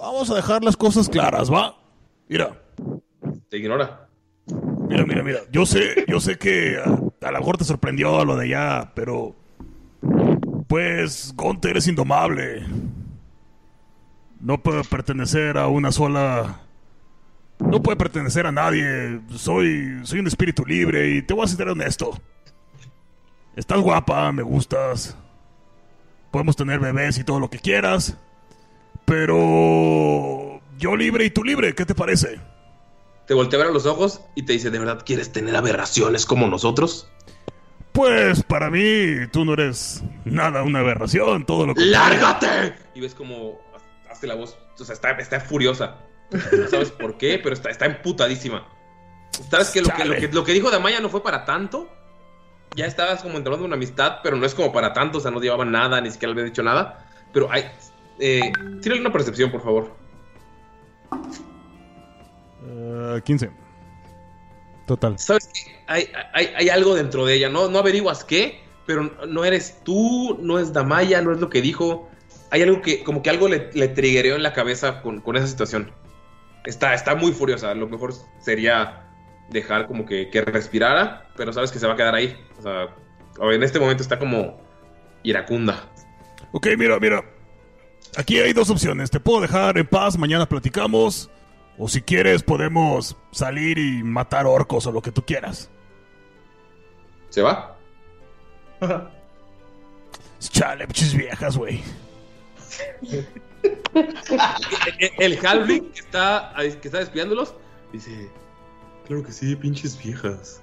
Vamos 0.00 0.30
a 0.30 0.34
dejar 0.34 0.62
las 0.64 0.76
cosas 0.76 1.08
claras, 1.08 1.50
¿va? 1.50 1.76
Mira, 2.28 2.60
Te 3.48 3.58
ignora. 3.58 4.08
mira, 4.88 5.06
mira, 5.06 5.22
mira. 5.22 5.38
Yo 5.50 5.64
sé, 5.64 6.04
yo 6.08 6.20
sé 6.20 6.36
que 6.36 6.76
ah, 6.84 6.98
a, 7.22 7.30
lo 7.30 7.38
mejor 7.38 7.56
te 7.56 7.64
sorprendió 7.64 8.24
lo 8.24 8.36
de 8.36 8.44
allá, 8.44 8.92
pero... 8.94 9.34
Pues 10.68 11.32
Gunter 11.36 11.76
es 11.76 11.88
indomable. 11.88 12.66
No 14.40 14.62
puede 14.62 14.84
pertenecer 14.84 15.56
a 15.56 15.68
una 15.68 15.92
sola... 15.92 16.60
No 17.58 17.82
puede 17.82 17.96
pertenecer 17.96 18.46
a 18.46 18.52
nadie. 18.52 19.20
Soy, 19.36 20.00
soy 20.04 20.20
un 20.20 20.26
espíritu 20.26 20.64
libre 20.64 21.10
y 21.10 21.22
te 21.22 21.34
voy 21.34 21.44
a 21.44 21.48
ser 21.48 21.68
honesto. 21.68 22.18
Estás 23.56 23.80
guapa, 23.80 24.32
me 24.32 24.42
gustas. 24.42 25.16
Podemos 26.30 26.56
tener 26.56 26.80
bebés 26.80 27.18
y 27.18 27.24
todo 27.24 27.40
lo 27.40 27.50
que 27.50 27.58
quieras. 27.58 28.16
Pero... 29.04 30.60
Yo 30.78 30.96
libre 30.96 31.24
y 31.24 31.30
tú 31.30 31.44
libre, 31.44 31.74
¿qué 31.74 31.86
te 31.86 31.94
parece? 31.94 32.40
te 33.26 33.34
voltea 33.34 33.58
a 33.58 33.62
ver 33.62 33.70
a 33.70 33.72
los 33.72 33.86
ojos 33.86 34.20
y 34.34 34.42
te 34.42 34.52
dice, 34.52 34.70
¿de 34.70 34.78
verdad 34.78 35.02
quieres 35.04 35.32
tener 35.32 35.56
aberraciones 35.56 36.26
como 36.26 36.46
nosotros? 36.48 37.08
Pues 37.92 38.42
para 38.42 38.70
mí, 38.70 39.26
tú 39.32 39.44
no 39.44 39.54
eres 39.54 40.02
nada 40.24 40.62
una 40.62 40.80
aberración, 40.80 41.46
todo 41.46 41.66
lo 41.66 41.74
que. 41.74 41.86
¡Lárgate! 41.86 42.74
Y 42.94 43.00
ves 43.00 43.14
como 43.14 43.60
hace 44.10 44.26
la 44.26 44.34
voz, 44.34 44.58
o 44.78 44.84
sea, 44.84 44.94
está, 44.94 45.12
está 45.12 45.40
furiosa. 45.40 45.96
No 46.30 46.68
sabes 46.68 46.90
por 46.90 47.16
qué, 47.16 47.38
pero 47.42 47.54
está, 47.54 47.70
está 47.70 47.86
emputadísima. 47.86 48.66
Sabes 49.50 49.70
que 49.70 49.80
lo, 49.80 49.88
que 49.90 50.04
lo 50.04 50.14
que 50.14 50.28
lo 50.28 50.44
que 50.44 50.52
dijo 50.52 50.70
Damaya 50.70 51.00
no 51.00 51.08
fue 51.08 51.22
para 51.22 51.44
tanto. 51.44 51.88
Ya 52.76 52.86
estabas 52.86 53.22
como 53.22 53.36
entablando 53.36 53.66
una 53.66 53.76
amistad, 53.76 54.18
pero 54.22 54.36
no 54.36 54.46
es 54.46 54.54
como 54.54 54.72
para 54.72 54.92
tanto, 54.92 55.18
o 55.18 55.20
sea, 55.20 55.30
no 55.30 55.40
llevaban 55.40 55.70
nada, 55.70 56.00
ni 56.00 56.10
siquiera 56.10 56.34
le 56.34 56.40
había 56.40 56.50
dicho 56.50 56.62
nada. 56.62 57.06
Pero 57.32 57.50
hay. 57.50 57.64
Eh, 58.18 58.52
tírale 58.80 59.00
una 59.00 59.12
percepción, 59.12 59.50
por 59.50 59.62
favor. 59.62 59.96
Eh, 62.66 63.20
15. 63.24 63.50
Total. 64.86 65.18
Sabes 65.18 65.48
que 65.48 65.60
hay, 65.86 66.10
hay, 66.32 66.52
hay 66.56 66.68
algo 66.68 66.94
dentro 66.94 67.24
de 67.26 67.34
ella, 67.34 67.48
no, 67.48 67.68
no 67.68 67.78
averiguas 67.78 68.24
qué, 68.24 68.60
pero 68.86 69.10
no 69.26 69.44
eres 69.44 69.80
tú, 69.82 70.38
no 70.40 70.58
es 70.58 70.72
Damaya, 70.72 71.22
no 71.22 71.32
es 71.32 71.40
lo 71.40 71.48
que 71.48 71.62
dijo. 71.62 72.08
Hay 72.50 72.62
algo 72.62 72.82
que, 72.82 73.02
como 73.02 73.22
que 73.22 73.30
algo 73.30 73.48
le, 73.48 73.70
le 73.72 74.34
en 74.34 74.42
la 74.42 74.52
cabeza 74.52 75.00
con, 75.00 75.20
con 75.20 75.36
esa 75.36 75.46
situación. 75.46 75.90
Está, 76.64 76.94
está 76.94 77.14
muy 77.14 77.32
furiosa. 77.32 77.74
Lo 77.74 77.88
mejor 77.88 78.14
sería 78.38 79.04
dejar 79.50 79.86
como 79.86 80.06
que, 80.06 80.30
que 80.30 80.40
respirara, 80.40 81.28
pero 81.36 81.52
sabes 81.52 81.70
que 81.70 81.78
se 81.78 81.86
va 81.86 81.94
a 81.94 81.96
quedar 81.96 82.14
ahí. 82.14 82.36
O 82.58 82.62
sea, 82.62 82.88
en 83.52 83.62
este 83.62 83.78
momento 83.78 84.02
está 84.02 84.18
como 84.18 84.60
iracunda. 85.22 85.84
Ok, 86.52 86.68
mira, 86.78 86.98
mira. 86.98 87.24
Aquí 88.16 88.38
hay 88.38 88.52
dos 88.52 88.70
opciones. 88.70 89.10
Te 89.10 89.20
puedo 89.20 89.40
dejar 89.40 89.76
en 89.76 89.86
paz, 89.86 90.16
mañana 90.16 90.46
platicamos. 90.46 91.30
O 91.76 91.88
si 91.88 92.00
quieres, 92.00 92.42
podemos 92.42 93.16
salir 93.32 93.78
y 93.78 94.02
matar 94.04 94.46
orcos 94.46 94.86
o 94.86 94.92
lo 94.92 95.02
que 95.02 95.10
tú 95.10 95.24
quieras. 95.24 95.70
¿Se 97.30 97.42
va? 97.42 97.76
Chale, 100.38 100.86
pinches 100.86 101.14
viejas, 101.14 101.56
güey. 101.56 101.82
El, 104.98 105.10
el 105.18 105.46
halfling 105.46 105.90
que 105.92 106.00
está, 106.00 106.52
que 106.56 106.88
está 106.88 106.98
despidiéndolos 106.98 107.54
dice: 107.92 108.28
Claro 109.06 109.22
que 109.22 109.32
sí, 109.32 109.54
pinches 109.56 110.00
viejas. 110.02 110.60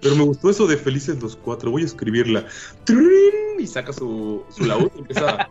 Pero 0.00 0.14
me 0.14 0.22
gustó 0.22 0.50
eso 0.50 0.66
de 0.66 0.76
felices 0.76 1.20
los 1.20 1.36
cuatro. 1.36 1.70
Voy 1.70 1.82
a 1.82 1.86
escribirla. 1.86 2.46
¡Trin! 2.84 3.58
Y 3.58 3.66
saca 3.66 3.92
su, 3.92 4.44
su 4.50 4.64
laúd 4.64 4.90
y 4.94 4.98
empieza. 5.00 5.48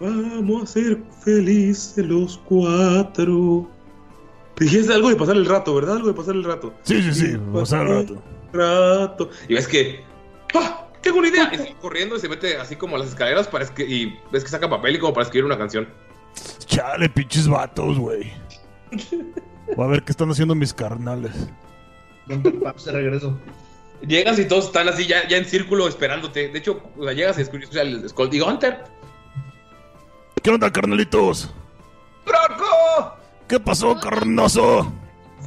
Vamos 0.00 0.62
a 0.62 0.66
ser 0.66 0.98
felices 1.22 2.04
los 2.06 2.38
cuatro. 2.38 3.68
Dijiste 4.58 4.92
algo 4.92 5.10
de 5.10 5.16
pasar 5.16 5.36
el 5.36 5.46
rato, 5.46 5.74
¿verdad? 5.74 5.96
Algo 5.96 6.08
de 6.08 6.14
pasar 6.14 6.34
el 6.34 6.44
rato. 6.44 6.72
Sí, 6.82 7.02
sí, 7.02 7.12
sí, 7.12 7.36
pasar 7.52 7.86
el 7.86 8.08
rato. 8.08 8.22
rato. 8.52 9.30
Y 9.48 9.54
ves 9.54 9.68
que. 9.68 10.02
¡Ah! 10.54 10.86
¡Tengo 11.04 11.18
una 11.18 11.28
idea! 11.28 11.50
Y 11.52 11.58
sigue 11.58 11.76
corriendo 11.80 12.16
y 12.16 12.20
se 12.20 12.28
mete 12.28 12.56
así 12.56 12.74
como 12.76 12.96
a 12.96 12.98
las 12.98 13.08
escaleras 13.08 13.46
para 13.46 13.64
escri- 13.66 13.88
y 13.88 14.18
ves 14.32 14.42
que 14.42 14.50
saca 14.50 14.68
papel 14.68 14.96
y 14.96 14.98
como 14.98 15.12
para 15.12 15.24
escribir 15.24 15.44
una 15.44 15.58
canción. 15.58 15.88
Chale, 16.66 17.08
pinches 17.10 17.46
vatos, 17.46 17.98
güey. 17.98 18.32
Voy 19.76 19.84
a 19.86 19.88
ver 19.88 20.02
qué 20.02 20.12
están 20.12 20.30
haciendo 20.30 20.54
mis 20.54 20.72
carnales. 20.74 21.32
de 22.26 22.92
regreso. 22.92 23.38
Llegas 24.06 24.38
y 24.38 24.46
todos 24.46 24.66
están 24.66 24.88
así 24.88 25.06
ya, 25.06 25.26
ya 25.28 25.36
en 25.36 25.44
círculo 25.44 25.86
esperándote. 25.88 26.48
De 26.48 26.58
hecho, 26.58 26.82
o 26.98 27.04
sea, 27.04 27.12
llegas 27.12 27.38
y 27.38 27.42
escuchas 27.42 27.74
al 27.76 28.08
Skull 28.08 28.34
y 28.34 28.40
Hunter. 28.40 28.84
¿Qué 30.42 30.50
onda, 30.50 30.70
carnalitos? 30.70 31.50
¡Broco! 32.26 33.14
¿Qué 33.48 33.58
pasó, 33.60 33.98
carnoso? 33.98 34.92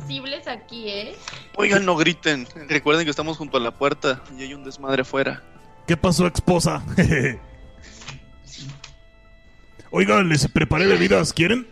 Sensibles 0.08 0.48
aquí, 0.48 0.88
¿eh? 0.88 1.18
Oigan, 1.58 1.86
no 1.86 1.98
griten. 1.98 2.48
Recuerden 2.70 3.04
que 3.04 3.12
estamos 3.12 3.36
junto 3.36 3.58
a 3.58 3.60
la 3.60 3.72
puerta 3.72 4.24
y 4.38 4.44
hay 4.44 4.54
un 4.54 4.64
desmadre 4.64 5.02
afuera. 5.02 5.44
¿Qué 5.86 5.98
pasó, 5.98 6.26
esposa? 6.28 6.82
Oigan, 9.92 10.30
les 10.30 10.48
preparé 10.48 10.86
bebidas, 10.88 11.34
¿quieren? 11.34 11.68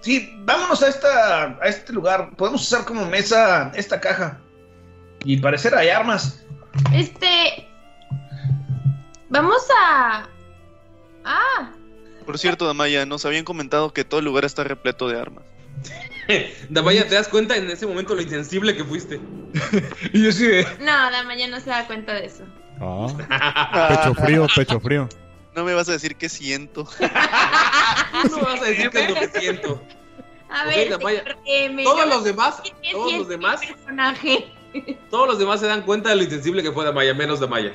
Sí, 0.00 0.32
vámonos 0.40 0.82
a, 0.82 0.88
esta, 0.88 1.44
a 1.62 1.68
este 1.68 1.92
lugar. 1.92 2.34
Podemos 2.36 2.62
usar 2.62 2.84
como 2.84 3.06
mesa 3.06 3.70
esta 3.76 4.00
caja. 4.00 4.40
Y 5.24 5.36
parecer 5.36 5.76
hay 5.76 5.90
armas. 5.90 6.44
Este. 6.92 7.68
Vamos 9.28 9.62
a. 9.80 10.28
Ah, 11.24 11.70
Por 12.26 12.36
cierto, 12.36 12.66
Damaya, 12.66 13.06
nos 13.06 13.24
habían 13.24 13.44
comentado 13.44 13.92
que 13.92 14.04
todo 14.04 14.18
el 14.18 14.26
lugar 14.26 14.44
está 14.44 14.64
repleto 14.64 15.08
de 15.08 15.20
armas. 15.20 15.44
Damaya, 16.68 17.06
te 17.06 17.14
das 17.14 17.28
cuenta 17.28 17.56
en 17.56 17.70
ese 17.70 17.86
momento 17.86 18.14
lo 18.14 18.22
insensible 18.22 18.76
que 18.76 18.84
fuiste. 18.84 19.20
y 20.12 20.24
yo 20.24 20.32
sí 20.32 20.46
de. 20.46 20.66
no, 20.80 21.10
Damaya 21.10 21.48
no 21.48 21.60
se 21.60 21.70
da 21.70 21.86
cuenta 21.86 22.14
de 22.14 22.26
eso. 22.26 22.44
Ah. 22.80 23.88
Pecho 23.88 24.14
frío, 24.14 24.46
pecho 24.54 24.80
frío. 24.80 25.08
No 25.54 25.64
me 25.64 25.74
vas 25.74 25.88
a 25.88 25.92
decir 25.92 26.16
qué 26.16 26.28
siento. 26.28 26.88
No 28.30 28.38
vas 28.40 28.60
a 28.60 28.64
decir 28.64 28.90
qué 28.90 29.04
es 29.04 29.10
lo 29.10 29.14
que 29.14 29.40
siento. 29.40 29.82
A 30.50 30.66
ver, 30.66 30.90
Damaya, 30.90 31.22
señor 31.22 31.38
M, 31.46 31.84
Todos 31.84 32.08
los 32.08 32.24
demás, 32.24 32.62
¿qué 32.62 32.92
todos 32.92 33.12
los 33.12 33.28
demás, 33.28 33.60
personaje? 33.64 34.52
todos 35.10 35.28
los 35.28 35.38
demás 35.38 35.60
se 35.60 35.66
dan 35.66 35.82
cuenta 35.82 36.10
de 36.10 36.16
lo 36.16 36.22
insensible 36.24 36.62
que 36.62 36.72
fue 36.72 36.84
Damaya, 36.84 37.14
menos 37.14 37.40
Damaya. 37.40 37.72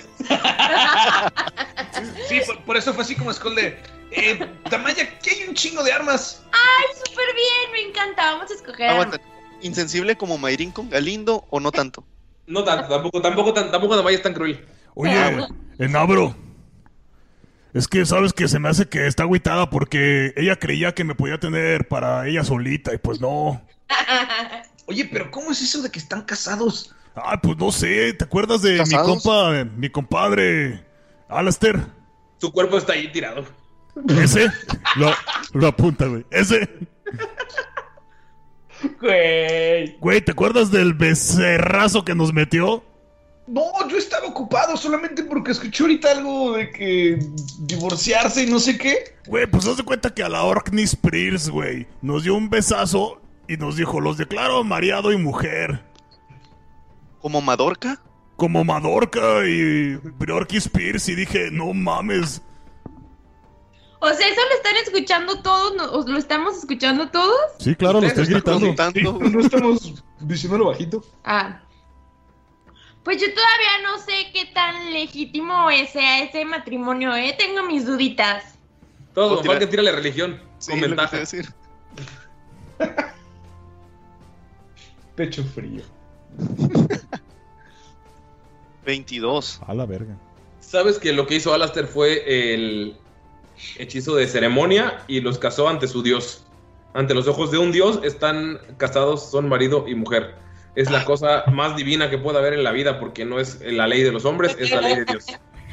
Sí, 2.28 2.42
por, 2.46 2.64
por 2.64 2.78
eso 2.78 2.94
fue 2.94 3.04
así 3.04 3.16
como 3.16 3.34
Skull 3.34 3.56
de. 3.56 3.99
Eh, 4.12 4.40
Damaya, 4.70 5.04
aquí 5.04 5.30
hay 5.30 5.48
un 5.48 5.56
chingo 5.56 5.84
de 5.84 5.92
armas. 5.92 6.44
Ay, 6.52 6.86
súper 7.06 7.26
bien, 7.36 7.72
me 7.72 7.90
encanta. 7.90 8.34
Vamos 8.34 8.52
a 8.52 8.54
escoger. 8.54 8.90
Aguanta. 8.90 9.20
¿Insensible 9.62 10.16
como 10.16 10.38
Mayrin 10.38 10.72
con 10.72 10.90
Galindo 10.90 11.46
o 11.50 11.60
no 11.60 11.72
tanto? 11.72 12.04
No 12.48 12.64
tanto, 12.64 12.88
tampoco, 12.88 13.22
tampoco, 13.22 13.54
tampoco 13.54 13.96
Damaya 13.96 14.18
es 14.18 14.24
tan 14.24 14.34
cruel. 14.34 14.66
Oye, 14.96 15.48
Enabro. 15.78 16.36
Es 17.74 17.88
que 17.88 18.06
sabes 18.06 18.34
que 18.34 18.48
se 18.48 18.58
me 18.58 18.70
hace 18.70 18.88
que 18.88 19.06
está 19.06 19.24
agüitada 19.24 19.70
porque 19.70 20.34
ella 20.36 20.56
creía 20.58 20.94
que 20.94 21.04
me 21.04 21.14
podía 21.14 21.40
tener 21.40 21.88
para 21.88 22.28
ella 22.28 22.44
solita 22.44 22.94
y 22.94 22.98
pues 22.98 23.22
no. 23.22 23.62
Oye, 24.88 25.08
pero 25.12 25.30
¿cómo 25.30 25.52
es 25.52 25.62
eso 25.62 25.84
de 25.84 25.92
que 25.92 26.00
están 26.00 26.24
casados? 26.24 26.96
Ay, 27.14 27.38
pues 27.44 27.58
no 27.58 27.72
sé, 27.72 28.14
¿te 28.14 28.24
acuerdas 28.24 28.64
de 28.64 28.84
mi 28.86 28.96
compa, 28.96 29.64
mi 29.76 29.90
compadre, 29.90 30.84
Alastair? 31.28 31.86
Su 32.40 32.52
cuerpo 32.52 32.78
está 32.78 32.94
ahí 32.94 33.12
tirado. 33.12 33.46
Ese, 34.08 34.52
lo, 34.96 35.12
lo 35.54 35.68
apunta, 35.68 36.06
güey. 36.08 36.26
Ese. 36.32 36.70
Güey. 39.02 39.98
Güey, 40.00 40.22
¿te 40.22 40.32
acuerdas 40.32 40.72
del 40.72 40.94
becerrazo 40.94 42.06
que 42.06 42.16
nos 42.16 42.34
metió? 42.34 42.84
No, 43.48 43.64
yo 43.90 43.98
estaba 43.98 44.28
ocupado 44.28 44.78
solamente 44.78 45.24
porque 45.24 45.52
escuché 45.52 45.84
ahorita 45.84 46.12
algo 46.12 46.54
de 46.54 46.70
que 46.70 47.20
divorciarse 47.62 48.44
y 48.44 48.50
no 48.50 48.60
sé 48.60 48.78
qué. 48.78 49.16
Güey, 49.26 49.48
pues 49.48 49.66
haz 49.66 49.78
de 49.78 49.84
cuenta 49.84 50.14
que 50.14 50.22
a 50.22 50.30
la 50.30 50.44
Orkney 50.44 50.84
Spears, 50.84 51.50
güey, 51.50 51.88
nos 52.02 52.24
dio 52.24 52.36
un 52.36 52.50
besazo 52.50 53.20
y 53.48 53.58
nos 53.58 53.76
dijo, 53.76 54.00
los 54.00 54.18
declaro 54.18 54.64
mareado 54.64 55.12
y 55.12 55.18
mujer. 55.18 55.84
¿Como 57.22 57.42
Madorca? 57.42 58.00
Como 58.36 58.64
Madorca 58.64 59.46
y 59.48 59.96
Bjorky 59.96 60.58
Spears 60.58 61.10
y 61.10 61.16
dije, 61.16 61.50
no 61.52 61.74
mames. 61.74 62.44
O 64.02 64.08
sea, 64.14 64.28
¿eso 64.28 64.42
lo 64.50 64.56
están 64.56 64.76
escuchando 64.78 65.42
todos? 65.42 65.76
¿No- 65.76 65.92
¿O 65.92 66.08
¿Lo 66.08 66.18
estamos 66.18 66.58
escuchando 66.58 67.10
todos? 67.10 67.36
Sí, 67.60 67.76
claro, 67.76 68.00
lo 68.00 68.08
estoy 68.08 68.26
gritando. 68.28 69.20
no 69.20 69.40
estamos 69.42 69.94
diciéndolo 70.22 70.68
bajito. 70.68 71.04
Ah. 71.24 71.62
Pues 73.04 73.20
yo 73.22 73.28
todavía 73.34 73.82
no 73.84 73.98
sé 74.00 74.28
qué 74.34 74.46
tan 74.54 74.94
legítimo 74.94 75.70
es 75.70 75.90
sea 75.92 76.24
ese 76.24 76.46
matrimonio, 76.46 77.16
¿eh? 77.16 77.36
Tengo 77.38 77.64
mis 77.64 77.86
duditas. 77.86 78.56
Todos, 79.14 79.40
Puedo 79.40 79.52
Falken 79.52 79.70
tira 79.70 79.84
la 79.84 79.92
religión. 79.92 80.40
con 80.66 80.76
lo 80.76 80.82
que 80.82 80.88
ventaja. 80.88 81.18
decir. 81.18 81.50
Pecho 85.16 85.44
frío. 85.44 85.84
22. 88.86 89.62
A 89.68 89.74
la 89.74 89.86
verga. 89.86 90.18
Sabes 90.60 91.00
que 91.00 91.12
lo 91.14 91.28
que 91.28 91.36
hizo 91.36 91.54
Alastair 91.54 91.88
fue 91.88 92.54
el 92.54 92.98
hechizo 93.78 94.16
de 94.16 94.28
ceremonia 94.28 95.04
y 95.08 95.22
los 95.22 95.38
casó 95.38 95.68
ante 95.68 95.88
su 95.88 96.04
dios. 96.04 96.46
Ante 96.94 97.14
los 97.14 97.28
ojos 97.28 97.52
de 97.52 97.58
un 97.58 97.72
dios 97.72 98.00
están 98.04 98.60
casados, 98.78 99.30
son 99.30 99.48
marido 99.48 99.88
y 99.88 99.96
mujer. 99.96 100.36
Es 100.76 100.90
la 100.90 101.06
cosa 101.06 101.44
más 101.52 101.76
divina 101.76 102.10
que 102.10 102.18
pueda 102.18 102.40
haber 102.40 102.54
en 102.54 102.64
la 102.64 102.72
vida 102.72 103.00
porque 103.00 103.26
no 103.26 103.40
es 103.40 103.60
la 103.62 103.88
ley 103.88 104.04
de 104.04 104.12
los 104.12 104.26
hombres, 104.26 104.56
es 104.60 104.72
la 104.72 104.82
ley 104.82 104.96
de 104.96 105.06
Dios. 105.06 105.26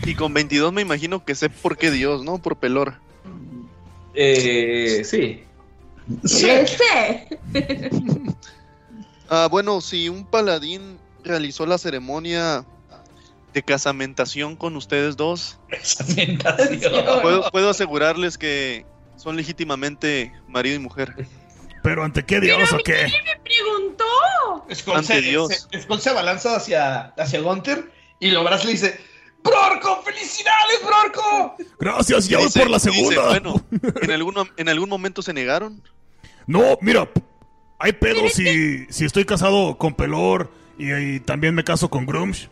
Y 0.05 0.15
con 0.15 0.35
22 0.35 0.73
me 0.73 0.83
imagino 0.83 1.25
que 1.25 1.35
sé 1.35 1.49
por 1.49 1.77
qué 1.77 1.91
Dios, 1.91 2.25
¿no? 2.25 2.39
Por 2.39 2.57
pelor. 2.57 2.95
Eh, 4.15 5.03
sí. 5.05 5.43
Ese. 6.23 7.29
Ah, 9.29 9.49
bueno, 9.51 9.81
si 9.81 10.09
un 10.09 10.25
paladín 10.25 10.99
realizó 11.25 11.67
la 11.67 11.79
ceremonia 11.79 12.65
de 13.57 13.63
casamentación 13.63 14.55
con 14.55 14.77
ustedes 14.77 15.17
dos, 15.17 15.59
puedo, 17.23 17.51
puedo 17.51 17.71
asegurarles 17.71 18.37
que 18.37 18.85
son 19.17 19.35
legítimamente 19.35 20.31
marido 20.47 20.77
y 20.77 20.79
mujer. 20.79 21.27
¿Pero 21.83 22.05
ante 22.05 22.23
qué 22.27 22.39
Dios 22.39 22.71
o 22.75 22.79
qué? 22.85 23.11
Me 24.69 24.75
Skull 24.75 24.97
Ante 24.97 25.07
se, 25.15 25.21
Dios. 25.23 25.69
se- 25.71 25.81
Skull 25.81 26.01
se 26.01 26.11
abalanza 26.11 26.55
hacia, 26.57 27.15
hacia 27.17 27.41
Gunter 27.41 27.91
y 28.21 28.31
lo 28.31 28.41
abraza 28.41 28.65
y 28.65 28.67
le 28.67 28.73
dice: 28.73 29.01
¡Brorco! 29.43 30.03
¡Felicidades, 30.03 30.81
Brorco! 30.85 31.57
Gracias, 31.81 32.29
ya 32.29 32.37
voy 32.37 32.47
Dice- 32.49 32.61
por 32.61 32.69
la 32.71 32.77
dice, 32.77 32.93
segunda. 32.93 33.27
bueno, 33.29 33.65
¿en 34.03 34.11
algún, 34.11 34.35
¿en 34.59 34.69
algún 34.69 34.91
momento 34.91 35.23
se 35.23 35.33
negaron? 35.33 35.83
No, 36.47 36.77
mira, 36.83 37.09
hay 37.79 37.93
pedo 37.93 38.29
si, 38.29 38.85
si 38.91 39.07
estoy 39.07 39.25
casado 39.25 39.79
con 39.79 39.95
Pelor 39.95 40.53
y, 40.79 40.93
y 40.93 41.21
también 41.21 41.55
me 41.55 41.65
caso 41.65 41.89
con 41.89 42.05
Grumsh. 42.05 42.49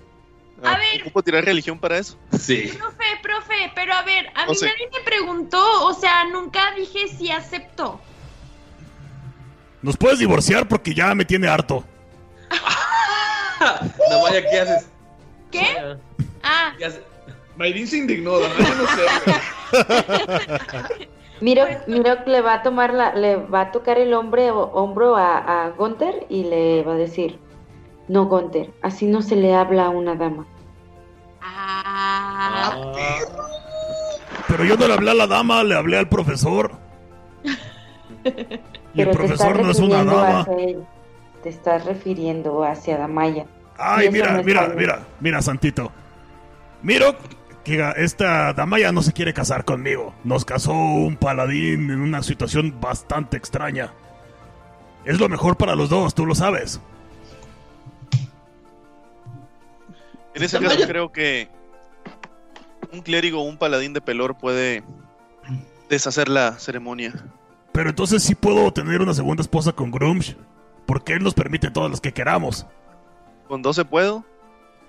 A 0.67 0.79
ver. 0.79 1.01
¿Ocupo 1.03 1.23
tirar 1.23 1.45
religión 1.45 1.79
para 1.79 1.99
eso? 1.99 2.17
Sí. 2.39 2.73
Profe, 2.79 3.05
profe, 3.23 3.73
pero 3.75 3.93
a 3.95 4.03
ver, 4.03 4.29
a 4.35 4.45
No 4.47 4.53
mí 4.53 4.57
sé. 4.57 4.67
nadie 4.67 4.89
me 4.93 5.01
preguntó, 5.05 5.87
o 5.87 5.95
sea, 5.95 6.25
nunca 6.25 6.73
dije 6.77 7.09
si 7.09 7.31
acepto. 7.31 8.01
Nos 9.83 9.97
puedes 9.97 10.19
divorciar 10.19 10.67
porque 10.67 10.95
ya 10.95 11.15
me 11.15 11.25
tiene 11.25 11.47
harto. 11.49 11.85
Damaya, 14.11 14.49
¿qué 14.51 14.61
haces? 14.61 14.89
¿Qué? 15.51 15.97
Ah, 16.43 16.73
¿Qué 16.79 16.85
haces? 16.87 17.01
Mayrin 17.57 17.87
se 17.87 17.99
indignó, 17.99 18.33
¿no? 18.41 18.47
Yo 18.49 18.75
no 18.75 18.87
sé. 18.87 19.03
Miro, 21.41 21.65
miro 21.87 22.25
que 22.25 22.31
le 22.31 22.41
va 22.41 22.55
a 22.55 22.63
tomar 22.63 22.95
la, 22.95 23.15
le 23.15 23.37
va 23.37 23.61
a 23.63 23.73
tocar 23.73 23.99
el 23.99 24.15
hombre 24.15 24.51
o- 24.51 24.71
hombro 24.73 25.17
a, 25.17 25.65
a 25.67 25.71
Gunther 25.71 26.27
y 26.29 26.45
le 26.45 26.83
va 26.83 26.95
a 26.95 26.97
decir, 26.97 27.39
no 28.09 28.25
Gunther, 28.27 28.71
así 28.83 29.07
no 29.07 29.21
se 29.23 29.37
le 29.37 29.55
habla 29.55 29.87
a 29.87 29.89
una 29.91 30.15
dama. 30.15 30.47
Ah, 31.45 32.77
Pero 34.49 34.65
yo 34.65 34.77
no 34.77 34.87
le 34.89 34.95
hablé 34.95 35.11
a 35.11 35.15
la 35.15 35.27
dama, 35.27 35.63
le 35.65 35.75
hablé 35.75 35.99
al 35.99 36.09
profesor. 36.09 36.73
Y 38.95 39.03
el 39.03 39.11
profesor 39.11 39.63
no 39.63 39.71
es 39.71 39.79
una 39.79 40.03
refiriendo 40.03 40.17
dama. 40.17 40.47
Te 41.43 41.49
estás 41.49 41.85
refiriendo 41.85 42.65
hacia 42.65 42.97
Damaya. 42.97 43.47
Ay, 43.77 44.11
mira, 44.11 44.33
no 44.33 44.43
mira, 44.43 44.67
bien. 44.67 44.79
mira, 44.79 45.01
mira, 45.21 45.43
Santito. 45.43 45.93
Miro 46.83 47.17
que 47.65 47.93
esta 47.97 48.53
dama 48.53 48.79
ya 48.79 48.93
no 48.93 49.03
se 49.03 49.13
quiere 49.13 49.35
casar 49.35 49.65
conmigo. 49.65 50.15
Nos 50.23 50.45
casó 50.45 50.73
un 50.73 51.17
paladín 51.17 51.91
en 51.91 52.01
una 52.01 52.23
situación 52.23 52.81
bastante 52.81 53.37
extraña. 53.37 53.93
Es 55.05 55.19
lo 55.19 55.29
mejor 55.29 55.57
para 55.57 55.75
los 55.75 55.91
dos, 55.91 56.15
tú 56.15 56.25
lo 56.25 56.35
sabes. 56.35 56.81
En 60.35 60.43
ese 60.43 60.59
caso 60.59 60.87
creo 60.87 61.13
que 61.13 61.49
un 62.93 63.03
clérigo 63.03 63.41
o 63.41 63.45
un 63.45 63.57
paladín 63.59 63.93
de 63.93 64.01
pelor 64.01 64.37
puede 64.37 64.83
deshacer 65.89 66.29
la 66.29 66.59
ceremonia. 66.59 67.13
Pero 67.73 67.91
entonces 67.91 68.23
sí 68.23 68.35
puedo 68.35 68.73
tener 68.73 69.01
una 69.01 69.15
segunda 69.15 69.43
esposa 69.43 69.73
con 69.73 69.91
Grumsh. 69.91 70.35
Porque 70.87 71.15
él 71.15 71.23
nos 71.23 71.35
permite 71.35 71.71
todas 71.71 71.91
las 71.91 72.01
que 72.01 72.13
queramos. 72.13 72.67
¿Con 73.49 73.63
12 73.63 73.85
puedo? 73.85 74.25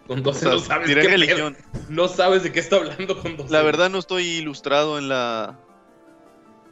Con 0.07 0.21
12 0.21 0.37
O 0.37 0.41
sea, 0.41 0.51
no 0.51 0.59
sabes 0.59 0.87
diré 0.87 1.01
qué 1.03 1.07
religión. 1.09 1.57
No 1.89 2.07
sabes 2.07 2.43
de 2.43 2.51
qué 2.51 2.59
está 2.59 2.75
hablando 2.75 3.21
con 3.21 3.37
12. 3.37 3.51
La 3.51 3.61
verdad 3.61 3.89
no 3.89 3.97
estoy 3.97 4.23
ilustrado 4.25 4.97
en 4.97 5.09
la 5.09 5.57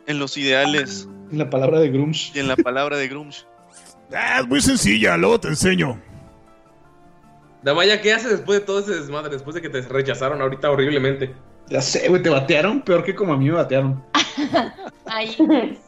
en 0.05 0.19
los 0.19 0.35
ideales 0.35 1.07
En 1.31 1.37
la 1.37 1.49
palabra 1.49 1.79
de 1.79 1.89
Grumsh. 1.89 2.31
y 2.35 2.39
en 2.39 2.47
la 2.49 2.57
palabra 2.57 2.97
de 2.97 3.07
Grumsh. 3.07 3.43
Ah, 4.13 4.41
es 4.41 4.47
muy 4.47 4.61
sencilla, 4.61 5.15
luego 5.17 5.39
te 5.39 5.47
enseño. 5.47 5.99
Damaya, 7.63 8.01
¿qué 8.01 8.13
haces 8.13 8.29
después 8.31 8.59
de 8.59 8.65
todo 8.65 8.79
ese 8.79 8.91
desmadre? 8.95 9.31
Después 9.31 9.55
de 9.55 9.61
que 9.61 9.69
te 9.69 9.81
rechazaron 9.81 10.41
ahorita 10.41 10.69
horriblemente. 10.69 11.33
Ya 11.67 11.81
sé, 11.81 12.09
güey, 12.09 12.21
te 12.21 12.29
batearon 12.29 12.81
peor 12.81 13.03
que 13.03 13.15
como 13.15 13.33
a 13.33 13.37
mí 13.37 13.45
me 13.45 13.53
batearon. 13.53 14.03
ahí. 15.05 15.35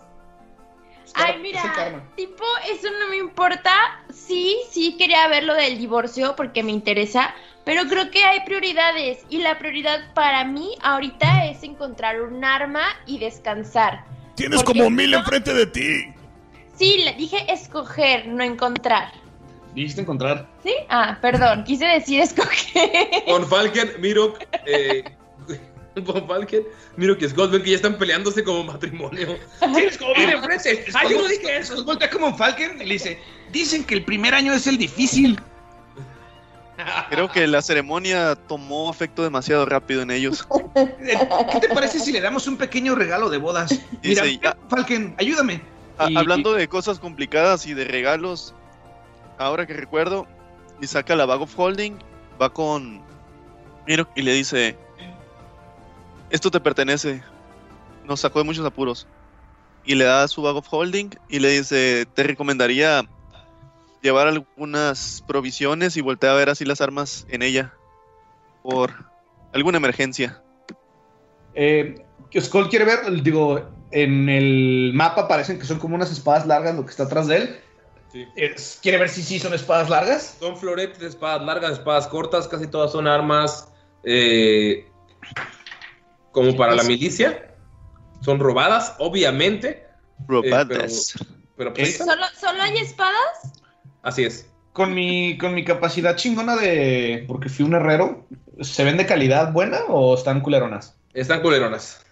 car- 1.14 1.32
Ay, 1.36 1.40
mira, 1.42 2.04
tipo, 2.16 2.44
eso 2.70 2.88
no 3.00 3.10
me 3.10 3.18
importa. 3.18 3.72
Sí, 4.14 4.58
sí 4.70 4.96
quería 4.98 5.28
ver 5.28 5.44
lo 5.44 5.54
del 5.54 5.78
divorcio 5.78 6.36
porque 6.36 6.62
me 6.64 6.72
interesa, 6.72 7.34
pero 7.64 7.84
creo 7.88 8.10
que 8.12 8.24
hay 8.24 8.42
prioridades 8.46 9.20
y 9.30 9.38
la 9.40 9.58
prioridad 9.60 10.14
para 10.14 10.44
mí 10.46 10.76
ahorita 10.82 11.46
es 11.46 11.64
encontrar 11.64 12.22
un 12.22 12.44
arma 12.44 12.84
y 13.06 13.20
descansar. 13.20 14.04
Tienes 14.36 14.62
Porque 14.64 14.80
como 14.80 14.90
mil 14.90 15.12
no- 15.12 15.20
enfrente 15.20 15.54
de 15.54 15.66
ti. 15.68 16.14
Sí, 16.78 16.98
le 17.06 17.14
dije 17.14 17.38
escoger, 17.52 18.28
no 18.28 18.44
encontrar. 18.44 19.14
Dijiste 19.76 20.02
encontrar. 20.02 20.48
¿Sí? 20.64 20.74
Ah, 20.90 21.18
perdón, 21.22 21.64
quise 21.66 21.86
decir 21.86 22.22
escoger. 22.22 22.90
Con 23.28 23.46
Falken, 23.48 23.92
Mirok, 24.00 24.40
eh, 24.66 25.04
con 26.06 26.26
Falken, 26.28 26.64
Mirok 26.96 27.22
y 27.22 27.30
Scott 27.30 27.52
ven 27.52 27.62
que 27.62 27.72
ya 27.72 27.76
están 27.76 27.98
peleándose 27.98 28.44
como 28.44 28.64
matrimonio. 28.64 29.38
Tienes 29.60 29.98
como 29.98 30.16
mil 30.16 30.30
enfrente. 30.30 30.86
Ay, 30.94 31.10
yo 31.12 31.22
no 31.22 31.28
dije 31.28 31.58
eso. 31.58 31.84
Voltea 31.84 32.10
como 32.10 32.28
un 32.28 32.38
Falcon 32.38 32.82
y 32.82 32.86
le 32.86 32.94
dice: 32.94 33.20
Dicen 33.52 33.84
que 33.84 33.96
el 33.96 34.06
primer 34.06 34.34
año 34.34 34.54
es 34.54 34.66
el 34.66 34.78
difícil. 34.78 35.38
Creo 37.10 37.32
que 37.32 37.48
la 37.48 37.62
ceremonia 37.62 38.36
tomó 38.36 38.92
efecto 38.92 39.24
demasiado 39.24 39.66
rápido 39.66 40.02
en 40.02 40.12
ellos. 40.12 40.46
¿Qué 40.76 41.60
te 41.62 41.70
parece 41.74 42.00
si 42.00 42.12
le 42.12 42.20
damos 42.20 42.48
un 42.48 42.58
pequeño 42.58 42.96
regalo 42.96 43.30
de 43.30 43.38
bodas? 43.38 43.72
Mira, 44.04 44.24
Dice, 44.24 44.40
ya- 44.44 44.58
Falcon, 44.70 45.16
ayúdame. 45.18 45.62
A- 45.98 46.10
Y- 46.12 46.18
hablando 46.18 46.52
de 46.54 46.68
cosas 46.68 47.00
complicadas 47.00 47.66
y 47.66 47.74
de 47.74 47.86
regalos, 47.86 48.54
ahora 49.38 49.66
que 49.66 49.74
recuerdo, 49.74 50.28
y 50.82 50.88
saca 50.88 51.16
la 51.16 51.26
bag 51.26 51.42
of 51.42 51.58
holding, 51.58 51.98
va 52.42 52.52
con 52.52 53.02
Miro 53.88 54.08
y 54.16 54.22
le 54.22 54.34
dice, 54.34 54.78
esto 56.30 56.52
te 56.52 56.60
pertenece, 56.60 57.24
nos 58.06 58.22
sacó 58.22 58.40
de 58.40 58.46
muchos 58.46 58.66
apuros. 58.66 59.08
Y 59.86 59.96
le 59.96 60.06
da 60.06 60.28
su 60.28 60.42
bag 60.42 60.56
of 60.56 60.68
holding 60.70 61.10
y 61.30 61.40
le 61.40 61.50
dice, 61.50 62.08
te 62.14 62.24
recomendaría 62.24 63.04
llevar 64.02 64.28
algunas 64.28 65.24
provisiones 65.28 65.98
y 65.98 66.02
voltear 66.02 66.34
a 66.34 66.38
ver 66.38 66.50
así 66.50 66.66
las 66.66 66.82
armas 66.82 67.26
en 67.30 67.42
ella 67.42 67.74
por 68.64 68.92
alguna 69.54 69.78
emergencia. 69.78 70.42
Eh, 71.54 72.04
Skull 72.40 72.70
quiere 72.70 72.86
ver, 72.86 73.22
digo, 73.24 73.62
en 73.92 74.28
el 74.28 74.92
mapa 74.94 75.28
parecen 75.28 75.60
que 75.60 75.66
son 75.66 75.80
como 75.80 75.96
unas 75.96 76.12
espadas 76.12 76.46
largas 76.46 76.76
lo 76.76 76.84
que 76.84 76.92
está 76.92 77.04
atrás 77.04 77.28
de 77.28 77.38
él. 77.38 77.60
Sí. 78.16 78.26
Es- 78.38 78.80
¿Quiere 78.82 78.98
ver 78.98 79.10
si 79.10 79.22
sí 79.22 79.40
son 79.40 79.54
espadas 79.54 79.90
largas? 79.90 80.38
Son 80.40 80.56
floretes, 80.56 81.02
espadas 81.02 81.42
largas, 81.42 81.74
espadas 81.74 82.08
cortas, 82.08 82.48
casi 82.48 82.66
todas 82.68 82.94
son 82.94 83.10
armas 83.10 83.68
eh, 84.06 84.90
como 86.32 86.56
para 86.56 86.76
la 86.76 86.84
milicia. 86.84 87.54
Son 88.22 88.40
robadas, 88.40 88.96
obviamente. 89.00 89.86
Robadas. 90.30 91.14
Eh, 91.20 91.26
pero, 91.58 91.74
pues. 91.74 91.98
¿Solo, 91.98 92.24
¿Solo 92.40 92.62
hay 92.62 92.78
espadas? 92.78 93.52
Así 94.02 94.24
es. 94.24 94.50
Con 94.72 94.94
mi, 94.94 95.38
con 95.38 95.54
mi 95.54 95.66
capacidad 95.66 96.16
chingona 96.16 96.56
de. 96.56 97.26
Porque 97.28 97.50
fui 97.50 97.66
un 97.66 97.74
herrero, 97.74 98.26
¿se 98.62 98.86
ven 98.86 98.96
de 98.96 99.06
calidad 99.06 99.52
buena 99.52 99.80
o 99.90 100.16
están 100.16 100.40
culeronas? 100.40 100.96
Están 101.14 101.42
culeronas. 101.42 102.06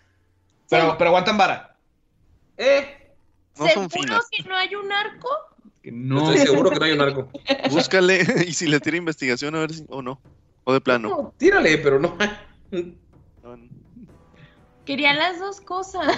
Pero, 0.70 0.98
pero 0.98 1.12
aguantan 1.12 1.38
vara. 1.38 1.78
Eh, 2.58 3.14
No 3.58 3.68
¿Seguro 3.68 4.20
que 4.30 4.44
no 4.44 4.58
hay 4.58 4.76
un 4.76 4.92
arco? 4.92 5.30
Que 5.84 5.92
no. 5.92 6.32
estoy 6.32 6.48
seguro 6.48 6.70
que 6.72 6.80
no 6.80 6.86
hay 6.86 6.92
un 6.94 7.02
arco. 7.02 7.30
Búscale 7.70 8.26
y 8.48 8.54
si 8.54 8.68
le 8.68 8.80
tira 8.80 8.96
investigación 8.98 9.54
a 9.56 9.60
ver 9.60 9.74
si 9.74 9.86
o 9.90 10.02
no. 10.02 10.20
O 10.64 10.72
de 10.74 10.80
plano. 10.80 11.10
No, 11.10 11.34
tírale, 11.38 11.78
pero 11.78 12.00
no. 12.00 12.18
Querían 14.86 15.18
las 15.18 15.40
dos 15.40 15.60
cosas. 15.60 16.18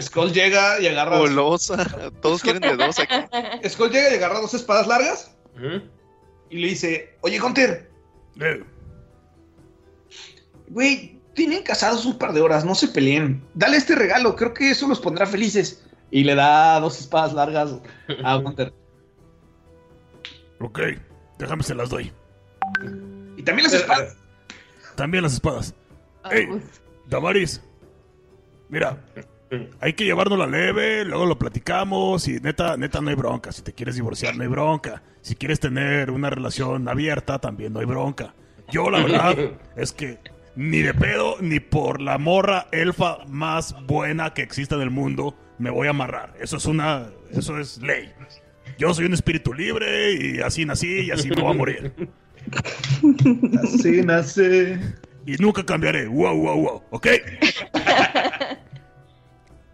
Skull 0.00 0.32
llega 0.32 0.78
y 0.80 0.86
agarra. 0.86 1.18
Golosa. 1.18 2.10
Todos 2.20 2.42
quieren 2.42 2.60
de 2.60 2.76
dos 2.76 2.98
aquí. 2.98 3.14
Skull 3.68 3.90
llega 3.90 4.12
y 4.12 4.16
agarra 4.16 4.40
dos 4.40 4.52
espadas 4.52 4.86
largas 4.86 5.34
y 6.50 6.58
le 6.58 6.68
dice: 6.68 7.16
Oye, 7.22 7.38
Gunter, 7.38 7.90
Eh, 8.40 8.62
güey, 10.68 11.18
tienen 11.34 11.62
casados 11.62 12.04
un 12.04 12.18
par 12.18 12.34
de 12.34 12.42
horas, 12.42 12.66
no 12.66 12.74
se 12.74 12.88
peleen. 12.88 13.42
Dale 13.54 13.78
este 13.78 13.94
regalo, 13.94 14.36
creo 14.36 14.52
que 14.52 14.70
eso 14.70 14.86
los 14.86 15.00
pondrá 15.00 15.24
felices. 15.24 15.82
Y 16.14 16.22
le 16.22 16.36
da 16.36 16.78
dos 16.78 17.00
espadas 17.00 17.32
largas 17.32 17.76
a 18.22 18.36
Gunter. 18.36 18.72
ok, 20.60 20.80
déjame 21.40 21.64
se 21.64 21.74
las 21.74 21.90
doy. 21.90 22.12
Y 23.36 23.42
también 23.42 23.64
las 23.64 23.72
espadas. 23.74 24.16
También 24.94 25.24
las 25.24 25.32
espadas. 25.32 25.74
Ey, 26.30 26.46
Damaris. 27.08 27.60
Mira, 28.68 28.96
hay 29.80 29.94
que 29.94 30.04
llevarnos 30.04 30.38
la 30.38 30.46
leve, 30.46 31.04
luego 31.04 31.26
lo 31.26 31.36
platicamos 31.36 32.28
y 32.28 32.38
neta, 32.38 32.76
neta 32.76 33.00
no 33.00 33.10
hay 33.10 33.16
bronca. 33.16 33.50
Si 33.50 33.62
te 33.62 33.72
quieres 33.72 33.96
divorciar 33.96 34.36
no 34.36 34.44
hay 34.44 34.48
bronca. 34.48 35.02
Si 35.20 35.34
quieres 35.34 35.58
tener 35.58 36.12
una 36.12 36.30
relación 36.30 36.88
abierta 36.88 37.40
también 37.40 37.72
no 37.72 37.80
hay 37.80 37.86
bronca. 37.86 38.36
Yo 38.70 38.88
la 38.88 39.02
verdad 39.02 39.36
es 39.76 39.90
que 39.90 40.20
ni 40.54 40.78
de 40.78 40.94
pedo 40.94 41.38
ni 41.40 41.58
por 41.58 42.00
la 42.00 42.18
morra 42.18 42.68
elfa 42.70 43.18
más 43.26 43.74
buena 43.84 44.32
que 44.32 44.42
exista 44.42 44.76
en 44.76 44.82
el 44.82 44.90
mundo 44.90 45.36
me 45.58 45.70
voy 45.70 45.86
a 45.86 45.90
amarrar. 45.90 46.34
Eso 46.40 46.56
es 46.56 46.66
una, 46.66 47.06
eso 47.30 47.58
es 47.58 47.78
ley. 47.78 48.12
Yo 48.78 48.92
soy 48.92 49.04
un 49.06 49.14
espíritu 49.14 49.52
libre 49.54 50.12
y 50.12 50.40
así 50.40 50.64
nací 50.64 51.02
y 51.02 51.10
así 51.10 51.28
me 51.30 51.40
voy 51.42 51.50
a 51.50 51.56
morir. 51.56 51.94
Así 53.62 54.02
nace. 54.02 54.78
Y 55.26 55.36
nunca 55.36 55.64
cambiaré. 55.64 56.06
Wow, 56.08 56.36
wow, 56.36 56.60
wow. 56.60 56.82
¿Ok? 56.90 57.06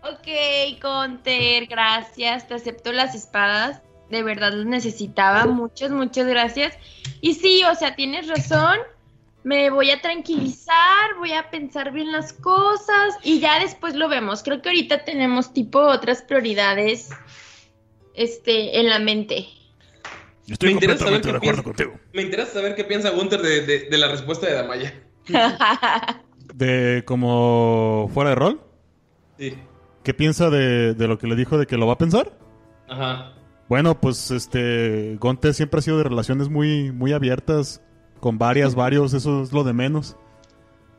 Ok, 0.03 0.81
Conter, 0.81 1.67
gracias. 1.67 2.47
Te 2.47 2.55
acepto 2.55 2.93
las 2.93 3.15
espadas. 3.15 3.83
de 4.11 4.23
verdad 4.23 4.53
los 4.53 4.67
necesitaba. 4.67 5.47
Muchas, 5.47 5.91
muchas 5.91 6.27
gracias. 6.27 6.77
Y 7.21 7.35
sí, 7.35 7.63
o 7.71 7.75
sea, 7.75 7.95
tienes 7.95 8.29
razón. 8.29 8.79
Me 9.43 9.71
voy 9.71 9.91
a 9.91 10.01
tranquilizar, 10.03 11.17
voy 11.19 11.33
a 11.33 11.51
pensar 11.51 11.93
bien 11.93 12.13
las 12.13 12.33
cosas 12.35 13.15
y 13.23 13.41
ya 13.41 13.59
después 13.61 13.95
lo 13.95 14.09
vemos. 14.09 14.43
Creo 14.43 14.61
que 14.61 14.69
ahorita 14.69 15.05
tenemos 15.05 15.53
tipo 15.55 15.81
otras 15.81 16.21
prioridades 16.23 17.09
este, 18.15 18.81
en 18.81 18.89
la 18.91 18.99
mente. 18.99 19.47
Estoy 20.47 20.71
Me 20.71 20.73
interesa 20.75 21.05
completamente 21.05 21.05
saber 21.05 21.23
de 21.23 21.23
qué 21.23 21.37
acuerdo 21.37 21.63
piensa- 21.63 21.63
contigo. 21.63 22.11
Me 22.13 22.23
interesa 22.23 22.53
saber 22.53 22.75
qué 22.75 22.85
piensa 22.85 23.11
Gunter 23.11 23.41
de, 23.41 23.67
de- 23.67 23.89
de 23.89 23.99
la 23.99 24.09
respuesta 24.09 24.47
de 24.47 24.55
Damaya. 24.55 24.95
De 26.55 27.05
como 27.07 28.11
fuera 28.13 28.31
de 28.31 28.37
rol. 28.37 28.61
Sí. 29.39 29.55
¿Qué 30.03 30.13
piensa 30.15 30.51
de, 30.51 30.95
de 30.95 31.09
lo 31.09 31.17
que 31.19 31.27
le 31.29 31.37
dijo 31.37 31.57
de 31.57 31.67
que 31.67 31.77
lo 31.77 31.87
va 31.87 31.93
a 31.95 31.99
pensar? 31.99 32.37
Ajá. 32.89 33.33
Bueno, 33.69 34.01
pues 34.01 34.31
este 34.33 35.17
Gonte 35.21 35.55
siempre 35.55 35.79
ha 35.79 35.83
sido 35.83 35.99
de 35.99 36.05
relaciones 36.05 36.49
muy, 36.49 36.91
muy 36.91 37.13
abiertas, 37.13 37.81
con 38.21 38.39
varias, 38.39 38.75
varios, 38.75 39.15
eso 39.15 39.43
es 39.43 39.53
lo 39.53 39.65
de 39.65 39.73
menos. 39.73 40.17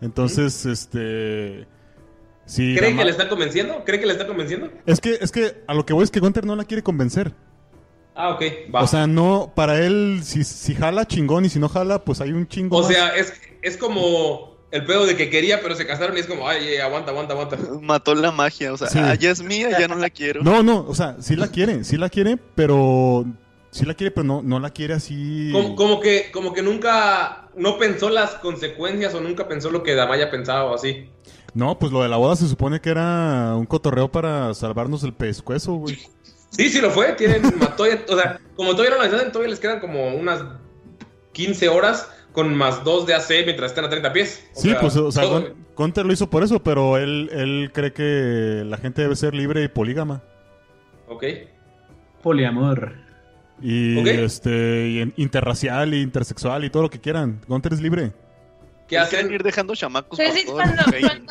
Entonces, 0.02 0.66
este 0.66 1.68
sí, 2.46 2.76
¿Cree 2.78 2.96
que 2.96 3.06
le 3.06 3.12
está 3.12 3.30
convenciendo? 3.30 3.84
¿Cree 3.86 4.00
que 4.00 4.06
le 4.08 4.14
está 4.14 4.28
convenciendo? 4.28 4.70
es 4.86 5.00
que 5.00 5.18
es 5.22 5.32
que 5.32 5.64
a 5.68 5.74
lo 5.74 5.86
que 5.86 5.94
voy 5.94 6.04
es 6.04 6.12
que 6.12 6.20
Gunter 6.20 6.46
no 6.46 6.56
la 6.56 6.66
quiere 6.66 6.84
convencer. 6.84 7.34
Ah, 8.16 8.32
ok, 8.32 8.42
va. 8.74 8.82
O 8.84 8.88
sea, 8.88 9.08
no, 9.08 9.54
para 9.56 9.80
él, 9.86 10.20
si, 10.24 10.44
si 10.44 10.76
jala, 10.76 11.06
chingón, 11.08 11.46
y 11.46 11.50
si 11.50 11.60
no 11.60 11.70
jala, 11.70 12.04
pues 12.04 12.20
hay 12.20 12.32
un 12.34 12.46
chingo 12.48 12.78
O 12.78 12.82
más. 12.82 12.92
sea, 12.92 13.16
es, 13.16 13.34
es 13.62 13.78
como 13.78 14.58
el 14.72 14.86
pedo 14.86 15.06
de 15.06 15.16
que 15.16 15.30
quería, 15.30 15.62
pero 15.62 15.76
se 15.76 15.88
casaron 15.88 16.18
y 16.18 16.20
es 16.20 16.28
como, 16.28 16.48
ay, 16.48 16.68
eh, 16.68 16.82
aguanta, 16.82 17.12
aguanta, 17.12 17.34
aguanta. 17.34 17.58
Mató 17.82 18.14
la 18.16 18.32
magia, 18.32 18.74
o 18.74 18.78
sea, 18.78 18.88
Sí. 18.88 19.00
ah, 19.00 19.16
ya 19.16 19.32
es 19.32 19.42
mía, 19.42 19.70
ya 19.80 19.88
no 19.88 19.96
la 19.96 20.10
quiero. 20.10 20.44
No, 20.44 20.62
no, 20.62 20.86
o 20.88 20.94
sea, 20.96 21.18
sí 21.20 21.36
la 21.38 21.48
quiere, 21.48 21.84
sí 21.84 21.96
la 21.98 22.10
quiere, 22.10 22.38
pero... 22.56 23.26
Sí 23.72 23.86
la 23.86 23.94
quiere, 23.94 24.12
pero 24.12 24.26
no, 24.26 24.42
no 24.42 24.60
la 24.60 24.70
quiere 24.72 24.94
así... 24.94 25.50
Como, 25.54 25.76
como 25.76 26.00
que, 26.02 26.30
como 26.32 26.54
que 26.54 26.62
nunca, 26.62 27.50
no 27.56 27.78
pensó 27.78 28.10
las 28.10 28.32
consecuencias 28.36 29.14
o 29.16 29.22
nunca 29.22 29.48
pensó 29.48 29.72
lo 29.72 29.82
que 29.82 29.96
Damaya 29.96 30.30
pensaba 30.30 30.66
o 30.66 30.76
así. 30.76 31.10
No, 31.54 31.80
pues 31.80 31.92
lo 31.94 32.02
de 32.04 32.10
la 32.10 32.18
boda 32.18 32.36
se 32.36 32.48
supone 32.50 32.82
que 32.82 32.90
era 32.90 33.56
un 33.56 33.66
cotorreo 33.66 34.12
para 34.12 34.54
salvarnos 34.54 35.04
el 35.04 35.14
pescuezo, 35.14 35.74
güey. 35.76 35.98
Sí, 36.50 36.70
sí 36.70 36.82
lo 36.82 36.92
fue, 36.92 37.14
tienen, 37.14 37.42
todavía- 37.78 38.04
o 38.10 38.16
sea, 38.18 38.40
como 38.58 38.72
todavía 38.72 38.98
no 38.98 39.04
lo 39.04 39.16
hacen, 39.16 39.32
todavía 39.32 39.52
les 39.52 39.60
quedan 39.62 39.80
como 39.80 40.16
unas 40.16 40.44
15 41.32 41.70
horas 41.70 42.12
con 42.34 42.54
más 42.56 42.84
2 42.84 43.06
de 43.08 43.14
AC 43.14 43.30
mientras 43.46 43.72
están 43.72 43.86
a 43.86 43.90
30 43.90 44.12
pies. 44.12 44.50
O 44.56 44.62
Sí, 44.62 44.70
sea, 44.72 44.80
pues, 44.82 44.98
o 44.98 45.12
sea, 45.14 45.24
todo- 45.24 45.42
Gun- 45.42 45.56
Gunter 45.78 46.06
lo 46.06 46.12
hizo 46.14 46.30
por 46.30 46.44
eso, 46.44 46.62
pero 46.62 46.98
él, 46.98 47.30
él 47.32 47.72
cree 47.74 47.94
que 47.94 48.64
la 48.66 48.76
gente 48.78 49.02
debe 49.02 49.16
ser 49.16 49.34
libre 49.34 49.64
y 49.64 49.68
polígama. 49.70 50.22
Ok. 51.08 51.24
Poliamor. 52.22 52.96
Y, 53.62 54.00
este, 54.10 54.88
y 54.88 55.14
interracial, 55.22 55.94
y 55.94 56.02
intersexual 56.02 56.66
y 56.66 56.70
todo 56.70 56.84
lo 56.84 56.90
que 56.90 57.00
quieran. 57.00 57.42
Gunter 57.48 57.74
es 57.74 57.82
libre. 57.82 58.12
¿Qué 58.88 58.98
hacen? 58.98 59.32
ir 59.32 59.42
dejando 59.42 59.74
chamacos 59.74 60.20
Entonces, 60.20 60.46
todo 60.46 60.56
cuando, 60.56 60.84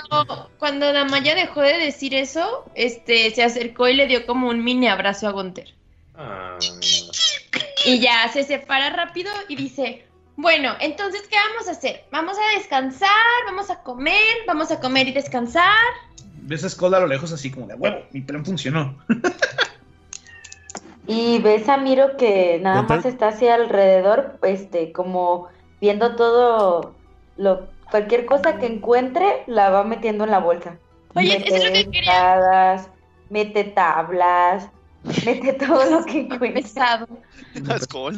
cuando, 0.09 0.51
cuando 0.59 0.93
Damaya 0.95 1.35
dejó 1.35 1.61
de 1.61 1.77
decir 1.77 2.15
eso, 2.15 2.65
este, 2.75 3.31
se 3.35 3.43
acercó 3.43 3.87
y 3.87 3.95
le 3.95 4.07
dio 4.07 4.25
como 4.25 4.49
un 4.49 4.65
mini 4.65 4.89
abrazo 4.89 5.29
a 5.29 5.33
Gunter. 5.33 5.75
Ah, 6.15 6.59
Y 7.85 8.01
ya 8.01 8.31
se 8.33 8.45
separa 8.45 8.91
rápido 8.91 9.31
y 9.49 9.57
dice, 9.57 10.07
bueno, 10.37 10.75
entonces, 10.81 11.23
¿qué 11.29 11.37
vamos 11.37 11.69
a 11.69 11.73
hacer? 11.73 12.05
Vamos 12.11 12.37
a 12.39 12.59
descansar, 12.59 13.11
vamos 13.45 13.69
a 13.71 13.83
comer, 13.83 14.37
vamos 14.47 14.71
a 14.71 14.81
comer 14.81 15.09
y 15.09 15.13
descansar. 15.13 15.77
Ves 16.43 16.65
a 16.65 16.71
Skull 16.71 16.95
a 16.95 17.01
lo 17.01 17.07
lejos 17.07 17.31
así 17.31 17.51
como 17.51 17.67
de 17.67 17.75
huevo, 17.75 18.07
mi 18.13 18.23
plan 18.23 18.45
funcionó. 18.45 18.97
Y 21.11 21.41
ves 21.41 21.69
a 21.69 21.77
Miro 21.77 22.17
que 22.17 22.61
nada 22.63 22.83
más 22.83 23.05
está 23.05 23.29
hacia 23.29 23.57
alrededor, 23.57 24.39
este, 24.43 24.93
como 24.93 25.49
viendo 25.81 26.15
todo 26.15 26.95
lo, 27.37 27.67
cualquier 27.91 28.27
cosa 28.27 28.59
que 28.59 28.67
encuentre, 28.67 29.43
la 29.49 29.71
va 29.71 29.83
metiendo 29.83 30.23
en 30.23 30.31
la 30.31 30.39
bolsa. 30.39 30.79
Oye, 31.17 31.41
mete 31.41 31.49
eso 31.49 31.57
es 31.57 31.65
lo 31.65 31.73
que 31.73 31.91
quería. 31.91 32.87
mete 33.29 33.65
tablas, 33.65 34.69
mete 35.27 35.55
todo 35.55 35.85
lo 35.91 36.05
que 36.05 36.21
encuentre. 36.21 36.63
Pesado. 36.63 37.09
Skull. 37.81 38.15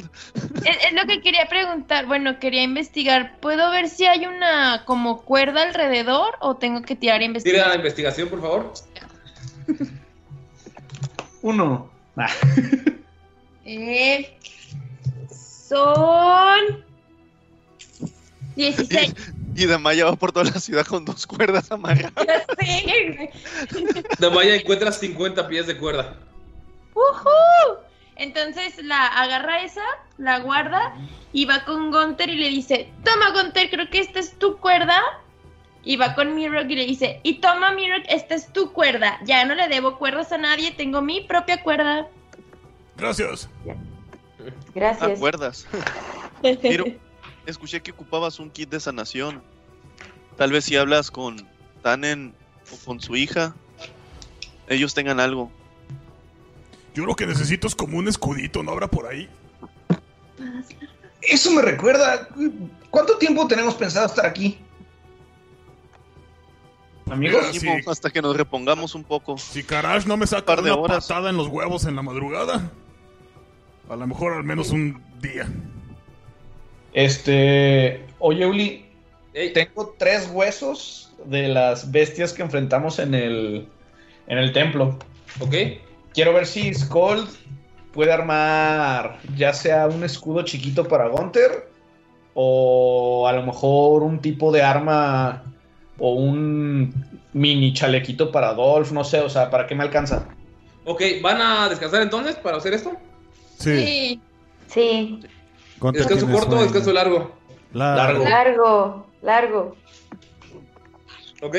Es, 0.62 0.77
es 0.85 0.93
lo 0.93 1.06
que 1.06 1.23
quería 1.23 1.47
preguntar. 1.48 2.05
Bueno, 2.05 2.39
quería 2.39 2.62
investigar. 2.62 3.39
¿Puedo 3.40 3.70
ver 3.70 3.89
si 3.89 4.05
hay 4.05 4.27
una 4.27 4.85
como 4.85 5.23
cuerda 5.23 5.62
alrededor 5.62 6.35
o 6.40 6.56
tengo 6.56 6.82
que 6.82 6.94
tirar 6.94 7.23
a 7.23 7.39
Tira 7.39 7.69
la 7.69 7.77
investigación, 7.77 8.28
por 8.28 8.43
favor. 8.43 8.73
Uno. 11.40 11.91
Ah, 12.17 12.29
Eh, 13.65 14.37
son 15.69 16.85
16. 18.57 19.15
Y 19.55 19.67
Damaya 19.67 20.07
va 20.07 20.17
por 20.17 20.33
toda 20.33 20.47
la 20.47 20.59
ciudad 20.59 20.85
con 20.85 21.05
dos 21.05 21.27
cuerdas 21.27 21.71
amarradas. 21.71 22.13
Sí. 22.61 23.29
Damaya 24.19 24.55
encuentras 24.55 24.99
50 24.99 25.49
pies 25.49 25.67
de 25.67 25.77
cuerda. 25.77 26.17
¡Ujú! 26.95 27.79
Entonces 28.17 28.83
la 28.85 29.07
agarra 29.07 29.63
esa, 29.63 29.83
la 30.19 30.41
guarda 30.41 30.95
y 31.33 31.45
va 31.45 31.65
con 31.65 31.91
Gunter 31.91 32.29
y 32.29 32.37
le 32.37 32.49
dice, 32.51 32.93
toma 33.05 33.31
Gunter, 33.31 33.71
creo 33.71 33.91
que 33.91 34.01
esta 34.01 34.21
es 34.21 34.39
tu 34.39 34.59
cuerda. 34.59 35.01
Y 35.85 35.97
va 35.97 36.15
con 36.15 36.35
Mirok 36.35 36.71
y 36.71 36.77
le 36.77 36.87
dice, 36.87 37.21
y 37.23 37.41
toma 37.41 37.73
Mirok, 37.73 38.05
esta 38.09 38.35
es 38.35 38.53
tu 38.53 38.73
cuerda. 38.73 39.19
Ya 39.25 39.45
no 39.45 39.55
le 39.55 39.69
debo 39.69 39.99
cuerdas 39.99 40.31
a 40.33 40.39
nadie, 40.39 40.71
tengo 40.71 41.03
mi 41.03 41.23
propia 41.23 41.63
cuerda. 41.63 42.09
Gracias. 42.97 43.49
Gracias. 44.75 45.11
¿Acuerdas? 45.11 45.67
Miro, 46.63 46.85
escuché 47.47 47.81
que 47.81 47.91
ocupabas 47.91 48.39
un 48.39 48.51
kit 48.51 48.71
de 48.71 48.81
sanación. 48.81 49.43
Tal 50.37 50.53
vez 50.53 50.65
si 50.65 50.77
hablas 50.77 51.11
con 51.11 51.49
Tannen 51.83 52.35
o 52.73 52.85
con 52.85 53.01
su 53.01 53.17
hija, 53.17 53.55
ellos 54.69 54.95
tengan 54.95 55.21
algo. 55.21 55.51
Yo 56.95 57.07
lo 57.07 57.15
que 57.15 57.27
necesito 57.27 57.67
es 57.67 57.75
como 57.75 57.99
un 57.99 58.09
escudito, 58.09 58.63
¿no 58.63 58.73
habrá 58.73 58.89
por 58.89 59.07
ahí? 59.07 59.29
Eso 61.23 61.51
me 61.53 61.63
recuerda. 61.63 62.29
¿Cuánto 62.91 63.17
tiempo 63.19 63.47
tenemos 63.47 63.75
pensado 63.75 64.07
estar 64.07 64.27
aquí? 64.27 64.59
Amigos, 67.11 67.45
hasta 67.87 68.11
que 68.11 68.23
nos 68.23 68.37
repongamos 68.37 68.95
un 68.95 69.05
poco. 69.05 69.37
Si 69.39 69.62
Karash 69.62 70.07
no 70.07 70.16
me 70.16 70.27
saca 70.27 70.47
Par 70.47 70.62
de 70.62 70.70
una 70.70 70.81
horas. 70.81 71.07
patada 71.07 71.31
en 71.31 71.37
los 71.37 71.49
huevos 71.49 71.85
en 71.85 71.97
la 71.97 72.03
madrugada, 72.03 72.70
a 73.89 73.97
lo 73.97 74.07
mejor 74.07 74.35
al 74.35 74.45
menos 74.45 74.70
un 74.70 75.03
día. 75.20 75.49
Este. 76.93 78.05
Oye, 78.19 78.47
Uli. 78.47 78.87
Tengo 79.55 79.95
tres 79.99 80.29
huesos 80.31 81.12
de 81.24 81.49
las 81.49 81.91
bestias 81.91 82.33
que 82.33 82.43
enfrentamos 82.43 82.99
en 82.99 83.15
el. 83.15 83.69
En 84.27 84.39
el 84.39 84.53
templo. 84.53 84.99
Ok. 85.41 85.55
Quiero 86.15 86.35
ver 86.35 86.47
si 86.47 86.73
Skull 86.74 87.27
puede 87.93 88.12
armar 88.12 89.19
ya 89.37 89.53
sea 89.53 89.87
un 89.87 90.03
escudo 90.05 90.43
chiquito 90.43 90.89
para 90.89 91.09
Gunter 91.09 91.70
o 92.35 93.27
a 93.29 93.33
lo 93.33 93.43
mejor 93.43 94.03
un 94.03 94.19
tipo 94.20 94.51
de 94.51 94.62
arma 94.62 95.43
o 96.05 96.15
un 96.15 96.93
mini 97.33 97.73
chalequito 97.73 98.33
para 98.33 98.55
Dolph, 98.55 98.91
no 98.91 99.05
sé, 99.05 99.20
o 99.20 99.31
sea, 99.31 99.49
¿para 99.51 99.69
qué 99.69 99.77
me 99.77 99.85
alcanza? 99.85 100.27
Ok, 100.85 101.01
¿van 101.23 101.41
a 101.41 101.69
descansar 101.69 102.03
entonces 102.03 102.35
para 102.35 102.57
hacer 102.57 102.74
esto? 102.74 102.97
Sí. 103.57 104.20
Sí. 104.66 105.20
¿Descanso 105.93 106.29
corto 106.29 106.57
o 106.57 106.62
descanso 106.62 106.93
largo? 106.93 107.31
Largo. 107.73 108.24
Largo, 108.24 109.07
largo. 109.23 109.77
Ok. 111.41 111.57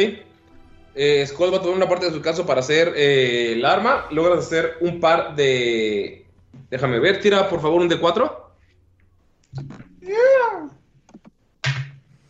Eh, 0.95 1.25
Skull 1.25 1.53
va 1.53 1.57
a 1.57 1.61
tomar 1.61 1.77
una 1.77 1.87
parte 1.87 2.07
de 2.07 2.11
su 2.11 2.21
caso 2.21 2.45
para 2.45 2.59
hacer 2.59 2.91
eh, 2.97 3.53
el 3.53 3.65
arma. 3.65 4.07
Logras 4.11 4.39
hacer 4.39 4.73
un 4.81 4.99
par 4.99 5.37
de. 5.37 6.27
Déjame 6.69 6.99
ver, 6.99 7.21
tira 7.21 7.47
por 7.47 7.61
favor 7.61 7.81
un 7.81 7.87
de 7.87 7.97
4. 7.97 8.51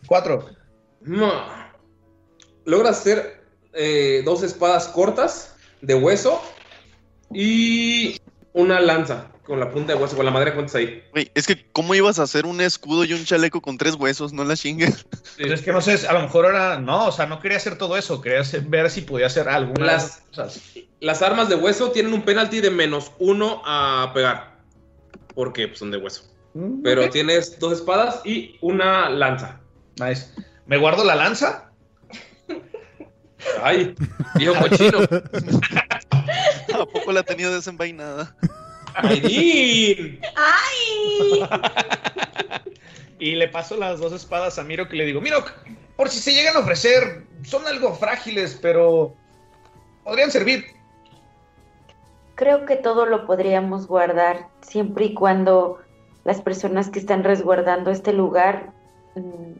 Cuatro. 0.06 0.46
Logras 2.64 2.98
hacer 2.98 3.42
eh, 3.72 4.22
dos 4.24 4.42
espadas 4.42 4.88
cortas 4.88 5.54
de 5.82 5.94
hueso 5.94 6.40
y 7.32 8.20
una 8.52 8.80
lanza 8.80 9.26
con 9.44 9.60
la 9.60 9.70
punta 9.70 9.92
de 9.94 9.98
hueso, 10.00 10.16
con 10.16 10.24
la 10.24 10.30
madera 10.30 10.52
que 10.52 10.54
cuentas 10.54 10.76
ahí. 10.76 11.02
Güey, 11.12 11.30
es 11.34 11.46
que, 11.46 11.66
¿cómo 11.72 11.94
ibas 11.94 12.18
a 12.18 12.22
hacer 12.22 12.46
un 12.46 12.60
escudo 12.62 13.04
y 13.04 13.12
un 13.12 13.24
chaleco 13.24 13.60
con 13.60 13.76
tres 13.76 13.94
huesos? 13.96 14.32
No 14.32 14.42
la 14.44 14.56
chingues. 14.56 15.04
Pues 15.36 15.50
es 15.52 15.60
que 15.62 15.72
no 15.72 15.82
sé, 15.82 16.06
a 16.06 16.12
lo 16.14 16.22
mejor 16.22 16.46
era. 16.46 16.78
No, 16.78 17.08
o 17.08 17.12
sea, 17.12 17.26
no 17.26 17.40
quería 17.40 17.58
hacer 17.58 17.76
todo 17.76 17.96
eso, 17.98 18.22
quería 18.22 18.40
hacer- 18.40 18.62
ver 18.62 18.90
si 18.90 19.02
podía 19.02 19.26
hacer 19.26 19.48
alguna 19.48 19.80
de 19.86 19.92
Las- 19.92 20.04
esas 20.04 20.22
cosas. 20.28 20.62
Las 21.00 21.20
armas 21.20 21.48
de 21.50 21.56
hueso 21.56 21.90
tienen 21.90 22.14
un 22.14 22.22
penalti 22.22 22.60
de 22.60 22.70
menos 22.70 23.12
uno 23.18 23.60
a 23.66 24.12
pegar. 24.14 24.54
Porque 25.34 25.66
pues, 25.68 25.78
son 25.80 25.90
de 25.90 25.98
hueso. 25.98 26.22
Pero 26.84 27.06
ok. 27.06 27.10
tienes 27.10 27.58
dos 27.58 27.72
espadas 27.72 28.20
y 28.24 28.56
una 28.62 29.10
lanza. 29.10 29.60
Nice. 30.00 30.28
¿Me 30.66 30.78
guardo 30.78 31.02
la 31.04 31.16
lanza? 31.16 31.72
Ay, 33.62 33.94
viejo 34.36 34.54
cochino. 34.60 34.98
¿A 36.74 36.86
poco 36.86 37.12
la 37.12 37.22
tenía 37.22 37.50
desenvainada? 37.50 38.34
¡Aidin! 38.94 40.20
¡Ay! 40.36 41.48
Y 43.18 43.36
le 43.36 43.48
paso 43.48 43.76
las 43.76 44.00
dos 44.00 44.12
espadas 44.12 44.58
a 44.58 44.64
Mirok 44.64 44.92
y 44.92 44.96
le 44.96 45.06
digo, 45.06 45.20
Mirok, 45.20 45.50
por 45.96 46.10
si 46.10 46.18
se 46.18 46.34
llegan 46.34 46.56
a 46.56 46.58
ofrecer, 46.58 47.24
son 47.42 47.66
algo 47.66 47.94
frágiles, 47.94 48.58
pero 48.60 49.14
podrían 50.02 50.30
servir. 50.30 50.66
Creo 52.34 52.66
que 52.66 52.76
todo 52.76 53.06
lo 53.06 53.26
podríamos 53.26 53.86
guardar 53.86 54.48
siempre 54.60 55.06
y 55.06 55.14
cuando 55.14 55.78
las 56.24 56.40
personas 56.42 56.90
que 56.90 56.98
están 56.98 57.22
resguardando 57.22 57.90
este 57.90 58.12
lugar 58.12 58.72
mm, 59.14 59.52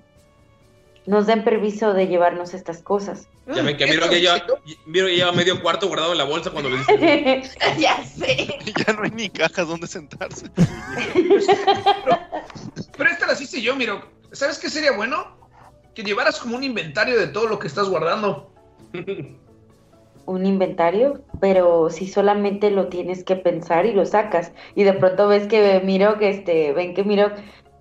nos 1.06 1.26
den 1.26 1.44
permiso 1.44 1.92
de 1.92 2.06
llevarnos 2.06 2.54
estas 2.54 2.80
cosas. 2.82 3.28
Ya 3.46 3.62
ven 3.62 3.76
que 3.76 3.86
Miro 3.86 4.08
que 4.08 4.22
ya, 4.22 4.44
Miro 4.86 5.06
que 5.06 5.16
lleva 5.16 5.32
medio 5.32 5.60
cuarto 5.62 5.86
guardado 5.88 6.12
en 6.12 6.18
la 6.18 6.24
bolsa 6.24 6.50
cuando 6.50 6.70
le 6.70 6.78
dice. 6.78 7.42
ya 7.78 8.02
sé. 8.04 8.58
Ya 8.86 8.92
no 8.94 9.02
hay 9.02 9.10
ni 9.10 9.28
cajas 9.28 9.68
donde 9.68 9.86
sentarse. 9.86 10.46
Pero 12.96 13.10
esta 13.10 13.26
la 13.26 13.32
hice 13.34 13.60
yo, 13.60 13.76
Mirok. 13.76 14.06
¿Sabes 14.32 14.58
qué 14.58 14.70
sería 14.70 14.92
bueno? 14.92 15.36
Que 15.94 16.02
llevaras 16.02 16.38
como 16.40 16.56
un 16.56 16.64
inventario 16.64 17.18
de 17.18 17.28
todo 17.28 17.46
lo 17.46 17.58
que 17.58 17.66
estás 17.66 17.88
guardando. 17.88 18.50
un 20.26 20.46
inventario, 20.46 21.22
pero 21.40 21.90
si 21.90 22.08
solamente 22.08 22.70
lo 22.70 22.88
tienes 22.88 23.24
que 23.24 23.36
pensar 23.36 23.84
y 23.86 23.92
lo 23.92 24.06
sacas 24.06 24.52
y 24.74 24.84
de 24.84 24.94
pronto 24.94 25.28
ves 25.28 25.46
que 25.46 25.80
Miro 25.84 26.18
que 26.18 26.30
este 26.30 26.72
ven 26.72 26.94
que 26.94 27.04
Miro 27.04 27.30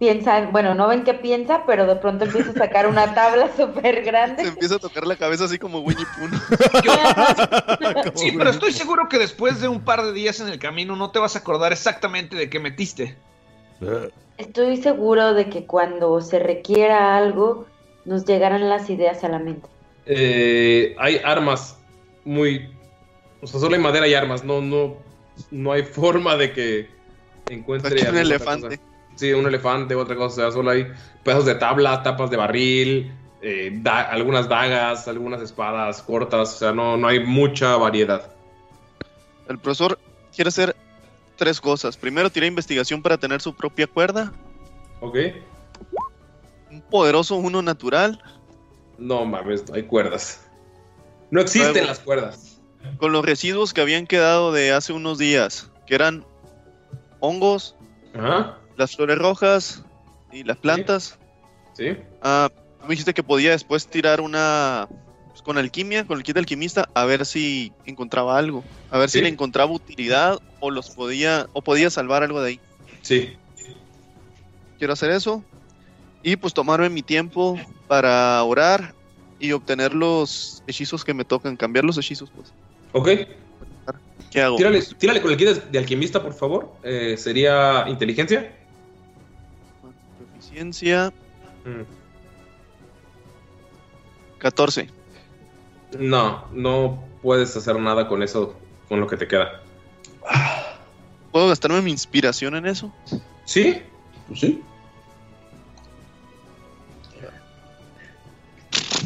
piensa, 0.04 0.48
bueno, 0.52 0.76
no 0.76 0.90
ven 0.90 1.06
que 1.06 1.14
piensa, 1.14 1.64
pero 1.66 1.88
de 1.88 1.96
pronto 1.96 2.26
empieza 2.26 2.50
a 2.50 2.54
sacar 2.54 2.88
una 2.88 3.16
tabla 3.16 3.50
súper 3.58 4.04
grande. 4.04 4.44
Se 4.44 4.50
empieza 4.50 4.76
a 4.76 4.80
tocar 4.80 5.08
la 5.08 5.16
cabeza 5.16 5.46
así 5.46 5.58
como 5.58 5.80
Winnie 5.80 6.06
Pooh. 6.18 6.28
Sí, 8.16 8.34
pero 8.38 8.50
estoy 8.50 8.74
seguro 8.74 9.08
que 9.08 9.18
después 9.18 9.62
de 9.62 9.70
un 9.70 9.80
par 9.86 10.04
de 10.04 10.12
días 10.12 10.42
en 10.42 10.50
el 10.50 10.60
camino 10.60 10.98
no 10.98 11.12
te 11.12 11.20
vas 11.20 11.38
a 11.38 11.40
acordar 11.40 11.72
exactamente 11.72 12.36
de 12.36 12.50
qué 12.50 12.60
metiste. 12.60 13.16
Estoy 14.38 14.76
seguro 14.76 15.34
de 15.34 15.50
que 15.50 15.66
cuando 15.66 16.20
se 16.20 16.40
requiera 16.40 17.16
algo 17.16 17.66
nos 18.04 18.26
llegarán 18.26 18.68
las 18.68 18.90
ideas 18.90 19.24
a 19.24 19.30
la 19.30 19.40
mente. 19.40 19.70
Eh, 20.06 20.96
hay 21.00 21.22
armas 21.24 21.80
muy. 22.26 22.70
O 23.42 23.48
sea, 23.48 23.62
solo 23.62 23.76
hay 23.76 23.82
madera 23.82 24.06
y 24.06 24.14
armas. 24.14 24.44
No, 24.44 24.60
no, 24.60 24.98
no 25.50 25.72
hay 25.72 25.84
forma 25.84 26.36
de 26.36 26.52
que 26.52 26.90
encuentre. 27.50 28.02
Aquí 28.02 28.10
un 28.10 28.18
elefante. 28.18 28.78
cosa. 28.78 28.93
Sí, 29.16 29.32
un 29.34 29.46
elefante, 29.46 29.96
otra 29.96 30.16
cosa. 30.16 30.42
O 30.42 30.44
sea, 30.46 30.52
solo 30.52 30.72
hay 30.72 30.88
pedazos 31.24 31.46
de 31.46 31.56
tabla, 31.56 32.02
tapas 32.04 32.30
de 32.30 32.38
barril, 32.38 33.14
eh, 33.42 33.72
da- 33.82 34.02
algunas 34.10 34.48
dagas, 34.50 35.08
algunas 35.08 35.42
espadas 35.42 36.02
cortas. 36.02 36.56
O 36.56 36.58
sea, 36.58 36.72
no, 36.72 36.98
no 36.98 37.08
hay 37.08 37.20
mucha 37.24 37.76
variedad. 37.78 38.32
El 39.48 39.60
profesor 39.60 40.00
quiere 40.34 40.48
hacer 40.50 40.76
tres 41.36 41.60
cosas. 41.60 41.98
Primero, 41.98 42.30
tirar 42.30 42.48
investigación 42.48 43.02
para 43.02 43.18
tener 43.18 43.42
su 43.42 43.54
propia 43.56 43.88
cuerda. 43.88 44.34
¿Ok? 45.02 45.18
Un 46.72 46.82
poderoso 46.82 47.36
uno 47.36 47.62
natural. 47.62 48.22
No 48.98 49.26
mames, 49.26 49.68
no 49.68 49.76
hay 49.76 49.84
cuerdas. 49.84 50.48
No 51.30 51.42
existen 51.42 51.74
Luego, 51.74 51.88
las 51.88 52.00
cuerdas. 52.00 52.62
Con 52.98 53.12
los 53.12 53.26
residuos 53.26 53.74
que 53.74 53.82
habían 53.82 54.08
quedado 54.08 54.52
de 54.52 54.72
hace 54.72 54.94
unos 54.94 55.18
días, 55.18 55.70
que 55.88 55.96
eran 55.96 56.26
hongos, 57.20 57.76
Ajá. 58.16 58.58
Las 58.78 58.96
flores 58.96 59.18
rojas 59.18 59.84
y 60.32 60.44
las 60.44 60.58
plantas. 60.58 61.18
Sí. 61.74 61.96
Ah, 62.22 62.50
tú 62.80 62.84
me 62.86 62.92
dijiste 62.92 63.14
que 63.14 63.24
podía 63.24 63.52
después 63.52 63.88
tirar 63.88 64.22
una 64.22 64.88
pues, 65.30 65.42
con 65.42 65.58
alquimia, 65.58 66.06
con 66.06 66.18
el 66.18 66.24
kit 66.24 66.36
de 66.36 66.40
alquimista, 66.42 66.90
a 66.94 67.06
ver 67.06 67.26
si 67.26 67.72
encontraba 67.86 68.38
algo, 68.38 68.64
a 68.92 68.98
ver 68.98 69.10
Sí. 69.10 69.20
si 69.20 69.24
le 69.24 69.30
encontraba 69.30 69.72
utilidad 69.72 70.40
o 70.60 70.70
los 70.72 70.90
podía 70.92 71.48
o 71.54 71.62
podía 71.62 71.90
salvar 71.90 72.24
algo 72.24 72.42
de 72.42 72.50
ahí. 72.50 72.60
Sí. 73.02 73.36
Quiero 74.78 74.94
hacer 74.94 75.12
eso 75.12 75.44
y 76.22 76.36
pues 76.36 76.54
tomarme 76.54 76.90
mi 76.90 77.02
tiempo 77.02 77.60
para 77.88 78.42
orar 78.44 78.94
y 79.40 79.52
obtener 79.52 79.94
los 79.94 80.64
hechizos 80.68 81.04
que 81.04 81.14
me 81.14 81.26
tocan, 81.26 81.58
cambiar 81.58 81.86
los 81.86 81.98
hechizos, 81.98 82.32
pues. 82.36 82.54
¿Ok? 82.94 83.10
¿Qué 84.32 84.42
hago? 84.42 84.56
Tírale, 84.56 84.82
tírale 84.82 85.22
con 85.22 85.32
el 85.32 85.38
kit 85.38 85.48
de, 85.50 85.54
de 85.72 85.80
alquimista, 85.80 86.22
por 86.24 86.34
favor. 86.34 86.74
Eh, 86.84 87.16
Sería 87.18 87.86
inteligencia. 87.88 88.56
Eficiencia 90.54 91.12
Mm. 91.66 91.84
14. 94.38 94.88
No, 95.98 96.46
no 96.52 97.04
puedes 97.22 97.56
hacer 97.56 97.80
nada 97.80 98.08
con 98.08 98.22
eso, 98.22 98.56
con 98.90 99.00
lo 99.00 99.08
que 99.08 99.16
te 99.18 99.28
queda. 99.28 99.64
¿Puedo 101.32 101.48
gastarme 101.48 101.82
mi 101.82 101.90
inspiración 101.92 102.56
en 102.56 102.66
eso? 102.68 102.94
¿Sí? 103.46 103.82
Pues 104.28 104.42
sí. 104.42 104.62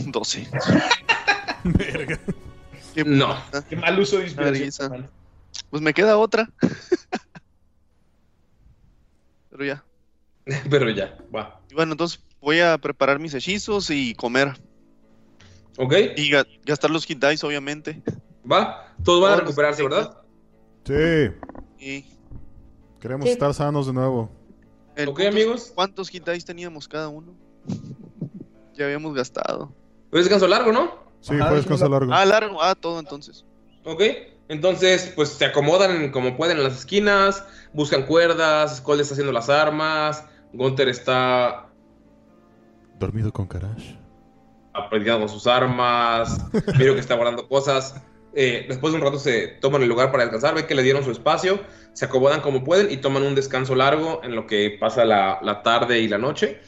12. 0.07 0.47
Verga. 1.63 2.19
Qué 2.95 3.03
No. 3.05 3.37
Qué 3.69 3.75
mal 3.75 3.99
uso 3.99 4.17
de 4.17 4.23
inspiración. 4.25 5.09
Pues 5.69 5.81
me 5.81 5.93
queda 5.93 6.17
otra. 6.17 6.49
Pero 9.51 9.63
ya. 9.63 9.83
Pero 10.69 10.89
ya, 10.89 11.17
va. 11.35 11.61
Y 11.69 11.73
bueno, 11.75 11.93
entonces 11.93 12.23
voy 12.41 12.59
a 12.59 12.77
preparar 12.77 13.19
mis 13.19 13.33
hechizos 13.33 13.89
y 13.89 14.13
comer. 14.15 14.53
¿Ok? 15.77 15.93
Y 16.15 16.31
ga- 16.31 16.47
gastar 16.65 16.89
los 16.89 17.05
hit 17.05 17.23
dice, 17.23 17.45
obviamente. 17.45 18.01
Va. 18.49 18.93
Todos 19.03 19.21
van 19.21 19.33
a 19.33 19.35
recuperarse, 19.37 19.83
¿verdad? 19.83 20.17
Sí, 20.85 20.93
Y 21.79 22.05
queremos 22.99 23.25
Sí. 23.25 23.31
estar 23.33 23.53
sanos 23.53 23.85
de 23.87 23.93
nuevo. 23.93 24.31
el 24.95 25.09
Ok, 25.09 25.19
amigos. 25.21 25.71
¿Cuántos 25.75 26.09
hit 26.09 26.27
dice 26.27 26.45
teníamos 26.47 26.87
cada 26.87 27.09
uno? 27.09 27.35
ya 28.73 28.85
habíamos 28.85 29.13
gastado. 29.15 29.73
Pues 30.11 30.23
descanso 30.23 30.47
largo, 30.47 30.71
¿no? 30.71 31.07
Sí, 31.19 31.33
Ajá, 31.35 31.47
fue 31.47 31.57
descanso 31.57 31.89
largo. 31.89 32.13
Ah, 32.13 32.25
largo. 32.25 32.61
Ah, 32.61 32.73
todo 32.75 32.99
entonces. 32.99 33.43
Ok. 33.83 34.01
Entonces, 34.49 35.11
pues 35.15 35.29
se 35.29 35.45
acomodan 35.45 36.11
como 36.11 36.37
pueden 36.37 36.57
en 36.57 36.63
las 36.63 36.77
esquinas, 36.77 37.43
buscan 37.73 38.05
cuerdas, 38.05 38.77
Skull 38.77 39.01
está 39.01 39.13
haciendo 39.13 39.33
las 39.33 39.49
armas, 39.49 40.23
Gunter 40.57 40.89
está 40.89 41.69
Dormido 42.99 43.31
con 43.31 43.45
Karash. 43.47 43.93
aprendiendo 44.73 45.19
con 45.21 45.29
sus 45.29 45.45
armas, 45.47 46.39
Miro 46.77 46.93
que 46.95 46.99
está 46.99 47.15
guardando 47.15 47.47
cosas. 47.47 47.95
Eh, 48.33 48.65
después 48.67 48.91
de 48.93 48.99
un 48.99 49.05
rato 49.05 49.17
se 49.19 49.47
toman 49.61 49.81
el 49.83 49.89
lugar 49.89 50.11
para 50.11 50.23
descansar, 50.23 50.53
ven 50.55 50.67
que 50.67 50.75
le 50.75 50.83
dieron 50.83 51.03
su 51.03 51.11
espacio, 51.11 51.59
se 51.93 52.05
acomodan 52.05 52.41
como 52.41 52.63
pueden 52.63 52.91
y 52.91 52.97
toman 52.97 53.23
un 53.23 53.33
descanso 53.35 53.73
largo 53.75 54.21
en 54.23 54.35
lo 54.35 54.45
que 54.45 54.77
pasa 54.79 55.05
la, 55.05 55.39
la 55.41 55.63
tarde 55.63 55.99
y 55.99 56.07
la 56.07 56.17
noche. 56.19 56.59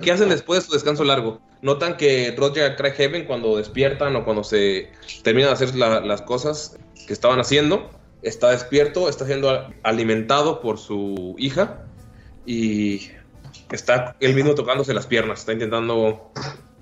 ¿Qué 0.00 0.12
hacen 0.12 0.28
después 0.30 0.60
de 0.60 0.66
su 0.66 0.72
descanso 0.72 1.04
largo? 1.04 1.40
Notan 1.62 1.96
que 1.96 2.34
Rod 2.36 2.54
llega 2.54 2.68
a 2.68 2.76
Craighaven 2.76 3.24
cuando 3.26 3.56
despiertan 3.56 4.16
o 4.16 4.24
cuando 4.24 4.44
se 4.44 4.90
terminan 5.22 5.50
de 5.50 5.54
hacer 5.54 5.74
la- 5.76 6.00
las 6.00 6.22
cosas 6.22 6.78
que 7.06 7.12
estaban 7.12 7.38
haciendo. 7.40 7.90
Está 8.22 8.50
despierto, 8.50 9.08
está 9.08 9.26
siendo 9.26 9.66
alimentado 9.82 10.60
por 10.60 10.78
su 10.78 11.34
hija 11.38 11.84
y 12.46 13.10
está 13.70 14.16
él 14.20 14.34
mismo 14.34 14.54
tocándose 14.54 14.94
las 14.94 15.06
piernas, 15.06 15.40
está 15.40 15.52
intentando 15.52 16.32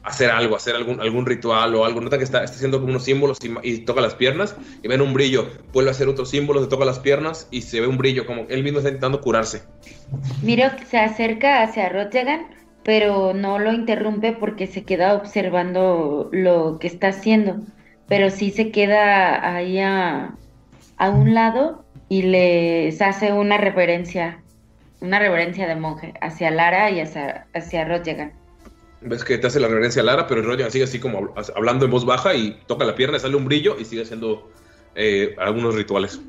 hacer 0.02 0.30
algo, 0.30 0.56
hacer 0.56 0.74
algún, 0.74 1.00
algún 1.00 1.26
ritual 1.26 1.74
o 1.74 1.84
algo. 1.84 2.00
Nota 2.00 2.18
que 2.18 2.24
está, 2.24 2.42
está 2.44 2.56
haciendo 2.56 2.78
como 2.78 2.90
unos 2.90 3.04
símbolos 3.04 3.38
y, 3.62 3.78
toca 3.78 4.00
las 4.00 4.14
piernas 4.14 4.56
y 4.82 4.88
ven 4.88 5.00
un 5.00 5.12
brillo. 5.12 5.48
Vuelve 5.72 5.90
a 5.90 5.92
hacer 5.92 6.08
otros 6.08 6.30
símbolos, 6.30 6.64
se 6.64 6.70
toca 6.70 6.84
las 6.84 6.98
piernas 6.98 7.48
y 7.50 7.62
se 7.62 7.80
ve 7.80 7.86
un 7.86 7.98
brillo, 7.98 8.26
como 8.26 8.46
él 8.48 8.62
mismo 8.62 8.78
está 8.78 8.90
intentando 8.90 9.20
curarse. 9.20 9.62
Miro 10.42 10.64
se 10.88 10.98
acerca 10.98 11.62
hacia 11.62 11.88
Rotjagan, 11.88 12.48
pero 12.82 13.32
no 13.32 13.58
lo 13.58 13.72
interrumpe 13.72 14.32
porque 14.32 14.66
se 14.66 14.84
queda 14.84 15.14
observando 15.14 16.28
lo 16.32 16.78
que 16.78 16.88
está 16.88 17.08
haciendo. 17.08 17.60
Pero 18.08 18.30
sí 18.30 18.50
se 18.50 18.70
queda 18.70 19.54
ahí 19.54 19.78
a, 19.78 20.36
a 20.96 21.10
un 21.10 21.34
lado 21.34 21.84
y 22.08 22.22
les 22.22 23.00
hace 23.00 23.32
una 23.32 23.56
reverencia, 23.56 24.41
una 25.02 25.18
reverencia 25.18 25.66
de 25.66 25.74
monje 25.74 26.14
hacia 26.20 26.50
Lara 26.50 26.90
y 26.90 27.00
hacia, 27.00 27.46
hacia 27.52 27.84
Rotjagan. 27.84 28.32
Ves 29.00 29.24
que 29.24 29.36
te 29.36 29.48
hace 29.48 29.58
la 29.58 29.66
reverencia 29.66 30.00
a 30.00 30.04
Lara, 30.04 30.28
pero 30.28 30.42
rollo 30.42 30.70
sigue 30.70 30.84
así 30.84 31.00
como 31.00 31.20
habl- 31.20 31.52
hablando 31.56 31.84
en 31.84 31.90
voz 31.90 32.04
baja 32.04 32.34
y 32.34 32.62
toca 32.68 32.84
la 32.84 32.94
pierna, 32.94 33.18
sale 33.18 33.34
un 33.34 33.44
brillo 33.44 33.76
y 33.78 33.84
sigue 33.84 34.02
haciendo 34.02 34.52
eh, 34.94 35.34
algunos 35.38 35.74
rituales. 35.74 36.20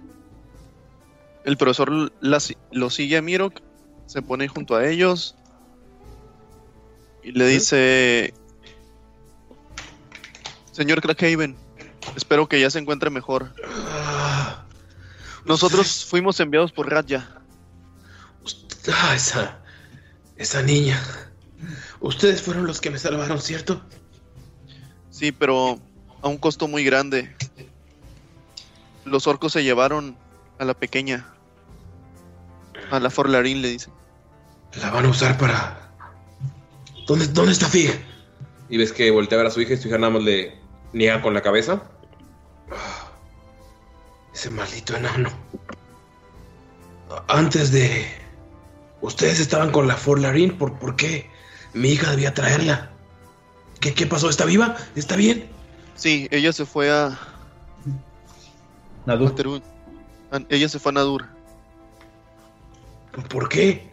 El 1.45 1.55
profesor 1.55 2.11
la 2.19 2.39
lo 2.71 2.89
sigue 2.89 3.17
a 3.17 3.21
Mirok, 3.21 3.61
se 4.07 4.23
pone 4.23 4.47
junto 4.47 4.75
a 4.75 4.87
ellos 4.87 5.35
y 7.21 7.31
le 7.31 7.45
dice: 7.45 8.33
Señor 10.71 10.99
Crackhaven, 11.01 11.55
espero 12.15 12.47
que 12.47 12.59
ya 12.59 12.71
se 12.71 12.79
encuentre 12.79 13.11
mejor. 13.11 13.53
Nosotros 15.45 16.05
fuimos 16.05 16.39
enviados 16.39 16.71
por 16.71 16.89
Radya. 16.89 17.29
Ah, 18.91 19.15
esa. 19.15 19.59
Esa 20.35 20.61
niña. 20.61 21.01
Ustedes 21.99 22.41
fueron 22.41 22.65
los 22.67 22.81
que 22.81 22.89
me 22.89 22.99
salvaron, 22.99 23.39
¿cierto? 23.41 23.81
Sí, 25.09 25.31
pero 25.31 25.79
a 26.21 26.27
un 26.27 26.37
costo 26.37 26.67
muy 26.67 26.83
grande. 26.83 27.35
Los 29.05 29.27
orcos 29.27 29.53
se 29.53 29.63
llevaron 29.63 30.17
a 30.59 30.65
la 30.65 30.73
pequeña. 30.73 31.25
A 32.91 32.99
la 32.99 33.09
Forlarín 33.09 33.61
le 33.61 33.69
dice. 33.69 33.89
La 34.81 34.89
van 34.89 35.05
a 35.05 35.09
usar 35.09 35.37
para. 35.37 35.91
¿Dónde, 37.07 37.27
dónde 37.27 37.51
está 37.51 37.67
Fig? 37.67 37.91
Y 38.69 38.77
ves 38.77 38.91
que 38.91 39.11
voltea 39.11 39.37
a 39.37 39.43
ver 39.43 39.47
a 39.47 39.51
su 39.51 39.61
hija 39.61 39.73
y 39.73 39.77
su 39.77 39.87
hija 39.87 39.97
nada 39.97 40.13
más 40.13 40.23
le 40.23 40.57
niega 40.93 41.21
con 41.21 41.33
la 41.33 41.41
cabeza. 41.41 41.83
Ese 44.33 44.49
maldito 44.49 44.95
enano. 44.95 45.29
Antes 47.27 47.71
de. 47.71 48.22
Ustedes 49.03 49.41
estaban 49.41 49.71
con 49.71 49.85
la 49.87 49.97
Forlarín, 49.97 50.57
¿por, 50.57 50.79
¿por 50.79 50.95
qué? 50.95 51.29
Mi 51.73 51.89
hija 51.89 52.09
debía 52.11 52.33
traerla. 52.33 52.91
¿Qué, 53.81 53.93
¿Qué 53.93 54.05
pasó? 54.07 54.29
¿Está 54.29 54.45
viva? 54.45 54.77
¿Está 54.95 55.17
bien? 55.17 55.49
Sí, 55.95 56.29
ella 56.31 56.53
se 56.53 56.65
fue 56.65 56.89
a. 56.89 57.19
Nadur. 59.05 59.31
a 59.31 59.35
Terún. 59.35 59.63
A- 60.31 60.39
Ella 60.47 60.69
se 60.69 60.79
fue 60.79 60.91
a 60.91 60.93
Nadur. 60.93 61.25
¿Por 63.29 63.49
qué? 63.49 63.91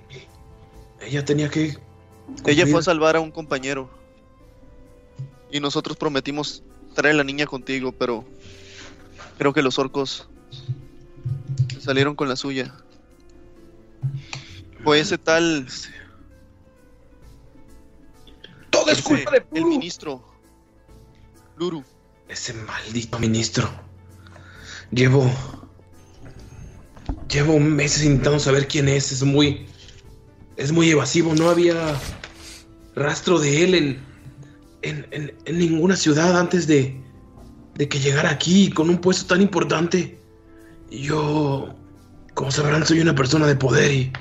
Ella 1.01 1.25
tenía 1.25 1.51
que. 1.51 1.77
Ella 2.47 2.67
fue 2.69 2.79
a 2.79 2.83
salvar 2.85 3.17
a 3.17 3.21
un 3.21 3.33
compañero. 3.33 3.91
Y 5.51 5.59
nosotros 5.59 5.97
prometimos 5.97 6.63
traer 6.95 7.15
a 7.17 7.19
la 7.19 7.25
niña 7.25 7.47
contigo, 7.47 7.91
pero 7.91 8.25
creo 9.39 9.53
que 9.53 9.63
los 9.63 9.77
orcos 9.81 10.29
salieron 11.81 12.15
con 12.15 12.29
la 12.29 12.37
suya. 12.37 12.73
Fue 14.85 15.01
ese 15.01 15.19
tal. 15.19 15.67
Todo 18.71 18.91
es 18.91 19.03
culpa 19.03 19.31
de 19.33 19.45
el 19.55 19.65
ministro. 19.67 20.25
Luru. 21.57 21.85
Ese 22.29 22.55
maldito 22.55 23.19
ministro. 23.19 23.69
Llevo. 24.91 25.31
Llevo 27.29 27.59
meses 27.59 28.05
intentando 28.05 28.39
saber 28.39 28.69
quién 28.69 28.89
es. 28.89 29.13
Es 29.13 29.23
muy. 29.23 29.67
Es 30.57 30.73
muy 30.73 30.91
evasivo. 30.91 31.35
No 31.35 31.51
había 31.51 31.95
rastro 32.95 33.39
de 33.39 33.65
él 33.65 33.75
en. 33.75 34.11
En, 34.83 35.07
en- 35.11 35.35
en 35.45 35.59
ninguna 35.59 35.97
ciudad 35.97 36.39
antes 36.39 36.67
de. 36.67 36.99
De 37.75 37.89
que 37.89 37.99
llegara 37.99 38.31
aquí 38.31 38.71
con 38.71 38.89
un 38.89 38.99
puesto 38.99 39.27
tan 39.27 39.43
importante. 39.43 40.19
Yo. 40.91 41.75
Como 42.35 42.51
sabrán, 42.51 42.87
soy 42.87 43.01
una 43.01 43.15
persona 43.15 43.47
de 43.47 43.57
poder 43.57 43.93
y. 43.93 44.13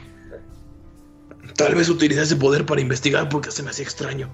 Tal 1.59 1.75
vez 1.75 1.89
utilicé 1.89 2.21
ese 2.21 2.37
poder 2.37 2.65
para 2.65 2.79
investigar 2.79 3.27
porque 3.27 3.51
se 3.51 3.61
me 3.63 3.71
hacía 3.71 3.83
extraño. 3.83 4.29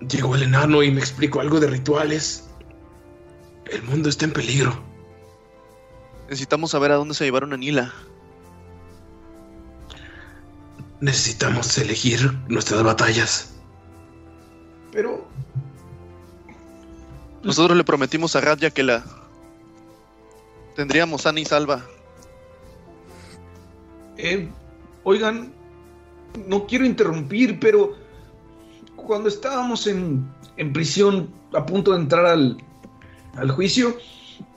Llegó 0.00 0.34
el 0.34 0.44
enano 0.44 0.82
y 0.82 0.90
me 0.90 1.00
explicó 1.00 1.40
algo 1.40 1.60
de 1.60 1.66
rituales. 1.66 2.48
El 3.66 3.82
mundo 3.82 4.08
está 4.08 4.24
en 4.24 4.32
peligro. 4.32 4.82
Necesitamos 6.30 6.70
saber 6.70 6.92
a 6.92 6.94
dónde 6.94 7.12
se 7.12 7.26
llevaron 7.26 7.52
a 7.52 7.58
Nila. 7.58 7.92
Necesitamos 11.00 11.76
elegir 11.76 12.32
nuestras 12.48 12.82
batallas. 12.82 13.56
Pero. 14.92 15.28
Nosotros 17.42 17.76
le 17.76 17.84
prometimos 17.84 18.34
a 18.34 18.40
Radya 18.40 18.70
que 18.70 18.82
la 18.82 19.04
tendríamos 20.74 21.20
sana 21.20 21.40
y 21.40 21.44
salva. 21.44 21.84
Eh, 24.16 24.48
oigan, 25.02 25.52
no 26.46 26.66
quiero 26.66 26.84
interrumpir, 26.84 27.58
pero 27.60 27.96
cuando 28.96 29.28
estábamos 29.28 29.86
en, 29.86 30.26
en 30.56 30.72
prisión 30.72 31.30
a 31.52 31.64
punto 31.64 31.92
de 31.92 31.98
entrar 31.98 32.26
al, 32.26 32.56
al 33.36 33.50
juicio, 33.50 33.96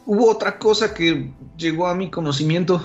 hubo 0.05 0.29
otra 0.29 0.57
cosa 0.57 0.93
que 0.93 1.31
llegó 1.57 1.87
a 1.87 1.95
mi 1.95 2.09
conocimiento. 2.09 2.81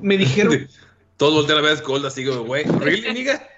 Me 0.00 0.16
dijeron, 0.16 0.68
Todos 1.16 1.34
voltean 1.34 1.58
a 1.58 1.62
ver 1.62 1.72
a 1.72 1.76
Skull 1.76 2.04
así 2.06 2.24
como, 2.24 2.44
güey, 2.44 2.64
¿really, 2.64 3.12
nigga? 3.12 3.48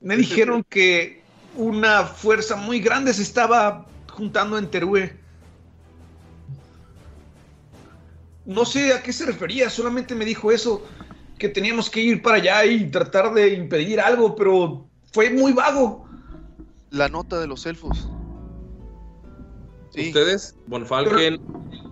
me 0.00 0.16
dijeron 0.16 0.64
que 0.68 1.22
una 1.54 2.04
fuerza 2.04 2.56
muy 2.56 2.80
grande 2.80 3.12
se 3.12 3.22
estaba 3.22 3.86
juntando 4.10 4.56
en 4.56 4.70
Teruel. 4.70 5.12
No 8.46 8.64
sé 8.64 8.94
a 8.94 9.02
qué 9.02 9.12
se 9.12 9.26
refería, 9.26 9.68
solamente 9.68 10.14
me 10.14 10.24
dijo 10.24 10.50
eso, 10.50 10.86
que 11.38 11.48
teníamos 11.48 11.88
que 11.88 12.00
ir 12.00 12.22
para 12.22 12.36
allá 12.36 12.64
y 12.64 12.90
tratar 12.90 13.32
de 13.32 13.54
impedir 13.54 14.00
algo, 14.00 14.34
pero 14.34 14.86
fue 15.12 15.30
muy 15.30 15.52
vago. 15.52 16.08
La 16.90 17.08
nota 17.08 17.38
de 17.40 17.46
los 17.46 17.66
elfos. 17.66 18.08
Ustedes, 19.96 20.56
Bonfalken, 20.66 21.40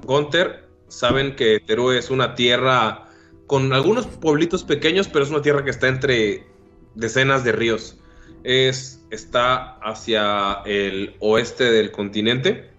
Gunther, 0.04 0.68
saben 0.88 1.34
que 1.34 1.60
Teru 1.60 1.90
es 1.90 2.10
una 2.10 2.34
tierra 2.34 3.08
con 3.46 3.72
algunos 3.72 4.06
pueblitos 4.06 4.64
pequeños, 4.64 5.08
pero 5.08 5.24
es 5.24 5.30
una 5.30 5.42
tierra 5.42 5.64
que 5.64 5.70
está 5.70 5.88
entre 5.88 6.46
decenas 6.94 7.44
de 7.44 7.52
ríos. 7.52 7.96
Es, 8.44 9.00
está 9.10 9.76
hacia 9.78 10.62
el 10.66 11.16
oeste 11.20 11.64
del 11.64 11.90
continente 11.90 12.70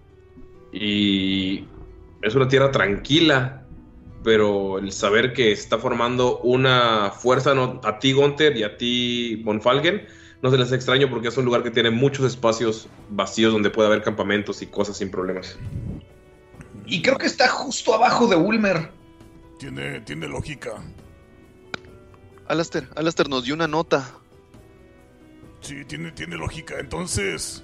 y 0.72 1.64
es 2.22 2.34
una 2.34 2.48
tierra 2.48 2.70
tranquila, 2.70 3.66
pero 4.24 4.78
el 4.78 4.92
saber 4.92 5.32
que 5.32 5.54
se 5.56 5.62
está 5.62 5.78
formando 5.78 6.38
una 6.40 7.10
fuerza 7.10 7.54
no- 7.54 7.80
a 7.84 7.98
ti, 7.98 8.12
Gunther, 8.12 8.56
y 8.56 8.62
a 8.64 8.76
ti, 8.76 9.36
Bonfalken, 9.44 10.06
no 10.42 10.50
se 10.50 10.56
les 10.58 10.66
hace 10.66 10.76
extraño 10.76 11.08
porque 11.10 11.28
es 11.28 11.36
un 11.36 11.44
lugar 11.44 11.62
que 11.62 11.70
tiene 11.70 11.90
muchos 11.90 12.26
espacios 12.26 12.88
vacíos 13.10 13.52
donde 13.52 13.70
puede 13.70 13.88
haber 13.88 14.02
campamentos 14.02 14.62
y 14.62 14.66
cosas 14.66 14.96
sin 14.96 15.10
problemas. 15.10 15.58
Y 16.86 17.02
creo 17.02 17.18
que 17.18 17.26
está 17.26 17.48
justo 17.48 17.94
abajo 17.94 18.26
de 18.28 18.36
Ulmer. 18.36 18.90
Tiene, 19.58 20.00
tiene 20.02 20.28
lógica. 20.28 20.70
Alastair, 22.46 22.88
Alastair 22.96 23.28
nos 23.28 23.44
dio 23.44 23.54
una 23.54 23.66
nota. 23.68 24.10
Sí, 25.60 25.84
tiene, 25.84 26.12
tiene 26.12 26.36
lógica. 26.36 26.76
Entonces, 26.78 27.62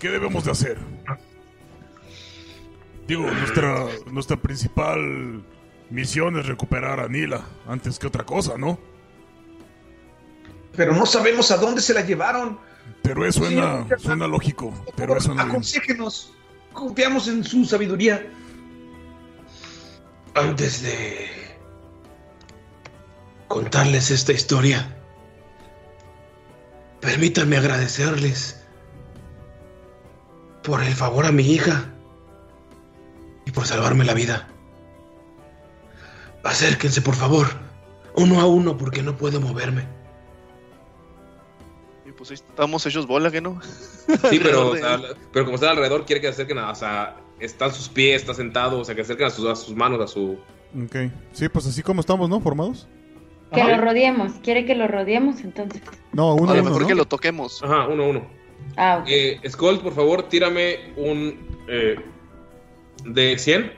¿qué 0.00 0.10
debemos 0.10 0.44
de 0.44 0.50
hacer? 0.50 0.78
Digo, 3.06 3.30
nuestra, 3.30 3.86
nuestra 4.10 4.36
principal 4.36 5.44
misión 5.90 6.38
es 6.38 6.46
recuperar 6.46 7.00
a 7.00 7.08
Nila 7.08 7.44
antes 7.66 7.98
que 7.98 8.06
otra 8.06 8.24
cosa, 8.24 8.56
¿no? 8.56 8.78
Pero 10.76 10.94
no 10.94 11.04
sabemos 11.04 11.50
a 11.50 11.56
dónde 11.56 11.80
se 11.80 11.92
la 11.94 12.02
llevaron. 12.02 12.58
Pero 13.02 13.26
eso 13.26 13.44
suena 13.98 14.26
lógico. 14.26 14.72
Pero 14.96 15.16
eso 15.16 15.34
no 15.34 15.42
Aconséjenos. 15.42 16.32
Confiamos 16.72 17.28
en 17.28 17.44
su 17.44 17.64
sabiduría. 17.64 18.26
Antes 20.34 20.82
de 20.82 21.28
contarles 23.48 24.10
esta 24.10 24.32
historia, 24.32 24.96
permítanme 27.00 27.58
agradecerles 27.58 28.64
por 30.62 30.82
el 30.82 30.94
favor 30.94 31.26
a 31.26 31.32
mi 31.32 31.42
hija 31.42 31.92
y 33.46 33.50
por 33.50 33.66
salvarme 33.66 34.04
la 34.04 34.14
vida. 34.14 34.48
Acérquense, 36.44 37.02
por 37.02 37.14
favor, 37.14 37.46
uno 38.16 38.40
a 38.40 38.46
uno, 38.46 38.76
porque 38.76 39.02
no 39.02 39.16
puedo 39.16 39.40
moverme. 39.40 39.84
Y 42.06 42.12
pues 42.12 42.30
ahí 42.30 42.34
estamos 42.34 42.84
hechos 42.86 43.06
bola, 43.06 43.30
¿que 43.30 43.40
no? 43.40 43.60
Sí, 44.30 44.40
pero, 44.42 44.70
o 44.70 44.76
sea, 44.76 45.00
pero 45.32 45.44
como 45.44 45.54
están 45.54 45.70
alrededor, 45.70 46.04
quiere 46.04 46.20
que 46.20 46.26
se 46.28 46.32
acerquen 46.32 46.58
a, 46.58 46.70
o 46.70 46.74
sea, 46.74 47.16
están 47.38 47.72
sus 47.72 47.88
pies, 47.88 48.22
está 48.22 48.34
sentado, 48.34 48.80
o 48.80 48.84
sea, 48.84 48.94
que 48.94 49.02
se 49.04 49.12
acerquen 49.12 49.28
a 49.28 49.30
sus, 49.30 49.46
a 49.48 49.54
sus 49.54 49.74
manos, 49.76 50.00
a 50.00 50.08
su... 50.08 50.32
Ok. 50.84 50.96
Sí, 51.32 51.48
pues 51.48 51.66
así 51.66 51.82
como 51.82 52.00
estamos, 52.00 52.28
¿no? 52.28 52.40
Formados. 52.40 52.88
Que 53.54 53.62
lo 53.62 53.76
rodeemos. 53.76 54.32
¿Quiere 54.42 54.64
que 54.64 54.74
lo 54.74 54.88
rodeemos 54.88 55.40
entonces? 55.42 55.82
No, 56.12 56.34
uno 56.34 56.52
a 56.52 56.54
lo 56.54 56.62
uno, 56.62 56.70
mejor 56.70 56.82
¿no? 56.82 56.88
que 56.88 56.94
lo 56.94 57.04
toquemos. 57.04 57.62
Ajá, 57.62 57.86
uno 57.86 58.04
a 58.04 58.06
uno. 58.08 58.26
Ah, 58.76 58.98
ok. 59.02 59.06
Eh, 59.08 59.40
Skull, 59.48 59.80
por 59.80 59.94
favor, 59.94 60.22
tírame 60.28 60.92
un... 60.96 61.64
eh, 61.68 61.96
de 63.04 63.38
100. 63.38 63.72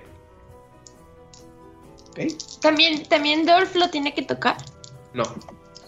También, 2.60 3.02
también 3.08 3.44
Dolph 3.44 3.74
lo 3.74 3.90
tiene 3.90 4.14
que 4.14 4.22
tocar. 4.22 4.56
No. 5.12 5.24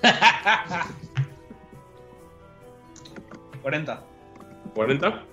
40. 3.62 4.02
40. 4.74 5.24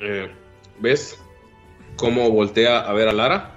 Eh, 0.00 0.30
¿Ves 0.78 1.18
cómo 1.96 2.30
voltea 2.30 2.80
a 2.80 2.92
ver 2.92 3.08
a 3.08 3.12
Lara? 3.12 3.54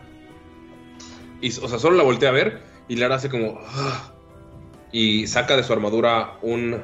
Y, 1.42 1.50
o 1.60 1.68
sea, 1.68 1.78
solo 1.80 1.98
la 1.98 2.04
voltea 2.04 2.30
a 2.30 2.34
ver 2.34 2.62
y 2.88 2.96
Lara 2.96 3.16
hace 3.16 3.30
como... 3.30 3.60
"Ah", 3.68 4.12
y 4.92 5.28
saca 5.28 5.56
de 5.56 5.64
su 5.64 5.72
armadura 5.74 6.38
un 6.42 6.82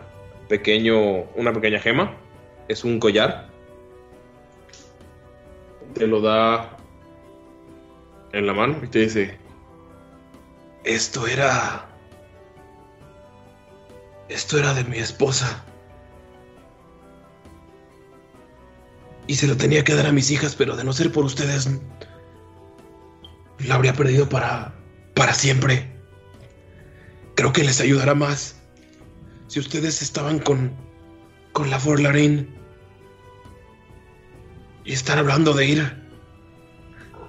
pequeño, 0.48 1.24
una 1.36 1.52
pequeña 1.54 1.80
gema. 1.80 2.16
Es 2.68 2.84
un 2.84 3.00
collar. 3.00 3.50
Te 5.98 6.06
lo 6.06 6.22
da 6.22 6.78
en 8.32 8.46
la 8.46 8.54
mano 8.54 8.80
y 8.84 8.88
te 8.88 9.00
dice... 9.00 9.38
Esto 10.84 11.28
era... 11.28 11.90
Esto 14.30 14.60
era 14.60 14.74
de 14.74 14.84
mi 14.84 14.98
esposa. 14.98 15.64
Y 19.26 19.36
se 19.36 19.48
lo 19.48 19.58
tenía 19.58 19.84
que 19.84 19.96
dar 19.96 20.06
a 20.06 20.12
mis 20.12 20.30
hijas, 20.30 20.56
pero 20.56 20.76
de 20.76 20.84
no 20.84 20.94
ser 20.94 21.12
por 21.12 21.26
ustedes, 21.26 21.70
la 23.60 23.76
habría 23.76 23.94
perdido 23.94 24.30
para, 24.30 24.74
para 25.16 25.34
siempre. 25.34 25.92
Creo 27.36 27.52
que 27.52 27.64
les 27.64 27.82
ayudará 27.82 28.14
más 28.14 28.62
si 29.48 29.60
ustedes 29.60 30.02
estaban 30.02 30.40
con, 30.40 30.72
con 31.54 31.70
la 31.70 31.80
Forlarín 31.80 32.56
y 34.88 34.94
están 34.94 35.20
hablando 35.20 35.54
de 35.54 35.66
ir 35.66 36.04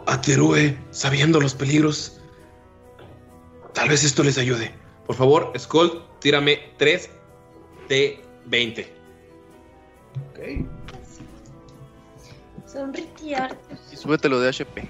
a 0.06 0.20
Terue 0.20 0.78
sabiendo 0.90 1.40
los 1.40 1.55
peligros. 1.55 2.20
Tal 3.74 3.89
vez 3.89 4.05
esto 4.05 4.22
les 4.22 4.39
ayude. 4.39 4.72
Por 5.06 5.16
favor, 5.16 5.52
Skull, 5.59 6.02
tírame 6.20 6.60
3 6.78 7.10
de 7.89 8.20
20. 8.47 8.93
Ok. 10.30 10.39
Sonritear. 12.66 13.59
Y 13.93 13.97
súbetelo 13.97 14.40
de 14.40 14.48
HP. 14.48 14.89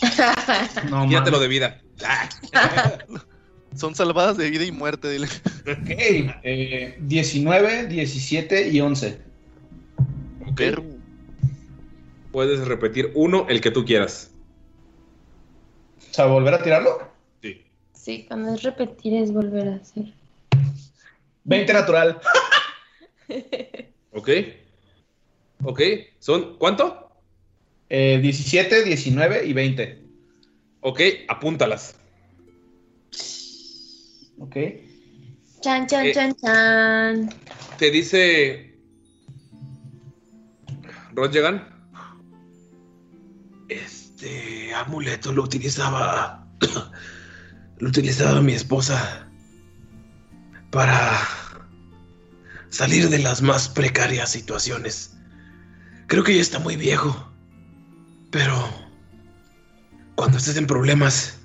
No, 0.90 1.08
Quítatelo 1.08 1.38
mames. 1.38 1.40
de 1.40 1.48
vida. 1.48 1.80
Son 3.74 3.94
salvadas 3.96 4.36
de 4.36 4.48
vida 4.48 4.64
y 4.64 4.70
muerte, 4.72 5.10
dile. 5.10 5.26
Ok, 5.26 5.90
eh, 6.44 6.96
19, 7.00 7.86
17 7.88 8.68
y 8.68 8.80
11. 8.80 9.20
Ok. 10.46 10.60
Puedes 12.38 12.68
repetir 12.68 13.10
uno, 13.16 13.46
el 13.48 13.60
que 13.60 13.72
tú 13.72 13.84
quieras. 13.84 14.30
O 15.98 16.14
sea, 16.14 16.26
¿volver 16.26 16.54
a 16.54 16.62
tirarlo? 16.62 17.10
Sí. 17.42 17.64
Sí, 17.92 18.26
cuando 18.28 18.54
es 18.54 18.62
repetir 18.62 19.14
es 19.14 19.32
volver 19.32 19.66
a 19.70 19.74
hacer. 19.74 20.04
20 21.42 21.72
natural. 21.72 22.20
Ok. 24.12 24.30
Ok. 25.64 25.80
¿Son 26.20 26.56
cuánto? 26.58 27.10
Eh, 27.88 28.20
17, 28.22 28.84
19 28.84 29.44
y 29.44 29.52
20. 29.52 30.02
Ok, 30.82 31.00
apúntalas. 31.26 31.96
Ok. 34.38 34.56
Chan, 35.60 35.88
chan, 35.88 36.06
Eh. 36.06 36.12
chan, 36.14 36.36
chan. 36.36 37.30
Te 37.78 37.90
dice. 37.90 38.78
Rodgegan. 41.14 41.77
Este 44.20 44.74
amuleto 44.74 45.32
lo 45.32 45.44
utilizaba. 45.44 46.44
lo 47.78 47.88
utilizaba 47.88 48.40
mi 48.40 48.52
esposa 48.52 49.28
para 50.72 51.20
salir 52.68 53.10
de 53.10 53.20
las 53.20 53.42
más 53.42 53.68
precarias 53.68 54.32
situaciones. 54.32 55.16
Creo 56.08 56.24
que 56.24 56.34
ya 56.34 56.40
está 56.40 56.58
muy 56.58 56.74
viejo. 56.74 57.32
Pero 58.32 58.68
cuando 60.16 60.38
estés 60.38 60.56
en 60.56 60.66
problemas, 60.66 61.38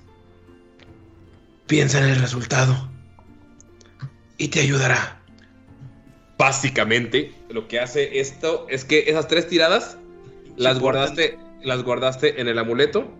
piensa 1.68 2.00
en 2.00 2.06
el 2.06 2.20
resultado 2.20 2.90
y 4.36 4.48
te 4.48 4.58
ayudará. 4.58 5.22
Básicamente, 6.38 7.32
lo 7.50 7.68
que 7.68 7.78
hace 7.78 8.18
esto 8.18 8.66
es 8.68 8.84
que 8.84 9.04
esas 9.06 9.28
tres 9.28 9.48
tiradas 9.48 9.96
las 10.56 10.80
guardaste, 10.80 11.38
las 11.64 11.82
guardaste 11.82 12.40
en 12.40 12.48
el 12.48 12.58
amuleto 12.58 13.10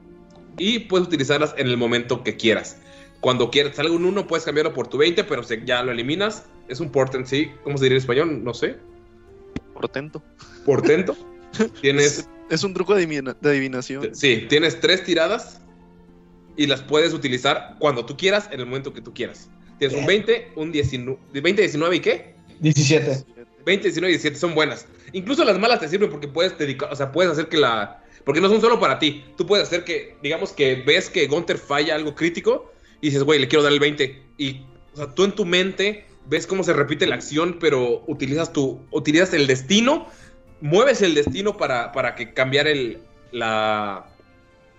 y 0.59 0.81
puedes 0.81 1.07
utilizarlas 1.09 1.55
en 1.59 1.67
el 1.67 1.77
momento 1.77 2.23
que 2.23 2.37
quieras. 2.37 2.79
Cuando 3.21 3.51
quieras, 3.51 3.77
salga 3.77 3.93
un 3.95 4.05
1, 4.05 4.27
puedes 4.27 4.45
cambiarlo 4.45 4.73
por 4.75 4.87
tu 4.89 4.99
20, 4.99 5.25
pero 5.25 5.43
se- 5.43 5.63
ya 5.65 5.83
lo 5.83 5.93
eliminas. 5.93 6.45
Es 6.69 6.81
un 6.81 6.91
portent, 6.93 7.27
sí. 7.27 7.51
¿Cómo 7.65 7.79
se 7.79 7.85
diría 7.85 7.97
en 7.97 8.01
español? 8.03 8.45
No 8.45 8.53
sé. 8.55 8.77
Portento. 9.73 10.23
Portento. 10.65 11.17
Tienes. 11.81 12.29
Es 12.51 12.63
un 12.65 12.75
truco 12.75 12.95
de, 12.95 13.03
adivina- 13.07 13.37
de 13.41 13.49
adivinación. 13.51 14.15
Sí, 14.15 14.45
tienes 14.49 14.79
tres 14.81 15.03
tiradas 15.05 15.61
y 16.57 16.67
las 16.67 16.83
puedes 16.83 17.13
utilizar 17.15 17.77
cuando 17.79 18.05
tú 18.05 18.17
quieras, 18.17 18.49
en 18.53 18.61
el 18.61 18.67
momento 18.67 18.93
que 18.93 19.01
tú 19.01 19.13
quieras. 19.15 19.49
Tienes 19.79 19.97
un 19.99 20.07
20, 20.07 20.53
un 20.57 20.71
19, 20.71 21.19
20, 21.41 21.63
19 21.63 21.97
y 21.97 22.01
qué? 22.01 22.35
17. 22.61 23.25
20, 23.67 23.83
19 23.89 24.11
y 24.11 24.15
17 24.17 24.37
son 24.37 24.55
buenas. 24.55 24.87
Incluso 25.13 25.45
las 25.45 25.59
malas 25.59 25.81
te 25.81 25.89
sirven 25.89 26.11
porque 26.11 26.29
puedes 26.29 26.57
dedicar, 26.59 26.93
o 26.93 26.97
sea, 26.97 27.11
puedes 27.11 27.33
hacer 27.33 27.49
que 27.49 27.57
la... 27.57 28.04
Porque 28.25 28.41
no 28.41 28.49
son 28.49 28.61
solo 28.61 28.81
para 28.81 28.99
ti. 28.99 29.25
Tú 29.37 29.47
puedes 29.47 29.67
hacer 29.67 29.85
que, 29.85 30.17
digamos 30.23 30.53
que 30.53 30.77
ves 30.77 31.11
que 31.11 31.27
Gunter 31.27 31.59
falla 31.59 31.95
algo 31.95 32.15
crítico 32.15 32.73
y 33.01 33.09
dices, 33.09 33.23
güey, 33.23 33.39
le 33.39 33.49
quiero 33.49 33.63
dar 33.63 33.73
el 33.73 33.81
20. 33.81 34.23
Y, 34.39 34.63
o 34.95 34.97
sea, 34.97 35.15
tú 35.15 35.25
en 35.25 35.33
tu 35.33 35.45
mente 35.45 36.07
ves 36.27 36.47
cómo 36.47 36.63
se 36.63 36.73
repite 36.73 37.07
la 37.07 37.17
acción, 37.17 37.59
pero 37.61 38.03
utilizas 38.07 38.53
tu, 38.53 38.81
utilizas 38.91 39.35
el 39.35 39.47
destino, 39.47 40.09
mueves 40.61 41.03
el 41.03 41.15
destino 41.15 41.57
para, 41.57 41.93
para 41.93 42.15
que 42.15 42.33
cambiar 42.33 42.67
el, 42.67 43.03
la, 43.31 44.07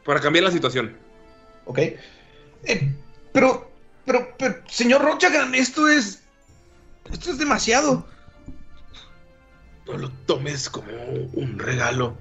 para 0.03 0.19
cambiar 0.19 0.45
la 0.45 0.51
situación. 0.51 0.97
Ok. 1.65 1.79
Eh, 1.79 2.95
pero, 3.31 3.71
pero, 4.05 4.33
pero, 4.37 4.55
señor 4.67 5.03
Rochagan, 5.03 5.53
esto 5.53 5.87
es. 5.87 6.23
Esto 7.11 7.31
es 7.31 7.37
demasiado. 7.37 8.07
No 9.85 9.97
lo 9.97 10.09
tomes 10.25 10.69
como 10.69 10.91
un 11.33 11.59
regalo. 11.59 12.17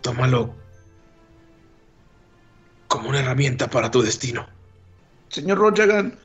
Tómalo 0.00 0.54
como 2.88 3.08
una 3.08 3.20
herramienta 3.20 3.68
para 3.68 3.90
tu 3.90 4.02
destino. 4.02 4.48
Señor 5.28 5.58
Rochagan, 5.58 6.18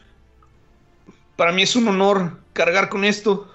para 1.36 1.52
mí 1.52 1.62
es 1.62 1.76
un 1.76 1.88
honor 1.88 2.40
cargar 2.54 2.90
con 2.90 3.06
esto. 3.06 3.52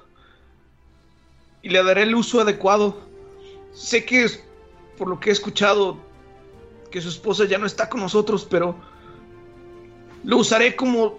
Y 1.62 1.70
le 1.70 1.82
daré 1.82 2.02
el 2.02 2.14
uso 2.14 2.40
adecuado. 2.40 3.00
Sé 3.72 4.04
que 4.04 4.24
es, 4.24 4.42
por 4.96 5.08
lo 5.08 5.18
que 5.18 5.30
he 5.30 5.32
escuchado, 5.32 5.98
que 6.90 7.00
su 7.00 7.08
esposa 7.08 7.44
ya 7.44 7.58
no 7.58 7.66
está 7.66 7.88
con 7.88 8.00
nosotros, 8.00 8.46
pero 8.48 8.76
lo 10.24 10.36
usaré 10.38 10.76
como 10.76 11.18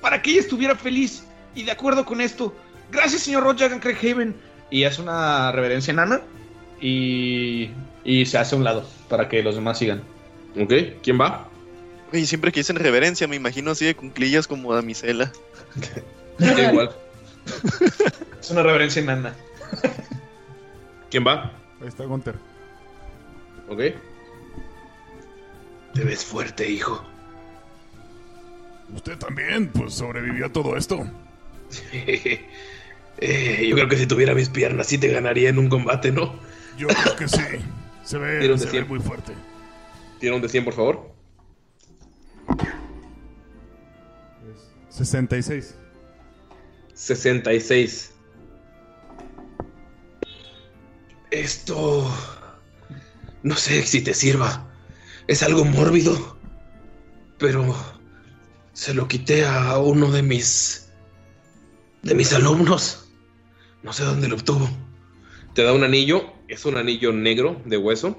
para 0.00 0.22
que 0.22 0.30
ella 0.32 0.40
estuviera 0.40 0.74
feliz 0.74 1.24
y 1.54 1.64
de 1.64 1.70
acuerdo 1.70 2.04
con 2.04 2.20
esto. 2.20 2.54
Gracias, 2.90 3.22
señor 3.22 3.44
Rochagan 3.44 3.80
Craighaven. 3.80 4.34
Y 4.70 4.84
hace 4.84 5.02
una 5.02 5.50
reverencia 5.52 5.92
enana 5.92 6.20
y, 6.80 7.70
y 8.04 8.26
se 8.26 8.38
hace 8.38 8.54
a 8.54 8.58
un 8.58 8.64
lado 8.64 8.88
para 9.08 9.28
que 9.28 9.42
los 9.42 9.54
demás 9.54 9.78
sigan. 9.78 10.02
Ok, 10.60 10.72
¿quién 11.02 11.20
va? 11.20 11.48
Y 12.12 12.26
siempre 12.26 12.50
que 12.50 12.60
dicen 12.60 12.76
reverencia, 12.76 13.28
me 13.28 13.36
imagino 13.36 13.70
así 13.70 13.84
de 13.84 13.94
cunclillas 13.94 14.46
como 14.46 14.74
damisela. 14.74 15.32
igual. 16.38 16.90
Es 18.40 18.50
una 18.50 18.62
reverencia 18.62 19.02
enana. 19.02 19.34
¿Quién 21.10 21.26
va? 21.26 21.52
Ahí 21.82 21.88
está 21.88 22.04
Gunter. 22.04 22.36
Ok. 23.68 23.80
Te 25.94 26.04
ves 26.04 26.24
fuerte, 26.24 26.68
hijo. 26.68 27.04
Usted 28.94 29.18
también, 29.18 29.68
pues 29.68 29.94
sobrevivió 29.94 30.46
a 30.46 30.52
todo 30.52 30.76
esto. 30.76 31.06
Eh, 33.22 33.66
yo 33.68 33.76
creo 33.76 33.86
que 33.86 33.98
si 33.98 34.06
tuviera 34.06 34.34
mis 34.34 34.48
piernas 34.48 34.86
sí 34.86 34.96
te 34.96 35.08
ganaría 35.08 35.50
en 35.50 35.58
un 35.58 35.68
combate, 35.68 36.10
¿no? 36.10 36.36
Yo 36.78 36.88
creo 36.88 37.16
que 37.16 37.28
sí. 37.28 37.42
Se 38.10 38.18
Tira 38.18 38.40
ve, 38.40 38.52
un 38.52 38.58
se 38.58 38.64
de 38.64 38.72
ve 38.72 38.78
cien. 38.78 38.88
muy 38.88 38.98
fuerte. 38.98 39.32
Tira 40.18 40.34
un 40.34 40.42
de 40.42 40.48
100, 40.48 40.64
por 40.64 40.74
favor. 40.74 41.14
66. 44.88 45.76
66. 46.92 48.12
Esto... 51.30 52.12
No 53.44 53.54
sé 53.54 53.80
si 53.84 54.02
te 54.02 54.12
sirva. 54.12 54.68
Es 55.28 55.44
algo 55.44 55.64
mórbido. 55.64 56.36
Pero... 57.38 57.76
Se 58.72 58.92
lo 58.92 59.06
quité 59.06 59.46
a 59.46 59.78
uno 59.78 60.10
de 60.10 60.22
mis... 60.22 60.90
De 62.02 62.16
mis 62.16 62.32
alumnos. 62.32 63.08
No 63.84 63.92
sé 63.92 64.02
dónde 64.02 64.26
lo 64.26 64.34
obtuvo. 64.34 64.68
Te 65.54 65.62
da 65.62 65.72
un 65.72 65.84
anillo, 65.84 66.39
es 66.50 66.64
un 66.64 66.76
anillo 66.76 67.12
negro 67.12 67.60
de 67.64 67.76
hueso. 67.76 68.18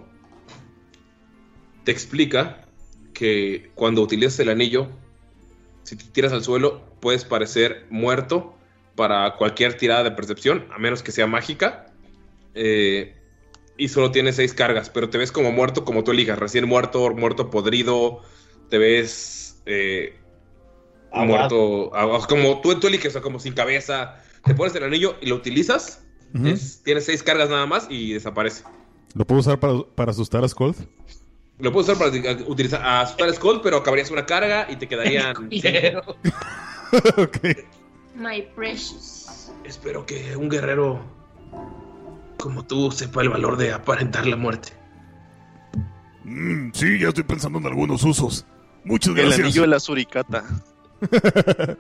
Te 1.84 1.91
explica 1.91 2.66
que 3.14 3.72
cuando 3.76 4.02
utilizas 4.02 4.40
el 4.40 4.49
anillo, 4.49 4.88
si 5.84 5.98
te 5.98 6.06
tiras 6.06 6.32
al 6.32 6.44
suelo, 6.44 6.82
puedes 7.02 7.26
parecer 7.26 7.86
muerto 7.90 8.56
para 8.95 9.36
cualquier 9.36 9.76
tirada 9.76 10.03
de 10.03 10.12
percepción, 10.12 10.66
a 10.72 10.80
menos 10.80 11.03
que 11.03 11.12
sea 11.12 11.28
mágica. 11.28 11.94
Eh, 12.56 13.16
y 13.78 13.90
solo 13.90 14.12
tienes 14.12 14.38
seis 14.38 14.53
cargas, 14.53 14.90
pero 14.90 15.10
te 15.10 15.18
ves 15.18 15.32
como 15.32 15.52
muerto, 15.52 15.84
como 15.84 16.03
tú 16.03 16.12
elijas, 16.12 16.40
recién 16.40 16.68
muerto, 16.68 17.14
muerto 17.14 17.49
podrido, 17.49 18.22
te 18.70 18.78
ves 18.78 19.62
eh, 19.66 20.16
muerto, 21.12 21.91
ah, 21.94 22.26
como 22.30 22.62
tú, 22.62 22.80
tú 22.80 22.88
eliges, 22.88 23.10
o 23.10 23.12
sea, 23.14 23.22
como 23.22 23.40
sin 23.40 23.53
cabeza. 23.53 24.24
Te 24.45 24.56
pones 24.56 24.74
el 24.76 24.84
anillo 24.84 25.18
y 25.22 25.28
lo 25.28 25.36
utilizas, 25.36 26.03
Ujú. 26.34 26.48
es- 26.48 26.82
tienes 26.84 27.06
seis 27.06 27.24
cargas 27.24 27.49
nada 27.49 27.66
más 27.66 27.88
y 27.90 28.14
desaparece. 28.14 28.64
¿Lo 29.14 29.26
puedo 29.26 29.41
usar 29.41 29.60
para, 29.60 29.74
para 29.95 30.12
asustar 30.12 30.44
a 30.44 30.48
Skull? 30.48 30.74
Lo 31.60 31.72
puedes 31.72 31.90
usar 31.90 31.99
para 32.12 32.12
uh, 32.41 32.49
utilizar 32.52 32.82
a 32.82 33.02
asustar 33.02 33.30
a 33.30 33.34
Skull, 33.34 33.62
pero 33.62 33.78
acabarías 33.78 34.10
una 34.12 34.26
carga 34.26 34.68
y 34.70 34.78
te 34.78 34.88
quedarían. 34.88 35.36
My 38.16 38.41
precious. 38.56 39.52
Espero 39.64 40.06
que 40.06 40.36
un 40.36 40.49
guerrero 40.49 40.99
como 42.38 42.66
tú 42.66 42.91
sepa 42.91 43.22
el 43.22 43.30
valor 43.30 43.58
de 43.58 43.72
aparentar 43.72 44.26
la 44.26 44.36
muerte. 44.36 44.70
Mm, 46.24 46.72
sí, 46.74 46.99
ya 46.99 47.10
estoy 47.10 47.24
pensando 47.24 47.60
en 47.60 47.66
algunos 47.68 48.03
usos. 48.03 48.45
Muchas 48.84 49.10
El 49.10 49.16
gracias. 49.26 49.40
anillo 49.41 49.62
de 49.62 49.68
la 49.68 49.80
suricata. 49.80 50.44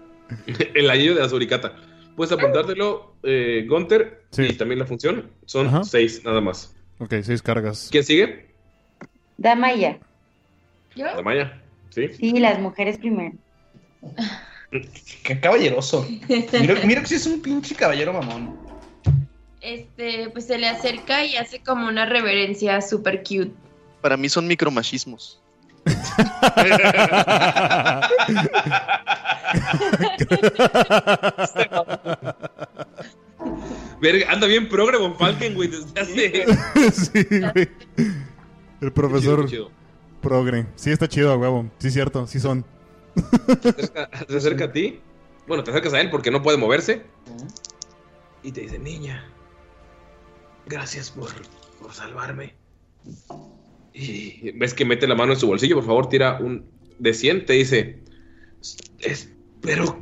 El 0.73 0.89
anillo 0.89 1.15
de 1.15 1.21
la 1.21 1.29
suricata. 1.29 1.73
Puedes 2.15 2.31
apuntártelo, 2.31 3.15
eh, 3.23 3.65
Gunter, 3.67 4.23
y 4.37 4.53
también 4.53 4.79
la 4.79 4.85
función. 4.85 5.31
Son 5.45 5.67
Ajá. 5.67 5.83
seis 5.83 6.23
nada 6.23 6.41
más. 6.41 6.75
Ok, 6.99 7.15
seis 7.23 7.41
cargas. 7.41 7.89
¿Quién 7.91 8.03
sigue? 8.03 8.51
Damaya. 9.37 9.99
¿Yo? 10.95 11.05
Damaya. 11.05 11.61
¿Sí? 11.89 12.09
Sí, 12.09 12.39
las 12.39 12.59
mujeres 12.59 12.97
primero. 12.97 13.35
Qué 15.23 15.39
caballeroso. 15.39 16.07
Mira, 16.29 16.75
mira 16.85 17.01
que 17.01 17.07
sí 17.07 17.15
es 17.15 17.25
un 17.27 17.41
pinche 17.41 17.75
caballero 17.75 18.13
mamón. 18.13 18.57
Este, 19.59 20.29
pues 20.29 20.47
se 20.47 20.57
le 20.57 20.67
acerca 20.67 21.25
y 21.25 21.35
hace 21.35 21.61
como 21.61 21.87
una 21.87 22.05
reverencia 22.05 22.81
super 22.81 23.19
cute. 23.23 23.51
Para 24.01 24.17
mí 24.17 24.29
son 24.29 24.47
micromachismos. 24.47 25.41
Verga, 34.01 34.31
anda 34.31 34.47
bien 34.47 34.67
progre 34.69 34.97
Von 34.97 35.15
Falken, 35.17 35.53
güey, 35.55 35.69
desde 35.69 35.99
hace... 35.99 36.45
sí, 36.91 37.23
güey. 37.53 37.69
El 38.81 38.91
profesor 38.91 39.47
Chido, 39.47 39.67
chido. 39.67 39.71
Progre. 40.21 40.67
Sí, 40.75 40.91
está 40.91 41.07
chido, 41.07 41.37
huevo. 41.37 41.69
Sí, 41.79 41.91
cierto, 41.91 42.25
sí 42.27 42.39
son. 42.39 42.65
Se 43.61 43.69
acerca, 43.69 44.09
se 44.27 44.37
acerca 44.37 44.65
a 44.65 44.71
ti. 44.71 45.01
Bueno, 45.47 45.63
te 45.63 45.71
acercas 45.71 45.93
a 45.93 46.01
él 46.01 46.09
porque 46.09 46.31
no 46.31 46.41
puede 46.41 46.57
moverse. 46.57 47.05
Y 48.43 48.51
te 48.51 48.61
dice, 48.61 48.79
niña, 48.79 49.25
gracias 50.65 51.11
por, 51.11 51.29
por 51.81 51.93
salvarme. 51.93 52.55
Y 53.93 54.51
ves 54.51 54.73
que 54.73 54.85
mete 54.85 55.07
la 55.07 55.15
mano 55.15 55.33
en 55.33 55.39
su 55.39 55.47
bolsillo, 55.47 55.75
por 55.75 55.85
favor, 55.85 56.09
tira 56.09 56.39
un 56.39 56.65
de 56.99 57.13
100. 57.13 57.45
Te 57.45 57.53
dice, 57.53 57.99
espero 58.99 60.01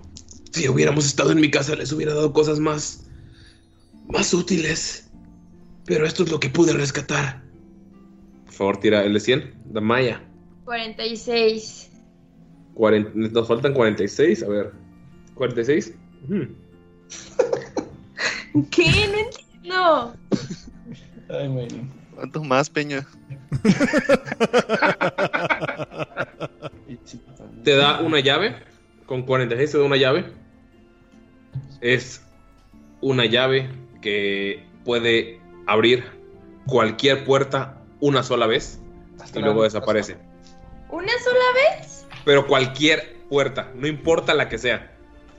si 0.51 0.67
hubiéramos 0.67 1.05
estado 1.05 1.31
en 1.31 1.39
mi 1.39 1.51
casa 1.51 1.75
les 1.75 1.91
hubiera 1.91 2.13
dado 2.13 2.33
cosas 2.33 2.59
más, 2.59 3.07
más 4.07 4.33
útiles. 4.33 5.09
Pero 5.85 6.05
esto 6.05 6.23
es 6.23 6.31
lo 6.31 6.39
que 6.39 6.49
pude 6.49 6.73
rescatar. 6.73 7.41
Por 8.45 8.53
favor, 8.53 8.77
tira 8.79 9.03
el 9.03 9.13
de 9.13 9.19
100. 9.19 9.53
Damaya. 9.65 10.23
46. 10.65 11.91
40 12.75 13.11
nos 13.13 13.47
faltan 13.47 13.73
46, 13.73 14.43
a 14.43 14.47
ver. 14.47 14.71
46. 15.35 15.93
Ujú. 16.25 16.47
¿Qué? 18.69 19.07
No 19.07 19.17
entiendo. 19.17 20.13
Ay, 21.29 21.47
güey. 21.47 21.67
¿Cuánto 22.15 22.43
más, 22.43 22.69
Peña? 22.69 23.07
Te 27.63 27.75
da 27.75 27.99
una 27.99 28.19
llave. 28.19 28.55
Con 29.05 29.23
46 29.23 29.71
te 29.71 29.77
da 29.77 29.83
una 29.83 29.97
llave. 29.97 30.25
Es 31.81 32.23
una 33.01 33.25
llave 33.25 33.69
que 34.01 34.65
puede 34.85 35.41
abrir 35.65 36.05
cualquier 36.67 37.25
puerta 37.25 37.81
una 37.99 38.23
sola 38.23 38.47
vez 38.47 38.79
y 39.33 39.39
luego 39.39 39.63
desaparece. 39.63 40.17
¿Una 40.89 41.11
sola 41.23 41.79
vez? 41.79 42.05
Pero 42.25 42.47
cualquier 42.47 43.17
puerta, 43.29 43.71
no 43.75 43.87
importa 43.87 44.33
la 44.33 44.49
que 44.49 44.57
sea. 44.57 44.91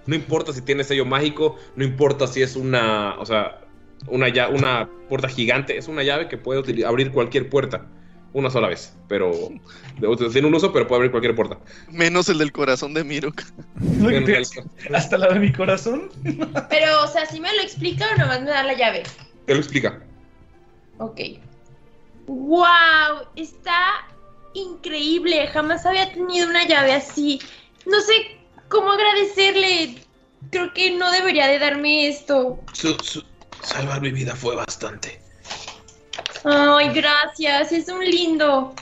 No 0.07 0.15
importa 0.15 0.53
si 0.53 0.63
tiene 0.63 0.85
sello 0.85 1.05
mágico, 1.05 1.57
no 1.77 1.85
importa 1.85 2.27
si 2.27 2.43
es 2.43 2.57
una, 2.57 3.15
o 3.19 3.27
sea, 3.27 3.61
una, 4.09 4.29
una 4.49 4.89
puerta 5.09 5.29
gigante, 5.29 5.77
es 5.77 5.89
una 5.89 6.03
llave 6.03 6.29
que 6.29 6.39
puede 6.39 6.87
abrir 6.87 7.13
cualquier 7.13 7.49
puerta 7.49 7.87
una 8.33 8.51
sola 8.51 8.69
vez. 8.69 8.95
Pero 9.09 9.49
tiene 10.33 10.49
un 10.49 10.55
uso, 10.55 10.73
pero 10.73 10.87
puede 10.87 10.99
abrir 11.01 11.11
cualquier 11.11 11.35
puerta. 11.35 11.59
Menos 11.91 12.29
el 12.29 12.39
del 12.39 12.53
corazón 12.53 12.95
de 12.95 13.05
Mirok. 13.05 13.43
Hasta 14.95 15.19
la 15.19 15.29
de 15.29 15.41
mi 15.41 15.53
corazón. 15.53 16.11
Pero, 16.69 17.05
o 17.05 17.07
sea, 17.09 17.27
si 17.27 17.41
me 17.41 17.53
lo 17.55 17.63
explica 17.63 18.07
o 18.15 18.19
nomás 18.19 18.41
me 18.43 18.51
da 18.51 18.63
la 18.63 18.75
llave. 18.75 19.03
Te 19.47 19.55
lo 19.55 19.61
explica. 19.61 20.01
Ok. 20.99 21.21
¡Wow! 22.27 23.27
Está 23.37 24.07
increíble. 24.55 25.47
Jamás 25.49 25.85
había 25.87 26.13
tenido 26.13 26.49
una 26.49 26.67
llave 26.67 26.93
así. 26.93 27.41
No 27.87 28.01
sé 28.01 28.13
cómo 28.69 28.91
agradecerle. 28.93 29.97
Creo 30.51 30.73
que 30.73 30.93
no 30.97 31.11
debería 31.11 31.47
de 31.49 31.59
darme 31.59 32.09
esto. 32.09 32.61
Su- 32.73 32.97
su- 33.03 33.25
salvar 33.63 34.01
mi 34.01 34.11
vida 34.11 34.35
fue 34.35 34.57
bastante. 34.57 35.20
Ay, 36.45 36.91
gracias. 36.93 37.73
Es 37.73 37.89
un 37.89 38.05
lindo. 38.05 38.75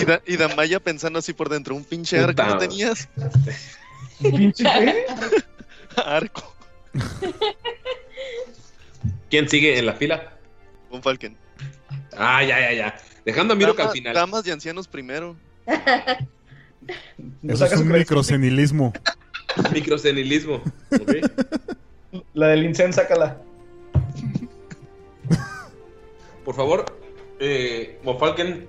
Y, 0.00 0.04
Da- 0.04 0.22
y 0.26 0.36
Damaya 0.36 0.80
pensando 0.80 1.18
así 1.18 1.32
por 1.32 1.48
dentro, 1.48 1.74
un 1.74 1.84
pinche 1.84 2.18
arco 2.18 2.42
no 2.42 2.58
tenías. 2.58 3.08
¿Pinche 4.20 4.64
qué? 4.64 5.06
arco. 6.04 6.54
¿Quién 9.30 9.48
sigue 9.48 9.78
en 9.78 9.86
la 9.86 9.94
fila? 9.94 10.32
Un 10.90 11.02
Falken. 11.02 11.36
Ah, 12.16 12.42
ya, 12.42 12.58
ya, 12.60 12.72
ya. 12.72 12.96
Dejando 13.24 13.54
a 13.54 13.56
Mirok 13.56 13.78
al 13.80 13.90
final. 13.90 14.14
Damas 14.14 14.46
y 14.46 14.50
ancianos 14.50 14.88
primero. 14.88 15.36
Eso 17.46 17.64
es 17.66 17.72
un 17.72 17.88
microcenilismo. 17.88 18.92
Microcenilismo. 19.72 20.62
La 22.34 22.48
del 22.48 22.64
incenso, 22.64 23.00
sácala. 23.00 23.38
Por 26.46 26.54
favor, 26.54 26.86
eh, 27.40 27.98
Mofalken, 28.04 28.66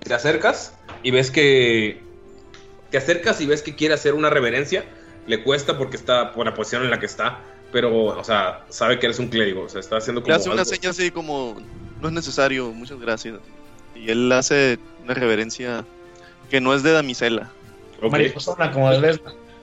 te 0.00 0.12
acercas 0.12 0.74
y 1.02 1.10
ves 1.12 1.30
que. 1.30 2.02
Te 2.90 2.98
acercas 2.98 3.40
y 3.40 3.46
ves 3.46 3.62
que 3.62 3.74
quiere 3.76 3.94
hacer 3.94 4.12
una 4.14 4.28
reverencia. 4.28 4.84
Le 5.26 5.42
cuesta 5.44 5.78
porque 5.78 5.96
está 5.96 6.32
por 6.32 6.44
la 6.44 6.52
posición 6.54 6.82
en 6.82 6.90
la 6.90 6.98
que 7.00 7.06
está. 7.06 7.38
Pero, 7.72 8.06
o 8.06 8.24
sea, 8.24 8.66
sabe 8.68 8.98
que 8.98 9.06
eres 9.06 9.20
un 9.20 9.28
clérigo. 9.28 9.62
O 9.62 9.68
sea, 9.68 9.80
está 9.80 9.96
haciendo 9.98 10.20
Le 10.20 10.24
como. 10.24 10.34
hace 10.36 10.48
una 10.50 10.62
algo. 10.62 10.64
seña 10.74 10.90
así 10.90 11.12
como, 11.12 11.56
no 12.00 12.08
es 12.08 12.12
necesario, 12.14 12.72
muchas 12.72 12.98
gracias. 13.00 13.38
Y 13.94 14.10
él 14.10 14.30
hace 14.32 14.78
una 15.04 15.14
reverencia 15.14 15.84
que 16.50 16.60
no 16.60 16.74
es 16.74 16.82
de 16.82 16.90
damisela. 16.92 17.48
Mariposona, 18.02 18.72
como 18.72 18.90
de. 18.90 19.20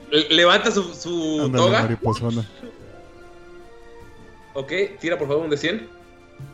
Le- 0.09 0.29
Levanta 0.29 0.71
su, 0.71 0.83
su 0.93 1.41
Ándale, 1.43 1.57
toga. 1.65 1.81
mariposona. 1.81 2.45
Ok, 4.53 4.71
tira 4.99 5.17
por 5.17 5.27
favor 5.27 5.43
un 5.43 5.49
de 5.49 5.57
100. 5.57 5.96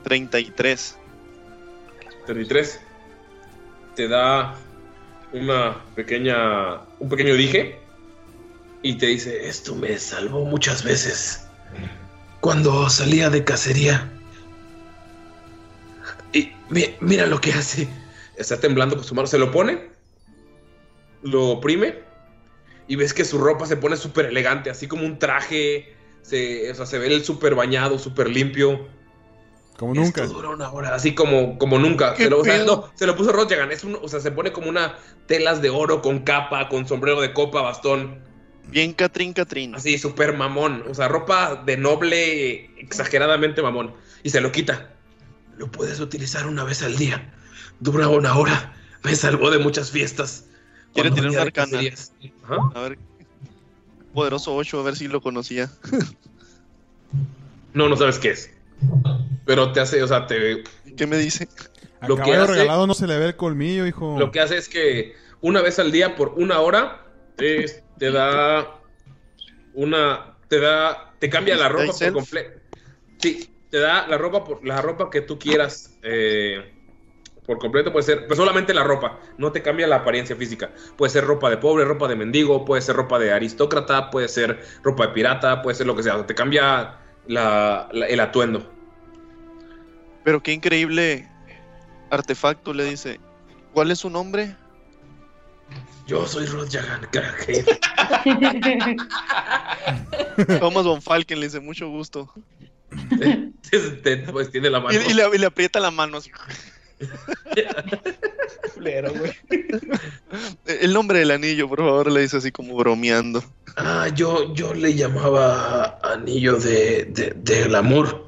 33. 0.03 0.97
33. 2.26 2.80
Te 3.95 4.07
da 4.07 4.55
una 5.31 5.84
pequeña. 5.95 6.81
un 6.99 7.10
pequeño 7.10 7.34
dije. 7.35 7.80
Y 8.81 8.97
te 8.97 9.07
dice: 9.07 9.47
Esto 9.47 9.76
me 9.76 9.97
salvó 9.97 10.45
muchas 10.45 10.84
veces. 10.84 11.45
Cuando 12.41 12.89
salía 12.89 13.30
de 13.30 13.43
cacería. 13.43 14.10
Y 16.34 16.51
mi- 16.69 16.95
mira 16.99 17.26
lo 17.27 17.39
que 17.39 17.53
hace. 17.53 17.88
Está 18.38 18.60
temblando 18.60 18.95
con 18.95 19.05
su 19.05 19.15
mano. 19.15 19.27
Se 19.27 19.38
lo 19.38 19.51
pone. 19.51 19.89
Lo 21.22 21.49
oprime. 21.51 21.99
Y 22.88 22.95
ves 22.97 23.14
que 23.14 23.23
su 23.23 23.38
ropa 23.38 23.65
se 23.65 23.77
pone 23.77 23.95
súper 23.95 24.26
elegante. 24.26 24.69
Así 24.69 24.88
como 24.88 25.05
un 25.05 25.19
traje. 25.19 25.95
Se, 26.22 26.69
o 26.72 26.76
sea, 26.76 26.85
se 26.85 26.97
ve 26.99 27.07
el 27.07 27.23
súper 27.23 27.55
bañado, 27.55 27.97
súper 27.99 28.30
limpio. 28.30 28.88
Como 29.84 29.95
nunca. 29.95 30.26
Dura 30.27 30.51
una 30.51 30.72
hora. 30.72 30.95
Así 30.95 31.14
como, 31.14 31.57
como 31.57 31.77
nunca. 31.77 32.14
¿Qué 32.14 32.23
Se 32.23 32.30
lo, 32.30 32.39
o 32.39 32.43
sea, 32.45 32.64
no, 32.64 32.89
se 32.95 33.05
lo 33.05 33.18
puso 33.18 33.34
Rodjagan. 33.34 33.69
Es 33.69 33.84
un, 33.84 33.99
o 34.01 34.07
sea, 34.07 34.22
se 34.22 34.31
pone 34.31 34.53
como 34.53 34.69
una 34.69 34.97
telas 35.27 35.61
de 35.61 35.69
oro 35.69 36.01
con 36.01 36.19
capa, 36.19 36.69
con 36.69 36.88
sombrero 36.88 37.19
de 37.19 37.34
copa, 37.34 37.61
bastón. 37.61 38.23
Bien 38.69 38.93
Catrín 38.93 39.34
Catrín. 39.34 39.76
Así, 39.76 39.97
súper 39.97 40.38
mamón. 40.38 40.85
O 40.89 40.93
sea, 40.93 41.10
ropa 41.10 41.61
de 41.65 41.76
noble, 41.76 42.73
exageradamente 42.80 43.61
mamón. 43.61 43.93
Y 44.23 44.30
se 44.30 44.39
lo 44.39 44.53
quita. 44.53 44.93
Lo 45.57 45.69
puedes 45.69 45.99
utilizar 45.99 46.47
una 46.47 46.64
vez 46.64 46.81
al 46.81 46.95
día. 46.95 47.34
Dura 47.81 48.07
una 48.07 48.38
hora. 48.38 48.73
Me 49.03 49.18
salvó 49.18 49.51
de 49.51 49.60
muchas 49.60 49.91
fiestas. 49.91 50.45
Quiere 50.93 51.10
venía 51.10 51.30
una 51.30 51.41
arcana. 51.41 51.77
Ajá. 52.45 52.57
A 52.73 52.81
ver. 52.84 52.97
Poderoso 54.14 54.55
8, 54.55 54.80
a 54.80 54.84
ver 54.84 54.95
si 54.95 55.10
lo 55.10 55.19
conocía. 55.19 55.69
No, 57.73 57.89
no 57.89 57.97
sabes 57.97 58.18
qué 58.19 58.30
es. 58.30 58.52
Pero 59.45 59.72
te 59.72 59.80
hace, 59.80 60.02
o 60.04 60.08
sea, 60.08 60.26
te. 60.28 60.64
¿Qué 60.95 61.08
me 61.08 61.18
dice? 61.18 61.48
Lo 62.08 62.18
que 62.18 62.34
hace- 62.36 62.54
regalado 62.54 62.88
no 62.88 62.94
se 62.94 63.08
le 63.08 63.18
ve 63.18 63.26
el 63.28 63.36
colmillo, 63.36 63.86
hijo. 63.88 64.18
Lo 64.20 64.32
que 64.32 64.40
hace 64.40 64.58
es 64.58 64.68
que 64.70 65.16
una 65.41 65.62
vez 65.62 65.80
al 65.80 65.91
día, 65.91 66.16
por 66.16 66.30
una 66.38 66.60
hora, 66.60 67.06
te, 67.36 67.66
te 67.98 68.12
da 68.12 68.80
una. 69.74 70.38
Te 70.48 70.60
da. 70.60 71.14
Te 71.20 71.30
cambia 71.30 71.56
la 71.56 71.70
ropa 71.70 71.94
por 71.94 72.14
completo. 72.14 72.60
Sí, 73.20 73.50
te 73.70 73.80
da 73.80 74.08
la 74.08 74.18
ropa 74.18 74.44
por 74.44 74.66
la 74.66 74.82
ropa 74.82 75.10
que 75.10 75.22
tú 75.22 75.40
quieras. 75.40 75.98
eh, 76.04 76.70
por 77.45 77.58
completo 77.58 77.91
puede 77.91 78.06
ser, 78.06 78.26
pues 78.26 78.38
solamente 78.38 78.74
la 78.74 78.86
ropa, 78.86 79.20
no 79.38 79.52
te 79.52 79.62
cambia 79.62 79.86
la 79.86 79.98
apariencia 79.98 80.34
física. 80.34 80.72
Puede 80.98 81.10
ser 81.12 81.26
ropa 81.26 81.50
de 81.50 81.58
pobre, 81.58 81.84
ropa 81.84 82.08
de 82.08 82.16
mendigo, 82.16 82.64
puede 82.64 82.82
ser 82.82 82.95
ropa 82.95 83.20
de 83.20 83.34
aristócrata, 83.34 84.10
puede 84.12 84.30
ser 84.30 84.62
ropa 84.82 85.08
de 85.08 85.14
pirata, 85.14 85.62
puede 85.62 85.76
ser 85.76 85.86
lo 85.88 85.94
que 85.94 86.04
sea. 86.04 86.14
O 86.16 86.18
sea, 86.20 86.28
te 86.28 86.36
cambia 86.36 87.00
la- 87.28 87.88
la- 87.91 88.08
el 88.08 88.20
atuendo. 88.20 88.74
Pero 90.24 90.41
qué 90.41 90.54
increíble 90.54 91.30
artefacto 92.10 92.74
le 92.74 92.86
dice, 92.86 93.20
¿cuál 93.74 93.91
es 93.91 94.00
su 94.00 94.10
nombre? 94.10 94.56
Yo 96.06 96.28
soy 96.28 96.45
Rod 96.45 96.70
Jagan, 96.70 97.08
Thomas 100.60 100.84
Von 100.84 101.02
Falken 101.02 101.40
le 101.40 101.48
dice, 101.48 101.60
mucho 101.60 101.90
gusto. 101.90 102.32
pues 104.32 104.52
tiene 104.52 104.70
la 104.70 104.80
mano. 104.80 105.00
Y, 105.00 105.12
y 105.12 105.14
le, 105.14 105.24
y 105.34 105.38
le 105.38 105.45
aprieta 105.45 105.80
la 105.80 105.91
mano 105.91 106.18
así. 106.18 106.32
Güey. 108.75 109.31
El 110.65 110.93
nombre 110.93 111.19
del 111.19 111.31
anillo, 111.31 111.67
por 111.69 111.80
favor, 111.80 112.11
le 112.11 112.21
dice 112.21 112.38
así 112.38 112.51
como 112.51 112.75
bromeando. 112.75 113.43
Ah, 113.77 114.07
yo, 114.13 114.53
yo 114.53 114.73
le 114.73 114.93
llamaba 114.93 115.99
anillo 116.03 116.57
de, 116.57 117.05
de- 117.05 117.34
del 117.35 117.75
amor. 117.75 118.27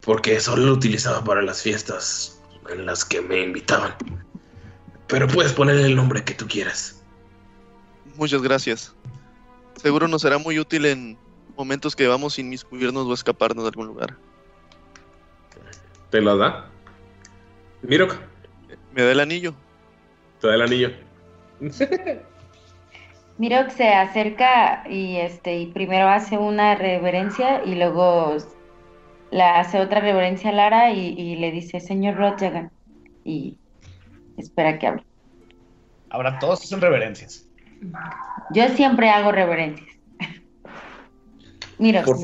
Porque 0.00 0.40
solo 0.40 0.66
lo 0.66 0.72
utilizaba 0.72 1.22
para 1.22 1.42
las 1.42 1.62
fiestas 1.62 2.40
en 2.70 2.86
las 2.86 3.04
que 3.04 3.20
me 3.20 3.40
invitaban. 3.42 3.94
Pero 5.06 5.28
puedes 5.28 5.52
ponerle 5.52 5.86
el 5.86 5.94
nombre 5.94 6.24
que 6.24 6.34
tú 6.34 6.46
quieras. 6.48 7.00
Muchas 8.16 8.42
gracias. 8.42 8.92
Seguro 9.80 10.08
nos 10.08 10.22
será 10.22 10.38
muy 10.38 10.58
útil 10.58 10.86
en 10.86 11.16
momentos 11.56 11.94
que 11.94 12.06
vamos 12.08 12.34
sin 12.34 12.46
inmiscuirnos 12.46 13.06
o 13.06 13.14
escaparnos 13.14 13.64
de 13.64 13.68
algún 13.68 13.86
lugar. 13.86 14.16
¿Te 16.10 16.20
la 16.20 16.34
da? 16.34 16.70
Mirok, 17.82 18.16
Me 18.94 19.02
da 19.02 19.12
el 19.12 19.20
anillo. 19.20 19.54
te 20.40 20.48
da 20.48 20.54
el 20.54 20.62
anillo. 20.62 20.90
Mirok 23.38 23.70
se 23.70 23.88
acerca 23.88 24.84
y 24.88 25.16
este 25.16 25.58
y 25.58 25.66
primero 25.72 26.08
hace 26.08 26.36
una 26.38 26.74
reverencia 26.74 27.64
y 27.64 27.74
luego 27.74 28.36
la 29.30 29.58
hace 29.60 29.80
otra 29.80 30.00
reverencia 30.00 30.50
a 30.50 30.52
Lara 30.52 30.90
y, 30.92 31.14
y 31.18 31.36
le 31.36 31.50
dice 31.50 31.80
señor 31.80 32.16
Rodjagan 32.16 32.70
y 33.24 33.56
espera 34.36 34.78
que 34.78 34.86
hable. 34.86 35.04
Ahora 36.10 36.38
todos 36.38 36.62
hacen 36.62 36.80
reverencias. 36.80 37.48
Yo 38.50 38.68
siempre 38.68 39.08
hago 39.10 39.32
reverencias. 39.32 39.88
Mirok, 41.78 42.04
Por- 42.04 42.18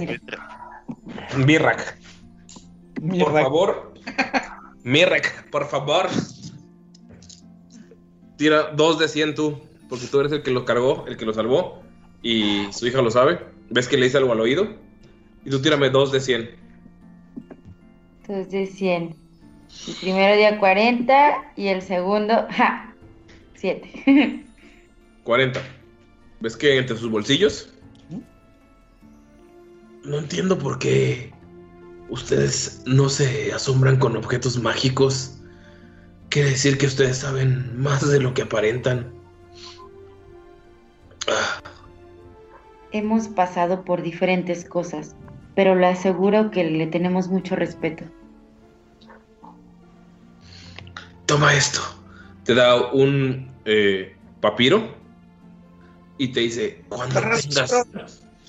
Mirok. 1.36 1.80
Por 3.20 3.32
favor. 3.32 3.94
Mirrak, 4.88 5.50
por 5.50 5.68
favor. 5.68 6.08
Tira 8.38 8.70
dos 8.74 8.98
de 8.98 9.06
100 9.06 9.34
tú, 9.34 9.60
porque 9.86 10.06
tú 10.06 10.20
eres 10.20 10.32
el 10.32 10.42
que 10.42 10.50
lo 10.50 10.64
cargó, 10.64 11.04
el 11.06 11.18
que 11.18 11.26
lo 11.26 11.34
salvó, 11.34 11.82
y 12.22 12.66
su 12.72 12.86
hija 12.86 13.02
lo 13.02 13.10
sabe. 13.10 13.38
¿Ves 13.68 13.86
que 13.86 13.98
le 13.98 14.06
dice 14.06 14.16
algo 14.16 14.32
al 14.32 14.40
oído? 14.40 14.66
Y 15.44 15.50
tú 15.50 15.60
tírame 15.60 15.90
dos 15.90 16.10
de 16.10 16.20
100. 16.20 16.50
Entonces 18.22 18.74
100. 18.76 19.14
El 19.88 19.94
primero 20.00 20.36
día 20.36 20.58
40 20.58 21.52
y 21.56 21.68
el 21.68 21.82
segundo, 21.82 22.46
ja, 22.50 22.94
7. 23.56 24.46
40. 25.24 25.60
¿Ves 26.40 26.56
que 26.56 26.78
entre 26.78 26.96
sus 26.96 27.10
bolsillos? 27.10 27.74
No 30.04 30.16
entiendo 30.16 30.58
por 30.58 30.78
qué 30.78 31.30
ustedes 32.08 32.82
no 32.86 33.08
se 33.08 33.52
asombran 33.52 33.98
con 33.98 34.16
objetos 34.16 34.58
mágicos. 34.58 35.38
Quiere 36.28 36.50
decir 36.50 36.78
que 36.78 36.86
ustedes 36.86 37.18
saben 37.18 37.80
más 37.80 38.08
de 38.08 38.20
lo 38.20 38.34
que 38.34 38.42
aparentan. 38.42 39.12
Hemos 42.92 43.28
pasado 43.28 43.84
por 43.84 44.02
diferentes 44.02 44.64
cosas, 44.64 45.14
pero 45.54 45.74
le 45.74 45.86
aseguro 45.86 46.50
que 46.50 46.64
le 46.64 46.86
tenemos 46.86 47.28
mucho 47.28 47.54
respeto. 47.54 48.04
Toma 51.26 51.54
esto. 51.54 51.80
Te 52.44 52.54
da 52.54 52.90
un 52.92 53.50
eh, 53.66 54.16
papiro 54.40 54.94
y 56.16 56.28
te 56.28 56.40
dice, 56.40 56.82
cuando 56.88 57.20
tengas, 57.20 57.86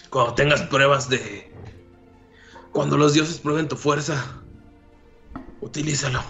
cuando 0.10 0.34
tengas 0.34 0.61
pruebas 0.64 1.10
de... 1.10 1.48
Cuando 2.71 2.97
los 2.97 3.13
dioses 3.13 3.39
prueben 3.39 3.67
tu 3.67 3.75
fuerza, 3.75 4.41
utilízalo. 5.61 6.21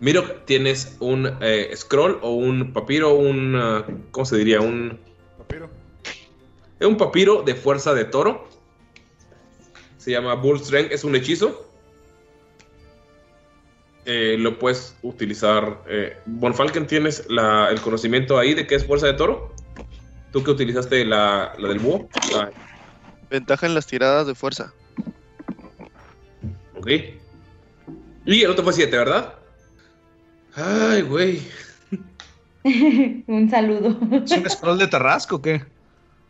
Miro, 0.00 0.24
tienes 0.44 0.96
un 1.00 1.38
eh, 1.40 1.70
scroll 1.74 2.18
o 2.22 2.30
un 2.34 2.72
papiro, 2.72 3.14
un... 3.14 3.56
ah, 3.56 3.86
¿Cómo 4.10 4.26
se 4.26 4.36
diría? 4.36 4.60
Un... 4.60 4.98
Papiro. 5.38 5.70
Es 6.78 6.86
un 6.86 6.96
papiro 6.96 7.42
de 7.42 7.54
fuerza 7.54 7.94
de 7.94 8.04
toro. 8.04 8.48
Se 9.96 10.10
llama 10.10 10.34
Bull 10.34 10.58
Strength, 10.60 10.92
es 10.92 11.04
un 11.04 11.16
hechizo. 11.16 11.62
Eh, 14.04 14.36
lo 14.38 14.58
puedes 14.58 14.96
utilizar. 15.02 15.82
Eh, 15.88 16.16
Bonfalken, 16.26 16.86
¿tienes 16.86 17.24
la- 17.28 17.70
el 17.70 17.80
conocimiento 17.80 18.38
ahí 18.38 18.54
de 18.54 18.66
qué 18.66 18.76
es 18.76 18.86
fuerza 18.86 19.06
de 19.06 19.14
toro? 19.14 19.52
¿Tú 20.32 20.44
que 20.44 20.50
utilizaste 20.50 21.04
la, 21.04 21.54
la 21.58 21.68
del 21.68 21.78
búho? 21.80 22.08
Ah, 22.36 22.50
Ventaja 23.30 23.66
en 23.66 23.74
las 23.74 23.86
tiradas 23.86 24.26
de 24.26 24.34
fuerza. 24.34 24.72
Ok. 26.86 26.92
Y 28.26 28.42
el 28.42 28.50
otro 28.50 28.64
fue 28.64 28.72
7, 28.72 28.96
¿verdad? 28.96 29.34
Ay, 30.54 31.02
güey. 31.02 31.42
Un 33.26 33.48
saludo. 33.50 33.98
¿Es 34.24 34.32
un 34.32 34.48
scroll 34.48 34.78
de 34.78 34.88
Tarrasco 34.88 35.36
o 35.36 35.42
qué? 35.42 35.62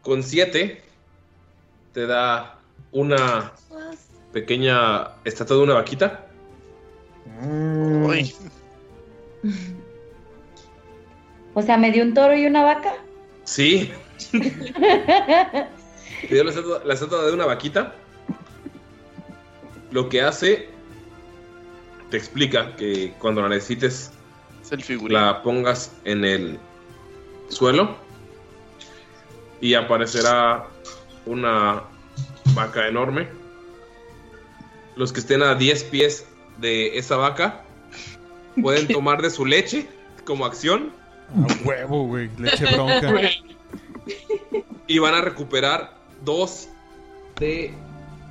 Con 0.02 0.22
7 0.22 0.82
te 1.92 2.06
da 2.06 2.58
una 2.92 3.52
pequeña 4.32 5.08
estatua 5.24 5.56
de 5.56 5.62
una 5.62 5.74
vaquita. 5.74 6.26
Uy, 7.42 8.32
O 11.54 11.62
sea, 11.62 11.78
me 11.78 11.90
dio 11.90 12.02
un 12.02 12.14
toro 12.14 12.36
y 12.36 12.46
una 12.46 12.62
vaca. 12.62 12.94
Sí, 13.44 13.90
te 14.30 14.38
dio 16.28 16.44
la 16.44 16.50
estatua, 16.50 16.82
la 16.84 16.94
estatua 16.94 17.24
de 17.24 17.32
una 17.32 17.46
vaquita. 17.46 17.94
Lo 19.96 20.10
que 20.10 20.20
hace, 20.20 20.68
te 22.10 22.18
explica 22.18 22.76
que 22.76 23.14
cuando 23.18 23.40
la 23.40 23.48
necesites, 23.48 24.10
es 24.62 24.70
el 24.70 24.82
figurino. 24.84 25.18
la 25.18 25.42
pongas 25.42 25.90
en 26.04 26.22
el 26.22 26.58
suelo 27.48 27.96
y 29.62 29.72
aparecerá 29.72 30.66
una 31.24 31.84
vaca 32.54 32.86
enorme. 32.86 33.26
Los 34.96 35.14
que 35.14 35.20
estén 35.20 35.42
a 35.42 35.54
10 35.54 35.84
pies 35.84 36.26
de 36.58 36.98
esa 36.98 37.16
vaca 37.16 37.64
pueden 38.60 38.88
tomar 38.92 39.22
de 39.22 39.30
su 39.30 39.46
leche 39.46 39.88
como 40.26 40.44
acción 40.44 40.92
A 41.32 41.66
huevo, 41.66 42.06
güey. 42.06 42.28
Leche 42.36 42.66
bronca. 42.74 43.30
y 44.86 44.98
van 44.98 45.14
a 45.14 45.22
recuperar 45.22 45.96
2 46.22 46.68
de 47.40 47.72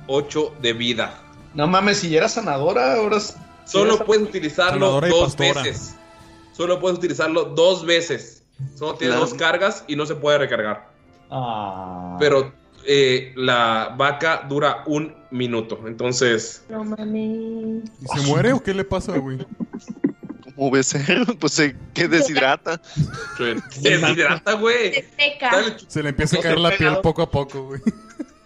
8 0.06 0.54
de 0.62 0.72
vida. 0.72 1.22
No 1.56 1.66
mames, 1.66 1.98
si 1.98 2.10
ya 2.10 2.18
era 2.18 2.28
sanadora, 2.28 2.94
ahora. 2.94 3.16
es- 3.16 3.36
Solo 3.64 4.04
puedes 4.04 4.22
utilizarlo 4.22 5.00
dos 5.00 5.36
veces. 5.36 5.96
Solo 6.52 6.78
puedes 6.78 6.98
utilizarlo 6.98 7.44
dos 7.46 7.84
veces. 7.84 8.44
Solo 8.76 8.94
tiene 8.94 9.14
Claro. 9.14 9.26
dos 9.28 9.34
cargas 9.34 9.84
y 9.88 9.96
no 9.96 10.06
se 10.06 10.14
puede 10.14 10.38
recargar. 10.38 10.88
Ah. 11.30 12.16
Pero 12.20 12.52
eh, 12.84 13.32
la 13.36 13.94
vaca 13.98 14.46
dura 14.48 14.84
un 14.86 15.14
minuto. 15.32 15.80
Entonces, 15.86 16.64
No 16.68 16.84
mames. 16.84 17.82
¿Y 18.00 18.06
se 18.20 18.26
muere 18.28 18.52
o 18.52 18.62
qué 18.62 18.72
le 18.72 18.84
pasa, 18.84 19.18
güey? 19.18 19.44
Como 20.54 20.70
becerro, 20.70 21.24
pues 21.40 21.52
se 21.52 21.76
que 21.92 22.06
deshidrata. 22.06 22.80
se 23.36 23.56
deshidrata, 23.80 24.52
güey. 24.52 24.94
Se 24.94 25.04
seca. 25.18 25.50
Dale, 25.50 25.76
Se 25.88 26.02
le 26.02 26.10
empieza 26.10 26.38
a 26.38 26.42
caer 26.42 26.58
la 26.60 26.70
piel 26.70 26.98
poco 27.02 27.22
a 27.22 27.30
poco, 27.30 27.64
güey. 27.64 27.80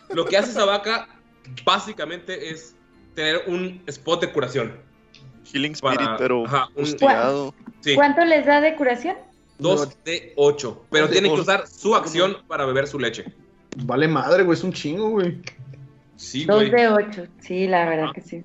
Lo 0.08 0.24
que 0.24 0.38
hace 0.38 0.50
esa 0.52 0.64
vaca 0.64 1.06
básicamente 1.64 2.50
es 2.50 2.74
tener 3.20 3.42
un 3.46 3.82
spot 3.86 4.20
de 4.22 4.32
curación. 4.32 4.72
Healing 5.52 5.72
Spirit, 5.72 5.98
Para- 5.98 6.16
pero 6.16 6.46
ajá, 6.46 6.68
un-. 6.76 6.86
Sí, 7.80 7.94
¿Cuánto 7.94 8.24
les 8.24 8.44
da 8.46 8.60
de 8.60 8.74
curación? 8.76 9.16
2 9.58 10.04
de 10.04 10.32
8. 10.36 10.84
Pero 10.90 11.06
de 11.06 11.12
tiene 11.12 11.28
que 11.28 11.34
ocho. 11.34 11.42
usar 11.42 11.66
su 11.66 11.94
acción 11.94 12.36
para 12.48 12.64
beber 12.66 12.86
su 12.86 12.98
leche. 12.98 13.24
Vale 13.84 14.08
madre, 14.08 14.42
güey, 14.42 14.56
es 14.56 14.64
un 14.64 14.72
chingo, 14.72 15.10
güey. 15.10 15.40
Sí, 16.16 16.44
Dos 16.44 16.56
güey. 16.68 16.70
de 16.70 16.88
ocho. 16.88 17.24
Sí, 17.40 17.66
la 17.66 17.86
verdad 17.88 18.12
que 18.14 18.20
sí. 18.20 18.44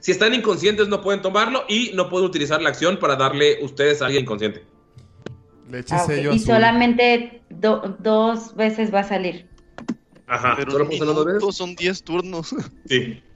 Si 0.00 0.12
están 0.12 0.34
inconscientes 0.34 0.88
no 0.88 1.00
pueden 1.02 1.22
tomarlo 1.22 1.64
y 1.68 1.90
no 1.94 2.08
pueden 2.08 2.26
utilizar 2.28 2.62
la 2.62 2.68
acción 2.68 2.98
para 2.98 3.16
darle 3.16 3.58
ustedes 3.64 4.00
a 4.02 4.06
alguien 4.06 4.22
inconsciente. 4.22 4.64
Leche 5.70 5.94
Ah, 5.94 6.06
Y 6.08 6.26
azul. 6.26 6.38
solamente 6.40 7.42
do- 7.50 7.96
dos 7.98 8.54
veces 8.54 8.92
va 8.94 9.00
a 9.00 9.04
salir. 9.04 9.46
Ajá. 10.26 10.54
Pero 10.56 10.70
¿Solo 10.92 11.14
dos 11.14 11.24
veces? 11.26 11.56
son 11.56 11.74
10 11.74 12.02
turnos. 12.04 12.54
Sí. 12.86 13.22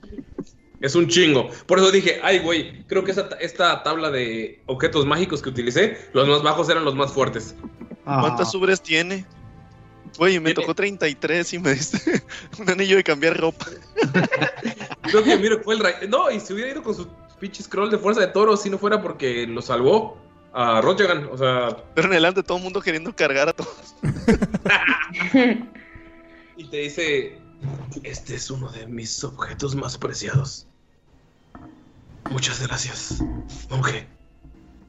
Es 0.83 0.95
un 0.95 1.07
chingo. 1.07 1.49
Por 1.65 1.79
eso 1.79 1.91
dije, 1.91 2.19
ay, 2.21 2.39
güey, 2.39 2.83
creo 2.87 3.05
que 3.05 3.11
esa, 3.11 3.29
esta 3.39 3.83
tabla 3.83 4.11
de 4.11 4.61
objetos 4.65 5.05
mágicos 5.05 5.41
que 5.41 5.47
utilicé, 5.47 5.97
los 6.11 6.27
más 6.27 6.43
bajos 6.43 6.67
eran 6.67 6.83
los 6.83 6.93
más 6.93 7.13
fuertes. 7.13 7.55
Ah. 8.05 8.17
¿Cuántas 8.19 8.53
ubres 8.53 8.81
tiene? 8.81 9.25
Güey, 10.17 10.41
me 10.41 10.53
Tiene- 10.53 10.61
tocó 10.61 10.75
33 10.75 11.53
y 11.53 11.59
me 11.59 11.73
diste 11.73 12.21
un 12.59 12.69
anillo 12.69 12.97
de 12.97 13.03
cambiar 13.05 13.39
ropa. 13.39 13.65
Creo 15.03 15.23
que 15.23 15.37
miro 15.37 15.61
fue 15.63 15.75
el 15.75 16.09
No, 16.09 16.29
y 16.29 16.41
si 16.41 16.51
hubiera 16.51 16.71
ido 16.71 16.83
con 16.83 16.93
su, 16.93 17.07
pinche 17.39 17.63
scroll 17.63 17.89
de 17.89 17.97
fuerza 17.97 18.19
de 18.19 18.27
toro 18.27 18.57
si 18.57 18.69
no 18.69 18.77
fuera 18.77 19.01
porque 19.01 19.47
lo 19.47 19.61
salvó 19.61 20.17
a 20.51 20.81
Rojagan. 20.81 21.29
O 21.31 21.37
sea, 21.37 21.77
Pero 21.95 22.07
en 22.07 22.11
adelante 22.11 22.43
todo 22.43 22.57
el 22.57 22.63
mundo 22.63 22.81
queriendo 22.81 23.15
cargar 23.15 23.47
a 23.47 23.53
todos. 23.53 23.95
y 26.57 26.65
te 26.65 26.77
dice: 26.77 27.39
Este 28.03 28.35
es 28.35 28.51
uno 28.51 28.69
de 28.69 28.85
mis 28.85 29.23
objetos 29.23 29.75
más 29.75 29.97
preciados. 29.97 30.67
Muchas 32.31 32.65
gracias, 32.65 33.23
monje. 33.69 34.07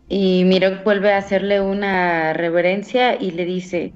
Y 0.08 0.44
Miro 0.44 0.82
vuelve 0.84 1.12
a 1.12 1.18
hacerle 1.18 1.60
una 1.60 2.32
reverencia 2.32 3.20
y 3.20 3.30
le 3.30 3.44
dice, 3.44 3.92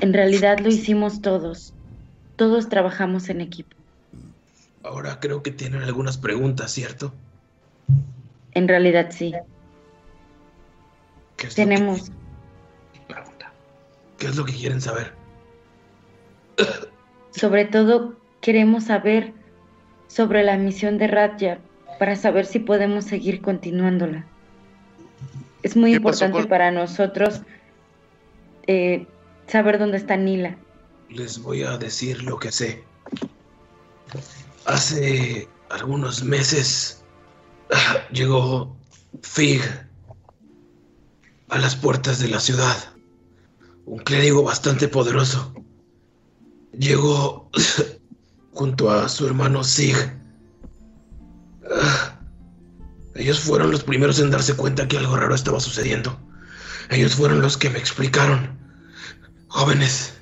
en 0.00 0.12
realidad 0.12 0.58
lo 0.58 0.68
hicimos 0.68 1.22
todos. 1.22 1.72
Todos 2.36 2.68
trabajamos 2.68 3.28
en 3.28 3.40
equipo. 3.40 3.76
Ahora 4.82 5.18
creo 5.20 5.42
que 5.42 5.50
tienen 5.50 5.82
algunas 5.82 6.18
preguntas, 6.18 6.70
¿cierto? 6.70 7.12
En 8.52 8.68
realidad 8.68 9.08
sí. 9.10 9.34
¿Qué 11.36 11.46
es, 11.48 11.54
Tenemos. 11.54 12.12
¿Qué 14.18 14.26
es 14.26 14.36
lo 14.36 14.44
que 14.44 14.52
quieren 14.52 14.80
saber? 14.80 15.12
Sobre 17.32 17.66
todo 17.66 18.14
queremos 18.40 18.84
saber 18.84 19.34
sobre 20.08 20.42
la 20.42 20.56
misión 20.56 20.96
de 20.98 21.06
Radja 21.06 21.58
para 21.98 22.16
saber 22.16 22.46
si 22.46 22.58
podemos 22.58 23.04
seguir 23.04 23.40
continuándola. 23.40 24.24
Es 25.62 25.76
muy 25.76 25.92
¿Qué 25.94 26.00
pasó 26.00 26.24
importante 26.26 26.42
con- 26.42 26.48
para 26.50 26.70
nosotros 26.70 27.40
eh, 28.66 29.06
saber 29.46 29.78
dónde 29.78 29.96
está 29.96 30.16
Nila. 30.16 30.56
Les 31.08 31.40
voy 31.40 31.62
a 31.62 31.78
decir 31.78 32.22
lo 32.22 32.38
que 32.38 32.50
sé. 32.52 32.82
Hace 34.64 35.48
algunos 35.70 36.22
meses 36.24 37.02
ah, 37.72 37.98
llegó 38.12 38.76
Fig 39.22 39.62
a 41.48 41.58
las 41.58 41.76
puertas 41.76 42.18
de 42.18 42.28
la 42.28 42.40
ciudad. 42.40 42.76
Un 43.86 43.98
clérigo 43.98 44.42
bastante 44.42 44.88
poderoso. 44.88 45.54
Llegó 46.72 47.48
junto 48.52 48.90
a 48.90 49.08
su 49.08 49.26
hermano 49.26 49.62
Sig. 49.62 49.94
Ellos 53.14 53.40
fueron 53.40 53.70
los 53.70 53.82
primeros 53.82 54.18
en 54.20 54.30
darse 54.30 54.54
cuenta 54.54 54.86
que 54.88 54.98
algo 54.98 55.16
raro 55.16 55.34
estaba 55.34 55.58
sucediendo. 55.60 56.18
Ellos 56.90 57.14
fueron 57.14 57.40
los 57.40 57.56
que 57.56 57.70
me 57.70 57.78
explicaron. 57.78 58.58
Jóvenes, 59.48 60.14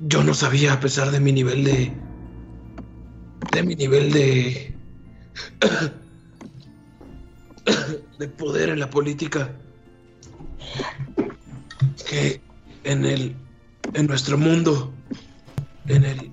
yo 0.00 0.22
no 0.22 0.34
sabía 0.34 0.74
a 0.74 0.80
pesar 0.80 1.10
de 1.10 1.20
mi 1.20 1.32
nivel 1.32 1.64
de... 1.64 1.92
De 3.52 3.62
mi 3.62 3.74
nivel 3.74 4.12
de... 4.12 4.74
De 8.18 8.28
poder 8.28 8.68
en 8.68 8.78
la 8.80 8.90
política. 8.90 9.50
Que 12.08 12.40
en 12.84 13.04
el... 13.04 13.36
En 13.94 14.06
nuestro 14.06 14.38
mundo. 14.38 14.92
En 15.86 16.04
el... 16.04 16.30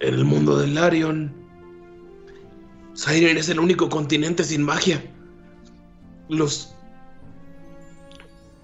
En 0.00 0.14
el 0.14 0.24
mundo 0.24 0.58
del 0.58 0.74
Larion. 0.74 1.37
Siren 2.98 3.36
es 3.36 3.48
el 3.48 3.60
único 3.60 3.88
continente 3.88 4.42
sin 4.42 4.64
magia. 4.64 5.04
Los... 6.28 6.74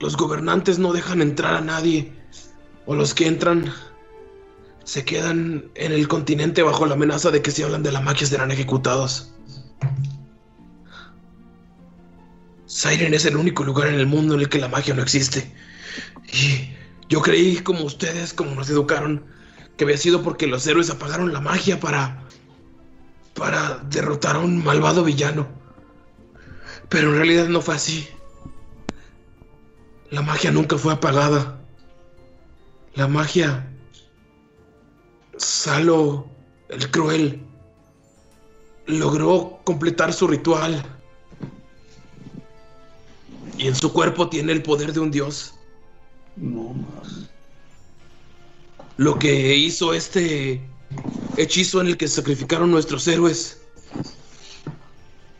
Los 0.00 0.16
gobernantes 0.16 0.80
no 0.80 0.92
dejan 0.92 1.22
entrar 1.22 1.54
a 1.54 1.60
nadie. 1.60 2.12
O 2.84 2.96
los 2.96 3.14
que 3.14 3.28
entran 3.28 3.72
se 4.82 5.04
quedan 5.04 5.70
en 5.76 5.92
el 5.92 6.08
continente 6.08 6.64
bajo 6.64 6.84
la 6.84 6.94
amenaza 6.94 7.30
de 7.30 7.42
que 7.42 7.52
si 7.52 7.62
hablan 7.62 7.84
de 7.84 7.92
la 7.92 8.00
magia 8.00 8.26
serán 8.26 8.50
ejecutados. 8.50 9.32
Siren 12.66 13.14
es 13.14 13.26
el 13.26 13.36
único 13.36 13.62
lugar 13.62 13.86
en 13.86 14.00
el 14.00 14.08
mundo 14.08 14.34
en 14.34 14.40
el 14.40 14.48
que 14.48 14.58
la 14.58 14.66
magia 14.66 14.94
no 14.94 15.02
existe. 15.02 15.54
Y 16.32 16.70
yo 17.08 17.22
creí, 17.22 17.58
como 17.58 17.84
ustedes, 17.84 18.34
como 18.34 18.56
nos 18.56 18.68
educaron, 18.68 19.24
que 19.76 19.84
había 19.84 19.96
sido 19.96 20.24
porque 20.24 20.48
los 20.48 20.66
héroes 20.66 20.90
apagaron 20.90 21.32
la 21.32 21.40
magia 21.40 21.78
para. 21.78 22.23
Para 23.34 23.78
derrotar 23.90 24.36
a 24.36 24.40
un 24.40 24.62
malvado 24.62 25.04
villano. 25.04 25.46
Pero 26.88 27.10
en 27.10 27.16
realidad 27.16 27.48
no 27.48 27.60
fue 27.60 27.74
así. 27.74 28.08
La 30.10 30.22
magia 30.22 30.50
nunca 30.50 30.78
fue 30.78 30.92
apagada. 30.92 31.60
La 32.94 33.08
magia. 33.08 33.68
Salo, 35.36 36.28
el 36.68 36.90
cruel, 36.92 37.44
logró 38.86 39.58
completar 39.64 40.12
su 40.12 40.28
ritual. 40.28 40.84
Y 43.58 43.66
en 43.66 43.74
su 43.74 43.92
cuerpo 43.92 44.28
tiene 44.28 44.52
el 44.52 44.62
poder 44.62 44.92
de 44.92 45.00
un 45.00 45.10
dios. 45.10 45.54
No 46.36 46.74
más. 46.74 47.30
Lo 48.96 49.18
que 49.18 49.56
hizo 49.56 49.92
este 49.92 50.60
hechizo 51.36 51.80
en 51.80 51.88
el 51.88 51.96
que 51.96 52.08
sacrificaron 52.08 52.70
nuestros 52.70 53.06
héroes 53.08 53.60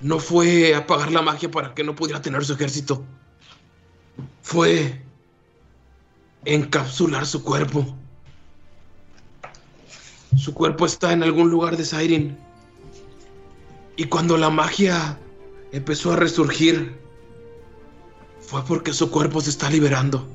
no 0.01 0.19
fue 0.19 0.75
apagar 0.75 1.11
la 1.13 1.23
magia 1.23 1.51
para 1.51 1.75
que 1.75 1.83
no 1.83 1.95
pudiera 1.95 2.21
tener 2.21 2.45
su 2.45 2.53
ejército. 2.53 3.03
Fue 4.43 5.03
encapsular 6.45 7.25
su 7.27 7.43
cuerpo. 7.43 7.97
Su 10.37 10.53
cuerpo 10.53 10.85
está 10.85 11.13
en 11.13 11.23
algún 11.23 11.51
lugar 11.51 11.77
de 11.77 11.85
Siren. 11.85 12.37
Y 13.97 14.05
cuando 14.05 14.37
la 14.37 14.51
magia 14.51 15.19
empezó 15.73 16.13
a 16.13 16.17
resurgir, 16.17 16.99
fue 18.41 18.63
porque 18.65 18.93
su 18.93 19.11
cuerpo 19.11 19.41
se 19.41 19.51
está 19.51 19.71
liberando. 19.71 20.29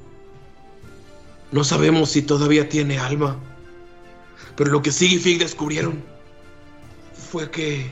No 1.52 1.64
sabemos 1.64 2.10
si 2.10 2.22
todavía 2.22 2.70
tiene 2.70 2.98
alma. 2.98 3.38
Pero 4.56 4.72
lo 4.72 4.82
que 4.82 4.92
Sig 4.92 5.14
y 5.14 5.20
Fig 5.20 5.40
descubrieron 5.40 6.04
fue 7.14 7.50
que 7.50 7.92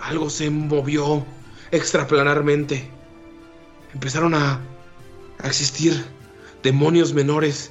algo 0.00 0.30
se 0.30 0.50
movió 0.50 1.24
extraplanarmente. 1.70 2.88
Empezaron 3.94 4.34
a, 4.34 4.60
a 5.38 5.46
existir 5.46 6.04
demonios 6.62 7.14
menores. 7.14 7.70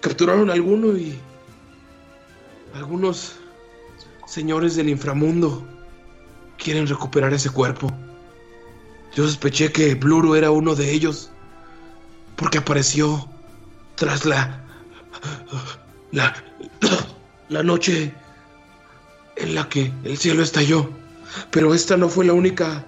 Capturaron 0.00 0.50
alguno 0.50 0.96
y 0.96 1.18
algunos 2.74 3.36
señores 4.26 4.76
del 4.76 4.88
inframundo 4.88 5.66
quieren 6.58 6.86
recuperar 6.86 7.32
ese 7.32 7.50
cuerpo. 7.50 7.92
Yo 9.14 9.24
sospeché 9.26 9.70
que 9.70 9.94
Bluru 9.94 10.34
era 10.34 10.50
uno 10.50 10.74
de 10.74 10.90
ellos 10.90 11.30
porque 12.36 12.58
apareció 12.58 13.28
tras 13.94 14.24
la 14.24 14.64
la 16.10 16.34
la 17.48 17.62
noche 17.62 18.14
en 19.36 19.54
la 19.54 19.68
que 19.68 19.92
el 20.04 20.16
cielo 20.18 20.42
estalló. 20.42 20.90
Pero 21.50 21.74
esta 21.74 21.96
no 21.96 22.08
fue 22.08 22.24
la 22.24 22.32
única 22.32 22.84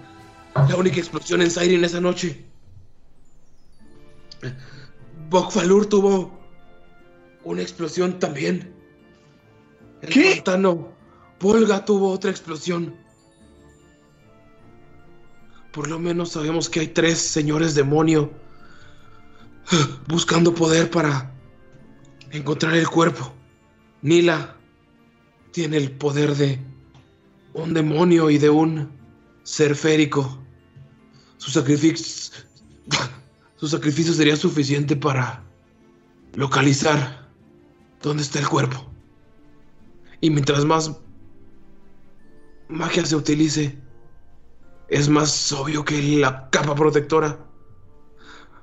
la 0.68 0.76
única 0.76 0.98
explosión 0.98 1.42
en 1.42 1.50
Siren 1.50 1.84
esa 1.84 2.00
noche. 2.00 2.44
Bokfalur 5.28 5.86
tuvo 5.86 6.38
una 7.44 7.62
explosión 7.62 8.18
también. 8.18 8.74
El 10.02 10.10
¿Qué? 10.10 10.32
pantano 10.36 10.92
Volga 11.38 11.84
tuvo 11.84 12.10
otra 12.10 12.30
explosión. 12.30 12.96
Por 15.72 15.88
lo 15.88 15.98
menos 15.98 16.30
sabemos 16.30 16.70
que 16.70 16.80
hay 16.80 16.88
tres 16.88 17.18
señores 17.18 17.74
demonio 17.74 18.32
buscando 20.08 20.54
poder 20.54 20.90
para 20.90 21.30
encontrar 22.30 22.74
el 22.74 22.88
cuerpo. 22.88 23.35
Nila 24.02 24.56
tiene 25.52 25.78
el 25.78 25.90
poder 25.92 26.34
de 26.36 26.60
un 27.54 27.74
demonio 27.74 28.30
y 28.30 28.38
de 28.38 28.50
un 28.50 28.90
ser 29.42 29.74
férico. 29.74 30.42
Su 31.38 31.50
sacrificio, 33.68 34.14
sería 34.14 34.36
suficiente 34.36 34.96
para 34.96 35.42
localizar 36.34 37.30
dónde 38.02 38.22
está 38.22 38.38
el 38.38 38.48
cuerpo. 38.48 38.86
Y 40.20 40.30
mientras 40.30 40.64
más 40.64 40.98
magia 42.68 43.04
se 43.06 43.16
utilice, 43.16 43.78
es 44.88 45.08
más 45.08 45.52
obvio 45.52 45.84
que 45.84 46.00
la 46.18 46.50
capa 46.50 46.74
protectora, 46.74 47.38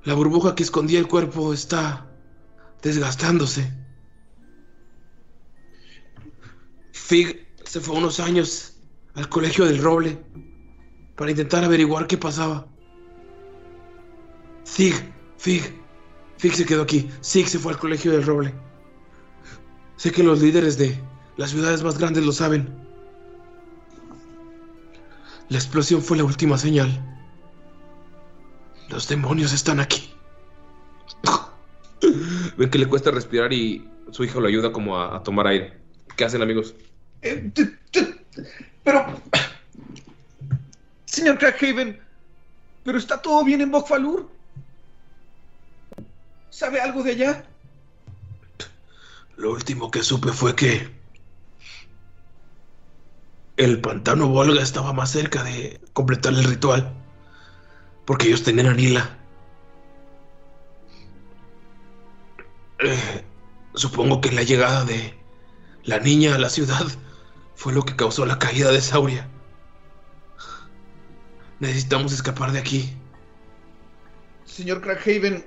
la 0.04 0.14
burbuja 0.14 0.56
que 0.56 0.64
escondía 0.64 1.00
el 1.00 1.08
cuerpo, 1.08 1.54
está 1.54 2.10
desgastándose. 2.82 3.83
Fig 7.14 7.46
se 7.64 7.80
fue 7.80 7.96
unos 7.96 8.20
años 8.20 8.74
al 9.14 9.30
colegio 9.30 9.66
del 9.66 9.78
Roble 9.78 10.18
para 11.16 11.30
intentar 11.30 11.64
averiguar 11.64 12.08
qué 12.08 12.18
pasaba. 12.18 12.66
Fig, 14.66 14.96
Fig, 15.38 15.62
Fig 16.40 16.56
se 16.56 16.66
quedó 16.66 16.82
aquí. 16.82 17.12
Sig 17.22 17.48
se 17.48 17.60
fue 17.60 17.74
al 17.74 17.78
colegio 17.78 18.12
del 18.12 18.24
Roble. 18.24 18.52
Sé 19.96 20.12
que 20.12 20.24
los 20.24 20.42
líderes 20.42 20.80
de 20.80 21.00
las 21.38 21.52
ciudades 21.52 21.84
más 21.84 22.00
grandes 22.00 22.26
lo 22.26 22.32
saben. 22.32 22.68
La 25.50 25.60
explosión 25.60 26.02
fue 26.02 26.18
la 26.18 26.24
última 26.24 26.58
señal. 26.58 26.90
Los 28.90 29.08
demonios 29.08 29.54
están 29.54 29.80
aquí. 29.80 30.16
Ven 32.58 32.72
que 32.72 32.80
le 32.80 32.88
cuesta 32.88 33.12
respirar 33.12 33.54
y 33.54 33.88
su 34.10 34.24
hija 34.24 34.40
lo 34.40 34.48
ayuda 34.48 34.72
como 34.72 34.98
a, 34.98 35.18
a 35.18 35.22
tomar 35.22 35.46
aire. 35.46 35.80
¿Qué 36.16 36.26
hacen, 36.26 36.42
amigos? 36.42 36.74
Eh, 37.24 37.52
pero. 38.84 39.22
Señor 41.06 41.38
Crackhaven, 41.38 42.02
¿pero 42.84 42.98
está 42.98 43.22
todo 43.22 43.44
bien 43.44 43.62
en 43.62 43.72
Bokfalur? 43.72 44.30
¿Sabe 46.50 46.82
algo 46.82 47.04
de 47.04 47.12
allá? 47.12 47.46
Lo 49.38 49.52
último 49.52 49.92
que 49.92 50.04
supe 50.04 50.32
fue 50.32 50.56
que 50.56 50.90
el 53.58 53.80
pantano 53.80 54.28
Volga 54.28 54.62
estaba 54.62 54.92
más 54.92 55.12
cerca 55.12 55.44
de 55.44 55.80
completar 55.94 56.34
el 56.34 56.44
ritual. 56.44 56.92
Porque 58.06 58.28
ellos 58.28 58.44
tenían 58.44 58.68
Anila. 58.68 59.18
Eh, 62.80 63.24
supongo 63.76 64.20
que 64.20 64.32
la 64.32 64.44
llegada 64.44 64.84
de 64.84 65.18
la 65.84 66.00
niña 66.00 66.36
a 66.36 66.40
la 66.40 66.50
ciudad 66.50 66.86
fue 67.64 67.72
lo 67.72 67.86
que 67.86 67.96
causó 67.96 68.26
la 68.26 68.40
caída 68.40 68.74
de 68.74 68.82
Sauria. 68.82 69.26
Necesitamos 71.62 72.12
escapar 72.12 72.52
de 72.52 72.60
aquí. 72.60 72.94
Señor 74.44 74.82
Crackhaven, 74.82 75.46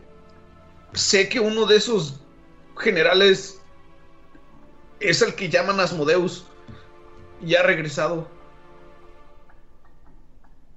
sé 0.95 1.29
que 1.29 1.41
uno 1.41 1.67
de 1.67 1.77
esos 1.77 2.19
generales 2.79 3.61
es 4.99 5.21
el 5.21 5.35
que 5.35 5.51
llaman 5.51 5.79
Asmodeus. 5.79 6.47
Y 7.45 7.55
ha 7.55 7.63
regresado. 7.63 8.27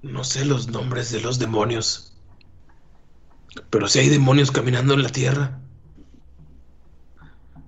No 0.02 0.26
sé 0.26 0.44
los 0.44 0.68
nombres 0.68 1.10
de 1.14 1.22
los 1.22 1.40
demonios. 1.40 2.18
Pero 3.70 3.88
si 3.88 3.99
hay 3.99 4.10
demonios 4.10 4.52
caminando 4.52 4.94
en 4.94 5.03
la 5.03 5.10
tierra. 5.10 5.57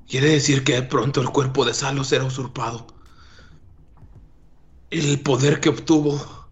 Quiere 0.09 0.27
decir 0.27 0.65
que 0.65 0.73
de 0.73 0.83
pronto 0.83 1.21
el 1.21 1.29
cuerpo 1.29 1.63
de 1.63 1.73
Salo 1.73 2.03
será 2.03 2.25
usurpado. 2.25 2.90
El 4.91 5.21
poder 5.21 5.61
que 5.61 5.69
obtuvo 5.69 6.49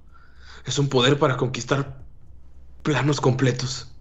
es 0.65 0.79
un 0.79 0.87
poder 0.87 1.19
para 1.19 1.35
conquistar 1.35 2.01
planos 2.83 3.19
completos. 3.19 3.91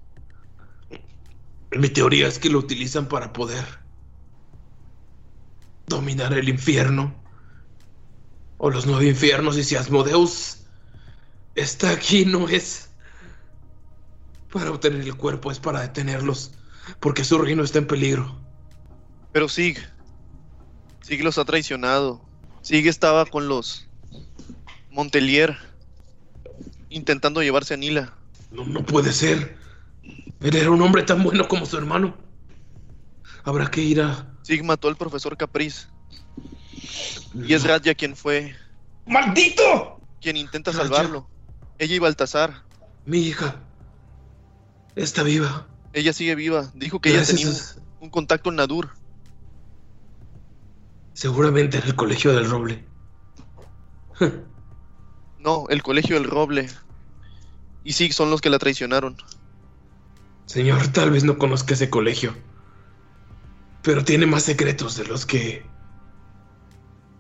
Mi 1.73 1.89
teoría 1.89 2.29
es 2.29 2.39
que 2.39 2.49
lo 2.49 2.61
utilizan 2.61 3.09
para 3.09 3.33
poder 3.33 3.65
dominar 5.89 6.33
el 6.35 6.49
infierno 6.49 7.15
o 8.59 8.71
los 8.71 8.87
nueve 8.87 9.09
infiernos 9.09 9.59
y 9.59 9.65
si 9.65 9.75
Asmodeus 9.75 10.59
está 11.57 11.91
aquí 11.91 12.25
no 12.25 12.49
es 12.49 12.91
para 14.53 14.71
obtener 14.71 15.01
el 15.01 15.17
cuerpo, 15.17 15.51
es 15.51 15.59
para 15.59 15.81
detenerlos, 15.81 16.53
porque 17.01 17.25
su 17.25 17.39
reino 17.39 17.65
está 17.65 17.79
en 17.79 17.87
peligro. 17.89 18.41
Pero 19.33 19.49
Sig. 19.49 19.79
Sig 21.03 21.23
los 21.23 21.39
ha 21.39 21.45
traicionado. 21.45 22.25
Sig 22.63 22.87
estaba 22.87 23.27
con 23.27 23.49
los 23.49 23.88
Montelier 24.99 25.57
intentando 26.91 27.41
llevarse 27.41 27.75
a 27.75 27.77
Nila. 27.77 28.15
No, 28.51 28.67
no 28.67 28.85
puede 28.85 29.13
ser. 29.13 29.57
Él 30.41 30.57
era 30.57 30.73
un 30.73 30.83
hombre 30.83 31.05
tan 31.05 31.23
bueno 31.23 31.47
como 31.47 31.67
su 31.67 31.79
hermano. 31.79 32.17
Habrá 33.45 33.71
que 33.71 33.81
ir 33.81 34.01
a... 34.03 34.35
Sig 34.43 34.65
mató 34.65 34.89
al 34.89 34.97
profesor 34.97 35.37
Capriz. 35.37 35.89
Y 37.33 37.55
es 37.55 37.63
Radya 37.63 37.95
quien 37.95 38.17
fue. 38.17 38.57
¡Maldito! 39.07 40.01
Quien 40.21 40.37
intenta 40.37 40.73
salvarlo. 40.73 41.31
Ella 41.79 41.95
y 41.95 42.01
Baltasar. 42.01 42.65
Mi 43.07 43.19
hija. 43.19 43.55
Está 44.97 45.23
viva. 45.23 45.69
Ella 45.93 46.13
sigue 46.13 46.35
viva. 46.35 46.73
Dijo 46.75 47.01
que 47.01 47.11
ella 47.11 47.25
tenía 47.25 47.47
un, 47.47 47.57
un 48.01 48.11
contacto 48.11 48.51
en 48.51 48.57
Nadur. 48.57 48.91
Seguramente 51.13 51.79
en 51.79 51.85
el 51.85 51.95
colegio 51.95 52.33
del 52.33 52.51
roble. 52.51 52.85
No, 55.49 55.65
el 55.71 55.83
colegio 55.83 56.17
del 56.17 56.29
Roble. 56.29 56.69
Y 57.83 57.95
Sig 57.95 58.13
son 58.13 58.31
los 58.31 58.43
que 58.43 58.51
la 58.51 58.59
traicionaron. 58.59 59.17
Señor, 60.45 60.89
tal 60.89 61.11
vez 61.11 61.25
no 61.25 61.39
conozca 61.39 61.73
ese 61.73 61.89
colegio. 61.89 62.37
Pero 63.81 64.05
tiene 64.05 64.27
más 64.27 64.43
secretos 64.43 64.99
de 64.99 65.07
los 65.07 65.25
que 65.25 65.65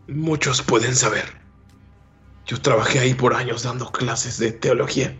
muchos 0.08 0.60
pueden 0.60 0.94
saber. 0.94 1.24
Yo 2.44 2.60
trabajé 2.60 2.98
ahí 2.98 3.14
por 3.14 3.32
años 3.32 3.62
dando 3.62 3.90
clases 3.90 4.36
de 4.36 4.52
teología. 4.52 5.16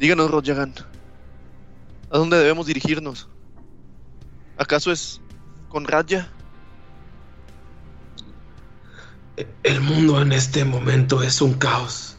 Díganos, 0.00 0.32
Rodjagan. 0.32 0.74
¿A 2.10 2.18
dónde 2.18 2.38
debemos 2.38 2.66
dirigirnos? 2.66 3.28
¿Acaso 4.56 4.90
es 4.90 5.20
con 5.68 5.86
Radya? 5.86 6.28
El 9.62 9.80
mundo 9.80 10.20
en 10.20 10.32
este 10.32 10.64
momento 10.64 11.22
es 11.22 11.40
un 11.40 11.54
caos. 11.54 12.16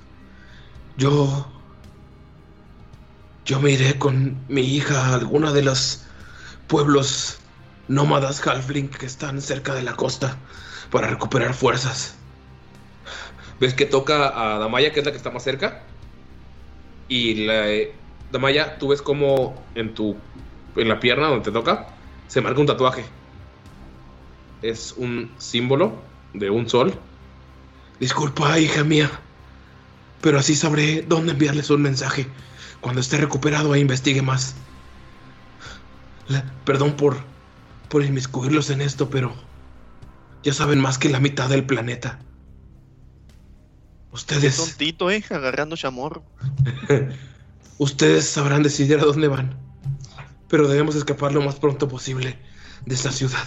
Yo... 0.98 1.48
Yo 3.46 3.60
me 3.60 3.72
iré 3.72 3.98
con 3.98 4.38
mi 4.48 4.62
hija 4.62 5.08
a 5.08 5.16
alguna 5.16 5.52
de 5.52 5.64
los 5.64 6.04
pueblos 6.68 7.40
nómadas 7.88 8.46
halfling 8.46 8.90
que 8.90 9.08
están 9.08 9.42
cerca 9.42 9.74
de 9.74 9.82
la 9.82 9.96
costa 9.96 10.38
para 10.92 11.08
recuperar 11.08 11.56
fuerzas. 11.56 12.16
¿Ves 13.60 13.74
que 13.74 13.86
toca 13.86 14.28
a 14.28 14.60
Damaya, 14.60 14.94
que 14.94 15.00
es 15.00 15.06
la 15.06 15.12
que 15.12 15.18
está 15.18 15.32
más 15.32 15.44
cerca? 15.44 15.82
Y 17.08 17.46
la, 17.46 17.66
Damaya, 18.32 18.78
tú 18.78 18.90
ves 18.90 19.02
como 19.02 19.62
en 19.76 19.94
tu. 19.94 20.16
en 20.76 20.88
la 20.88 21.00
pierna 21.00 21.28
donde 21.28 21.46
te 21.46 21.52
toca, 21.52 21.88
se 22.28 22.42
marca 22.42 22.62
un 22.62 22.68
tatuaje. 22.68 23.04
Es 24.62 24.94
un 24.96 25.32
símbolo 25.40 25.94
de 26.34 26.50
un 26.50 26.70
sol. 26.70 26.94
Disculpa, 28.00 28.58
hija 28.60 28.84
mía, 28.84 29.10
pero 30.22 30.40
así 30.40 30.56
sabré 30.56 31.02
dónde 31.02 31.34
enviarles 31.34 31.70
un 31.70 31.82
mensaje 31.82 32.28
cuando 32.82 33.02
esté 33.02 33.18
recuperado 33.18 33.76
e 33.76 33.80
investigue 33.80 34.22
más. 34.22 34.56
La- 36.28 36.46
perdón 36.64 36.96
por, 36.96 37.18
por 37.90 38.04
inmiscuirlos 38.04 38.70
en 38.70 38.82
esto, 38.82 39.10
pero 39.10 39.34
ya 40.44 40.54
saben 40.54 40.80
más 40.80 40.98
que 40.98 41.10
la 41.10 41.20
mitad 41.20 41.50
del 41.50 41.66
planeta. 41.66 42.20
Ustedes, 44.12 44.56
Tontito, 44.58 45.12
eh, 45.12 45.24
agarrando 45.30 45.76
chamorro. 45.76 46.24
ustedes 47.78 48.26
sabrán 48.30 48.64
decidir 48.64 49.00
a 49.00 49.04
dónde 49.04 49.28
van, 49.28 49.56
pero 50.48 50.68
debemos 50.68 50.96
escapar 50.96 51.34
lo 51.34 51.42
más 51.42 51.56
pronto 51.56 51.88
posible 51.88 52.38
de 52.86 52.96
esta 52.96 53.12
ciudad. 53.12 53.44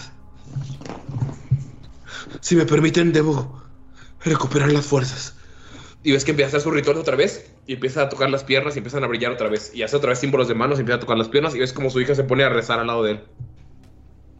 Si 2.39 2.55
me 2.55 2.65
permiten, 2.65 3.13
debo 3.13 3.62
recuperar 4.23 4.71
las 4.71 4.85
fuerzas. 4.85 5.35
Y 6.03 6.11
ves 6.11 6.25
que 6.25 6.31
empieza 6.31 6.47
a 6.47 6.49
hacer 6.49 6.61
su 6.61 6.71
ritual 6.71 6.97
otra 6.97 7.15
vez. 7.15 7.49
Y 7.65 7.73
empieza 7.73 8.03
a 8.03 8.09
tocar 8.09 8.29
las 8.29 8.43
piernas 8.43 8.75
y 8.75 8.79
empiezan 8.79 9.03
a 9.03 9.07
brillar 9.07 9.31
otra 9.31 9.47
vez. 9.47 9.73
Y 9.73 9.83
hace 9.83 9.95
otra 9.95 10.09
vez 10.09 10.19
símbolos 10.19 10.47
de 10.47 10.53
manos 10.53 10.77
y 10.77 10.81
empieza 10.81 10.97
a 10.97 10.99
tocar 10.99 11.17
las 11.17 11.29
piernas. 11.29 11.55
Y 11.55 11.59
ves 11.59 11.71
como 11.71 11.89
su 11.89 12.01
hija 12.01 12.13
se 12.13 12.23
pone 12.23 12.43
a 12.43 12.49
rezar 12.49 12.79
al 12.79 12.87
lado 12.87 13.03
de 13.03 13.11
él. 13.11 13.23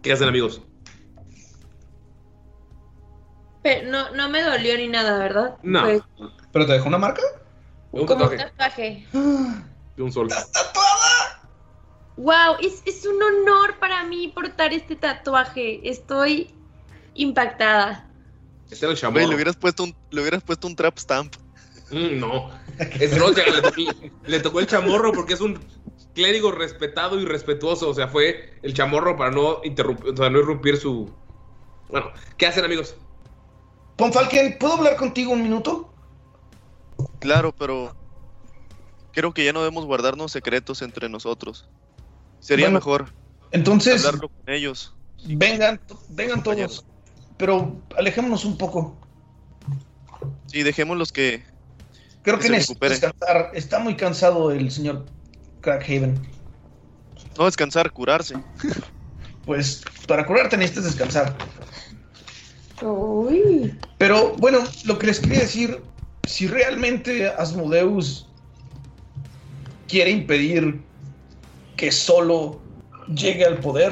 ¿Qué 0.01 0.11
hacen, 0.11 0.27
amigos? 0.27 0.61
Pero 3.63 3.89
no, 3.89 4.11
no 4.11 4.29
me 4.29 4.43
dolió 4.43 4.77
ni 4.77 4.89
nada, 4.89 5.17
¿verdad? 5.17 5.57
No. 5.63 5.83
Pues, 5.83 6.01
¿Pero 6.51 6.65
te 6.65 6.73
dejó 6.73 6.89
una 6.89 6.97
marca? 6.97 7.21
Un 7.91 8.05
como 8.05 8.25
un 8.25 8.31
tatuaje 8.31 8.51
tatuaje. 8.57 9.07
de 9.95 10.03
un 10.03 10.11
sol. 10.11 10.27
Wow, 12.17 12.57
es, 12.61 12.83
es 12.85 13.05
un 13.05 13.21
honor 13.23 13.79
para 13.79 14.03
mí 14.03 14.27
portar 14.35 14.73
este 14.73 14.97
tatuaje. 14.97 15.79
Estoy 15.87 16.53
impactada. 17.13 18.09
Este 18.69 18.85
era 18.85 18.93
el 18.93 18.99
Güey, 18.99 19.01
chamorro. 19.01 19.27
le 19.27 19.35
hubieras 19.35 19.55
puesto 19.55 19.83
un, 19.83 19.95
le 20.11 20.21
hubieras 20.21 20.43
puesto 20.43 20.67
un 20.67 20.75
trap 20.75 20.97
stamp. 20.97 21.35
Mm, 21.91 22.19
no. 22.19 22.49
Es 22.79 23.11
le, 23.11 23.19
tocó- 23.19 23.73
le 24.25 24.39
tocó 24.39 24.59
el 24.59 24.67
chamorro 24.67 25.11
porque 25.13 25.33
es 25.33 25.41
un 25.41 25.59
clérigo 26.15 26.51
respetado 26.51 27.19
y 27.19 27.25
respetuoso. 27.25 27.89
O 27.89 27.93
sea, 27.93 28.07
fue 28.07 28.57
el 28.63 28.73
chamorro 28.73 29.15
para 29.15 29.29
no 29.31 29.59
interrumpir, 29.63 30.13
o 30.13 30.17
sea, 30.17 30.29
no 30.29 30.39
irrumpir 30.39 30.77
su. 30.77 31.09
Bueno, 31.89 32.07
¿qué 32.37 32.47
hacen, 32.47 32.65
amigos? 32.65 32.95
Ponfalken, 33.95 34.57
¿puedo 34.57 34.73
hablar 34.73 34.95
contigo 34.95 35.31
un 35.33 35.43
minuto? 35.43 35.93
Claro, 37.19 37.53
pero 37.55 37.95
creo 39.11 39.33
que 39.33 39.45
ya 39.45 39.53
no 39.53 39.59
debemos 39.59 39.85
guardarnos 39.85 40.31
secretos 40.31 40.81
entre 40.81 41.09
nosotros. 41.09 41.69
Sería 42.39 42.65
Bueno, 42.65 42.79
mejor 42.79 43.13
Entonces, 43.51 44.03
hablarlo 44.03 44.29
con 44.29 44.53
ellos. 44.53 44.95
vengan, 45.25 45.79
vengan 46.09 46.41
todos. 46.41 46.83
Pero 47.43 47.75
alejémonos 47.97 48.45
un 48.45 48.57
poco. 48.57 48.95
Sí, 50.45 50.63
dejémoslos 50.63 51.11
que. 51.11 51.43
Creo 52.21 52.37
Que 52.37 52.43
que 52.43 52.47
se 52.47 52.53
necesita 52.53 52.87
descansar. 52.87 53.51
Está 53.53 53.79
muy 53.79 53.97
cansado 53.97 54.49
el 54.51 54.71
señor 54.71 55.05
Crackhaven. 55.59 56.25
No 57.37 57.43
descansar, 57.43 57.91
curarse. 57.91 58.35
Pues 59.45 59.83
para 60.07 60.25
curarte 60.25 60.55
necesitas 60.55 60.85
descansar. 60.85 61.35
Uy. 62.81 63.77
Pero 63.97 64.37
bueno, 64.37 64.59
lo 64.85 64.97
que 64.97 65.07
les 65.07 65.19
quería 65.19 65.39
decir 65.39 65.81
si 66.25 66.47
realmente 66.47 67.27
Asmodeus 67.27 68.25
quiere 69.89 70.11
impedir 70.11 70.81
que 71.75 71.91
solo 71.91 72.61
llegue 73.13 73.43
al 73.43 73.59
poder 73.59 73.91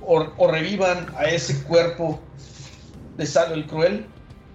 o, 0.00 0.26
o 0.36 0.50
revivan 0.50 1.14
a 1.16 1.26
ese 1.26 1.62
cuerpo 1.62 2.20
de 3.16 3.26
Salo 3.26 3.54
el 3.54 3.66
Cruel, 3.66 4.06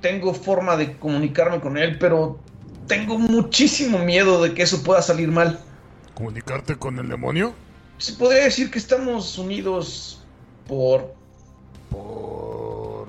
tengo 0.01 0.33
forma 0.33 0.77
de 0.77 0.97
comunicarme 0.97 1.59
con 1.59 1.77
él, 1.77 1.97
pero 1.99 2.39
tengo 2.87 3.17
muchísimo 3.17 3.99
miedo 3.99 4.41
de 4.41 4.53
que 4.53 4.63
eso 4.63 4.83
pueda 4.83 5.01
salir 5.01 5.29
mal. 5.29 5.59
¿Comunicarte 6.13 6.75
con 6.75 6.99
el 6.99 7.09
demonio? 7.09 7.53
Se 7.97 8.13
podría 8.13 8.43
decir 8.43 8.71
que 8.71 8.79
estamos 8.79 9.37
unidos 9.37 10.23
por... 10.67 11.13
Por... 11.89 13.07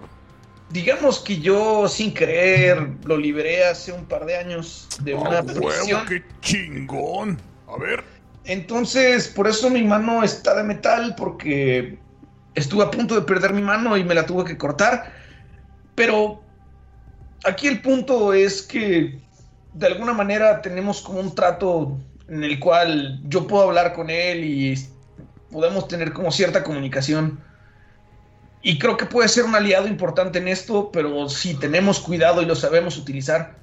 Digamos 0.70 1.18
que 1.18 1.38
yo, 1.38 1.86
sin 1.88 2.14
querer, 2.14 2.88
lo 3.04 3.16
liberé 3.16 3.64
hace 3.64 3.92
un 3.92 4.04
par 4.06 4.24
de 4.24 4.36
años 4.36 4.88
de 5.02 5.14
una 5.14 5.38
¡Ah, 5.38 5.42
huevo, 5.42 5.68
prisión. 5.68 6.06
qué 6.06 6.22
chingón! 6.40 7.38
A 7.68 7.78
ver. 7.78 8.04
Entonces, 8.44 9.28
por 9.28 9.46
eso 9.46 9.70
mi 9.70 9.82
mano 9.82 10.22
está 10.22 10.54
de 10.54 10.62
metal, 10.62 11.14
porque 11.16 11.98
estuve 12.54 12.84
a 12.84 12.90
punto 12.90 13.14
de 13.14 13.22
perder 13.22 13.52
mi 13.52 13.62
mano 13.62 13.96
y 13.96 14.04
me 14.04 14.14
la 14.14 14.26
tuve 14.26 14.44
que 14.44 14.56
cortar. 14.56 15.21
Pero 15.94 16.42
aquí 17.44 17.68
el 17.68 17.80
punto 17.80 18.32
es 18.32 18.62
que 18.62 19.18
de 19.74 19.86
alguna 19.86 20.12
manera 20.12 20.60
tenemos 20.62 21.00
como 21.00 21.20
un 21.20 21.34
trato 21.34 21.98
en 22.28 22.44
el 22.44 22.58
cual 22.58 23.20
yo 23.24 23.46
puedo 23.46 23.64
hablar 23.64 23.92
con 23.92 24.10
él 24.10 24.44
y 24.44 24.74
podemos 25.50 25.88
tener 25.88 26.12
como 26.12 26.30
cierta 26.30 26.62
comunicación. 26.62 27.40
Y 28.62 28.78
creo 28.78 28.96
que 28.96 29.06
puede 29.06 29.28
ser 29.28 29.44
un 29.44 29.54
aliado 29.54 29.88
importante 29.88 30.38
en 30.38 30.48
esto, 30.48 30.90
pero 30.92 31.28
si 31.28 31.54
tenemos 31.54 31.98
cuidado 32.00 32.42
y 32.42 32.46
lo 32.46 32.54
sabemos 32.54 32.96
utilizar. 32.96 33.56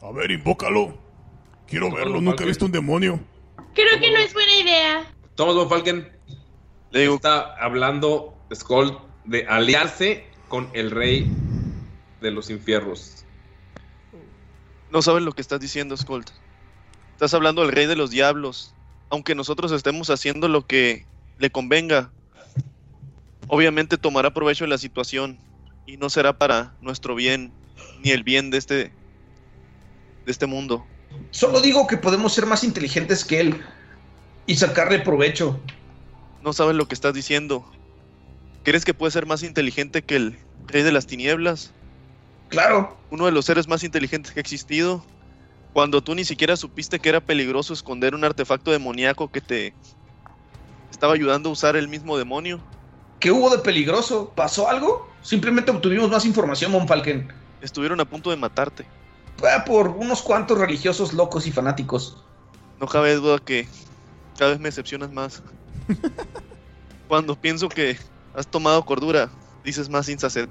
A 0.00 0.10
ver, 0.10 0.30
invócalo. 0.30 0.96
Quiero 1.66 1.92
verlo, 1.92 2.20
nunca 2.20 2.44
he 2.44 2.46
visto 2.46 2.64
un 2.64 2.72
demonio. 2.72 3.20
Creo 3.74 4.00
que 4.00 4.10
no 4.10 4.18
es 4.18 4.32
buena 4.32 4.54
idea. 4.54 5.04
Thomas 5.34 5.54
Von 5.54 5.68
Falken 5.68 6.08
está 6.92 7.54
hablando 7.56 8.34
Skull 8.54 8.98
de 9.24 9.46
aliarse 9.46 10.26
con 10.48 10.68
el 10.74 10.90
rey 10.90 11.30
de 12.22 12.30
los 12.30 12.48
infiernos. 12.48 13.24
No 14.90 15.02
sabes 15.02 15.22
lo 15.22 15.32
que 15.32 15.42
estás 15.42 15.60
diciendo, 15.60 15.96
Skolt. 15.96 16.30
Estás 17.12 17.34
hablando 17.34 17.62
del 17.62 17.72
rey 17.72 17.86
de 17.86 17.96
los 17.96 18.10
diablos. 18.10 18.74
Aunque 19.10 19.34
nosotros 19.34 19.72
estemos 19.72 20.08
haciendo 20.08 20.48
lo 20.48 20.66
que 20.66 21.06
le 21.38 21.50
convenga, 21.50 22.10
obviamente 23.48 23.98
tomará 23.98 24.32
provecho 24.32 24.64
de 24.64 24.70
la 24.70 24.78
situación 24.78 25.38
y 25.86 25.98
no 25.98 26.08
será 26.08 26.38
para 26.38 26.74
nuestro 26.80 27.14
bien 27.14 27.52
ni 28.02 28.10
el 28.10 28.22
bien 28.22 28.50
de 28.50 28.58
este 28.58 28.92
de 30.24 30.32
este 30.32 30.46
mundo. 30.46 30.86
Solo 31.30 31.60
digo 31.60 31.86
que 31.86 31.96
podemos 31.96 32.32
ser 32.32 32.46
más 32.46 32.64
inteligentes 32.64 33.24
que 33.24 33.40
él 33.40 33.62
y 34.46 34.56
sacarle 34.56 35.00
provecho. 35.00 35.60
No 36.42 36.52
sabes 36.52 36.76
lo 36.76 36.88
que 36.88 36.94
estás 36.94 37.14
diciendo. 37.14 37.64
¿Crees 38.62 38.84
que 38.84 38.94
puede 38.94 39.10
ser 39.10 39.26
más 39.26 39.42
inteligente 39.42 40.02
que 40.02 40.16
el 40.16 40.38
rey 40.66 40.82
de 40.82 40.92
las 40.92 41.06
tinieblas? 41.06 41.72
Claro. 42.52 42.98
Uno 43.10 43.24
de 43.24 43.32
los 43.32 43.46
seres 43.46 43.66
más 43.66 43.82
inteligentes 43.82 44.30
que 44.30 44.38
ha 44.38 44.42
existido. 44.42 45.02
Cuando 45.72 46.02
tú 46.02 46.14
ni 46.14 46.26
siquiera 46.26 46.54
supiste 46.54 47.00
que 47.00 47.08
era 47.08 47.20
peligroso 47.20 47.72
esconder 47.72 48.14
un 48.14 48.24
artefacto 48.24 48.70
demoníaco 48.70 49.28
que 49.28 49.40
te 49.40 49.74
estaba 50.90 51.14
ayudando 51.14 51.48
a 51.48 51.52
usar 51.52 51.76
el 51.76 51.88
mismo 51.88 52.18
demonio. 52.18 52.60
¿Qué 53.20 53.30
hubo 53.30 53.48
de 53.48 53.62
peligroso? 53.62 54.34
¿Pasó 54.36 54.68
algo? 54.68 55.08
Simplemente 55.22 55.70
obtuvimos 55.70 56.10
más 56.10 56.26
información, 56.26 56.72
Von 56.72 56.86
Falken. 56.86 57.32
Estuvieron 57.62 57.98
a 58.00 58.04
punto 58.04 58.28
de 58.28 58.36
matarte. 58.36 58.84
Ah, 59.42 59.64
por 59.64 59.88
unos 59.88 60.20
cuantos 60.20 60.58
religiosos 60.58 61.14
locos 61.14 61.46
y 61.46 61.52
fanáticos. 61.52 62.22
No 62.78 62.86
cabe 62.86 63.14
duda 63.14 63.38
que 63.38 63.66
cada 64.36 64.50
vez 64.50 64.60
me 64.60 64.68
decepcionas 64.68 65.10
más. 65.10 65.42
Cuando 67.08 67.34
pienso 67.34 67.70
que 67.70 67.96
has 68.34 68.46
tomado 68.46 68.84
cordura, 68.84 69.30
dices 69.64 69.88
más 69.88 70.10
insacet. 70.10 70.50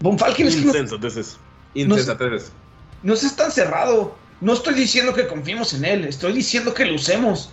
Von 0.00 0.18
Falken 0.18 0.46
es 0.48 0.56
que 0.56 0.62
no, 0.62 0.66
Insensateces. 0.68 1.38
Insensateces. 1.74 2.52
no 3.02 3.16
seas 3.16 3.36
tan 3.36 3.50
cerrado. 3.50 4.16
No 4.40 4.54
estoy 4.54 4.74
diciendo 4.74 5.12
que 5.12 5.26
confiemos 5.26 5.74
en 5.74 5.84
él, 5.84 6.04
estoy 6.06 6.32
diciendo 6.32 6.72
que 6.72 6.86
lo 6.86 6.94
usemos. 6.94 7.52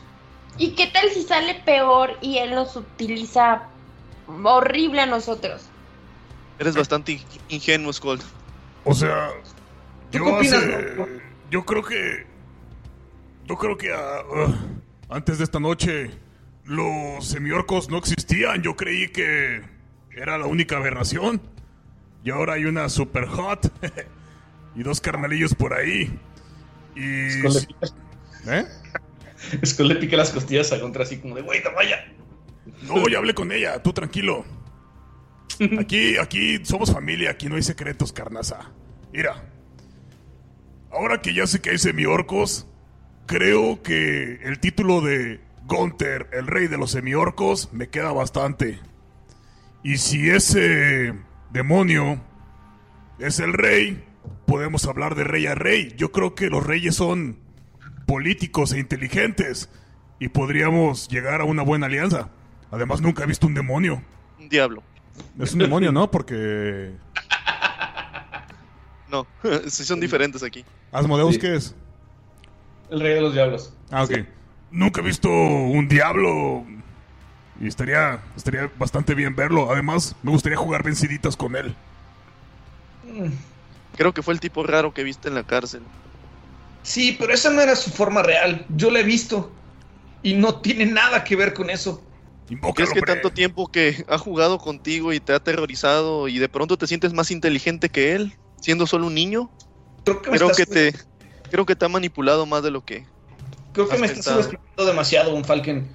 ¿Y 0.58 0.72
qué 0.72 0.88
tal 0.88 1.10
si 1.10 1.24
sale 1.24 1.56
peor 1.66 2.12
y 2.22 2.38
él 2.38 2.52
nos 2.56 2.76
utiliza 2.76 3.64
horrible 4.44 5.02
a 5.02 5.06
nosotros? 5.06 5.64
Eres 6.60 6.76
bastante 6.76 7.12
in- 7.14 7.22
ingenuo, 7.50 7.92
Skull. 7.94 8.20
O 8.86 8.94
sea, 8.94 9.30
¿Tú 10.12 10.20
yo 10.20 10.24
qué 10.26 10.32
opinas, 10.32 10.64
hace- 10.64 10.94
no? 10.96 11.06
Yo 11.52 11.66
creo 11.66 11.84
que. 11.84 12.26
Yo 13.46 13.58
creo 13.58 13.78
que 13.78 13.94
ah, 13.94 14.24
antes 15.10 15.38
de 15.38 15.44
esta 15.44 15.60
noche 15.60 16.12
los 16.66 17.26
semiorcos 17.28 17.90
no 17.90 17.98
existían. 17.98 18.62
Yo 18.64 18.76
creí 18.76 19.10
que 19.12 19.62
era 20.12 20.38
la 20.38 20.46
única 20.48 20.78
aberración. 20.78 21.42
Y 22.28 22.30
ahora 22.30 22.56
hay 22.56 22.66
una 22.66 22.90
super 22.90 23.26
hot. 23.26 23.72
y 24.76 24.84
dos 24.84 25.00
carnalillos 25.00 25.56
por 25.56 25.74
ahí. 25.74 26.20
Y. 26.94 27.30
Skull 27.30 27.54
le 29.88 29.96
pica- 29.96 30.18
¿Eh? 30.18 30.18
Las 30.18 30.32
costillas 30.32 30.74
a 30.74 30.82
contra 30.82 31.04
así 31.04 31.20
como 31.20 31.36
de, 31.38 31.42
güey, 31.42 31.64
vaya. 31.74 32.06
No, 32.82 33.08
ya 33.08 33.20
hablé 33.20 33.34
con 33.34 33.54
ella, 33.54 33.82
tú 33.82 33.94
tranquilo. 33.94 34.44
Aquí, 35.80 36.18
aquí 36.18 36.60
somos 36.66 36.92
familia, 36.92 37.32
aquí 37.32 37.48
no 37.48 37.56
hay 37.56 37.64
secretos, 37.64 38.12
carnaza. 38.12 38.72
Mira, 39.14 39.46
ahora 40.92 41.22
que 41.22 41.34
ya 41.34 41.48
sé 41.48 41.62
que 41.62 41.70
hay 41.70 41.78
semiorcos, 41.78 42.68
creo 43.26 43.82
que 43.84 44.42
el 44.44 44.60
título 44.60 45.00
de 45.00 45.40
Gunther, 45.66 46.28
el 46.34 46.46
rey 46.48 46.68
de 46.68 46.78
los 46.78 46.92
semiorcos, 46.92 47.72
me 47.72 47.88
queda 47.88 48.12
bastante. 48.12 48.82
Y 49.82 49.98
si 49.98 50.30
ese 50.30 51.14
demonio 51.52 52.22
es 53.20 53.40
el 53.40 53.54
rey, 53.54 54.04
podemos 54.46 54.86
hablar 54.86 55.16
de 55.16 55.24
rey 55.24 55.48
a 55.48 55.56
rey. 55.56 55.94
Yo 55.98 56.12
creo 56.12 56.36
que 56.36 56.50
los 56.50 56.66
reyes 56.66 56.96
son 56.96 57.38
políticos 58.06 58.74
e 58.74 58.80
inteligentes 58.80 59.70
y 60.20 60.30
podríamos 60.30 61.08
llegar 61.10 61.42
a 61.42 61.46
una 61.46 61.62
buena 61.64 61.86
alianza. 61.88 62.30
Además, 62.72 63.02
nunca 63.02 63.24
he 63.24 63.28
visto 63.28 63.48
un 63.48 63.54
demonio. 63.54 64.02
Un 64.40 64.50
diablo. 64.50 64.84
Es 65.40 65.54
un 65.54 65.60
demonio, 65.60 65.92
¿no? 65.92 66.10
Porque. 66.12 66.94
No, 69.10 69.26
sí 69.68 69.86
son 69.86 70.02
diferentes 70.02 70.44
aquí. 70.44 70.66
¿Asmodeus 70.92 71.36
Sí. 71.36 71.40
qué 71.40 71.56
es? 71.56 71.74
El 72.90 73.00
rey 73.00 73.14
de 73.16 73.22
los 73.22 73.34
diablos. 73.34 73.74
Ah, 73.90 74.04
ok. 74.04 74.12
Nunca 74.70 75.00
he 75.00 75.04
visto 75.04 75.30
un 75.30 75.88
diablo. 75.88 76.66
Y 77.60 77.68
estaría, 77.68 78.20
estaría 78.36 78.70
bastante 78.78 79.16
bien 79.16 79.36
verlo. 79.36 79.72
Además, 79.72 80.16
me 80.24 80.32
gustaría 80.32 80.58
jugar 80.58 80.84
venciditas 80.84 81.36
con 81.36 81.56
él. 81.56 81.74
Creo 83.96 84.14
que 84.14 84.22
fue 84.22 84.34
el 84.34 84.40
tipo 84.40 84.64
raro 84.64 84.94
que 84.94 85.04
viste 85.04 85.28
en 85.28 85.36
la 85.36 85.44
cárcel. 85.44 85.82
Sí, 86.84 87.16
pero 87.20 87.34
esa 87.34 87.50
no 87.50 87.62
era 87.62 87.76
su 87.76 87.90
forma 87.90 88.22
real. 88.22 88.66
Yo 88.76 88.92
la 88.92 89.00
he 89.00 89.04
visto. 89.04 89.52
Y 90.24 90.34
no 90.36 90.56
tiene 90.56 90.86
nada 90.86 91.24
que 91.24 91.36
ver 91.36 91.54
con 91.54 91.70
eso. 91.70 92.02
¿Crees 92.76 92.92
que 92.92 93.02
tanto 93.02 93.30
tiempo 93.32 93.68
que 93.68 94.06
ha 94.08 94.18
jugado 94.18 94.58
contigo 94.58 95.12
y 95.12 95.20
te 95.20 95.34
ha 95.34 95.38
aterrorizado 95.38 96.28
y 96.28 96.38
de 96.40 96.48
pronto 96.48 96.78
te 96.78 96.88
sientes 96.88 97.12
más 97.14 97.30
inteligente 97.32 97.90
que 97.90 98.14
él, 98.14 98.36
siendo 98.62 98.88
solo 98.88 99.08
un 99.08 99.16
niño? 99.16 99.50
Creo 100.06 100.22
que 100.22 100.32
me 100.32 100.38
Creo 100.38 100.52
estás- 100.52 100.66
que 100.66 100.92
te, 100.92 101.00
creo 101.52 101.66
que 101.66 101.76
te 101.76 101.86
ha 101.86 101.90
manipulado 101.90 102.46
más 102.46 102.64
de 102.64 102.72
lo 102.72 102.82
que. 102.82 103.06
Creo 103.74 103.88
que 103.88 103.96
has 103.96 104.00
me 104.00 104.08
estás 104.08 104.26
subestimando 104.26 104.86
demasiado, 104.86 105.32
Von 105.32 105.44
Falken. 105.44 105.88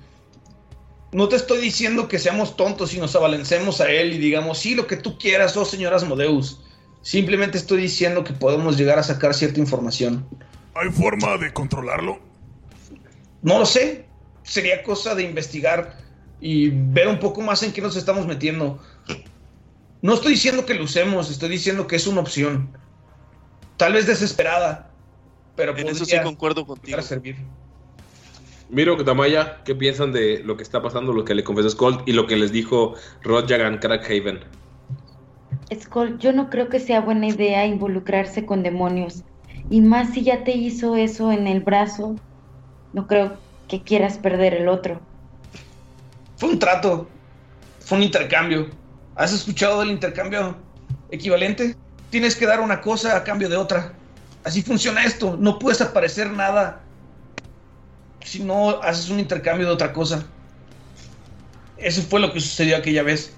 No 1.13 1.29
te 1.29 1.37
estoy 1.37 1.61
diciendo 1.61 2.09
que 2.09 2.19
seamos 2.19 2.57
tontos 2.57 2.95
y 2.95 2.99
nos 2.99 3.15
abalancemos 3.15 3.83
a 3.83 3.91
él 3.91 4.15
y 4.15 4.19
digamos, 4.19 4.59
sí, 4.59 4.75
lo 4.75 4.87
que 4.87 4.97
tú 4.97 5.19
quieras, 5.19 5.57
oh 5.59 5.65
señor 5.67 5.93
Asmodeus. 5.93 6.63
Simplemente 7.03 7.59
estoy 7.59 7.83
diciendo 7.83 8.25
que 8.25 8.33
podemos 8.33 8.79
llegar 8.79 8.99
a 8.99 9.03
sacar 9.03 9.35
cierta 9.35 9.61
información. 9.61 10.27
¿Hay 10.75 10.91
forma 10.91 11.37
de 11.37 11.53
controlarlo? 11.53 12.19
No 13.43 13.59
lo 13.59 13.67
sé. 13.67 14.07
Sería 14.43 14.83
cosa 14.83 15.15
de 15.15 15.25
investigar 15.25 15.99
y 16.41 16.71
ver 16.71 17.09
un 17.09 17.19
poco 17.19 17.43
más 17.43 17.63
en 17.63 17.73
qué 17.73 17.83
nos 17.83 17.95
estamos 17.97 18.27
metiendo. 18.27 18.81
No 20.01 20.15
estoy 20.15 20.33
diciendo 20.33 20.65
que 20.65 20.75
lo 20.75 20.85
usemos, 20.85 21.31
estoy 21.31 21.51
diciendo 21.51 21.87
que 21.87 21.97
es 21.97 22.07
una 22.07 22.21
opción. 22.23 22.77
Tal 23.77 23.93
vez 23.93 24.07
desesperada, 24.07 24.91
pero 25.57 25.77
En 25.77 25.87
eso 25.89 26.05
sí 26.05 26.13
podría 26.13 26.23
concuerdo 26.23 26.67
contigo. 26.67 26.99
a 26.99 27.03
servir. 27.03 27.37
Miro 28.73 28.97
que 28.97 29.05
Tamaya, 29.05 29.63
¿qué 29.65 29.75
piensan 29.75 30.13
de 30.13 30.43
lo 30.43 30.57
que 30.57 30.63
está 30.63 30.81
pasando, 30.81 31.13
lo 31.13 31.27
que 31.27 31.35
le 31.35 31.45
confesó 31.45 31.69
Skull 31.69 32.05
y 32.07 32.13
lo 32.13 32.27
que 32.27 32.37
les 32.37 32.53
dijo 32.53 32.95
Rodjagan 33.23 33.77
Crackhaven? 33.77 34.41
Skull, 35.79 36.19
yo 36.19 36.33
no 36.33 36.49
creo 36.49 36.71
que 36.71 36.81
sea 36.81 37.03
buena 37.03 37.27
idea 37.27 37.67
involucrarse 37.67 38.47
con 38.47 38.63
demonios. 38.63 39.25
Y 39.69 39.83
más 39.83 40.15
si 40.15 40.23
ya 40.23 40.43
te 40.43 40.53
hizo 40.53 40.97
eso 40.97 41.33
en 41.33 41.47
el 41.49 41.61
brazo, 41.61 42.17
no 42.95 43.07
creo 43.07 43.37
que 43.69 43.83
quieras 43.83 44.17
perder 44.17 44.55
el 44.55 44.69
otro. 44.69 45.03
Fue 46.39 46.49
un 46.49 46.59
trato, 46.59 47.07
fue 47.81 47.99
un 47.99 48.05
intercambio. 48.05 48.71
¿Has 49.17 49.35
escuchado 49.35 49.81
del 49.81 49.91
intercambio 49.91 50.57
equivalente? 51.11 51.77
Tienes 52.09 52.35
que 52.37 52.47
dar 52.47 52.59
una 52.59 52.81
cosa 52.81 53.19
a 53.19 53.23
cambio 53.23 53.51
de 53.51 53.57
otra. 53.59 53.93
Así 54.45 54.63
funciona 54.63 55.05
esto. 55.05 55.37
No 55.39 55.59
puedes 55.59 55.83
aparecer 55.83 56.31
nada 56.31 56.81
si 58.25 58.43
no 58.43 58.83
haces 58.83 59.11
un 59.11 59.21
intercambio 59.21 59.67
de 59.67 59.73
otra 59.73 59.93
cosa. 59.93 60.25
Eso 61.77 62.03
fue 62.03 62.21
lo 62.21 62.33
que 62.33 62.41
sucedió 62.41 62.77
aquella 62.77 63.03
vez. 63.03 63.35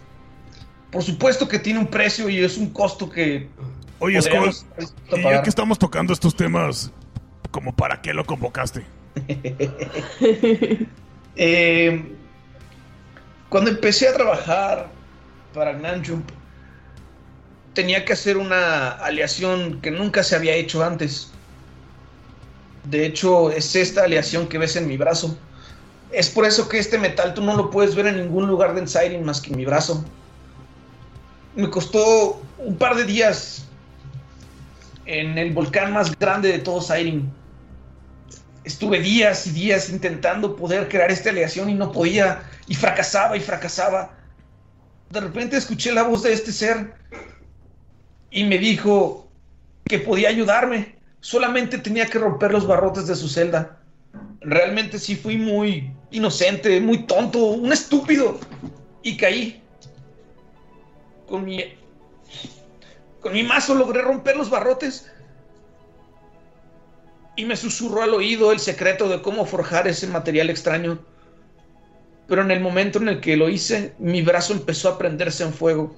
Por 0.91 1.03
supuesto 1.03 1.49
que 1.49 1.59
tiene 1.59 1.81
un 1.81 1.87
precio 1.87 2.29
y 2.29 2.39
es 2.39 2.57
un 2.57 2.71
costo 2.71 3.09
que. 3.09 3.49
Oye, 3.99 4.19
podríamos 4.19 4.67
y 5.11 5.23
ya 5.23 5.43
que 5.43 5.49
estamos 5.49 5.79
tocando 5.79 6.13
estos 6.13 6.37
temas, 6.37 6.93
¿como 7.51 7.75
para 7.75 8.01
qué 8.01 8.15
lo 8.15 8.25
convocaste? 8.25 8.85
Eh, 11.37 12.15
cuando 13.49 13.69
empecé 13.69 14.07
a 14.09 14.15
trabajar 14.15 14.89
para 15.53 15.73
Nanjump, 15.73 16.31
tenía 17.73 18.05
que 18.05 18.13
hacer 18.13 18.37
una 18.37 18.91
aleación 18.91 19.81
que 19.81 19.91
nunca 19.91 20.23
se 20.23 20.37
había 20.37 20.55
hecho 20.55 20.85
antes. 20.85 21.34
De 22.85 23.07
hecho, 23.07 23.51
es 23.51 23.75
esta 23.77 24.05
aleación 24.05 24.47
que 24.47 24.59
ves 24.59 24.77
en 24.77 24.87
mi 24.87 24.97
brazo. 24.97 25.37
Es 26.13 26.29
por 26.29 26.45
eso 26.45 26.69
que 26.69 26.79
este 26.79 26.99
metal 26.99 27.35
tú 27.35 27.43
no 27.43 27.57
lo 27.57 27.71
puedes 27.71 27.95
ver 27.95 28.07
en 28.07 28.19
ningún 28.19 28.47
lugar 28.47 28.75
de 28.75 28.87
Siren 28.87 29.25
más 29.25 29.41
que 29.41 29.51
en 29.51 29.57
mi 29.57 29.65
brazo. 29.65 30.05
Me 31.57 31.69
costó 31.71 32.43
un 32.59 32.77
par 32.77 32.95
de 32.95 33.05
días 33.05 33.65
en 35.07 35.39
el 35.39 35.53
volcán 35.53 35.93
más 35.93 36.17
grande 36.19 36.53
de 36.53 36.59
todo 36.59 36.81
Siren. 36.81 37.33
Estuve 38.65 39.01
días 39.01 39.47
y 39.47 39.51
días 39.51 39.91
intentando 39.91 40.57
poder 40.57 40.89
crear 40.89 41.11
esta 41.11 41.31
aleación 41.31 41.71
y 41.71 41.75
no 41.75 41.91
podía. 41.91 42.43
Y 42.67 42.75
fracasaba 42.75 43.37
y 43.37 43.41
fracasaba. 43.41 44.15
De 45.11 45.21
repente 45.21 45.57
escuché 45.57 45.93
la 45.93 46.03
voz 46.03 46.23
de 46.23 46.33
este 46.33 46.53
ser 46.53 46.95
y 48.31 48.45
me 48.45 48.59
dijo 48.59 49.29
que 49.85 49.99
podía 49.99 50.29
ayudarme. 50.29 50.94
Solamente 51.25 51.79
tenía 51.79 52.05
que 52.05 52.19
romper 52.19 52.53
los 52.53 52.67
barrotes 52.67 53.07
de 53.07 53.17
su 53.17 53.31
celda. 53.31 53.81
Realmente 54.43 54.99
sí 54.99 55.17
fui 55.17 55.39
muy 55.39 55.91
inocente, 56.11 56.83
muy 56.83 57.07
tonto, 57.07 57.39
un 57.39 57.73
estúpido. 57.73 58.39
Y 59.03 59.17
caí. 59.17 59.63
Con 61.27 61.47
mi. 61.47 61.65
Con 63.23 63.33
mi 63.33 63.43
mazo 63.43 63.75
logré 63.75 64.03
romper 64.03 64.37
los 64.37 64.51
barrotes. 64.51 65.11
Y 67.37 67.47
me 67.47 67.57
susurró 67.57 68.03
al 68.03 68.13
oído 68.13 68.53
el 68.53 68.59
secreto 68.59 69.09
de 69.09 69.23
cómo 69.23 69.47
forjar 69.47 69.89
ese 69.89 70.07
material 70.07 70.51
extraño. 70.51 70.99
Pero 72.29 72.43
en 72.43 72.51
el 72.51 72.61
momento 72.61 72.99
en 72.99 73.09
el 73.09 73.23
que 73.23 73.39
lo 73.39 73.49
hice, 73.49 73.95
mi 73.99 74.21
brazo 74.21 74.53
empezó 74.53 74.91
a 74.91 74.99
prenderse 74.99 75.43
en 75.43 75.55
fuego. 75.55 75.97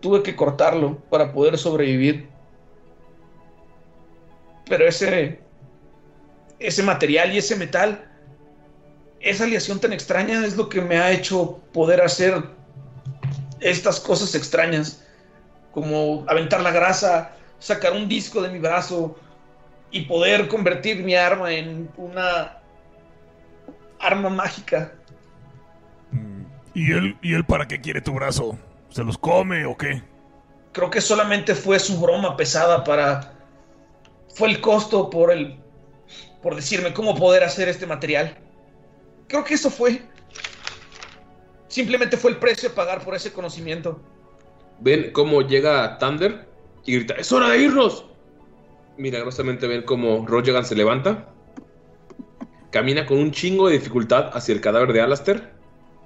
Tuve 0.00 0.24
que 0.24 0.34
cortarlo 0.34 0.98
para 1.08 1.32
poder 1.32 1.56
sobrevivir. 1.56 2.31
Pero 4.68 4.86
ese. 4.86 5.40
Ese 6.58 6.82
material 6.82 7.32
y 7.32 7.38
ese 7.38 7.56
metal. 7.56 8.08
Esa 9.20 9.44
aleación 9.44 9.80
tan 9.80 9.92
extraña 9.92 10.44
es 10.44 10.56
lo 10.56 10.68
que 10.68 10.80
me 10.80 10.98
ha 10.98 11.12
hecho 11.12 11.60
poder 11.72 12.00
hacer 12.00 12.42
estas 13.60 14.00
cosas 14.00 14.34
extrañas. 14.34 15.04
Como 15.72 16.24
aventar 16.28 16.60
la 16.60 16.70
grasa, 16.70 17.32
sacar 17.58 17.92
un 17.92 18.08
disco 18.08 18.42
de 18.42 18.50
mi 18.50 18.58
brazo 18.58 19.16
y 19.90 20.02
poder 20.02 20.48
convertir 20.48 21.02
mi 21.04 21.14
arma 21.14 21.52
en 21.52 21.88
una 21.96 22.58
arma 24.00 24.28
mágica. 24.28 24.92
¿Y 26.74 26.92
él, 26.92 27.16
¿Y 27.22 27.34
él 27.34 27.44
para 27.44 27.68
qué 27.68 27.80
quiere 27.80 28.00
tu 28.00 28.12
brazo? 28.12 28.58
¿Se 28.88 29.04
los 29.04 29.16
come 29.16 29.64
o 29.66 29.76
qué? 29.76 30.02
Creo 30.72 30.90
que 30.90 31.00
solamente 31.00 31.54
fue 31.54 31.78
su 31.78 32.00
broma 32.00 32.36
pesada 32.36 32.82
para. 32.82 33.31
Fue 34.34 34.48
el 34.48 34.60
costo 34.60 35.10
por 35.10 35.30
el. 35.30 35.58
por 36.42 36.56
decirme 36.56 36.92
cómo 36.92 37.14
poder 37.14 37.44
hacer 37.44 37.68
este 37.68 37.86
material. 37.86 38.36
Creo 39.28 39.44
que 39.44 39.54
eso 39.54 39.70
fue. 39.70 40.02
Simplemente 41.68 42.16
fue 42.16 42.32
el 42.32 42.36
precio 42.38 42.68
a 42.68 42.74
pagar 42.74 43.04
por 43.04 43.14
ese 43.14 43.32
conocimiento. 43.32 44.00
Ven 44.80 45.12
cómo 45.12 45.42
llega 45.42 45.98
Thunder 45.98 46.48
y 46.84 46.94
grita: 46.96 47.14
¡Es 47.14 47.30
hora 47.32 47.48
de 47.50 47.58
irnos! 47.58 48.06
Milagrosamente 48.96 49.66
ven 49.66 49.82
cómo 49.82 50.26
Rogegan 50.26 50.64
se 50.64 50.74
levanta. 50.74 51.28
Camina 52.70 53.06
con 53.06 53.18
un 53.18 53.30
chingo 53.30 53.68
de 53.68 53.74
dificultad 53.74 54.30
hacia 54.34 54.54
el 54.54 54.60
cadáver 54.60 54.92
de 54.92 55.00
Alastair. 55.00 55.52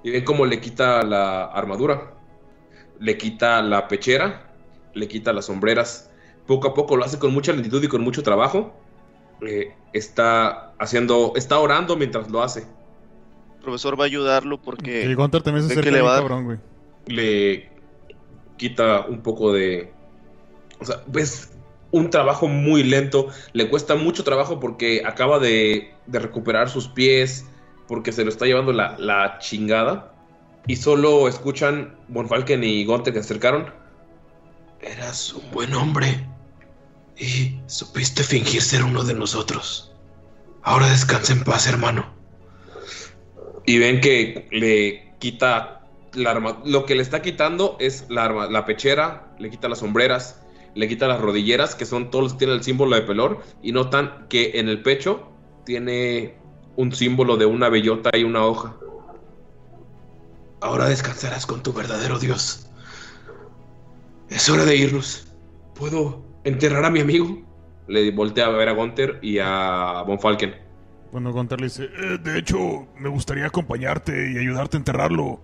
Y 0.03 0.11
ven 0.11 0.23
cómo 0.23 0.45
le 0.45 0.59
quita 0.59 1.01
la 1.03 1.45
armadura. 1.45 2.13
Le 2.99 3.17
quita 3.17 3.61
la 3.61 3.87
pechera. 3.87 4.53
Le 4.93 5.07
quita 5.07 5.33
las 5.33 5.45
sombreras. 5.45 6.06
Poco 6.47 6.69
a 6.69 6.73
poco 6.73 6.95
lo 6.95 7.03
hace 7.05 7.19
con 7.19 7.33
mucha 7.33 7.51
lentitud 7.53 7.83
y 7.83 7.87
con 7.87 8.01
mucho 8.01 8.23
trabajo. 8.23 8.73
Eh, 9.45 9.75
está 9.93 10.71
haciendo. 10.79 11.33
Está 11.35 11.59
orando 11.59 11.95
mientras 11.97 12.29
lo 12.31 12.41
hace. 12.41 12.61
El 12.61 13.61
profesor 13.63 13.99
va 13.99 14.05
a 14.05 14.07
ayudarlo 14.07 14.61
porque. 14.61 15.03
El 15.03 15.15
Gunter 15.15 15.41
también 15.43 15.65
se 15.67 15.73
acerca 15.73 15.83
que 15.85 15.91
le 15.91 15.97
bien 15.97 16.05
va 16.05 16.09
a 16.11 16.13
dar- 16.13 16.21
cabrón, 16.23 16.45
güey. 16.45 16.57
le 17.07 17.69
quita 18.57 19.01
un 19.07 19.21
poco 19.21 19.53
de... 19.53 19.91
O 20.79 20.85
sea, 20.85 21.03
ves 21.07 21.51
un 21.91 22.09
trabajo 22.09 22.47
muy 22.47 22.83
lento, 22.83 23.27
le 23.53 23.69
cuesta 23.69 23.95
mucho 23.95 24.23
trabajo 24.23 24.59
porque 24.59 25.03
acaba 25.05 25.37
de, 25.39 25.93
de 26.07 26.19
recuperar 26.19 26.69
sus 26.69 26.87
pies, 26.87 27.45
porque 27.87 28.11
se 28.11 28.23
lo 28.23 28.29
está 28.29 28.45
llevando 28.45 28.73
la, 28.73 28.95
la 28.97 29.37
chingada. 29.39 30.13
Y 30.65 30.75
solo 30.77 31.27
escuchan 31.27 31.95
Bonfalken 32.07 32.63
y 32.63 32.83
Gonte 32.85 33.11
que 33.13 33.19
se 33.19 33.25
acercaron. 33.25 33.71
Eras 34.81 35.33
un 35.33 35.49
buen 35.51 35.73
hombre. 35.73 36.27
Y 37.19 37.59
supiste 37.65 38.23
fingir 38.23 38.61
ser 38.61 38.83
uno 38.83 39.03
de 39.03 39.13
nosotros. 39.13 39.91
Ahora 40.61 40.89
descansa 40.89 41.33
en 41.33 41.43
paz, 41.43 41.67
hermano. 41.67 42.05
Y 43.65 43.79
ven 43.79 44.01
que 44.01 44.47
le 44.51 45.15
quita 45.19 45.87
la 46.13 46.31
arma. 46.31 46.61
Lo 46.65 46.85
que 46.85 46.95
le 46.95 47.01
está 47.01 47.21
quitando 47.21 47.75
es 47.79 48.05
la 48.09 48.25
arma, 48.25 48.47
la 48.47 48.65
pechera, 48.65 49.33
le 49.39 49.49
quita 49.49 49.67
las 49.67 49.79
sombreras, 49.79 50.41
le 50.75 50.87
quita 50.87 51.07
las 51.07 51.19
rodilleras, 51.19 51.73
que 51.73 51.85
son 51.85 52.11
todos 52.11 52.23
los 52.23 52.33
que 52.33 52.39
tienen 52.39 52.57
el 52.57 52.63
símbolo 52.63 52.95
de 52.95 53.01
pelor. 53.01 53.43
Y 53.63 53.71
notan 53.71 54.27
que 54.29 54.59
en 54.59 54.69
el 54.69 54.83
pecho 54.83 55.31
tiene 55.65 56.37
un 56.75 56.93
símbolo 56.93 57.37
de 57.37 57.45
una 57.47 57.69
bellota 57.69 58.11
y 58.15 58.23
una 58.23 58.45
hoja. 58.45 58.75
Ahora 60.61 60.87
descansarás 60.87 61.45
con 61.45 61.63
tu 61.63 61.73
verdadero 61.73 62.19
Dios. 62.19 62.67
Es 64.29 64.49
hora 64.49 64.65
de 64.65 64.75
irnos. 64.75 65.27
¿Puedo 65.75 66.26
enterrar 66.47 66.85
a 66.85 66.89
mi 66.89 66.99
amigo? 66.99 67.41
Le 67.87 68.11
voltea 68.11 68.47
a 68.47 68.49
ver 68.49 68.69
a 68.69 68.73
Gunther 68.73 69.19
y 69.21 69.39
a 69.39 70.03
Von 70.05 70.19
Falken. 70.19 70.55
Bueno, 71.11 71.31
Gunter 71.31 71.59
le 71.59 71.67
dice, 71.67 71.85
"Eh, 71.85 72.17
de 72.21 72.37
hecho, 72.37 72.87
me 72.97 73.09
gustaría 73.09 73.45
acompañarte 73.45 74.31
y 74.31 74.37
ayudarte 74.37 74.77
a 74.77 74.79
enterrarlo. 74.79 75.39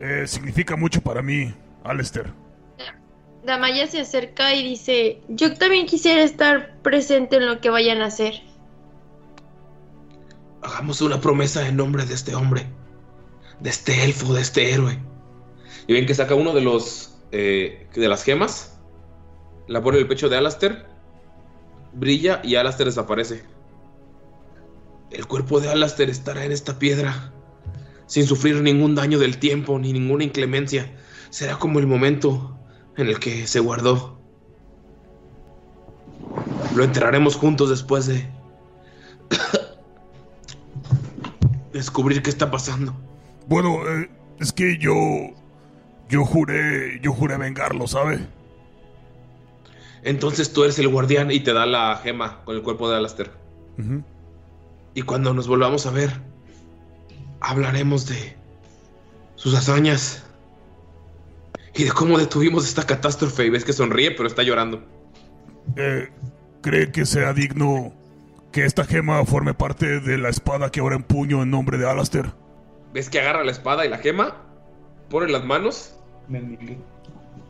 Eh, 0.00 0.24
significa 0.26 0.76
mucho 0.76 1.00
para 1.00 1.22
mí, 1.22 1.52
Alistair. 1.84 2.32
Damaya 3.44 3.88
se 3.88 4.00
acerca 4.00 4.54
y 4.54 4.62
dice, 4.62 5.20
yo 5.28 5.54
también 5.54 5.86
quisiera 5.86 6.22
estar 6.22 6.78
presente 6.82 7.36
en 7.36 7.46
lo 7.46 7.60
que 7.60 7.70
vayan 7.70 8.00
a 8.00 8.06
hacer. 8.06 8.34
Hagamos 10.62 11.00
una 11.00 11.20
promesa 11.20 11.66
en 11.66 11.76
nombre 11.76 12.06
de 12.06 12.14
este 12.14 12.36
hombre. 12.36 12.66
De 13.58 13.70
este 13.70 14.04
elfo, 14.04 14.32
de 14.32 14.42
este 14.42 14.72
héroe. 14.72 14.96
Y 15.88 15.92
ven 15.92 16.06
que 16.06 16.14
saca 16.14 16.36
uno 16.36 16.52
de 16.52 16.60
los 16.60 17.18
eh, 17.32 17.88
de 17.94 18.08
las 18.08 18.22
gemas, 18.22 18.71
la 19.68 19.82
pone 19.82 19.98
el 19.98 20.08
pecho 20.08 20.28
de 20.28 20.36
Alastair, 20.36 20.86
brilla 21.92 22.40
y 22.42 22.56
Alastair 22.56 22.88
desaparece. 22.88 23.44
El 25.10 25.26
cuerpo 25.26 25.60
de 25.60 25.70
Alastair 25.70 26.10
estará 26.10 26.44
en 26.44 26.52
esta 26.52 26.78
piedra. 26.78 27.32
Sin 28.06 28.26
sufrir 28.26 28.60
ningún 28.62 28.94
daño 28.94 29.18
del 29.18 29.38
tiempo 29.38 29.78
ni 29.78 29.92
ninguna 29.92 30.24
inclemencia. 30.24 30.90
Será 31.30 31.58
como 31.58 31.78
el 31.78 31.86
momento 31.86 32.58
en 32.96 33.08
el 33.08 33.18
que 33.18 33.46
se 33.46 33.60
guardó. 33.60 34.18
Lo 36.74 36.84
enterraremos 36.84 37.36
juntos 37.36 37.68
después 37.68 38.06
de 38.06 38.26
descubrir 41.72 42.22
qué 42.22 42.30
está 42.30 42.50
pasando. 42.50 42.94
Bueno, 43.46 43.86
eh, 43.88 44.10
es 44.40 44.52
que 44.52 44.78
yo... 44.78 44.94
Yo 46.08 46.24
juré... 46.24 47.00
Yo 47.02 47.12
juré 47.12 47.36
vengarlo, 47.36 47.86
¿sabe? 47.86 48.26
Entonces 50.02 50.52
tú 50.52 50.64
eres 50.64 50.78
el 50.78 50.88
guardián 50.88 51.30
y 51.30 51.40
te 51.40 51.52
da 51.52 51.66
la 51.66 51.96
gema 52.02 52.42
con 52.44 52.56
el 52.56 52.62
cuerpo 52.62 52.90
de 52.90 52.96
Alastair. 52.96 53.30
Y 54.94 55.02
cuando 55.02 55.32
nos 55.32 55.48
volvamos 55.48 55.86
a 55.86 55.90
ver, 55.90 56.10
hablaremos 57.40 58.06
de 58.08 58.36
sus 59.36 59.54
hazañas 59.54 60.24
Y 61.74 61.84
de 61.84 61.90
cómo 61.92 62.18
detuvimos 62.18 62.66
esta 62.66 62.84
catástrofe 62.84 63.46
y 63.46 63.50
ves 63.50 63.64
que 63.64 63.72
sonríe 63.72 64.10
pero 64.12 64.28
está 64.28 64.42
llorando. 64.42 64.82
Eh, 65.76 66.10
¿Cree 66.60 66.92
que 66.92 67.06
sea 67.06 67.32
digno 67.32 67.92
que 68.52 68.64
esta 68.66 68.84
gema 68.84 69.24
forme 69.24 69.54
parte 69.54 70.00
de 70.00 70.18
la 70.18 70.28
espada 70.28 70.70
que 70.70 70.80
ahora 70.80 70.96
empuño 70.96 71.42
en 71.42 71.50
nombre 71.50 71.78
de 71.78 71.88
Alastair? 71.88 72.32
Ves 72.92 73.08
que 73.08 73.20
agarra 73.20 73.42
la 73.44 73.52
espada 73.52 73.86
y 73.86 73.88
la 73.88 73.98
gema, 73.98 74.36
pone 75.08 75.32
las 75.32 75.44
manos, 75.44 75.96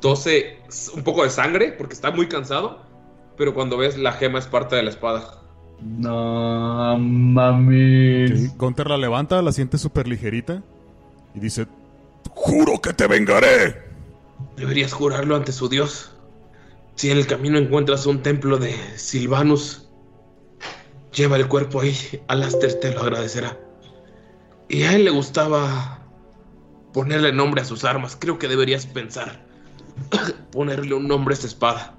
tose 0.02 0.58
un 0.94 1.02
poco 1.02 1.24
de 1.24 1.30
sangre 1.30 1.72
porque 1.72 1.94
está 1.94 2.10
muy 2.10 2.28
cansado 2.28 2.92
pero 3.36 3.54
cuando 3.54 3.76
ves 3.76 3.98
la 3.98 4.12
gema 4.12 4.38
es 4.38 4.46
parte 4.46 4.76
de 4.76 4.82
la 4.82 4.90
espada. 4.90 5.38
No 5.80 6.96
mames. 6.98 8.40
Sí, 8.40 8.52
la 8.86 8.96
levanta, 8.96 9.42
la 9.42 9.52
siente 9.52 9.78
súper 9.78 10.06
ligerita 10.06 10.62
y 11.34 11.40
dice: 11.40 11.66
¡Juro 12.30 12.80
que 12.80 12.92
te 12.92 13.06
vengaré! 13.06 13.82
Deberías 14.56 14.92
jurarlo 14.92 15.34
ante 15.34 15.52
su 15.52 15.68
dios. 15.68 16.12
Si 16.94 17.10
en 17.10 17.18
el 17.18 17.26
camino 17.26 17.58
encuentras 17.58 18.06
un 18.06 18.22
templo 18.22 18.58
de 18.58 18.74
Silvanus, 18.96 19.88
lleva 21.12 21.36
el 21.36 21.48
cuerpo 21.48 21.80
ahí. 21.80 21.96
Alaster 22.28 22.74
te 22.74 22.92
lo 22.92 23.00
agradecerá. 23.00 23.58
Y 24.68 24.84
a 24.84 24.94
él 24.94 25.04
le 25.04 25.10
gustaba 25.10 26.06
ponerle 26.92 27.32
nombre 27.32 27.62
a 27.62 27.64
sus 27.64 27.84
armas. 27.84 28.16
Creo 28.18 28.38
que 28.38 28.46
deberías 28.46 28.86
pensar 28.86 29.51
ponerle 30.52 30.94
un 30.94 31.06
nombre 31.08 31.34
a 31.34 31.38
esa 31.38 31.46
espada. 31.46 31.94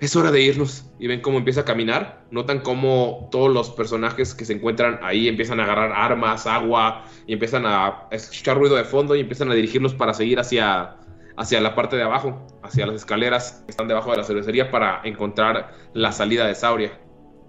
Es 0.00 0.16
hora 0.16 0.30
de 0.30 0.40
irnos. 0.42 0.86
Y 0.98 1.06
ven 1.06 1.20
cómo 1.20 1.38
empieza 1.38 1.60
a 1.60 1.64
caminar. 1.64 2.24
Notan 2.30 2.60
cómo 2.60 3.28
todos 3.30 3.52
los 3.52 3.70
personajes 3.70 4.34
que 4.34 4.44
se 4.44 4.54
encuentran 4.54 4.98
ahí 5.02 5.28
empiezan 5.28 5.60
a 5.60 5.64
agarrar 5.64 5.92
armas, 5.92 6.46
agua, 6.46 7.04
y 7.26 7.34
empiezan 7.34 7.66
a 7.66 8.06
escuchar 8.10 8.56
ruido 8.56 8.76
de 8.76 8.84
fondo 8.84 9.14
y 9.14 9.20
empiezan 9.20 9.50
a 9.50 9.54
dirigirlos 9.54 9.94
para 9.94 10.14
seguir 10.14 10.40
hacia, 10.40 10.96
hacia 11.36 11.60
la 11.60 11.74
parte 11.74 11.96
de 11.96 12.02
abajo, 12.02 12.46
hacia 12.62 12.86
las 12.86 12.96
escaleras 12.96 13.62
que 13.66 13.72
están 13.72 13.88
debajo 13.88 14.10
de 14.10 14.16
la 14.18 14.24
cervecería 14.24 14.70
para 14.70 15.02
encontrar 15.04 15.74
la 15.92 16.12
salida 16.12 16.46
de 16.46 16.54
Sauria. 16.54 16.98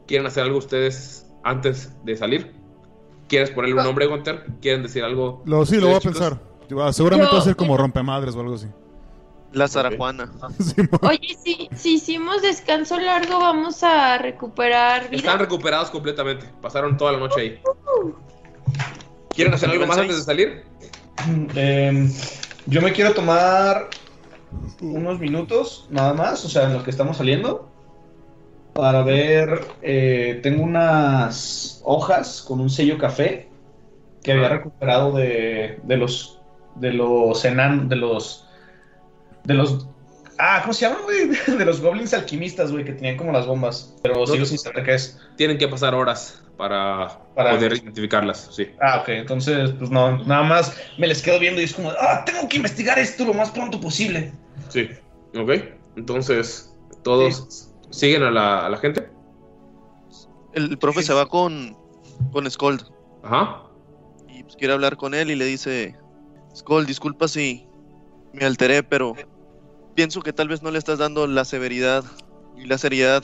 ¿Quieren 0.08 0.28
hacer 0.28 0.44
algo 0.44 0.58
ustedes 0.58 1.26
antes 1.44 1.96
de 2.04 2.18
salir? 2.18 2.52
¿Quieres 3.30 3.50
ponerle 3.52 3.78
un 3.78 3.84
nombre, 3.86 4.08
Gunter? 4.08 4.46
¿Quieren 4.62 4.84
decir 4.84 5.06
algo? 5.06 5.42
Lo, 5.46 5.66
sí, 5.66 5.78
lo 5.78 5.88
voy 5.88 5.96
a 5.96 6.00
chicos? 6.00 6.18
pensar. 6.20 6.94
Seguramente 6.94 7.30
Yo- 7.32 7.36
va 7.38 7.42
a 7.42 7.46
ser 7.46 7.56
como 7.56 7.78
rompemadres 7.78 8.36
o 8.36 8.42
algo 8.42 8.56
así. 8.56 8.68
La 9.54 9.68
Zarajuana. 9.68 10.32
Oye, 11.02 11.38
si, 11.44 11.70
si 11.76 11.96
hicimos 11.96 12.42
descanso 12.42 13.00
largo, 13.00 13.40
vamos 13.40 13.84
a 13.84 14.18
recuperar 14.18 15.10
vida. 15.10 15.18
Están 15.18 15.40
recuperados 15.40 15.90
completamente. 15.90 16.46
Pasaron 16.62 16.98
toda 16.98 17.14
la 17.14 17.20
noche 17.20 17.42
ahí. 17.42 17.62
¿Quieren 19.30 19.54
hacer 19.54 19.70
algo 19.70 19.86
más 19.88 19.98
antes 19.98 20.18
de 20.18 20.24
salir? 20.24 20.64
Em, 21.56 22.12
yo 22.66 22.82
me 22.82 22.94
quiero 22.94 23.14
tomar 23.14 23.90
unos 24.82 25.20
minutos, 25.20 25.88
nada 25.90 26.14
más, 26.14 26.44
o 26.46 26.50
sea, 26.50 26.64
en 26.64 26.74
lo 26.74 26.84
que 26.84 26.92
estamos 26.92 27.18
saliendo, 27.18 27.70
para 28.74 29.04
ver. 29.04 29.66
eh, 29.82 30.40
tengo 30.44 30.64
unas 30.64 31.82
hojas 31.84 32.42
con 32.42 32.60
un 32.60 32.70
sello 32.70 32.98
café 32.98 33.50
que 34.24 34.32
había 34.34 34.50
recuperado 34.50 35.12
de, 35.14 35.80
de 35.84 35.98
los 35.98 36.38
de 36.76 36.94
los 36.94 37.44
enan, 37.44 37.90
de 37.90 37.98
los 37.98 38.48
de 39.44 39.54
los 39.54 39.88
ah, 40.42 40.60
¿cómo 40.62 40.74
se 40.74 40.88
llaman, 40.88 41.04
güey? 41.04 41.30
De 41.58 41.66
los 41.66 41.82
goblins 41.82 42.14
alquimistas, 42.14 42.72
güey, 42.72 42.84
que 42.84 42.94
tenían 42.94 43.18
como 43.18 43.32
las 43.32 43.46
bombas, 43.46 43.96
pero 44.02 44.26
sigo 44.26 44.46
sin 44.46 44.58
saber 44.58 44.84
qué 44.84 44.96
es. 44.96 45.20
Tienen 45.38 45.58
que 45.58 45.68
pasar 45.68 45.94
horas 45.94 46.42
para, 46.58 47.20
Para- 47.36 47.52
poder 47.52 47.74
identificarlas, 47.74 48.50
sí. 48.52 48.70
Ah, 48.82 49.00
ok, 49.02 49.10
entonces, 49.10 49.72
pues 49.78 49.90
no, 49.90 50.18
nada 50.26 50.44
más 50.44 50.76
me 50.98 51.08
les 51.08 51.22
quedo 51.22 51.40
viendo 51.40 51.62
y 51.62 51.66
es 51.66 51.74
como, 51.74 51.92
ah, 51.92 52.24
tengo 52.26 52.48
que 52.50 52.58
investigar 52.58 52.98
esto 53.00 53.26
lo 53.26 53.34
más 53.34 53.52
pronto 53.52 53.80
posible. 53.80 54.34
Sí. 54.70 54.90
Ok. 55.38 55.52
Entonces, 55.96 56.76
todos 57.04 57.70
siguen 57.90 58.24
a 58.24 58.32
la, 58.32 58.66
a 58.66 58.70
la 58.70 58.78
gente. 58.78 59.10
El 60.54 60.78
profe 60.78 61.04
se 61.04 61.14
va 61.14 61.28
con, 61.28 61.78
con 62.32 62.50
Skold. 62.50 62.84
Ajá. 63.24 63.64
Y 64.28 64.44
pues 64.44 64.56
quiere 64.56 64.74
hablar 64.74 64.98
con 64.98 65.14
él 65.14 65.32
y 65.32 65.36
le 65.36 65.46
dice, 65.46 65.96
Skold, 66.56 66.88
disculpa 66.88 67.28
si 67.28 67.66
me 68.34 68.46
alteré, 68.46 68.84
pero 68.84 69.16
pienso 69.96 70.22
que 70.22 70.34
tal 70.34 70.48
vez 70.48 70.62
no 70.62 70.72
le 70.72 70.80
estás 70.80 71.00
dando 71.00 71.28
la 71.28 71.46
severidad 71.46 72.04
y 72.58 72.66
la 72.66 72.78
seriedad 72.78 73.24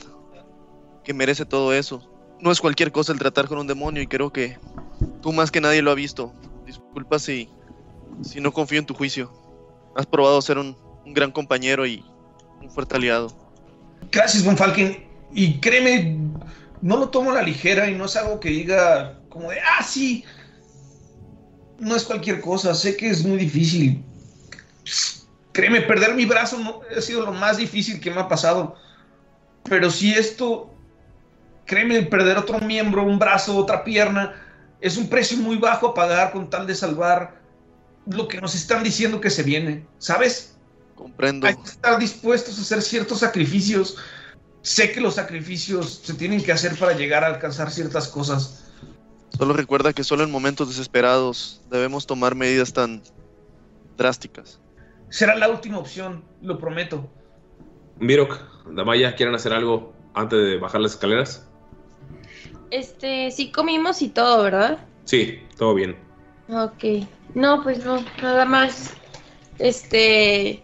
que 1.04 1.14
merece 1.14 1.44
todo 1.44 1.72
eso. 1.72 2.08
No 2.40 2.52
es 2.52 2.60
cualquier 2.60 2.92
cosa 2.92 3.12
el 3.12 3.18
tratar 3.18 3.48
con 3.48 3.58
un 3.58 3.66
demonio 3.66 4.02
y 4.02 4.06
creo 4.06 4.32
que 4.32 4.58
tú 5.22 5.32
más 5.32 5.50
que 5.50 5.60
nadie 5.60 5.82
lo 5.82 5.90
has 5.90 5.96
visto. 5.96 6.32
Disculpa 6.66 7.18
si, 7.18 7.48
no 8.40 8.52
confío 8.52 8.78
en 8.78 8.86
tu 8.86 8.94
juicio. 8.94 9.32
Has 9.96 10.06
probado 10.06 10.40
ser 10.42 10.58
un, 10.58 10.76
un 11.04 11.14
gran 11.14 11.32
compañero 11.32 11.86
y 11.86 12.04
un 12.60 12.70
fuerte 12.70 12.96
aliado. 12.96 13.28
Gracias, 14.12 14.44
Von 14.44 14.56
Falken. 14.56 15.04
Y 15.32 15.58
créeme, 15.60 16.16
no 16.80 16.96
lo 16.96 17.08
tomo 17.08 17.32
a 17.32 17.34
la 17.34 17.42
ligera 17.42 17.90
y 17.90 17.94
no 17.94 18.04
es 18.04 18.16
algo 18.16 18.38
que 18.40 18.50
diga 18.50 19.20
como 19.28 19.50
de, 19.50 19.58
ah, 19.60 19.82
sí. 19.82 20.24
No 21.78 21.94
es 21.96 22.04
cualquier 22.04 22.40
cosa, 22.40 22.74
sé 22.74 22.96
que 22.96 23.08
es 23.08 23.24
muy 23.24 23.38
difícil. 23.38 24.04
Créeme, 25.52 25.80
perder 25.82 26.14
mi 26.14 26.24
brazo 26.24 26.58
no, 26.58 26.80
ha 26.96 27.00
sido 27.00 27.22
lo 27.24 27.32
más 27.32 27.56
difícil 27.56 28.00
que 28.00 28.10
me 28.10 28.20
ha 28.20 28.28
pasado. 28.28 28.76
Pero 29.64 29.90
si 29.90 30.12
esto, 30.12 30.72
créeme, 31.66 32.02
perder 32.02 32.38
otro 32.38 32.60
miembro, 32.60 33.02
un 33.02 33.18
brazo, 33.18 33.56
otra 33.56 33.82
pierna, 33.84 34.34
es 34.80 34.96
un 34.96 35.08
precio 35.08 35.36
muy 35.38 35.56
bajo 35.56 35.88
a 35.88 35.94
pagar 35.94 36.32
con 36.32 36.48
tal 36.48 36.66
de 36.66 36.74
salvar 36.74 37.40
lo 38.06 38.28
que 38.28 38.40
nos 38.40 38.54
están 38.54 38.82
diciendo 38.82 39.20
que 39.20 39.30
se 39.30 39.42
viene, 39.42 39.86
¿sabes? 39.98 40.56
Comprendo. 40.94 41.46
Hay 41.46 41.56
que 41.56 41.68
estar 41.68 41.98
dispuestos 41.98 42.58
a 42.58 42.62
hacer 42.62 42.82
ciertos 42.82 43.20
sacrificios. 43.20 43.96
Sé 44.62 44.92
que 44.92 45.00
los 45.00 45.14
sacrificios 45.14 46.00
se 46.04 46.14
tienen 46.14 46.42
que 46.42 46.52
hacer 46.52 46.76
para 46.76 46.92
llegar 46.92 47.24
a 47.24 47.28
alcanzar 47.28 47.70
ciertas 47.70 48.08
cosas. 48.08 48.64
Solo 49.36 49.54
recuerda 49.54 49.92
que 49.92 50.04
solo 50.04 50.24
en 50.24 50.30
momentos 50.30 50.68
desesperados 50.68 51.60
debemos 51.70 52.06
tomar 52.06 52.34
medidas 52.34 52.72
tan 52.72 53.02
drásticas. 53.96 54.58
Será 55.10 55.34
la 55.36 55.48
última 55.48 55.78
opción, 55.78 56.22
lo 56.42 56.58
prometo. 56.58 57.08
Mirok, 57.98 58.38
Damaya, 58.66 59.14
¿quieren 59.16 59.34
hacer 59.34 59.52
algo 59.52 59.92
antes 60.14 60.38
de 60.38 60.56
bajar 60.58 60.80
las 60.80 60.92
escaleras? 60.92 61.48
Este, 62.70 63.30
sí 63.30 63.50
comimos 63.50 64.02
y 64.02 64.10
todo, 64.10 64.42
¿verdad? 64.42 64.78
Sí, 65.04 65.42
todo 65.56 65.74
bien. 65.74 65.96
Ok. 66.50 67.08
No, 67.34 67.62
pues 67.62 67.84
no, 67.84 67.98
nada 68.22 68.44
más. 68.44 68.94
Este, 69.58 70.62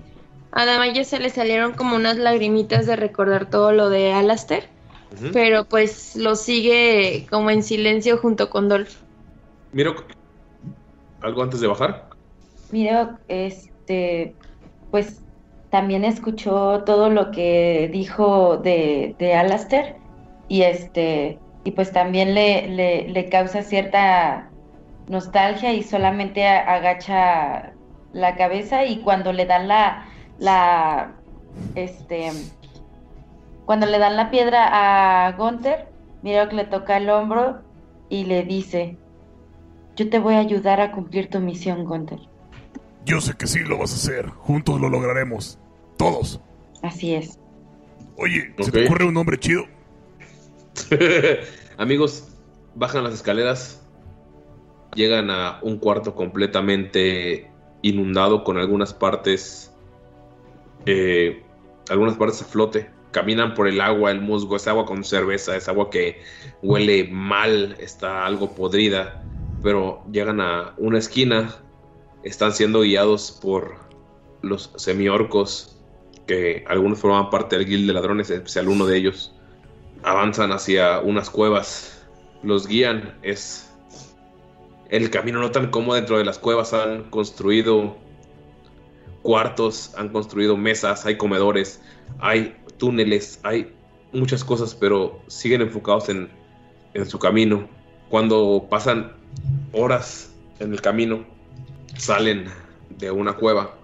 a 0.53 0.65
Damaya 0.65 1.05
se 1.05 1.19
le 1.19 1.31
salieron 1.31 1.73
como 1.73 1.97
unas 1.97 2.17
lagrimitas 2.17 2.87
de 2.87 2.97
recordar 2.97 3.51
todo 3.51 3.73
lo 3.73 3.89
de 3.89 4.13
Alastair, 4.13 4.69
pero 5.33 5.65
pues 5.65 6.15
lo 6.17 6.37
sigue 6.37 7.27
como 7.31 7.51
en 7.51 7.63
silencio 7.63 8.19
junto 8.19 8.51
con 8.51 8.69
Dolph. 8.69 8.97
Mirok, 9.73 10.05
¿algo 11.23 11.43
antes 11.43 11.61
de 11.61 11.67
bajar? 11.67 12.11
Mira, 12.71 13.19
este, 13.85 14.35
pues 14.91 15.21
también 15.71 16.05
escuchó 16.05 16.85
todo 16.85 17.11
lo 17.11 17.31
que 17.31 17.91
dijo 17.93 18.57
de, 18.57 19.15
Alastair 19.37 19.97
y 20.49 20.63
este, 20.63 21.39
y 21.65 21.73
pues 21.73 21.93
también 21.93 22.35
le, 22.35 22.69
le, 22.69 23.29
causa 23.29 23.63
cierta 23.63 24.49
nostalgia 25.09 25.75
y 25.75 25.83
solamente 25.83 26.47
agacha 26.47 27.75
la 28.15 28.37
cabeza 28.37 28.87
y 28.87 29.01
cuando 29.01 29.33
le 29.35 29.45
dan 29.45 29.69
la, 29.69 30.07
la, 30.39 31.13
este, 31.75 32.31
cuando 33.67 33.87
le 33.87 33.99
dan 33.99 34.17
la 34.17 34.31
piedra 34.31 35.27
a 35.27 35.33
Gunther, 35.33 35.89
mira 36.23 36.49
que 36.49 36.57
le 36.57 36.65
toca 36.65 36.97
el 36.97 37.11
hombro 37.11 37.61
y 38.09 38.25
le 38.25 38.45
dice, 38.45 38.97
yo 39.97 40.09
te 40.09 40.19
voy 40.19 40.37
a 40.37 40.39
ayudar 40.39 40.81
a 40.81 40.93
cumplir 40.93 41.29
tu 41.29 41.41
misión, 41.41 41.85
Gunther. 41.85 42.34
Yo 43.05 43.21
sé 43.21 43.35
que 43.35 43.47
sí 43.47 43.61
lo 43.61 43.79
vas 43.79 43.93
a 43.93 43.97
hacer. 43.97 44.29
Juntos 44.29 44.81
lo 44.81 44.89
lograremos. 44.89 45.59
Todos. 45.97 46.41
Así 46.83 47.15
es. 47.15 47.39
Oye, 48.17 48.55
¿se 48.61 48.71
te 48.71 48.87
ocurre 48.87 49.05
un 49.05 49.15
nombre 49.15 49.39
chido? 49.39 49.65
Amigos, 51.77 52.29
bajan 52.75 53.05
las 53.05 53.15
escaleras, 53.15 53.85
llegan 54.95 55.31
a 55.31 55.59
un 55.63 55.79
cuarto 55.79 56.15
completamente 56.15 57.51
inundado 57.83 58.45
con 58.45 58.59
algunas 58.59 58.95
partes, 58.95 59.73
eh, 60.87 61.43
algunas 61.91 62.17
partes 62.17 62.43
a 62.43 62.45
flote. 62.45 62.91
Caminan 63.11 63.55
por 63.55 63.69
el 63.69 63.81
agua, 63.81 64.11
el 64.11 64.21
musgo, 64.21 64.57
es 64.57 64.67
agua 64.67 64.87
con 64.87 65.05
cerveza, 65.05 65.57
es 65.57 65.69
agua 65.69 65.91
que 65.91 66.21
huele 66.63 67.09
mal, 67.11 67.77
está 67.79 68.27
algo 68.27 68.55
podrida, 68.55 69.25
pero 69.63 70.05
llegan 70.11 70.41
a 70.41 70.75
una 70.79 70.99
esquina, 70.99 71.55
están 72.25 72.53
siendo 72.53 72.81
guiados 72.81 73.39
por 73.41 73.77
los 74.43 74.73
semiorcos, 74.77 75.77
que 76.27 76.65
algunos 76.69 76.99
formaban 76.99 77.31
parte 77.31 77.57
del 77.57 77.67
guild 77.67 77.87
de 77.87 77.93
ladrones, 77.93 78.31
en 78.31 78.39
especial 78.39 78.69
uno 78.69 78.87
de 78.87 78.97
ellos. 78.97 79.33
Avanzan 80.03 80.53
hacia 80.53 81.01
unas 81.01 81.31
cuevas, 81.31 82.07
los 82.43 82.67
guían, 82.67 83.19
es 83.23 83.71
el 84.91 85.11
camino 85.11 85.41
notan 85.41 85.71
cómo 85.71 85.95
dentro 85.95 86.19
de 86.19 86.25
las 86.25 86.39
cuevas 86.39 86.73
han 86.73 87.11
construido 87.11 87.97
cuartos, 89.23 89.93
han 89.97 90.11
construido 90.11 90.57
mesas, 90.57 91.07
hay 91.07 91.17
comedores, 91.17 91.81
hay 92.19 92.57
túneles, 92.77 93.41
hay 93.43 93.73
muchas 94.13 94.45
cosas, 94.45 94.75
pero 94.75 95.21
siguen 95.27 95.63
enfocados 95.63 96.09
en, 96.11 96.29
en 96.93 97.07
su 97.07 97.19
camino. 97.19 97.69
Cuando 98.09 98.67
pasan 98.69 99.13
horas 99.73 100.33
en 100.61 100.73
el 100.73 100.81
camino, 100.81 101.25
salen 101.97 102.47
de 102.91 103.11
una 103.11 103.35
cueva 103.35 103.75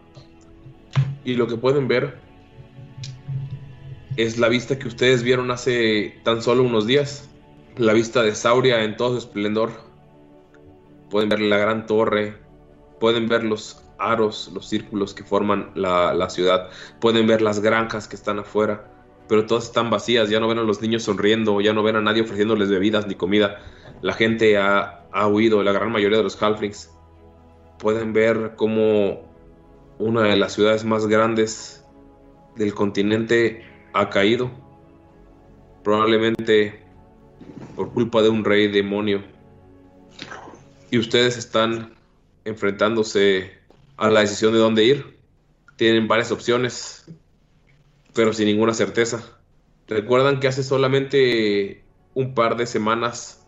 y 1.24 1.34
lo 1.34 1.46
que 1.46 1.56
pueden 1.56 1.88
ver 1.88 2.18
es 4.16 4.38
la 4.38 4.48
vista 4.48 4.78
que 4.78 4.88
ustedes 4.88 5.22
vieron 5.22 5.50
hace 5.50 6.20
tan 6.24 6.42
solo 6.42 6.62
unos 6.62 6.86
días. 6.86 7.28
La 7.76 7.92
vista 7.92 8.22
de 8.22 8.34
Sauria 8.34 8.84
en 8.84 8.96
todo 8.96 9.12
su 9.12 9.18
esplendor. 9.18 9.70
Pueden 11.08 11.28
ver 11.28 11.40
la 11.40 11.56
gran 11.56 11.86
torre, 11.86 12.36
pueden 12.98 13.28
ver 13.28 13.44
los 13.44 13.82
aros, 13.98 14.50
los 14.54 14.68
círculos 14.68 15.14
que 15.14 15.24
forman 15.24 15.70
la, 15.74 16.30
ciudad, 16.30 16.70
pueden 17.00 17.26
ver 17.26 17.42
las 17.42 17.60
granjas 17.60 18.08
que 18.08 18.16
están 18.16 18.38
afuera, 18.38 18.90
pero 19.28 19.44
todas 19.44 19.64
están 19.64 19.90
vacías, 19.90 20.30
ya 20.30 20.40
no 20.40 20.48
ven 20.48 20.58
a 20.58 20.62
los 20.62 20.80
niños 20.80 21.02
sonriendo, 21.02 21.60
ya 21.60 21.72
no 21.72 21.82
ven 21.82 21.96
a 21.96 22.00
nadie 22.00 22.22
ofreciéndoles 22.22 22.70
bebidas 22.70 23.06
ni 23.06 23.14
comida. 23.14 23.58
La 24.02 24.14
gente 24.14 24.56
ha, 24.56 25.04
ha 25.12 25.26
huido, 25.26 25.62
la 25.62 25.72
gran 25.72 25.90
mayoría 25.90 26.18
de 26.18 26.24
los 26.24 26.40
halflings. 26.40 26.90
Pueden 27.80 28.12
ver 28.12 28.52
cómo 28.56 29.22
una 29.98 30.24
de 30.24 30.36
las 30.36 30.52
ciudades 30.52 30.84
más 30.84 31.06
grandes 31.06 31.82
del 32.54 32.74
continente 32.74 33.64
ha 33.94 34.10
caído. 34.10 34.50
Probablemente 35.82 36.84
por 37.74 37.92
culpa 37.92 38.20
de 38.20 38.28
un 38.28 38.44
rey 38.44 38.68
demonio. 38.68 39.22
Y 40.90 40.98
ustedes 40.98 41.38
están 41.38 41.94
enfrentándose 42.44 43.52
a 43.96 44.10
la 44.10 44.20
decisión 44.20 44.52
de 44.52 44.58
dónde 44.58 44.84
ir. 44.84 45.18
Tienen 45.76 46.06
varias 46.06 46.32
opciones, 46.32 47.06
pero 48.14 48.34
sin 48.34 48.46
ninguna 48.46 48.74
certeza. 48.74 49.40
Recuerdan 49.88 50.38
que 50.38 50.48
hace 50.48 50.62
solamente 50.62 51.82
un 52.12 52.34
par 52.34 52.56
de 52.56 52.66
semanas 52.66 53.39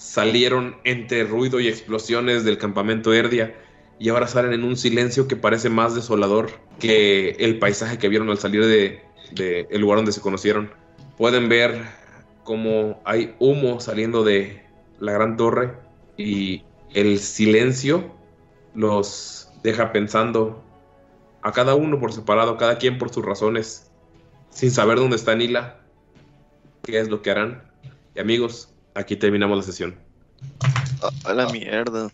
salieron 0.00 0.76
entre 0.84 1.24
ruido 1.24 1.60
y 1.60 1.68
explosiones 1.68 2.42
del 2.42 2.56
campamento 2.56 3.12
Erdia 3.12 3.54
y 3.98 4.08
ahora 4.08 4.26
salen 4.26 4.54
en 4.54 4.64
un 4.64 4.78
silencio 4.78 5.28
que 5.28 5.36
parece 5.36 5.68
más 5.68 5.94
desolador 5.94 6.50
que 6.78 7.32
el 7.38 7.58
paisaje 7.58 7.98
que 7.98 8.08
vieron 8.08 8.30
al 8.30 8.38
salir 8.38 8.64
de, 8.64 9.68
lugar 9.78 9.98
donde 9.98 10.12
se 10.12 10.22
conocieron. 10.22 10.70
Pueden 11.18 11.50
ver 11.50 11.84
cómo 12.44 13.02
hay 13.04 13.34
humo 13.38 13.78
saliendo 13.78 14.24
de 14.24 14.64
la 15.00 15.12
gran 15.12 15.36
torre 15.36 15.74
y 16.16 16.64
el 16.94 17.18
silencio 17.18 18.10
los 18.74 19.52
deja 19.62 19.92
pensando 19.92 20.64
a 21.42 21.52
cada 21.52 21.74
uno 21.74 22.00
por 22.00 22.14
separado, 22.14 22.56
cada 22.56 22.78
quien 22.78 22.96
por 22.96 23.12
sus 23.12 23.24
razones, 23.24 23.92
sin 24.48 24.70
saber 24.70 24.96
dónde 24.96 25.16
está 25.16 25.34
Nila, 25.34 25.82
qué 26.84 26.98
es 27.00 27.10
lo 27.10 27.20
que 27.20 27.32
harán. 27.32 27.70
Y 28.14 28.20
amigos, 28.20 28.74
aquí 29.00 29.16
terminamos 29.16 29.56
la 29.56 29.62
sesión. 29.62 29.96
A 31.24 31.32
la 31.34 31.48
mierda. 31.50 32.10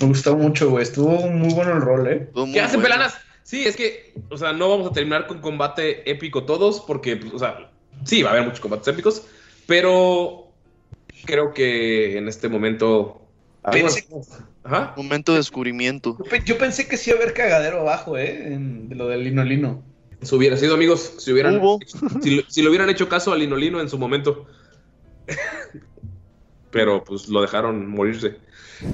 Me 0.00 0.06
gustó 0.06 0.36
mucho, 0.36 0.70
güey. 0.70 0.82
Estuvo 0.82 1.10
muy 1.28 1.52
bueno 1.54 1.72
el 1.72 1.80
rol, 1.82 2.06
¿eh? 2.08 2.28
¿Qué 2.52 2.60
hacen, 2.60 2.80
pelanas? 2.80 3.14
Sí, 3.42 3.64
es 3.66 3.76
que, 3.76 4.14
o 4.30 4.38
sea, 4.38 4.52
no 4.52 4.68
vamos 4.68 4.88
a 4.90 4.92
terminar 4.92 5.26
con 5.26 5.40
combate 5.40 6.08
épico 6.10 6.44
todos, 6.44 6.80
porque, 6.80 7.16
pues, 7.16 7.32
o 7.34 7.38
sea, 7.38 7.70
sí, 8.04 8.22
va 8.22 8.30
a 8.30 8.32
haber 8.34 8.44
muchos 8.44 8.60
combates 8.60 8.86
épicos, 8.88 9.24
pero 9.66 10.52
creo 11.24 11.52
que 11.52 12.16
en 12.18 12.28
este 12.28 12.48
momento. 12.48 13.18
Pensé- 13.64 14.06
Ajá. 14.64 14.94
Momento 14.96 15.32
de 15.32 15.38
descubrimiento. 15.38 16.16
Yo 16.18 16.24
pe- 16.24 16.42
Yo 16.44 16.56
pensé 16.58 16.86
que 16.86 16.96
sí 16.96 17.10
iba 17.10 17.18
a 17.18 17.22
haber 17.22 17.34
cagadero 17.34 17.80
abajo, 17.80 18.16
¿eh? 18.16 18.52
En 18.54 18.88
de 18.88 18.94
lo 18.94 19.08
del 19.08 19.24
lino 19.24 19.44
lino. 19.44 19.82
Eso 20.20 20.36
hubiera 20.36 20.56
sido, 20.56 20.74
amigos, 20.74 21.14
si 21.18 21.32
hubieran. 21.32 21.60
Si, 22.22 22.36
lo- 22.36 22.42
si 22.48 22.62
le 22.62 22.68
hubieran 22.68 22.88
hecho 22.90 23.08
caso 23.08 23.32
a 23.32 23.36
Lino 23.36 23.56
Lino 23.56 23.80
en 23.80 23.88
su 23.88 23.98
momento. 23.98 24.46
Pero 26.72 27.04
pues 27.04 27.28
lo 27.28 27.40
dejaron 27.42 27.86
morirse. 27.88 28.38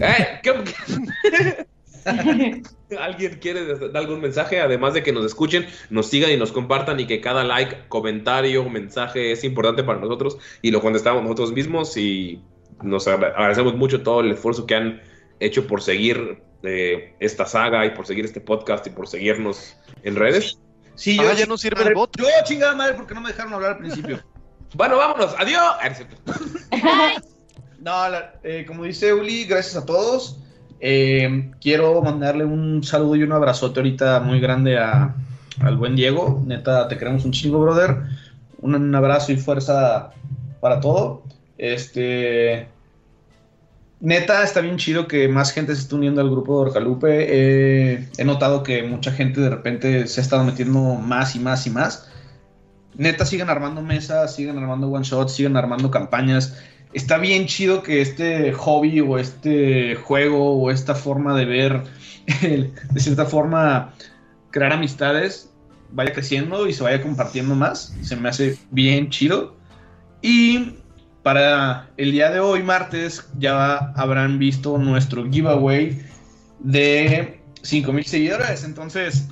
¡Eh! 0.00 0.40
¿Qué- 0.42 1.66
¿Alguien 2.98 3.38
quiere 3.40 3.66
dar 3.66 3.96
algún 3.96 4.20
mensaje? 4.20 4.60
Además 4.60 4.94
de 4.94 5.02
que 5.02 5.12
nos 5.12 5.24
escuchen, 5.24 5.66
nos 5.90 6.09
sigan 6.09 6.30
y 6.30 6.36
nos 6.36 6.52
compartan 6.52 6.98
y 7.00 7.06
que 7.06 7.20
cada 7.20 7.44
like, 7.44 7.86
comentario, 7.88 8.68
mensaje 8.68 9.32
es 9.32 9.44
importante 9.44 9.82
para 9.84 9.98
nosotros 10.00 10.38
y 10.62 10.70
lo 10.70 10.80
contestamos 10.80 11.22
nosotros 11.22 11.52
mismos 11.52 11.96
y 11.96 12.40
nos 12.82 13.06
agra- 13.09 13.28
agradecemos 13.36 13.74
mucho 13.74 14.02
todo 14.02 14.20
el 14.20 14.30
esfuerzo 14.32 14.66
que 14.66 14.74
han 14.74 15.02
hecho 15.40 15.66
por 15.66 15.82
seguir 15.82 16.42
eh, 16.62 17.14
esta 17.20 17.44
saga 17.46 17.85
y 17.86 17.90
por 17.90 18.06
seguir 18.06 18.24
este 18.24 18.40
podcast 18.40 18.86
y 18.86 18.90
por 18.90 19.06
seguirnos 19.06 19.77
en 20.03 20.16
redes. 20.16 20.59
Sí, 20.94 21.19
Ah, 21.20 21.32
ya 21.35 21.46
no 21.46 21.56
sirve 21.59 21.82
el 21.85 21.94
bot. 21.94 22.16
Yo, 22.19 22.24
chingada 22.44 22.74
madre, 22.74 22.94
porque 22.94 23.14
no 23.14 23.20
me 23.20 23.28
dejaron 23.28 23.53
hablar 23.54 23.72
al 23.72 23.78
principio. 23.78 24.22
Bueno, 24.74 24.98
vámonos. 24.98 25.35
Adiós. 25.38 25.62
No, 27.81 27.93
eh, 28.43 28.65
como 28.66 28.85
dice 28.85 29.13
Uli, 29.15 29.45
gracias 29.45 29.77
a 29.82 29.87
todos. 29.87 30.39
Eh, 30.81 31.51
quiero 31.61 32.01
mandarle 32.03 32.45
un 32.45 32.82
saludo 32.82 33.16
y 33.16 33.23
un 33.23 33.32
abrazote 33.32 33.81
ahorita 33.81 34.21
muy 34.21 34.40
grande 34.40 34.79
a- 34.79 35.15
al 35.61 35.77
buen 35.77 35.97
Diego. 35.97 36.43
Neta, 36.47 36.89
te 36.89 36.97
queremos 36.97 37.24
un 37.24 37.32
chingo, 37.32 37.61
brother. 37.61 37.97
Un, 38.61 38.95
abrazo 38.95 39.32
y 39.32 39.37
fuerza 39.37 40.11
para 40.61 40.81
todo. 40.81 41.23
Este. 41.57 42.69
Neta, 44.01 44.45
está 44.45 44.61
bien 44.61 44.77
chido 44.77 45.09
que 45.09 45.29
más 45.29 45.53
gente 45.53 45.74
se 45.74 45.82
esté 45.82 45.97
uniendo 45.97 46.21
al 46.21 46.31
grupo 46.31 46.55
de 46.63 46.69
Orcalupe. 46.71 47.09
Eh, 47.29 48.09
he 48.16 48.24
notado 48.24 48.63
que 48.63 48.82
mucha 48.85 49.11
gente 49.13 49.40
de 49.40 49.51
repente 49.51 50.07
se 50.07 50.21
ha 50.21 50.23
estado 50.23 50.45
metiendo 50.45 50.81
más 50.95 51.35
y 51.35 51.40
más 51.40 51.66
y 51.66 51.71
más. 51.71 52.09
Neta, 52.97 53.24
siguen 53.24 53.51
armando 53.51 53.82
mesas, 53.82 54.35
siguen 54.35 54.59
armando 54.59 54.89
one 54.89 55.05
shots, 55.05 55.32
siguen 55.32 55.57
armando 55.57 55.90
campañas. 55.90 56.57
Está 56.92 57.18
bien 57.18 57.46
chido 57.46 57.82
que 57.82 58.00
este 58.00 58.52
hobby 58.52 59.00
o 59.00 59.18
este 59.18 59.94
juego 59.96 60.60
o 60.62 60.70
esta 60.70 60.94
forma 60.94 61.36
de 61.36 61.44
ver, 61.44 61.82
el- 62.42 62.72
de 62.90 63.00
cierta 63.00 63.26
forma, 63.26 63.92
crear 64.50 64.72
amistades 64.72 65.50
vaya 65.90 66.12
creciendo 66.12 66.66
y 66.66 66.72
se 66.72 66.82
vaya 66.82 67.02
compartiendo 67.02 67.54
más. 67.54 67.94
Se 68.02 68.16
me 68.16 68.28
hace 68.28 68.58
bien 68.70 69.10
chido. 69.10 69.56
Y 70.22 70.74
para 71.22 71.88
el 71.96 72.12
día 72.12 72.30
de 72.30 72.40
hoy, 72.40 72.62
martes, 72.62 73.28
ya 73.38 73.76
habrán 73.96 74.38
visto 74.38 74.76
nuestro 74.78 75.30
giveaway 75.30 76.00
de 76.58 77.40
5000 77.62 78.04
seguidores. 78.04 78.64
Entonces, 78.64 79.28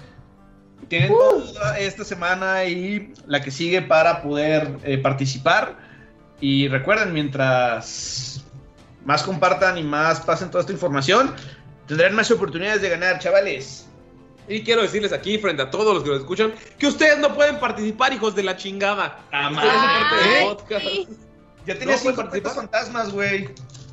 tienen 0.89 1.09
toda 1.11 1.79
esta 1.79 2.05
semana 2.05 2.65
y 2.65 3.13
la 3.27 3.41
que 3.43 3.51
sigue 3.51 3.83
para 3.83 4.23
poder 4.23 4.79
eh, 4.85 4.99
participar. 4.99 5.86
Y 6.41 6.69
recuerden, 6.69 7.13
mientras 7.13 8.45
más 9.05 9.23
compartan 9.23 9.79
y 9.79 9.83
más 9.83 10.21
pasen 10.21 10.51
toda 10.51 10.63
esta 10.63 10.73
información, 10.73 11.35
tendrán 11.87 12.15
más 12.15 12.31
oportunidades 12.31 12.83
de 12.83 12.91
ganar, 12.91 13.19
chavales. 13.19 13.87
Y 14.49 14.63
quiero 14.63 14.83
decirles 14.83 15.13
aquí, 15.13 15.39
frente 15.39 15.63
a 15.63 15.71
todos 15.71 15.95
los 15.95 16.05
que 16.05 16.11
nos 16.11 16.21
escuchan, 16.21 16.53
que 16.79 16.87
ustedes 16.87 17.19
no 17.19 17.35
pueden 17.35 17.59
participar, 17.59 18.13
hijos 18.13 18.35
de 18.35 18.43
la 18.45 18.57
chingada. 18.57 19.25
Parte 19.31 20.71
del 20.71 20.83
¿Eh? 20.83 21.07
Ya 21.67 21.79
tenía 21.79 21.97
No 21.97 22.01
50 22.01 22.51
fantasmas, 22.51 23.13
güey. 23.13 23.49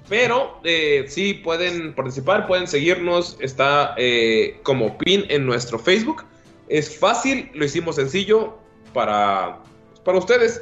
Pero 0.10 0.60
eh, 0.64 1.06
sí 1.08 1.34
pueden 1.34 1.96
participar, 1.96 2.46
pueden 2.46 2.68
seguirnos. 2.68 3.38
Está 3.40 3.96
eh, 3.98 4.60
como 4.64 4.98
pin 4.98 5.26
en 5.30 5.46
nuestro 5.46 5.80
Facebook. 5.80 6.24
Es 6.68 7.00
fácil, 7.00 7.50
lo 7.56 7.66
hicimos 7.66 7.96
sencillo 7.96 8.58
para, 8.94 9.60
para 10.04 10.18
ustedes. 10.20 10.62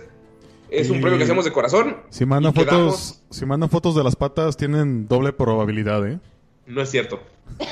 Es 0.72 0.90
un 0.90 1.02
premio 1.02 1.18
que 1.18 1.26
hacemos 1.26 1.46
de 1.46 1.52
corazón. 1.52 1.98
Si 2.10 2.26
mandan 2.26 2.54
quedamos- 2.54 2.96
fotos, 2.96 3.24
si 3.30 3.46
mandan 3.46 3.70
fotos 3.70 3.94
de 3.96 4.04
las 4.04 4.16
patas, 4.16 4.56
tienen 4.58 5.08
doble 5.08 5.34
probabilidad, 5.34 6.08
¿eh? 6.08 6.20
No 6.66 6.82
es 6.82 6.90
cierto. 6.90 7.22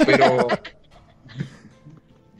Pero, 0.05 0.47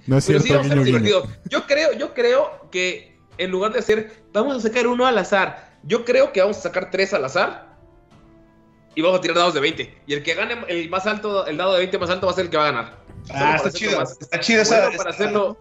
No 0.05 0.17
es 0.17 0.25
pero 0.27 0.39
cierto, 0.39 0.43
sí, 0.43 0.53
va 0.53 0.59
a 0.59 0.63
ser 0.63 0.71
guiño, 0.71 0.83
guiño. 0.83 0.97
divertido. 0.99 1.23
Yo 1.49 1.65
creo, 1.67 1.93
yo 1.93 2.13
creo 2.13 2.67
que 2.71 3.17
en 3.37 3.51
lugar 3.51 3.71
de 3.73 3.79
hacer, 3.79 4.23
vamos 4.33 4.57
a 4.57 4.59
sacar 4.67 4.87
uno 4.87 5.05
al 5.05 5.17
azar. 5.17 5.77
Yo 5.83 6.03
creo 6.03 6.33
que 6.33 6.41
vamos 6.41 6.57
a 6.57 6.61
sacar 6.61 6.89
tres 6.91 7.13
al 7.13 7.23
azar. 7.25 7.69
Y 8.95 9.01
vamos 9.01 9.19
a 9.19 9.21
tirar 9.21 9.37
dados 9.37 9.53
de 9.53 9.59
20. 9.61 10.01
Y 10.07 10.13
el 10.13 10.23
que 10.23 10.33
gane 10.33 10.57
el 10.67 10.89
más 10.89 11.05
alto, 11.05 11.45
el 11.45 11.55
dado 11.57 11.73
de 11.73 11.79
20 11.79 11.99
más 11.99 12.09
alto 12.09 12.25
va 12.25 12.31
a 12.33 12.35
ser 12.35 12.45
el 12.45 12.51
que 12.51 12.57
va 12.57 12.63
a 12.67 12.71
ganar. 12.71 12.99
Ah, 13.29 13.33
para 13.33 13.55
está 13.57 13.71
chido. 13.71 13.97
más- 13.99 14.17
Está 14.19 14.39
chido 14.39 14.61
esa. 14.63 14.81
Bueno, 14.81 14.97
para 14.97 15.09
esa 15.11 15.23
hacerlo, 15.23 15.57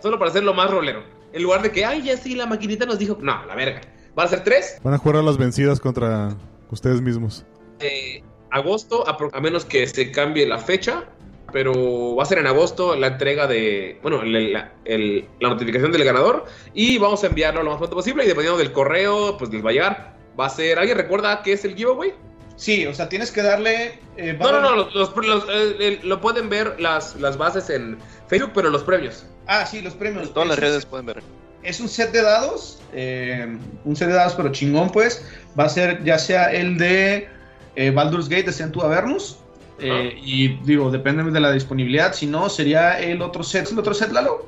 solo 0.00 0.18
para 0.18 0.30
hacerlo 0.30 0.54
más 0.54 0.70
rolero. 0.70 1.02
En 1.32 1.42
lugar 1.42 1.60
de 1.60 1.70
que, 1.72 1.84
ay, 1.84 2.02
ya 2.02 2.16
sí, 2.16 2.34
la 2.34 2.46
maquinita 2.46 2.86
nos 2.86 2.98
dijo. 2.98 3.18
No, 3.20 3.44
la 3.44 3.54
verga. 3.54 3.80
Van 4.14 4.26
a 4.26 4.28
ser 4.30 4.44
tres. 4.44 4.78
Van 4.82 4.94
a 4.94 4.98
jugar 4.98 5.16
a 5.16 5.22
las 5.22 5.38
vencidas 5.38 5.80
contra 5.80 6.36
ustedes 6.70 7.00
mismos. 7.00 7.44
eh, 7.80 8.22
agosto, 8.50 9.04
a 9.06 9.40
menos 9.40 9.64
que 9.64 9.86
se 9.86 10.10
cambie 10.10 10.46
la 10.46 10.58
fecha. 10.58 11.04
Pero 11.50 12.14
va 12.14 12.24
a 12.24 12.26
ser 12.26 12.38
en 12.38 12.46
agosto 12.46 12.94
la 12.94 13.06
entrega 13.06 13.46
de. 13.46 13.98
Bueno, 14.02 14.20
el- 14.22 14.52
la, 14.52 14.72
el- 14.84 15.26
la 15.40 15.48
notificación 15.48 15.90
del 15.92 16.04
ganador. 16.04 16.44
Y 16.74 16.98
vamos 16.98 17.24
a 17.24 17.28
enviarlo 17.28 17.62
lo 17.62 17.70
más 17.70 17.78
pronto 17.78 17.96
posible. 17.96 18.24
Y 18.24 18.26
dependiendo 18.28 18.58
del 18.58 18.70
correo, 18.72 19.38
pues 19.38 19.50
les 19.50 19.64
va 19.64 19.70
a 19.70 19.72
llegar. 19.72 20.16
Va 20.38 20.44
a 20.46 20.50
ser. 20.50 20.78
¿Alguien 20.78 20.98
recuerda 20.98 21.42
qué 21.42 21.52
es 21.54 21.64
el 21.64 21.74
giveaway? 21.74 22.12
Sí, 22.56 22.84
o 22.84 22.92
sea, 22.92 23.08
tienes 23.08 23.30
que 23.32 23.40
darle. 23.42 23.98
eh, 24.18 24.36
No, 24.38 24.52
no, 24.52 24.60
no. 24.60 24.76
Los, 24.76 24.94
los- 24.94 25.16
los- 25.26 25.44
eh, 25.48 25.76
eh, 25.80 26.00
lo 26.02 26.20
pueden 26.20 26.50
ver 26.50 26.78
las, 26.78 27.16
las 27.16 27.38
bases 27.38 27.70
en 27.70 27.96
Facebook, 28.26 28.50
pero 28.54 28.68
los 28.68 28.82
premios. 28.82 29.24
Ah, 29.46 29.64
sí, 29.64 29.80
los 29.80 29.94
premios. 29.94 30.26
En 30.28 30.34
todas 30.34 30.50
las 30.50 30.58
redes 30.58 30.84
pueden 30.84 31.06
ver. 31.06 31.22
Es 31.62 31.80
un 31.80 31.88
set 31.88 32.12
de 32.12 32.22
dados, 32.22 32.78
eh, 32.92 33.58
un 33.84 33.96
set 33.96 34.08
de 34.08 34.14
dados 34.14 34.34
pero 34.34 34.50
chingón 34.52 34.90
pues, 34.90 35.24
va 35.58 35.64
a 35.64 35.68
ser 35.68 36.02
ya 36.04 36.18
sea 36.18 36.52
el 36.52 36.78
de 36.78 37.28
eh, 37.76 37.90
Baldur's 37.90 38.28
Gate 38.28 38.44
de 38.44 38.52
Centu 38.52 38.80
Avernus, 38.82 39.38
eh, 39.80 40.18
y 40.24 40.48
digo, 40.64 40.90
depende 40.90 41.22
de 41.30 41.40
la 41.40 41.52
disponibilidad, 41.52 42.12
si 42.12 42.26
no 42.26 42.48
sería 42.48 42.98
el 43.00 43.22
otro 43.22 43.42
set, 43.44 43.70
¿el 43.70 43.78
otro 43.78 43.94
set 43.94 44.10
Lalo? 44.10 44.46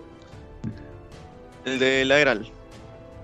El 1.64 1.78
de 1.78 2.04
la 2.04 2.18
Eral. 2.18 2.50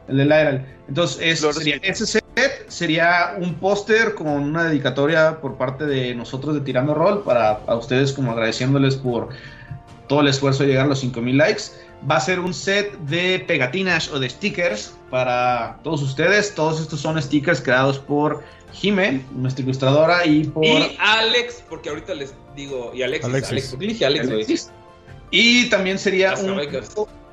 El 0.09 0.19
de 0.19 0.25
Lyral. 0.25 0.67
Entonces, 0.89 1.19
es- 1.21 1.55
sería- 1.57 1.81
ese 1.83 2.07
set 2.07 2.25
sería 2.69 3.35
un 3.41 3.55
póster 3.55 4.15
con 4.15 4.29
una 4.29 4.65
dedicatoria 4.65 5.41
por 5.41 5.57
parte 5.57 5.85
de 5.87 6.15
nosotros 6.15 6.55
de 6.55 6.61
Tirando 6.61 6.95
Roll 6.95 7.23
para 7.25 7.61
a 7.67 7.75
ustedes 7.75 8.13
como 8.13 8.31
agradeciéndoles 8.33 8.95
por 8.97 9.31
todo 10.07 10.21
el 10.21 10.29
esfuerzo 10.29 10.63
de 10.63 10.69
llegar 10.69 10.85
a 10.85 10.89
los 10.89 11.01
5000 11.01 11.37
likes. 11.39 11.63
Va 12.09 12.17
a 12.17 12.21
ser 12.21 12.41
un 12.41 12.55
set 12.55 12.97
de 13.01 13.41
pegatinas 13.47 14.11
o 14.13 14.19
de 14.19 14.29
stickers 14.29 14.97
para 15.11 15.79
todos 15.83 16.03
ustedes. 16.03 16.55
Todos 16.55 16.81
estos 16.81 17.01
son 17.01 17.21
stickers 17.21 17.61
creados 17.61 17.99
por 17.99 18.45
Jime, 18.73 19.23
nuestra 19.33 19.65
ilustradora, 19.65 20.27
y 20.27 20.45
por 20.45 20.65
Y 20.65 20.97
Alex, 20.99 21.65
porque 21.69 21.89
ahorita 21.89 22.15
les 22.15 22.35
digo, 22.55 22.93
y 22.95 23.03
Alexis, 23.03 23.31
Alexis. 23.31 23.51
Alex, 23.51 23.69
¿por 23.71 23.79
qué 23.79 23.87
dije 23.87 24.07
Alex? 24.07 24.29
Alexis. 24.29 24.71
Y 25.31 25.69
también 25.71 25.99
sería 25.99 26.35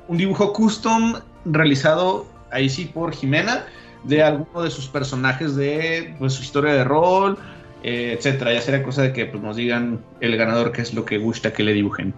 un 0.08 0.16
dibujo 0.16 0.52
custom 0.52 1.20
realizado 1.44 2.26
ahí 2.50 2.68
sí 2.68 2.86
por 2.86 3.14
Jimena 3.14 3.66
de 4.04 4.22
alguno 4.22 4.62
de 4.62 4.70
sus 4.70 4.88
personajes 4.88 5.56
de 5.56 6.14
pues, 6.18 6.34
su 6.34 6.42
historia 6.42 6.74
de 6.74 6.84
rol, 6.84 7.38
eh, 7.82 8.14
etcétera. 8.16 8.52
Ya 8.52 8.60
será 8.60 8.82
cosa 8.82 9.02
de 9.02 9.12
que 9.12 9.26
pues, 9.26 9.42
nos 9.42 9.56
digan 9.56 10.04
el 10.20 10.36
ganador 10.36 10.72
qué 10.72 10.82
es 10.82 10.94
lo 10.94 11.04
que 11.04 11.18
gusta 11.18 11.52
que 11.52 11.62
le 11.62 11.72
dibujen. 11.72 12.14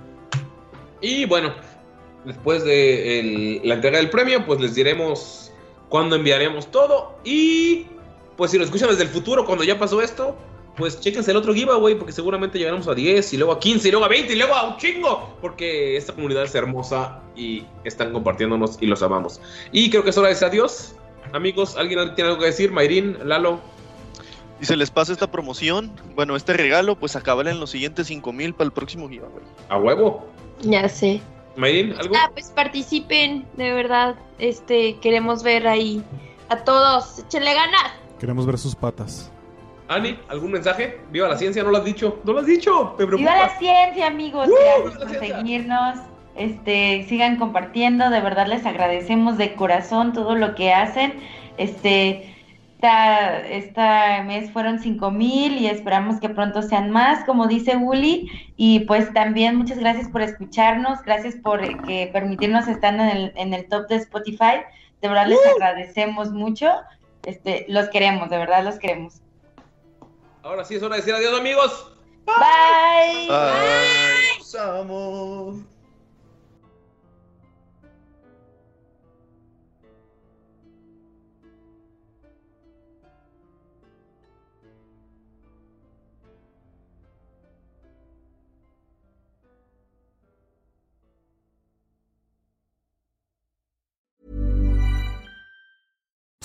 Y 1.01 1.25
bueno, 1.27 1.55
después 2.27 2.65
de 2.65 3.21
el- 3.21 3.61
la 3.65 3.75
entrega 3.75 3.99
del 3.99 4.11
premio, 4.11 4.45
pues 4.45 4.61
les 4.61 4.75
diremos 4.75 5.53
cuándo 5.89 6.17
enviaremos 6.17 6.71
todo. 6.71 7.19
Y 7.25 7.87
pues 8.37 8.51
si 8.51 8.59
lo 8.59 8.65
escuchan 8.65 8.91
desde 8.91 9.05
el 9.05 9.09
futuro, 9.09 9.47
cuando 9.47 9.65
ya 9.65 9.79
pasó 9.79 10.03
esto, 10.03 10.37
pues 10.77 11.01
chéquense 11.01 11.31
el 11.31 11.39
otro 11.39 11.55
giveaway, 11.55 11.95
porque 11.95 12.13
seguramente 12.13 12.59
llegaremos 12.59 12.87
a 12.87 12.95
10, 12.95 13.33
y 13.33 13.39
luego 13.39 13.53
a 13.53 13.59
15, 13.59 13.89
y 13.89 13.91
luego 13.91 14.05
a 14.05 14.09
20, 14.09 14.35
y 14.35 14.37
luego 14.37 14.55
a 14.55 14.69
un 14.69 14.77
chingo, 14.77 15.35
porque 15.41 15.97
esta 15.97 16.13
comunidad 16.13 16.43
es 16.45 16.55
hermosa 16.55 17.23
y 17.35 17.65
están 17.85 18.13
compartiéndonos 18.13 18.77
y 18.81 18.87
los 18.87 19.03
amamos. 19.03 19.41
Y 19.73 19.89
creo 19.89 20.05
que 20.05 20.11
es 20.11 20.19
hora 20.19 20.29
de 20.29 20.35
decir 20.35 20.49
adiós. 20.49 20.95
Amigos, 21.33 21.77
¿alguien 21.77 22.15
tiene 22.15 22.29
algo 22.29 22.41
que 22.41 22.47
decir? 22.47 22.73
Mayrin, 22.73 23.17
Lalo. 23.25 23.59
Y 24.61 24.67
se 24.67 24.77
les 24.77 24.91
pasa 24.91 25.13
esta 25.13 25.31
promoción, 25.31 25.93
bueno, 26.15 26.37
este 26.37 26.53
regalo, 26.53 26.97
pues 26.97 27.17
acabará 27.17 27.51
en 27.51 27.61
los 27.61 27.71
siguientes 27.71 28.07
5000 28.09 28.53
para 28.55 28.67
el 28.67 28.73
próximo 28.73 29.09
giveaway. 29.09 29.45
A 29.69 29.79
huevo. 29.79 30.27
Ya 30.61 30.89
sé. 30.89 31.21
Mayrin, 31.57 31.93
¿algo? 31.99 32.15
Ah, 32.17 32.31
pues 32.33 32.51
participen, 32.55 33.47
de 33.57 33.73
verdad. 33.73 34.17
Este, 34.39 34.97
queremos 35.01 35.43
ver 35.43 35.67
ahí 35.67 36.03
a 36.49 36.57
todos. 36.59 37.19
Échenle 37.21 37.55
ganas. 37.55 37.93
Queremos 38.19 38.47
ver 38.47 38.59
sus 38.59 38.75
patas. 38.75 39.31
Ani, 39.89 40.19
¿algún 40.29 40.51
mensaje? 40.53 41.01
¡Viva 41.13 41.29
la 41.29 41.37
ciencia! 41.37 41.63
¿No 41.63 41.71
lo 41.71 41.79
has 41.79 41.85
dicho? 41.85 42.19
¡No 42.25 42.33
lo 42.33 42.41
has 42.41 42.47
dicho! 42.47 42.95
Me 42.99 43.07
preocupa. 43.07 43.17
Viva 43.33 43.37
la 43.47 43.59
ciencia, 43.59 44.07
amigos. 44.09 44.49
¡Uh, 44.49 44.53
Gracias 44.53 44.85
viva 44.85 44.95
la 44.95 44.99
por 45.01 45.09
ciencia! 45.11 45.37
seguirnos. 45.37 45.99
Este, 46.35 47.07
sigan 47.09 47.37
compartiendo. 47.37 48.11
De 48.11 48.21
verdad 48.21 48.47
les 48.49 48.67
agradecemos 48.67 49.39
de 49.39 49.55
corazón 49.55 50.13
todo 50.13 50.35
lo 50.35 50.55
que 50.55 50.73
hacen. 50.73 51.15
Este, 51.57 52.36
esta, 52.87 53.41
este 53.49 54.25
mes 54.25 54.51
fueron 54.53 54.79
cinco 54.79 55.11
mil 55.11 55.59
y 55.59 55.67
esperamos 55.67 56.21
que 56.21 56.29
pronto 56.29 56.63
sean 56.63 56.91
más, 56.91 57.25
como 57.25 57.47
dice 57.47 57.77
Uli. 57.77 58.31
Y 58.57 58.81
pues 58.81 59.13
también 59.13 59.57
muchas 59.57 59.79
gracias 59.79 60.09
por 60.09 60.23
escucharnos. 60.23 61.03
Gracias 61.03 61.35
por 61.37 61.65
eh, 61.65 61.77
que 61.87 62.11
permitirnos 62.13 62.69
estar 62.69 62.95
en 62.95 63.01
el, 63.01 63.33
en 63.37 63.55
el 63.55 63.69
top 63.69 63.89
de 63.89 63.97
Spotify. 63.97 64.61
De 65.03 65.09
verdad 65.09 65.27
les 65.27 65.39
agradecemos 65.47 66.31
mucho. 66.31 66.71
Este, 67.25 67.67
los 67.69 67.89
queremos, 67.89 68.31
de 68.31 68.39
verdad 68.39 68.63
los 68.65 68.79
queremos. 68.79 69.21
Ahora 70.43 70.65
sí 70.65 70.77
es 70.77 70.83
hora 70.83 70.95
de 70.97 71.03
decir 71.03 71.15
adiós, 71.15 71.39
amigos. 71.39 71.93
Bye. 72.25 73.29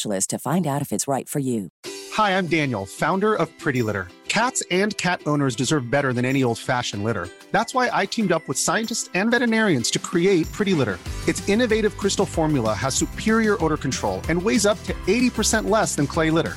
specialist 0.00 0.30
to 0.30 0.38
find 0.38 0.66
out 0.66 0.82
if 0.82 0.92
it's 0.92 1.08
right 1.08 1.28
for 1.28 1.40
you. 1.40 1.68
Hi, 2.12 2.30
I'm 2.36 2.46
Daniel, 2.46 2.86
founder 2.86 3.34
of 3.34 3.48
Pretty 3.58 3.82
Litter. 3.82 4.08
Cats 4.28 4.62
and 4.70 4.96
cat 4.96 5.20
owners 5.26 5.56
deserve 5.56 5.90
better 5.90 6.12
than 6.12 6.24
any 6.24 6.44
old 6.44 6.58
fashioned 6.58 7.04
litter. 7.04 7.28
That's 7.50 7.74
why 7.74 7.90
I 7.92 8.06
teamed 8.06 8.32
up 8.32 8.46
with 8.48 8.58
scientists 8.58 9.10
and 9.14 9.30
veterinarians 9.30 9.90
to 9.90 9.98
create 9.98 10.50
Pretty 10.52 10.74
Litter. 10.74 10.98
Its 11.28 11.46
innovative 11.48 11.96
crystal 11.96 12.26
formula 12.26 12.74
has 12.74 12.94
superior 12.94 13.56
odor 13.64 13.76
control 13.76 14.20
and 14.28 14.42
weighs 14.42 14.66
up 14.66 14.78
to 14.84 14.94
80% 15.06 15.68
less 15.68 15.96
than 15.96 16.06
clay 16.06 16.30
litter. 16.30 16.56